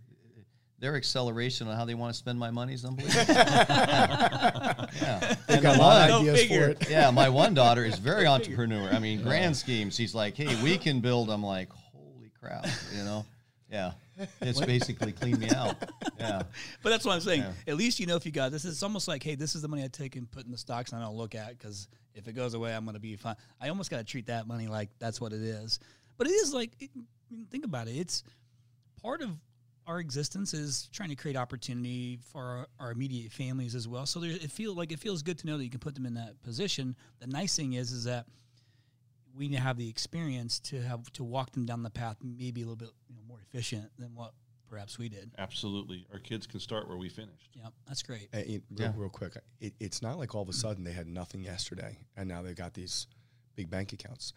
their 0.81 0.97
acceleration 0.97 1.69
on 1.69 1.77
how 1.77 1.85
they 1.85 1.95
want 1.95 2.13
to 2.13 2.19
spend 2.19 2.39
my 2.39 2.51
money 2.51 2.73
is 2.73 2.85
unbelievable. 2.85 3.25
yeah, 3.29 4.87
They've 5.47 5.63
got 5.63 5.77
a 5.77 5.79
lot 5.79 6.11
of 6.11 6.23
ideas 6.23 6.47
for 6.47 6.71
it. 6.71 6.91
yeah, 6.91 7.11
my 7.11 7.29
one 7.29 7.55
daughter 7.55 7.85
is 7.85 7.99
very 7.99 8.27
entrepreneur. 8.27 8.89
I 8.91 8.99
mean, 8.99 9.23
grand 9.23 9.57
schemes. 9.57 9.95
She's 9.95 10.15
like, 10.15 10.37
hey, 10.37 10.61
we 10.63 10.79
can 10.79 11.01
build. 11.01 11.31
I'm 11.31 11.45
like, 11.45 11.69
holy 11.71 12.31
crap, 12.41 12.67
you 12.97 13.05
know? 13.05 13.25
Yeah, 13.71 13.93
it's 14.41 14.61
basically 14.61 15.13
cleaned 15.13 15.39
me 15.39 15.51
out. 15.55 15.77
Yeah, 16.19 16.43
But 16.83 16.91
that's 16.91 17.07
what 17.07 17.15
I'm 17.15 17.21
saying. 17.21 17.41
Yeah. 17.41 17.53
At 17.69 17.77
least 17.77 17.99
you 17.99 18.05
know 18.05 18.17
if 18.17 18.27
you 18.27 18.33
got 18.33 18.53
this. 18.53 18.67
It's 18.67 18.83
almost 18.83 19.09
like, 19.09 19.23
hey, 19.23 19.37
this 19.37 19.55
is 19.55 19.63
the 19.63 19.69
money 19.69 19.83
I 19.83 19.89
take 19.89 20.17
and 20.17 20.31
put 20.31 20.45
in 20.45 20.51
the 20.51 20.59
stocks, 20.59 20.93
and 20.93 21.01
I 21.01 21.07
don't 21.07 21.17
look 21.17 21.35
at 21.35 21.57
because 21.57 21.89
if 22.15 22.29
it 22.29 22.35
goes 22.35 22.53
away, 22.53 22.75
I'm 22.75 22.85
going 22.85 22.95
to 22.95 23.01
be 23.01 23.17
fine. 23.17 23.37
I 23.59 23.71
almost 23.71 23.91
got 23.91 23.99
to 23.99 24.05
treat 24.05 24.27
that 24.27 24.47
money 24.47 24.67
like 24.67 24.91
that's 24.99 25.19
what 25.19 25.33
it 25.33 25.41
is. 25.41 25.79
But 26.19 26.27
it 26.27 26.33
is 26.33 26.53
like, 26.53 26.73
it, 26.79 26.91
I 26.95 27.35
mean, 27.35 27.47
think 27.51 27.65
about 27.65 27.89
it. 27.89 27.93
It's 27.93 28.23
part 29.03 29.23
of 29.23 29.31
our 29.91 29.99
existence 29.99 30.55
is 30.55 30.89
trying 30.93 31.09
to 31.09 31.17
create 31.17 31.37
opportunity 31.37 32.21
for 32.33 32.41
our, 32.41 32.67
our 32.79 32.93
immediate 32.93 33.33
families 33.33 33.75
as 33.75 33.89
well. 33.89 34.07
So 34.07 34.21
there's, 34.21 34.37
it 34.37 34.51
feel 34.53 34.73
like 34.73 34.93
it 34.93 35.01
feels 35.01 35.21
good 35.21 35.37
to 35.41 35.47
know 35.49 35.59
that 35.59 35.65
you 35.65 35.71
can 35.71 35.81
put 35.81 35.97
them 35.97 36.07
in 36.07 36.15
that 36.15 36.41
position. 36.45 36.95
The 37.19 37.27
nice 37.27 37.57
thing 37.57 37.73
is, 37.73 37.91
is 37.91 38.05
that 38.05 38.27
we 39.37 39.49
need 39.49 39.57
to 39.57 39.63
have 39.63 39.77
the 39.77 39.89
experience 39.89 40.61
to 40.61 40.81
have 40.81 41.13
to 41.15 41.25
walk 41.25 41.51
them 41.51 41.67
down 41.67 41.83
the 41.83 41.91
path, 41.91 42.19
maybe 42.23 42.61
a 42.63 42.65
little 42.65 42.77
bit 42.77 42.91
you 43.09 43.17
know, 43.17 43.23
more 43.27 43.41
efficient 43.43 43.91
than 43.99 44.15
what 44.15 44.33
perhaps 44.69 44.97
we 44.97 45.09
did. 45.09 45.33
Absolutely. 45.39 46.07
Our 46.13 46.21
kids 46.21 46.47
can 46.47 46.61
start 46.61 46.87
where 46.87 46.97
we 46.97 47.09
finished. 47.09 47.51
Yeah, 47.55 47.71
that's 47.89 48.05
great. 48.05 48.29
Uh, 48.33 48.39
it- 48.39 48.63
real, 48.71 48.81
Yeah. 48.89 48.93
real 48.95 49.09
quick, 49.11 49.37
it, 49.59 49.75
it's 49.81 50.03
not 50.03 50.19
like 50.19 50.37
all 50.37 50.43
of 50.43 50.49
a 50.49 50.53
sudden 50.53 50.85
they 50.85 50.93
had 50.93 51.09
nothing 51.09 51.43
yesterday 51.43 51.99
and 52.17 52.29
now 52.29 52.43
they've 52.43 52.55
got 52.55 52.75
these 52.75 53.09
big 53.57 53.69
bank 53.69 53.93
accounts. 53.93 54.33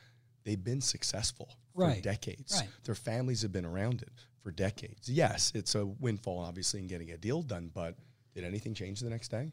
They've 0.46 0.64
been 0.64 0.82
successful 0.82 1.50
for 1.74 1.82
Right. 1.82 2.04
decades. 2.04 2.54
Right. 2.60 2.70
Their 2.84 2.96
families 2.96 3.42
have 3.42 3.52
been 3.52 3.66
around 3.66 4.02
it 4.02 4.10
for 4.42 4.52
decades. 4.52 5.10
Yes, 5.10 5.52
it's 5.56 5.76
a 5.76 5.86
windfall, 5.86 6.40
obviously, 6.40 6.80
in 6.80 6.88
getting 6.88 7.12
a 7.12 7.18
deal 7.18 7.42
done, 7.42 7.72
but 7.74 7.96
did 8.34 8.44
anything 8.44 8.74
change 8.74 9.00
the 9.00 9.10
next 9.10 9.30
day? 9.30 9.52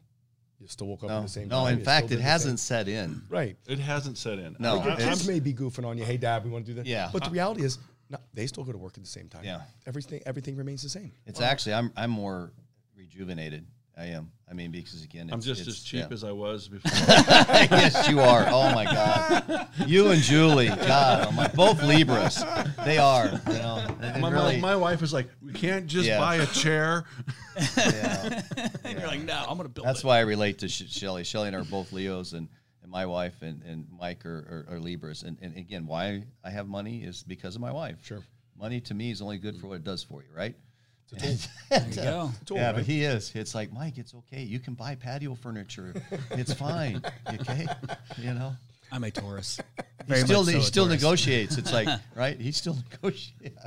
You 0.59 0.67
still 0.67 0.87
woke 0.87 1.03
up 1.03 1.09
at 1.09 1.13
no, 1.15 1.21
the 1.23 1.27
same 1.27 1.47
no. 1.47 1.63
time. 1.63 1.73
In 1.73 1.79
you 1.79 1.85
fact, 1.85 2.11
it 2.11 2.19
hasn't 2.19 2.59
same- 2.59 2.85
set 2.85 2.87
in. 2.87 3.21
Right. 3.29 3.57
It 3.67 3.79
hasn't 3.79 4.17
set 4.19 4.37
in. 4.37 4.55
No, 4.59 4.75
Like, 4.75 4.99
your 4.99 5.09
kids 5.09 5.27
may 5.27 5.39
be 5.39 5.53
goofing 5.53 5.85
on 5.85 5.97
you. 5.97 6.05
Hey, 6.05 6.17
Dad, 6.17 6.43
we 6.43 6.51
want 6.51 6.65
to 6.65 6.71
do 6.71 6.75
that. 6.75 6.85
Yeah. 6.85 7.09
But 7.11 7.23
the 7.23 7.31
reality 7.31 7.63
is, 7.63 7.79
no, 8.09 8.19
they 8.33 8.45
still 8.45 8.63
go 8.63 8.71
to 8.71 8.77
work 8.77 8.95
at 8.97 9.03
the 9.03 9.09
same 9.09 9.27
time. 9.27 9.43
Yeah. 9.43 9.61
Everything, 9.87 10.21
everything 10.25 10.55
remains 10.57 10.83
the 10.83 10.89
same. 10.89 11.13
It's 11.25 11.41
actually 11.41 11.73
I'm 11.73 11.91
I'm 11.95 12.11
more 12.11 12.51
rejuvenated. 12.95 13.65
I 14.01 14.05
am. 14.07 14.31
I 14.49 14.53
mean, 14.53 14.71
because 14.71 15.03
again, 15.03 15.27
it's, 15.27 15.33
I'm 15.33 15.41
just 15.41 15.61
it's- 15.61 15.77
as 15.77 15.83
cheap 15.83 16.01
yeah. 16.07 16.13
as 16.13 16.23
I 16.23 16.31
was 16.31 16.67
before. 16.75 16.91
yes, 16.91 18.09
you 18.09 18.19
are. 18.19 18.45
Oh 18.49 18.73
my 18.73 18.83
God, 18.83 19.67
you 19.87 20.09
and 20.09 20.21
Julie, 20.21 20.67
God, 20.67 21.27
oh 21.27 21.31
my, 21.31 21.47
both 21.49 21.81
Libras. 21.83 22.43
They 22.83 22.97
are. 22.97 23.27
You 23.47 23.53
know, 23.53 23.85
my, 24.19 24.29
really, 24.31 24.55
my, 24.59 24.69
my 24.71 24.75
wife 24.75 25.01
is 25.03 25.13
like, 25.13 25.27
we 25.41 25.53
can't 25.53 25.85
just 25.87 26.07
Yeah. 26.07 26.19
buy 26.19 26.35
a 26.37 26.45
chair. 26.61 27.05
yeah. 27.77 28.41
And 28.83 28.99
you're 28.99 29.07
like, 29.07 29.21
no, 29.21 29.37
I'm 29.47 29.55
going 29.57 29.63
to 29.63 29.69
build 29.69 29.87
That's 29.87 29.99
it. 30.03 30.05
why 30.07 30.17
I 30.17 30.21
relate 30.21 30.59
to 30.59 30.67
Sh- 30.67 30.89
Shelly. 30.89 31.23
Shelly 31.23 31.47
and 31.47 31.55
I 31.55 31.59
are 31.59 31.63
both 31.63 31.93
Leos, 31.93 32.33
and, 32.33 32.49
and 32.81 32.91
my 32.91 33.05
wife 33.05 33.41
and, 33.41 33.61
and 33.63 33.87
Mike 33.97 34.25
are, 34.25 34.65
are, 34.69 34.75
are 34.75 34.79
Libras. 34.79 35.23
And, 35.23 35.37
and 35.41 35.55
again, 35.55 35.85
why 35.85 36.23
I 36.43 36.49
have 36.49 36.67
money 36.67 37.03
is 37.03 37.23
because 37.23 37.55
of 37.55 37.61
my 37.61 37.71
wife. 37.71 37.97
Sure. 38.03 38.19
Money 38.59 38.81
to 38.81 38.93
me 38.93 39.11
is 39.11 39.21
only 39.21 39.37
good 39.37 39.55
for 39.57 39.67
what 39.67 39.75
it 39.75 39.83
does 39.85 40.03
for 40.03 40.21
you, 40.23 40.27
right? 40.35 40.55
There 41.19 41.31
you 41.87 41.95
go. 41.95 42.31
Tool, 42.45 42.57
yeah, 42.57 42.67
right? 42.67 42.75
but 42.75 42.83
he 42.85 43.03
is. 43.03 43.31
It's 43.35 43.53
like 43.53 43.71
Mike. 43.73 43.97
It's 43.97 44.13
okay. 44.13 44.43
You 44.43 44.59
can 44.59 44.73
buy 44.75 44.95
patio 44.95 45.35
furniture. 45.35 45.93
It's 46.31 46.53
fine. 46.53 47.01
Okay, 47.27 47.65
you 48.17 48.33
know. 48.33 48.53
I'm 48.93 49.03
a 49.05 49.11
Taurus. 49.11 49.59
He 50.07 50.15
still 50.15 50.43
so 50.43 50.51
he 50.51 50.57
a 50.57 50.61
still 50.61 50.85
Taurus. 50.85 51.01
negotiates. 51.01 51.57
It's 51.57 51.71
like 51.71 51.87
right. 52.15 52.39
He 52.39 52.51
still 52.51 52.77
negotiates. 52.91 53.57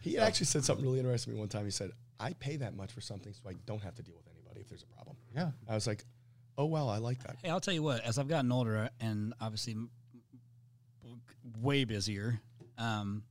He 0.00 0.16
actually 0.18 0.46
said 0.46 0.64
something 0.64 0.84
really 0.84 0.98
interesting 1.00 1.32
to 1.32 1.34
me 1.36 1.40
one 1.40 1.48
time. 1.48 1.64
He 1.64 1.70
said, 1.72 1.90
I 2.18 2.32
pay 2.34 2.56
that 2.56 2.76
much 2.76 2.92
for 2.92 3.00
something 3.00 3.32
so 3.32 3.48
I 3.50 3.54
don't 3.66 3.82
have 3.82 3.94
to 3.96 4.02
deal 4.02 4.14
with 4.16 4.26
anybody 4.32 4.60
if 4.60 4.68
there's 4.68 4.82
a 4.84 4.94
problem. 4.94 5.16
Yeah. 5.34 5.50
I 5.68 5.74
was 5.74 5.86
like, 5.86 6.04
oh, 6.56 6.66
well, 6.66 6.88
I 6.88 6.98
like 6.98 7.22
that. 7.24 7.36
Hey, 7.42 7.50
I'll 7.50 7.60
tell 7.60 7.74
you 7.74 7.82
what. 7.82 8.04
As 8.04 8.18
I've 8.18 8.28
gotten 8.28 8.50
older 8.52 8.88
and 9.00 9.34
obviously 9.40 9.72
m- 9.72 9.90
way 11.60 11.84
busier, 11.84 12.40
um, 12.78 13.22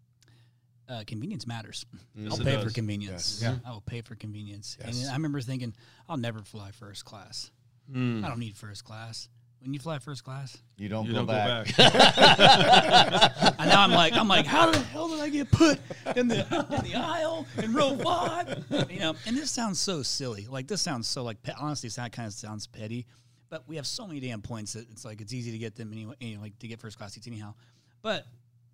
uh, 0.90 1.04
convenience 1.06 1.46
matters. 1.48 1.86
Yes, 2.16 2.34
I'll 2.34 2.42
it 2.42 2.46
pay 2.46 2.64
for 2.64 2.70
convenience. 2.72 3.40
Yes. 3.42 3.56
I 3.66 3.72
will 3.72 3.82
pay 3.82 4.02
for 4.02 4.16
convenience. 4.16 4.78
Yes. 4.84 5.02
And 5.04 5.12
I 5.12 5.14
remember 5.14 5.40
thinking, 5.42 5.74
I'll 6.10 6.18
never 6.18 6.40
fly 6.42 6.72
first 6.72 7.06
class. 7.06 7.52
Hmm. 7.92 8.24
I 8.26 8.28
don't 8.30 8.40
need 8.40 8.56
first 8.56 8.84
class. 8.84 9.30
when 9.62 9.74
you 9.74 9.80
fly 9.80 10.00
first 10.00 10.24
class. 10.24 10.58
You 10.78 10.90
don't 10.90 11.06
You 11.06 11.12
go 11.14 11.18
don't 11.20 11.28
back. 11.28 11.68
go 11.68 11.84
back. 11.84 13.56
And 13.60 13.70
now 13.70 13.82
I'm 13.84 13.92
like, 13.92 14.14
I'm 14.14 14.28
like, 14.28 14.46
how 14.46 14.72
the 14.72 14.80
hell 14.80 15.08
did 15.10 15.20
I 15.20 15.30
get 15.30 15.52
put 15.52 15.80
in 16.16 16.28
the 16.28 16.40
in 16.40 16.92
the 16.92 16.96
aisle 16.96 17.46
in 17.62 17.74
row 17.74 17.96
five? 17.98 18.64
You 18.90 19.00
know, 19.00 19.16
and 19.26 19.36
this 19.36 19.52
sounds 19.52 19.80
so 19.80 20.02
silly. 20.04 20.48
Like 20.50 20.68
this 20.68 20.82
sounds 20.82 21.08
so 21.08 21.24
like 21.24 21.38
honestly, 21.60 21.90
that 21.90 22.12
kind 22.12 22.28
of 22.28 22.34
sounds 22.34 22.68
petty. 22.68 23.06
But 23.50 23.68
we 23.68 23.78
have 23.78 23.88
so 23.88 24.06
many 24.08 24.20
damn 24.20 24.42
points 24.42 24.74
that 24.74 24.88
it's 24.92 25.04
like 25.04 25.22
it's 25.22 25.34
easy 25.34 25.52
to 25.52 25.58
get 25.58 25.76
them 25.76 25.92
anyway. 25.92 26.14
You 26.20 26.36
know, 26.36 26.42
like 26.42 26.58
to 26.60 26.68
get 26.68 26.80
first 26.80 26.98
class 26.98 27.14
seats 27.14 27.28
anyhow. 27.28 27.54
But 28.02 28.26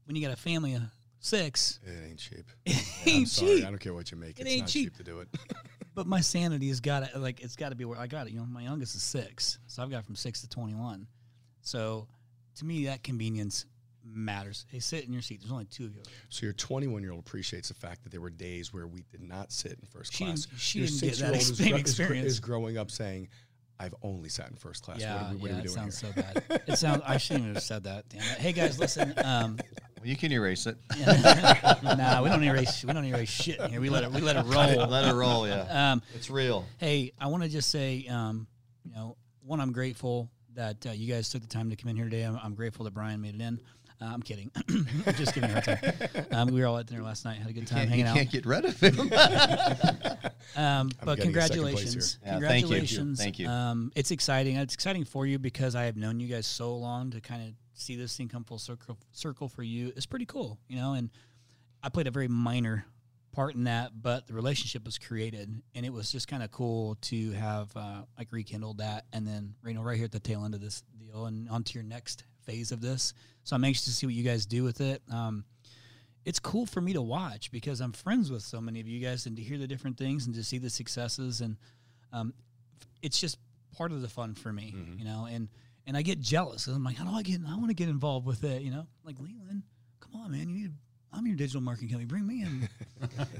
when 0.05 0.15
you 0.15 0.21
got 0.21 0.33
a 0.33 0.39
family 0.41 0.73
of 0.75 0.81
six, 1.25 1.79
It 1.85 2.09
ain't 2.09 2.19
cheap. 2.19 2.45
it 2.65 2.75
I'm 3.05 3.13
ain't 3.13 3.27
sorry. 3.29 3.55
cheap. 3.57 3.65
I 3.65 3.69
don't 3.69 3.79
care 3.79 3.93
what 3.93 4.11
you 4.11 4.17
make. 4.17 4.39
It 4.39 4.43
it's 4.43 4.51
ain't 4.51 4.61
not 4.61 4.69
cheap. 4.69 4.83
cheap. 4.95 4.97
to 4.97 5.03
do 5.03 5.19
it. 5.19 5.27
But 5.95 6.07
my 6.07 6.19
sanity 6.19 6.67
has 6.67 6.81
got 6.81 7.09
to 7.09 7.19
like 7.19 7.39
it's 7.39 7.55
got 7.55 7.69
to 7.69 7.75
be 7.75 7.85
where 7.85 7.97
I 7.97 8.05
got 8.07 8.27
it. 8.27 8.33
You 8.33 8.39
know, 8.39 8.45
my 8.45 8.63
youngest 8.63 8.95
is 8.95 9.01
six, 9.01 9.59
so 9.67 9.81
I've 9.81 9.89
got 9.89 10.03
from 10.03 10.17
six 10.17 10.41
to 10.41 10.49
twenty 10.49 10.73
one. 10.73 11.07
So 11.61 12.09
to 12.55 12.65
me, 12.65 12.85
that 12.87 13.01
convenience 13.01 13.65
matters. 14.03 14.65
Hey, 14.69 14.79
sit 14.79 15.05
in 15.05 15.13
your 15.13 15.21
seat. 15.21 15.39
There's 15.39 15.53
only 15.53 15.63
two 15.65 15.85
of 15.85 15.95
you. 15.95 16.01
so 16.27 16.45
your 16.45 16.51
21 16.53 17.01
year 17.01 17.11
old 17.13 17.21
appreciates 17.21 17.69
the 17.69 17.75
fact 17.75 18.03
that 18.03 18.11
there 18.11 18.19
were 18.19 18.29
days 18.29 18.73
where 18.73 18.87
we 18.87 19.05
did 19.09 19.21
not 19.21 19.53
sit 19.53 19.71
in 19.71 19.87
first 19.89 20.13
She 20.13 20.25
class. 20.25 20.45
didn't- 20.47 20.59
she 20.59 20.79
your 20.79 20.87
didn't 20.87 20.99
get 21.01 21.09
that 21.11 21.15
six-year-old 21.15 21.37
is 21.41 21.57
same 21.57 21.65
is 21.67 21.71
gr- 21.71 21.79
experience. 21.79 22.27
Is, 22.27 22.39
growing 22.41 22.77
up 22.77 22.91
saying, 22.91 23.29
"I've 23.79 23.95
only 24.03 24.27
sat 24.27 24.49
in 24.49 24.57
first 24.57 24.83
class." 24.83 24.99
Yeah, 24.99 25.13
what 25.15 25.23
are 25.23 25.33
we, 25.33 25.37
what 25.39 25.51
yeah, 25.51 25.57
are 25.57 25.61
we 25.61 25.65
it 25.65 25.71
sounds 25.71 26.01
here? 26.01 26.11
so 26.13 26.21
bad. 26.21 26.61
It 26.67 26.77
sounds. 26.77 27.03
I 27.05 27.15
shouldn't 27.17 27.53
have 27.53 27.63
said 27.63 27.85
that. 27.85 28.09
Damn 28.09 28.19
it. 28.19 28.37
Hey 28.39 28.51
guys, 28.51 28.77
listen. 28.79 29.13
Um, 29.23 29.57
you 30.05 30.15
can 30.15 30.31
erase 30.31 30.67
it. 30.67 30.77
nah, 31.83 32.21
we 32.21 32.29
don't 32.29 32.43
erase. 32.43 32.83
We 32.85 32.93
don't 32.93 33.05
erase 33.05 33.29
shit 33.29 33.61
here. 33.67 33.81
We 33.81 33.89
let 33.89 34.03
it. 34.03 34.11
We 34.11 34.21
let 34.29 34.35
it 34.37 34.45
roll. 34.45 34.87
Let 34.87 35.05
it 35.07 35.13
roll. 35.13 35.47
Yeah, 35.47 35.91
Um, 35.93 36.01
it's 36.13 36.29
real. 36.29 36.65
hey, 36.77 37.11
I 37.19 37.27
want 37.27 37.43
to 37.43 37.49
just 37.49 37.69
say, 37.69 38.05
um, 38.09 38.47
you 38.83 38.93
know, 38.93 39.17
one, 39.43 39.59
I'm 39.59 39.71
grateful 39.71 40.29
that 40.53 40.85
uh, 40.85 40.91
you 40.91 41.11
guys 41.13 41.29
took 41.29 41.41
the 41.41 41.47
time 41.47 41.69
to 41.69 41.75
come 41.75 41.89
in 41.89 41.95
here 41.95 42.05
today. 42.05 42.23
I'm, 42.23 42.37
I'm 42.41 42.55
grateful 42.55 42.85
that 42.85 42.93
Brian 42.93 43.21
made 43.21 43.35
it 43.35 43.41
in. 43.41 43.59
Uh, 44.01 44.05
I'm 44.13 44.21
kidding. 44.21 44.51
just 45.15 45.33
giving 45.33 45.49
you 45.49 45.55
a 45.55 45.61
time. 45.61 45.79
Um, 46.31 46.53
we 46.53 46.59
were 46.59 46.67
all 46.67 46.77
at 46.77 46.85
dinner 46.85 47.01
last 47.01 47.23
night. 47.23 47.37
Had 47.37 47.49
a 47.49 47.53
good 47.53 47.65
time 47.65 47.87
Can't, 47.87 47.89
hanging 47.89 48.05
you 48.05 48.11
out. 48.11 48.17
can't 48.17 48.31
get 48.31 48.45
rid 48.45 48.65
of 48.65 48.79
him. 48.79 49.09
Um, 50.55 50.89
but 51.03 51.17
getting 51.17 51.35
a 51.35 51.41
second 51.41 51.61
place 51.63 52.17
congratulations, 52.23 53.17
thank 53.17 53.39
you. 53.39 53.47
Thank 53.47 53.49
you. 53.49 53.49
Um, 53.49 53.91
it's 53.95 54.11
exciting. 54.11 54.55
It's 54.57 54.73
exciting 54.75 55.03
for 55.03 55.25
you 55.25 55.39
because 55.39 55.75
I 55.75 55.85
have 55.85 55.97
known 55.97 56.19
you 56.19 56.27
guys 56.27 56.45
so 56.45 56.75
long 56.77 57.09
to 57.11 57.19
kind 57.19 57.41
of 57.49 57.53
see 57.75 57.95
this 57.95 58.15
thing 58.15 58.27
come 58.27 58.43
full 58.43 58.57
circle. 58.57 58.97
Circle 59.11 59.49
for 59.49 59.63
you 59.63 59.91
It's 59.95 60.05
pretty 60.05 60.25
cool, 60.25 60.57
you 60.67 60.77
know. 60.77 60.93
And 60.93 61.09
I 61.83 61.89
played 61.89 62.07
a 62.07 62.11
very 62.11 62.27
minor 62.27 62.85
part 63.31 63.55
in 63.55 63.65
that, 63.65 63.91
but 64.01 64.27
the 64.27 64.33
relationship 64.33 64.85
was 64.85 64.97
created, 64.97 65.61
and 65.75 65.85
it 65.85 65.91
was 65.91 66.11
just 66.11 66.27
kind 66.27 66.41
of 66.41 66.51
cool 66.51 66.95
to 67.01 67.31
have 67.31 67.69
uh, 67.75 68.01
like 68.17 68.31
rekindled 68.31 68.79
that, 68.79 69.05
and 69.13 69.27
then 69.27 69.53
you 69.65 69.73
know 69.73 69.81
right 69.83 69.97
here 69.97 70.05
at 70.05 70.11
the 70.11 70.19
tail 70.19 70.45
end 70.45 70.55
of 70.55 70.61
this 70.61 70.83
deal, 70.97 71.25
and 71.25 71.49
onto 71.49 71.77
your 71.77 71.83
next 71.83 72.23
phase 72.45 72.71
of 72.71 72.81
this. 72.81 73.13
So 73.43 73.55
I'm 73.55 73.63
anxious 73.63 73.85
to 73.85 73.91
see 73.91 74.05
what 74.05 74.15
you 74.15 74.23
guys 74.23 74.45
do 74.45 74.63
with 74.63 74.81
it. 74.81 75.01
Um, 75.11 75.43
it's 76.23 76.39
cool 76.39 76.65
for 76.65 76.81
me 76.81 76.93
to 76.93 77.01
watch 77.01 77.51
because 77.51 77.81
I'm 77.81 77.91
friends 77.91 78.31
with 78.31 78.41
so 78.41 78.59
many 78.59 78.79
of 78.79 78.87
you 78.87 78.99
guys 78.99 79.27
and 79.27 79.35
to 79.37 79.43
hear 79.43 79.59
the 79.59 79.67
different 79.67 79.97
things 79.97 80.25
and 80.25 80.33
to 80.35 80.43
see 80.43 80.57
the 80.57 80.71
successes 80.71 81.41
and 81.41 81.57
um, 82.11 82.33
it's 83.03 83.19
just 83.19 83.37
part 83.77 83.91
of 83.91 84.01
the 84.01 84.07
fun 84.07 84.33
for 84.33 84.51
me, 84.51 84.73
you 84.97 85.05
know. 85.05 85.27
And 85.29 85.49
and 85.87 85.95
I 85.95 86.01
get 86.01 86.19
jealous. 86.19 86.67
I'm 86.67 86.83
like, 86.83 86.97
how 86.97 87.05
do 87.05 87.11
I 87.11 87.21
get? 87.21 87.41
I 87.47 87.55
want 87.55 87.69
to 87.69 87.73
get 87.73 87.89
involved 87.89 88.25
with 88.25 88.43
it, 88.43 88.61
you 88.61 88.71
know. 88.71 88.87
Like 89.03 89.19
Leland, 89.19 89.63
come 89.99 90.21
on, 90.21 90.31
man, 90.31 90.49
you 90.49 90.55
need. 90.55 90.71
I'm 91.13 91.25
your 91.25 91.37
digital 91.37 91.61
marketing 91.61 91.89
company. 91.89 92.05
Bring 92.05 92.27
me 92.27 92.41
in. 92.41 92.69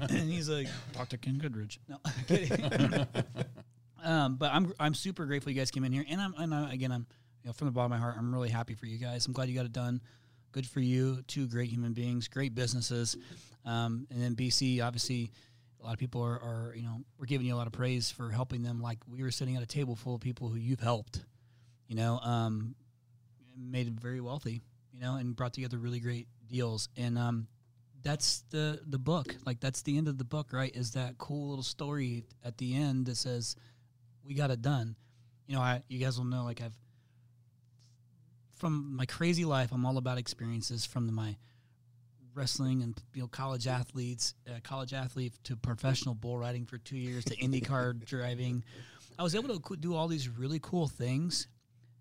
and 0.00 0.30
he's 0.30 0.48
like, 0.48 0.66
talk 0.94 1.10
to 1.10 1.18
Ken 1.18 1.38
Goodridge. 1.38 1.78
No, 1.88 1.98
I'm 2.04 2.12
kidding. 2.26 3.06
um, 4.04 4.36
but 4.36 4.52
I'm 4.52 4.72
I'm 4.80 4.94
super 4.94 5.26
grateful 5.26 5.52
you 5.52 5.58
guys 5.58 5.70
came 5.70 5.84
in 5.84 5.92
here, 5.92 6.04
and 6.08 6.20
I'm 6.20 6.34
and 6.38 6.54
I, 6.54 6.72
again 6.72 6.92
I'm 6.92 7.06
you 7.42 7.48
know 7.48 7.52
from 7.52 7.66
the 7.66 7.72
bottom 7.72 7.92
of 7.92 7.98
my 7.98 8.02
heart 8.02 8.16
I'm 8.18 8.32
really 8.32 8.48
happy 8.48 8.74
for 8.74 8.86
you 8.86 8.98
guys. 8.98 9.26
I'm 9.26 9.32
glad 9.32 9.48
you 9.48 9.54
got 9.54 9.66
it 9.66 9.72
done. 9.72 10.00
Good 10.52 10.66
for 10.66 10.80
you. 10.80 11.22
Two 11.26 11.46
great 11.46 11.68
human 11.68 11.92
beings, 11.92 12.28
great 12.28 12.54
businesses, 12.54 13.16
um, 13.64 14.06
and 14.10 14.22
then 14.22 14.34
BC 14.34 14.82
obviously. 14.82 15.32
A 15.78 15.84
lot 15.86 15.92
of 15.92 16.00
people 16.00 16.22
are, 16.22 16.40
are, 16.42 16.72
you 16.74 16.82
know, 16.82 17.02
we're 17.16 17.26
giving 17.26 17.46
you 17.46 17.54
a 17.54 17.58
lot 17.58 17.68
of 17.68 17.72
praise 17.72 18.10
for 18.10 18.30
helping 18.30 18.62
them. 18.62 18.80
Like 18.80 18.98
we 19.08 19.22
were 19.22 19.30
sitting 19.30 19.56
at 19.56 19.62
a 19.62 19.66
table 19.66 19.94
full 19.94 20.16
of 20.16 20.20
people 20.20 20.48
who 20.48 20.56
you've 20.56 20.80
helped, 20.80 21.22
you 21.88 21.96
know, 21.96 22.18
um, 22.18 22.74
made 23.56 23.86
them 23.86 23.96
very 23.96 24.20
wealthy, 24.20 24.62
you 24.92 25.00
know, 25.00 25.16
and 25.16 25.34
brought 25.34 25.52
together 25.52 25.78
really 25.78 26.00
great 26.00 26.28
deals. 26.48 26.88
And 26.96 27.18
um, 27.18 27.46
that's 28.02 28.44
the 28.50 28.80
the 28.86 28.98
book. 28.98 29.34
Like 29.44 29.60
that's 29.60 29.82
the 29.82 29.96
end 29.96 30.08
of 30.08 30.18
the 30.18 30.24
book, 30.24 30.52
right? 30.52 30.74
Is 30.74 30.92
that 30.92 31.18
cool 31.18 31.48
little 31.48 31.62
story 31.62 32.24
at 32.44 32.58
the 32.58 32.74
end 32.74 33.06
that 33.06 33.16
says 33.16 33.56
we 34.24 34.34
got 34.34 34.50
it 34.50 34.62
done. 34.62 34.96
You 35.46 35.56
know, 35.56 35.62
I 35.62 35.82
you 35.88 35.98
guys 35.98 36.18
will 36.18 36.26
know 36.26 36.44
like 36.44 36.60
I've 36.60 36.76
from 38.56 38.96
my 38.96 39.06
crazy 39.06 39.44
life, 39.44 39.70
I'm 39.72 39.84
all 39.84 39.98
about 39.98 40.18
experiences 40.18 40.86
from 40.86 41.06
the, 41.06 41.12
my 41.12 41.36
wrestling 42.34 42.82
and 42.82 42.96
you 43.14 43.22
know 43.22 43.28
college 43.28 43.66
athletes, 43.66 44.34
uh, 44.48 44.58
college 44.62 44.92
athlete 44.92 45.34
to 45.44 45.56
professional 45.56 46.14
bull 46.14 46.38
riding 46.38 46.66
for 46.66 46.78
two 46.78 46.96
years 46.96 47.24
to 47.24 47.36
IndyCar 47.36 48.04
driving. 48.04 48.62
I 49.18 49.22
was 49.22 49.34
able 49.34 49.58
to 49.58 49.76
do 49.76 49.94
all 49.94 50.08
these 50.08 50.28
really 50.28 50.60
cool 50.62 50.88
things, 50.88 51.48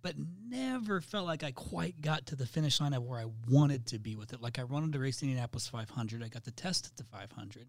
but 0.05 0.13
never 0.47 1.01
felt 1.01 1.25
like 1.25 1.43
I 1.43 1.49
quite 1.49 1.99
got 1.99 2.27
to 2.27 2.35
the 2.35 2.45
finish 2.45 2.79
line 2.79 2.93
of 2.93 3.01
where 3.01 3.19
I 3.19 3.25
wanted 3.49 3.87
to 3.87 3.97
be 3.97 4.15
with 4.15 4.33
it. 4.33 4.39
Like 4.39 4.59
I 4.59 4.63
wanted 4.63 4.93
to 4.93 4.99
race 4.99 5.19
the 5.19 5.25
Indianapolis 5.25 5.67
500, 5.67 6.21
I 6.21 6.27
got 6.27 6.43
the 6.43 6.51
test 6.51 6.85
at 6.85 6.95
the 6.95 7.05
500, 7.05 7.65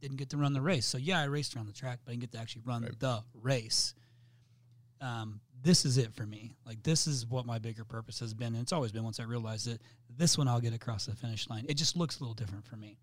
didn't 0.00 0.16
get 0.16 0.30
to 0.30 0.36
run 0.36 0.52
the 0.52 0.60
race. 0.60 0.84
So 0.84 0.98
yeah, 0.98 1.20
I 1.20 1.26
raced 1.26 1.54
around 1.54 1.68
the 1.68 1.72
track, 1.72 2.00
but 2.04 2.10
I 2.10 2.14
didn't 2.14 2.22
get 2.22 2.32
to 2.32 2.38
actually 2.40 2.62
run 2.64 2.88
the 2.98 3.22
race. 3.40 3.94
Um, 5.00 5.38
this 5.62 5.84
is 5.84 5.96
it 5.96 6.12
for 6.12 6.26
me. 6.26 6.56
Like 6.66 6.82
this 6.82 7.06
is 7.06 7.24
what 7.24 7.46
my 7.46 7.60
bigger 7.60 7.84
purpose 7.84 8.18
has 8.18 8.34
been, 8.34 8.54
and 8.54 8.62
it's 8.62 8.72
always 8.72 8.90
been. 8.90 9.04
Once 9.04 9.20
I 9.20 9.22
realized 9.22 9.68
it, 9.68 9.80
this 10.10 10.36
one 10.36 10.48
I'll 10.48 10.60
get 10.60 10.74
across 10.74 11.06
the 11.06 11.14
finish 11.14 11.48
line. 11.48 11.66
It 11.68 11.74
just 11.74 11.96
looks 11.96 12.18
a 12.18 12.20
little 12.24 12.34
different 12.34 12.66
for 12.66 12.74
me. 12.74 12.98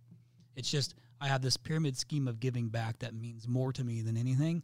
It's 0.57 0.69
just 0.69 0.93
I 1.21 1.29
have 1.29 1.41
this 1.41 1.55
pyramid 1.55 1.95
scheme 1.95 2.27
of 2.27 2.41
giving 2.41 2.67
back 2.67 2.99
that 2.99 3.13
means 3.15 3.47
more 3.47 3.71
to 3.71 3.83
me 3.85 4.01
than 4.01 4.17
anything, 4.17 4.61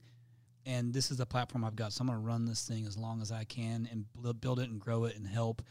and 0.70 0.94
this 0.94 1.10
is 1.10 1.18
the 1.18 1.26
platform 1.26 1.66
I've 1.66 1.76
got. 1.76 1.94
So 1.94 2.02
I'm 2.02 2.08
going 2.08 2.20
to 2.20 2.26
run 2.26 2.46
this 2.46 2.68
thing 2.68 2.86
as 2.86 2.96
long 2.96 3.24
as 3.24 3.32
I 3.32 3.44
can 3.44 3.90
and 3.92 4.06
build 4.40 4.60
it 4.60 4.70
and 4.70 4.80
grow 4.80 5.06
it 5.06 5.16
and 5.16 5.26
help. 5.26 5.64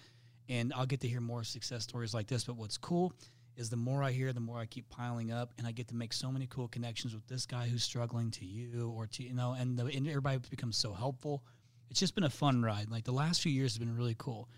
And 0.49 0.73
I'll 0.75 0.87
get 0.87 1.01
to 1.03 1.09
hear 1.09 1.21
more 1.21 1.45
success 1.45 1.85
stories 1.85 2.15
like 2.15 2.27
this. 2.27 2.43
But 2.43 2.57
what's 2.57 2.77
cool 2.77 3.13
is 3.57 3.71
the 3.71 3.77
more 3.77 4.03
I 4.03 4.11
hear, 4.11 4.33
the 4.33 4.41
more 4.41 4.59
I 4.59 4.67
keep 4.67 4.89
piling 4.89 5.31
up, 5.31 5.53
and 5.57 5.69
I 5.69 5.73
get 5.73 5.87
to 5.89 5.95
make 5.95 6.13
so 6.13 6.33
many 6.33 6.49
cool 6.49 6.67
connections 6.67 7.15
with 7.15 7.25
this 7.29 7.47
guy 7.47 7.69
who's 7.69 7.85
struggling 7.85 8.33
to 8.33 8.45
you 8.45 8.91
or 8.91 9.07
to 9.07 9.23
you 9.23 9.35
know, 9.35 9.55
and, 9.57 9.79
the, 9.79 9.85
and 9.85 10.09
everybody 10.09 10.39
becomes 10.51 10.77
so 10.77 10.93
helpful. 10.93 11.45
It's 11.91 12.01
just 12.01 12.17
been 12.17 12.25
a 12.25 12.31
fun 12.31 12.63
ride. 12.63 12.91
Like 12.91 13.05
the 13.05 13.13
last 13.13 13.41
few 13.41 13.53
years 13.53 13.75
have 13.75 13.81
been 13.81 13.97
really 13.97 14.17
cool. 14.19 14.49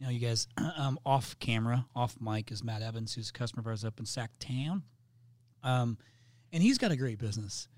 You 0.00 0.06
know, 0.06 0.12
you 0.12 0.18
guys 0.18 0.48
um, 0.76 0.98
off 1.06 1.38
camera, 1.38 1.86
off 1.94 2.16
mic 2.20 2.50
is 2.50 2.64
Matt 2.64 2.82
Evans, 2.82 3.14
who's 3.14 3.30
a 3.30 3.32
customer 3.32 3.60
of 3.60 3.68
ours 3.68 3.84
up 3.84 4.00
in 4.00 4.04
Sacktown, 4.04 4.82
um, 5.62 5.96
and 6.52 6.60
he's 6.60 6.78
got 6.78 6.90
a 6.90 6.96
great 6.96 7.18
business. 7.18 7.68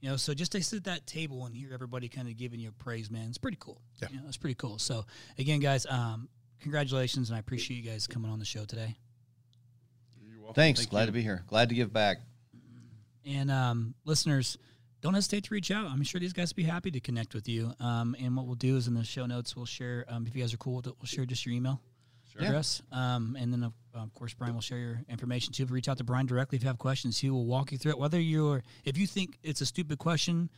You 0.00 0.08
know, 0.08 0.16
so 0.16 0.32
just 0.32 0.52
to 0.52 0.62
sit 0.62 0.76
at 0.78 0.84
that 0.84 1.06
table 1.06 1.44
and 1.44 1.54
hear 1.54 1.72
everybody 1.74 2.08
kind 2.08 2.26
of 2.28 2.36
giving 2.36 2.58
you 2.58 2.72
praise, 2.72 3.10
man, 3.10 3.28
it's 3.28 3.38
pretty 3.38 3.58
cool. 3.60 3.82
Yeah. 4.00 4.08
you 4.10 4.16
know, 4.16 4.24
it's 4.28 4.38
pretty 4.38 4.54
cool. 4.54 4.78
So 4.78 5.04
again, 5.38 5.60
guys, 5.60 5.84
um, 5.86 6.28
congratulations, 6.60 7.28
and 7.28 7.36
I 7.36 7.40
appreciate 7.40 7.76
you 7.84 7.90
guys 7.90 8.06
coming 8.06 8.30
on 8.30 8.38
the 8.38 8.44
show 8.46 8.64
today. 8.64 8.96
You're. 10.22 10.52
Thanks. 10.54 10.80
Thank 10.80 10.90
Glad 10.90 11.00
you. 11.02 11.06
to 11.06 11.12
be 11.12 11.22
here. 11.22 11.44
Glad 11.48 11.68
to 11.68 11.74
give 11.74 11.92
back. 11.92 12.18
And 13.26 13.50
um, 13.50 13.94
listeners, 14.06 14.56
don't 15.02 15.12
hesitate 15.14 15.44
to 15.44 15.54
reach 15.54 15.70
out. 15.70 15.86
I'm 15.90 16.02
sure 16.02 16.18
these 16.20 16.32
guys 16.32 16.50
will 16.52 16.62
be 16.62 16.68
happy 16.68 16.90
to 16.90 17.00
connect 17.00 17.34
with 17.34 17.48
you. 17.48 17.72
Um, 17.78 18.16
and 18.18 18.34
what 18.36 18.46
we'll 18.46 18.54
do 18.54 18.76
is 18.76 18.88
in 18.88 18.94
the 18.94 19.04
show 19.04 19.26
notes, 19.26 19.54
we'll 19.54 19.66
share, 19.66 20.06
um, 20.08 20.26
if 20.26 20.34
you 20.34 20.42
guys 20.42 20.54
are 20.54 20.58
cool 20.58 20.76
with 20.76 20.86
it, 20.86 20.94
we'll 20.98 21.06
share 21.06 21.26
just 21.26 21.44
your 21.44 21.54
email 21.54 21.80
Sure. 22.32 22.42
address. 22.42 22.80
Um, 22.92 23.36
and 23.38 23.52
then, 23.52 23.64
of, 23.64 23.72
of 23.94 24.14
course, 24.14 24.34
Brian 24.34 24.54
will 24.54 24.60
share 24.60 24.78
your 24.78 25.00
information 25.08 25.52
too. 25.52 25.64
You 25.64 25.68
reach 25.68 25.88
out 25.88 25.98
to 25.98 26.04
Brian 26.04 26.26
directly 26.26 26.56
if 26.56 26.62
you 26.62 26.68
have 26.68 26.78
questions, 26.78 27.18
he 27.18 27.30
will 27.30 27.46
walk 27.46 27.72
you 27.72 27.78
through 27.78 27.92
it. 27.92 27.98
Whether 27.98 28.20
you're, 28.20 28.62
if 28.84 28.96
you 28.96 29.06
think 29.06 29.38
it's 29.42 29.60
a 29.60 29.66
stupid 29.66 29.98
question, 29.98 30.50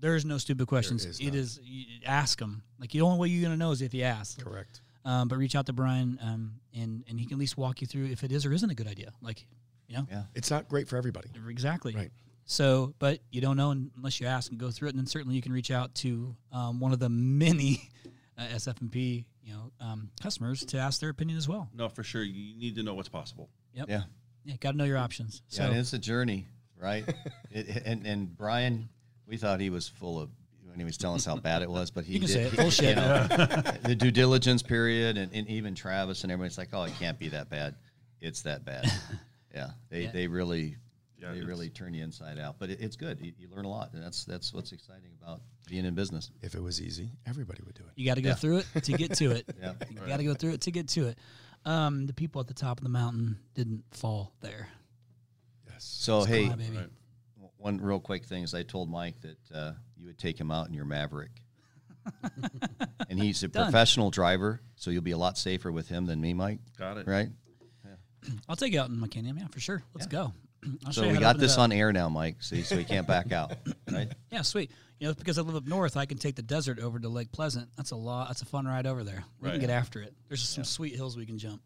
there's 0.00 0.24
no 0.24 0.38
stupid 0.38 0.68
questions. 0.68 1.04
is 1.04 1.20
It 1.20 1.34
is, 1.34 1.60
ask 2.06 2.38
them. 2.38 2.62
Like, 2.78 2.90
the 2.90 3.00
only 3.00 3.18
way 3.18 3.28
you're 3.28 3.42
going 3.42 3.58
to 3.58 3.58
know 3.58 3.72
is 3.72 3.82
if 3.82 3.92
you 3.94 4.04
ask. 4.04 4.42
Correct. 4.42 4.80
Um, 5.04 5.28
but 5.28 5.38
reach 5.38 5.54
out 5.56 5.66
to 5.66 5.72
Brian 5.72 6.18
um, 6.22 6.54
and, 6.74 7.04
and 7.08 7.18
he 7.18 7.26
can 7.26 7.34
at 7.36 7.40
least 7.40 7.56
walk 7.56 7.80
you 7.80 7.86
through 7.86 8.06
if 8.06 8.22
it 8.24 8.30
is 8.30 8.44
or 8.44 8.52
isn't 8.52 8.70
a 8.70 8.74
good 8.74 8.88
idea. 8.88 9.12
Like, 9.22 9.46
you 9.88 9.96
know, 9.96 10.06
Yeah. 10.10 10.22
It's 10.34 10.50
not 10.50 10.68
great 10.68 10.88
for 10.88 10.96
everybody. 10.96 11.30
Exactly. 11.48 11.94
Right. 11.94 12.10
So, 12.44 12.94
but 12.98 13.20
you 13.30 13.40
don't 13.40 13.56
know 13.56 13.70
unless 13.96 14.20
you 14.20 14.26
ask 14.26 14.50
and 14.50 14.58
go 14.58 14.70
through 14.70 14.88
it, 14.88 14.90
and 14.92 14.98
then 14.98 15.06
certainly 15.06 15.34
you 15.34 15.42
can 15.42 15.52
reach 15.52 15.70
out 15.70 15.94
to 15.96 16.34
um, 16.52 16.80
one 16.80 16.92
of 16.92 16.98
the 16.98 17.08
many 17.08 17.90
uh, 18.38 18.42
SF&P, 18.54 19.26
you 19.48 19.54
know, 19.54 19.72
um, 19.80 20.10
customers 20.20 20.64
to 20.66 20.78
ask 20.78 21.00
their 21.00 21.08
opinion 21.08 21.38
as 21.38 21.48
well. 21.48 21.68
No, 21.74 21.88
for 21.88 22.02
sure. 22.02 22.22
You 22.22 22.54
need 22.58 22.74
to 22.76 22.82
know 22.82 22.94
what's 22.94 23.08
possible. 23.08 23.48
Yep. 23.74 23.86
Yeah. 23.88 24.02
Yeah. 24.44 24.54
Got 24.60 24.72
to 24.72 24.76
know 24.76 24.84
your 24.84 24.98
options. 24.98 25.42
Yeah, 25.48 25.56
So, 25.56 25.64
and 25.70 25.76
it's 25.78 25.92
a 25.94 25.98
journey, 25.98 26.46
right? 26.80 27.08
it, 27.50 27.68
it- 27.68 27.82
and 27.86 28.06
and 28.06 28.36
Brian, 28.36 28.88
we 29.26 29.36
thought 29.38 29.60
he 29.60 29.70
was 29.70 29.88
full 29.88 30.20
of 30.20 30.28
when 30.66 30.78
he 30.78 30.84
was 30.84 30.98
telling 30.98 31.16
us 31.16 31.24
how 31.24 31.36
bad 31.36 31.62
it 31.62 31.70
was, 31.70 31.90
but 31.90 32.04
he 32.04 32.14
You 32.14 32.20
can 32.20 32.26
did, 32.28 32.32
say 32.34 32.42
it. 32.42 32.50
he- 32.50 32.56
Bullshit. 32.58 32.88
you 32.90 32.94
know, 32.96 33.26
the 33.84 33.94
due 33.98 34.10
diligence 34.10 34.62
period, 34.62 35.16
and, 35.16 35.32
and 35.32 35.48
even 35.48 35.74
Travis 35.74 36.24
and 36.24 36.30
everybody's 36.32 36.58
like, 36.58 36.68
"Oh, 36.74 36.82
it 36.82 36.92
can't 36.98 37.18
be 37.18 37.28
that 37.30 37.48
bad. 37.48 37.74
It's 38.20 38.42
that 38.42 38.64
bad." 38.64 38.86
Yeah, 39.54 39.70
they 39.88 40.02
Yeah. 40.04 40.10
they 40.12 40.26
really 40.28 40.76
Yeah, 41.20 41.32
Yeah, 41.32 41.40
they 41.40 41.46
really 41.46 41.68
turn 41.68 41.94
you 41.94 42.02
inside 42.04 42.38
out. 42.38 42.56
But 42.58 42.70
it, 42.70 42.80
it's 42.80 42.96
good. 42.96 43.20
You, 43.20 43.32
you 43.38 43.48
learn 43.54 43.64
a 43.64 43.70
lot, 43.70 43.92
and 43.92 44.02
that's 44.02 44.24
that's 44.24 44.52
what's 44.54 44.72
exciting 44.72 45.10
about 45.22 45.40
being 45.68 45.84
in 45.84 45.94
business. 45.94 46.30
If 46.42 46.54
it 46.54 46.62
was 46.62 46.80
easy, 46.80 47.10
everybody 47.26 47.60
would 47.66 47.74
do 47.74 47.82
it. 47.84 47.90
You 47.96 48.06
got 48.06 48.14
to 48.14 48.22
go 48.22 48.30
Yeah. 48.30 48.34
through 48.34 48.58
it 48.58 48.84
to 48.84 48.92
get 48.92 49.14
to 49.16 49.30
it. 49.32 49.44
Yeah. 49.60 49.72
You 49.90 49.98
got 50.06 50.18
to 50.18 50.24
go 50.24 50.34
through 50.34 50.52
it 50.52 50.60
to 50.62 50.70
get 50.70 50.88
to 50.90 51.08
it. 51.08 51.18
Um, 51.64 52.06
the 52.06 52.12
people 52.14 52.40
at 52.40 52.46
the 52.46 52.54
top 52.54 52.78
of 52.78 52.84
the 52.84 52.90
mountain 52.90 53.38
didn't 53.54 53.82
fall 53.90 54.32
there. 54.40 54.68
Yes. 55.68 55.84
So 55.84 56.22
hey, 56.24 56.44
Come 56.44 56.52
on, 56.52 56.58
baby. 56.58 56.76
Right. 56.76 56.88
one 57.56 57.78
real 57.80 58.00
quick 58.00 58.24
thing 58.24 58.44
is 58.44 58.54
I 58.54 58.62
told 58.62 58.88
Mike 58.90 59.16
that 59.22 59.38
uh, 59.56 59.72
you 59.96 60.06
would 60.06 60.18
take 60.18 60.38
him 60.40 60.50
out 60.50 60.68
in 60.68 60.74
your 60.74 60.84
Maverick. 60.84 61.30
and 63.10 63.18
he's 63.20 63.42
a 63.42 63.48
Done. 63.48 63.64
professional 63.64 64.10
driver, 64.10 64.60
so 64.76 64.90
you'll 64.90 65.02
be 65.02 65.10
a 65.10 65.18
lot 65.18 65.36
safer 65.36 65.70
with 65.70 65.88
him 65.88 66.06
than 66.06 66.20
me, 66.20 66.32
Mike. 66.32 66.60
Got 66.78 66.98
it. 66.98 67.06
Right? 67.06 67.28
I'll 68.48 68.56
take 68.56 68.72
you 68.72 68.80
out 68.80 68.88
in 68.90 68.98
my 68.98 69.06
Can-Am, 69.08 69.38
yeah, 69.38 69.46
for 69.48 69.60
sure. 69.60 69.82
Let's 69.94 70.06
go. 70.06 70.32
I'll 70.86 70.92
So 70.92 71.08
we 71.08 71.18
got 71.18 71.38
this 71.38 71.58
on 71.58 71.72
air 71.72 71.92
now, 71.92 72.08
Mike. 72.08 72.36
See, 72.42 72.62
so 72.62 72.76
he 72.76 72.84
can't 72.84 73.06
back 73.06 73.32
out. 73.32 73.52
Right? 73.90 74.12
Yeah, 74.30 74.42
sweet. 74.42 74.70
You 75.00 75.08
know, 75.08 75.14
because 75.14 75.38
I 75.38 75.42
live 75.42 75.56
up 75.56 75.66
north, 75.66 75.96
I 75.96 76.04
can 76.04 76.18
take 76.18 76.36
the 76.36 76.42
desert 76.42 76.78
over 76.78 76.98
to 76.98 77.08
Lake 77.08 77.32
Pleasant. 77.32 77.68
That's 77.76 77.92
a 77.92 77.96
lot. 77.96 78.28
That's 78.28 78.42
a 78.42 78.46
fun 78.46 78.66
ride 78.66 78.86
over 78.86 79.02
there. 79.02 79.24
We 79.40 79.50
can 79.50 79.60
get 79.60 79.70
after 79.70 80.02
it. 80.02 80.12
There's 80.28 80.46
some 80.46 80.64
sweet 80.64 80.94
hills 80.94 81.16
we 81.16 81.24
can 81.24 81.38
jump. 81.38 81.62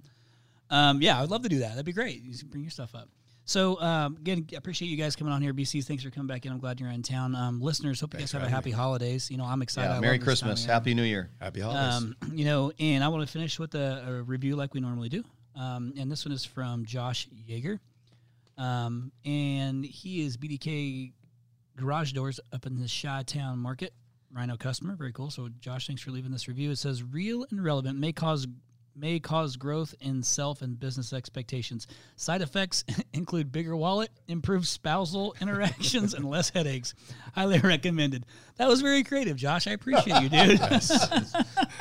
Um, 0.71 1.03
yeah, 1.03 1.21
I'd 1.21 1.31
love 1.31 1.43
to 1.43 1.49
do 1.49 1.59
that. 1.61 1.71
That'd 1.71 1.85
be 1.85 1.93
great. 1.93 2.23
You 2.23 2.35
should 2.35 2.51
bring 2.51 2.63
your 2.63 2.71
stuff 2.71 2.95
up. 2.95 3.09
So 3.45 3.81
um, 3.81 4.17
again, 4.17 4.47
I 4.53 4.57
appreciate 4.57 4.89
you 4.89 4.97
guys 4.97 5.17
coming 5.17 5.33
on 5.33 5.43
here. 5.43 5.53
BC, 5.53 5.85
thanks 5.85 6.05
for 6.05 6.11
coming 6.11 6.29
back 6.29 6.47
in. 6.47 6.53
I'm 6.53 6.59
glad 6.59 6.81
you're 6.81 6.91
in 6.91 7.03
town. 7.03 7.35
Um, 7.35 7.61
listeners, 7.61 8.01
hope 8.01 8.15
you 8.15 8.21
guys 8.21 8.33
have 8.33 8.43
a 8.43 8.45
having 8.45 8.55
happy 8.55 8.71
holidays. 8.71 9.31
You 9.31 9.37
know, 9.37 9.45
I'm 9.45 9.63
excited. 9.63 9.93
Yeah. 9.93 10.01
Merry 10.01 10.19
this 10.19 10.25
time 10.25 10.25
Christmas. 10.27 10.65
Happy 10.65 10.95
New 10.95 11.03
Year. 11.03 11.31
Happy 11.41 11.61
holidays. 11.61 11.95
Um, 11.95 12.17
you 12.33 12.45
know, 12.45 12.73
and 12.79 13.03
I 13.03 13.09
want 13.09 13.27
to 13.27 13.33
finish 13.33 13.59
with 13.59 13.75
a, 13.75 14.05
a 14.07 14.23
review 14.23 14.55
like 14.57 14.75
we 14.75 14.81
normally 14.81 15.09
do. 15.09 15.25
Um, 15.57 15.93
and 15.99 16.11
this 16.11 16.25
one 16.25 16.33
is 16.33 16.45
from 16.45 16.85
Josh 16.87 17.29
Yeager. 17.49 17.79
Um, 18.59 19.13
and 19.25 19.85
he 19.85 20.25
is 20.25 20.37
BDK 20.37 21.13
Garage 21.77 22.13
Doors 22.13 22.39
up 22.53 22.67
in 22.67 22.81
the 22.81 22.89
Chi 23.03 23.23
Town 23.25 23.59
Market. 23.59 23.93
Rhino 24.35 24.57
customer, 24.57 24.97
very 24.97 25.13
cool. 25.13 25.31
So, 25.31 25.49
Josh, 25.61 25.87
thanks 25.87 26.01
for 26.03 26.11
leaving 26.11 26.31
this 26.31 26.49
review. 26.49 26.71
It 26.71 26.77
says, 26.79 27.03
"Real 27.03 27.45
and 27.51 27.63
relevant 27.63 27.99
may 27.99 28.13
cause 28.13 28.47
may 28.95 29.19
cause 29.19 29.57
growth 29.57 29.95
in 30.01 30.23
self 30.23 30.61
and 30.63 30.79
business 30.79 31.13
expectations. 31.15 31.87
Side 32.17 32.41
effects 32.43 32.85
include 33.13 33.53
bigger 33.53 33.75
wallet, 33.77 34.11
improved 34.29 34.67
spousal 34.67 35.35
interactions, 35.41 36.15
and 36.15 36.25
less 36.29 36.49
headaches. 36.49 36.95
Highly 37.35 37.59
recommended." 37.59 38.25
That 38.57 38.69
was 38.69 38.81
very 38.81 39.03
creative, 39.03 39.37
Josh. 39.37 39.67
I 39.67 39.73
appreciate 39.73 40.23
you, 40.23 40.29
dude. 40.31 40.61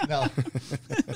No, 0.09 0.25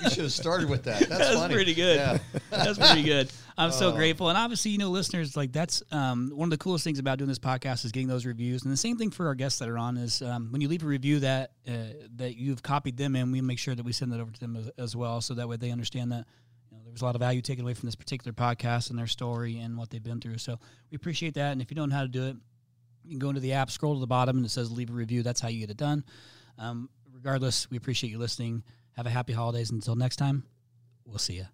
you 0.03 0.10
should 0.10 0.24
have 0.24 0.32
started 0.32 0.70
with 0.70 0.84
that. 0.84 0.99
That's, 0.99 1.10
That's 1.10 1.36
funny. 1.36 1.53
pretty 1.53 1.74
good. 1.74 1.97
Yeah. 1.97 2.18
That's 2.51 2.78
pretty 2.78 3.03
good. 3.03 3.32
I'm 3.58 3.72
so 3.72 3.91
grateful, 3.93 4.30
and 4.30 4.38
obviously, 4.38 4.72
you 4.72 4.78
know, 4.78 4.89
listeners, 4.89 5.38
like 5.38 5.53
that's 5.53 5.82
um, 5.91 6.32
one 6.34 6.47
of 6.47 6.51
the 6.51 6.58
coolest 6.58 6.84
things 6.84 6.99
about 6.99 7.18
doing 7.18 7.30
this 7.30 7.39
podcast 7.39 7.86
is 7.86 7.91
getting 7.91 8.08
those 8.08 8.26
reviews. 8.26 8.64
And 8.64 8.72
the 8.72 8.78
same 8.78 8.97
thing 8.97 9.12
for 9.12 9.28
our 9.28 9.36
guests 9.36 9.60
that 9.60 9.70
are 9.70 9.78
on 9.78 9.97
is 9.97 10.22
um, 10.22 10.51
when 10.51 10.62
you 10.62 10.68
leave 10.68 10.84
a 10.84 10.88
review 10.88 11.20
that 11.20 11.51
uh, 11.68 11.72
that 12.18 12.36
you've 12.36 12.62
copied 12.62 12.97
them 12.97 13.16
in, 13.16 13.32
we 13.32 13.39
make 13.41 13.60
sure 13.60 13.74
that 13.74 13.84
we 13.84 13.93
send 13.93 14.12
that 14.12 14.20
over 14.20 14.32
to 14.32 14.39
them 14.39 14.56
as, 14.58 14.70
as 14.78 14.95
well, 14.95 15.22
so 15.22 15.34
that 15.36 15.47
way 15.47 15.56
they 15.56 15.72
understand 15.72 16.12
that 16.12 16.26
you 16.70 16.78
know 16.78 16.84
there 16.84 16.91
was 16.91 17.01
a 17.01 17.06
lot 17.06 17.16
of 17.16 17.22
value 17.22 17.41
taken 17.41 17.64
away 17.64 17.74
from 17.74 17.88
this 17.88 17.95
particular 17.95 18.34
podcast 18.34 18.89
and 18.89 18.99
their 18.99 19.08
story 19.08 19.60
and 19.60 19.78
what 19.78 19.89
they've 19.89 20.03
been 20.03 20.20
through. 20.20 20.38
So 20.38 20.60
we 20.91 20.95
appreciate 20.95 21.36
that. 21.36 21.53
And 21.53 21.62
if 21.62 21.72
you 21.72 21.76
don't 21.76 21.89
know 21.89 21.95
how 21.95 22.01
to 22.01 22.08
do 22.08 22.26
it, 22.26 22.36
you 23.03 23.12
can 23.12 23.20
go 23.20 23.30
into 23.30 23.41
the 23.41 23.53
app, 23.53 23.72
scroll 23.72 23.93
to 23.93 23.99
the 24.01 24.08
bottom, 24.08 24.38
and 24.38 24.45
it 24.45 24.49
says 24.49 24.72
leave 24.72 24.89
a 24.89 24.93
review. 24.93 25.24
That's 25.24 25.39
how 25.39 25.47
you 25.47 25.62
get 25.62 25.70
it 25.70 25.78
done. 25.78 26.03
Um, 26.58 26.89
regardless, 27.14 27.70
we 27.70 27.78
appreciate 27.78 28.10
you 28.10 28.18
listening. 28.18 28.64
Have 28.97 29.06
a 29.06 29.10
happy 29.10 29.34
holidays. 29.34 29.72
Until 29.72 29.95
next 29.95 30.18
time, 30.18 30.43
we'll 31.06 31.20
see 31.20 31.36
you. 31.36 31.45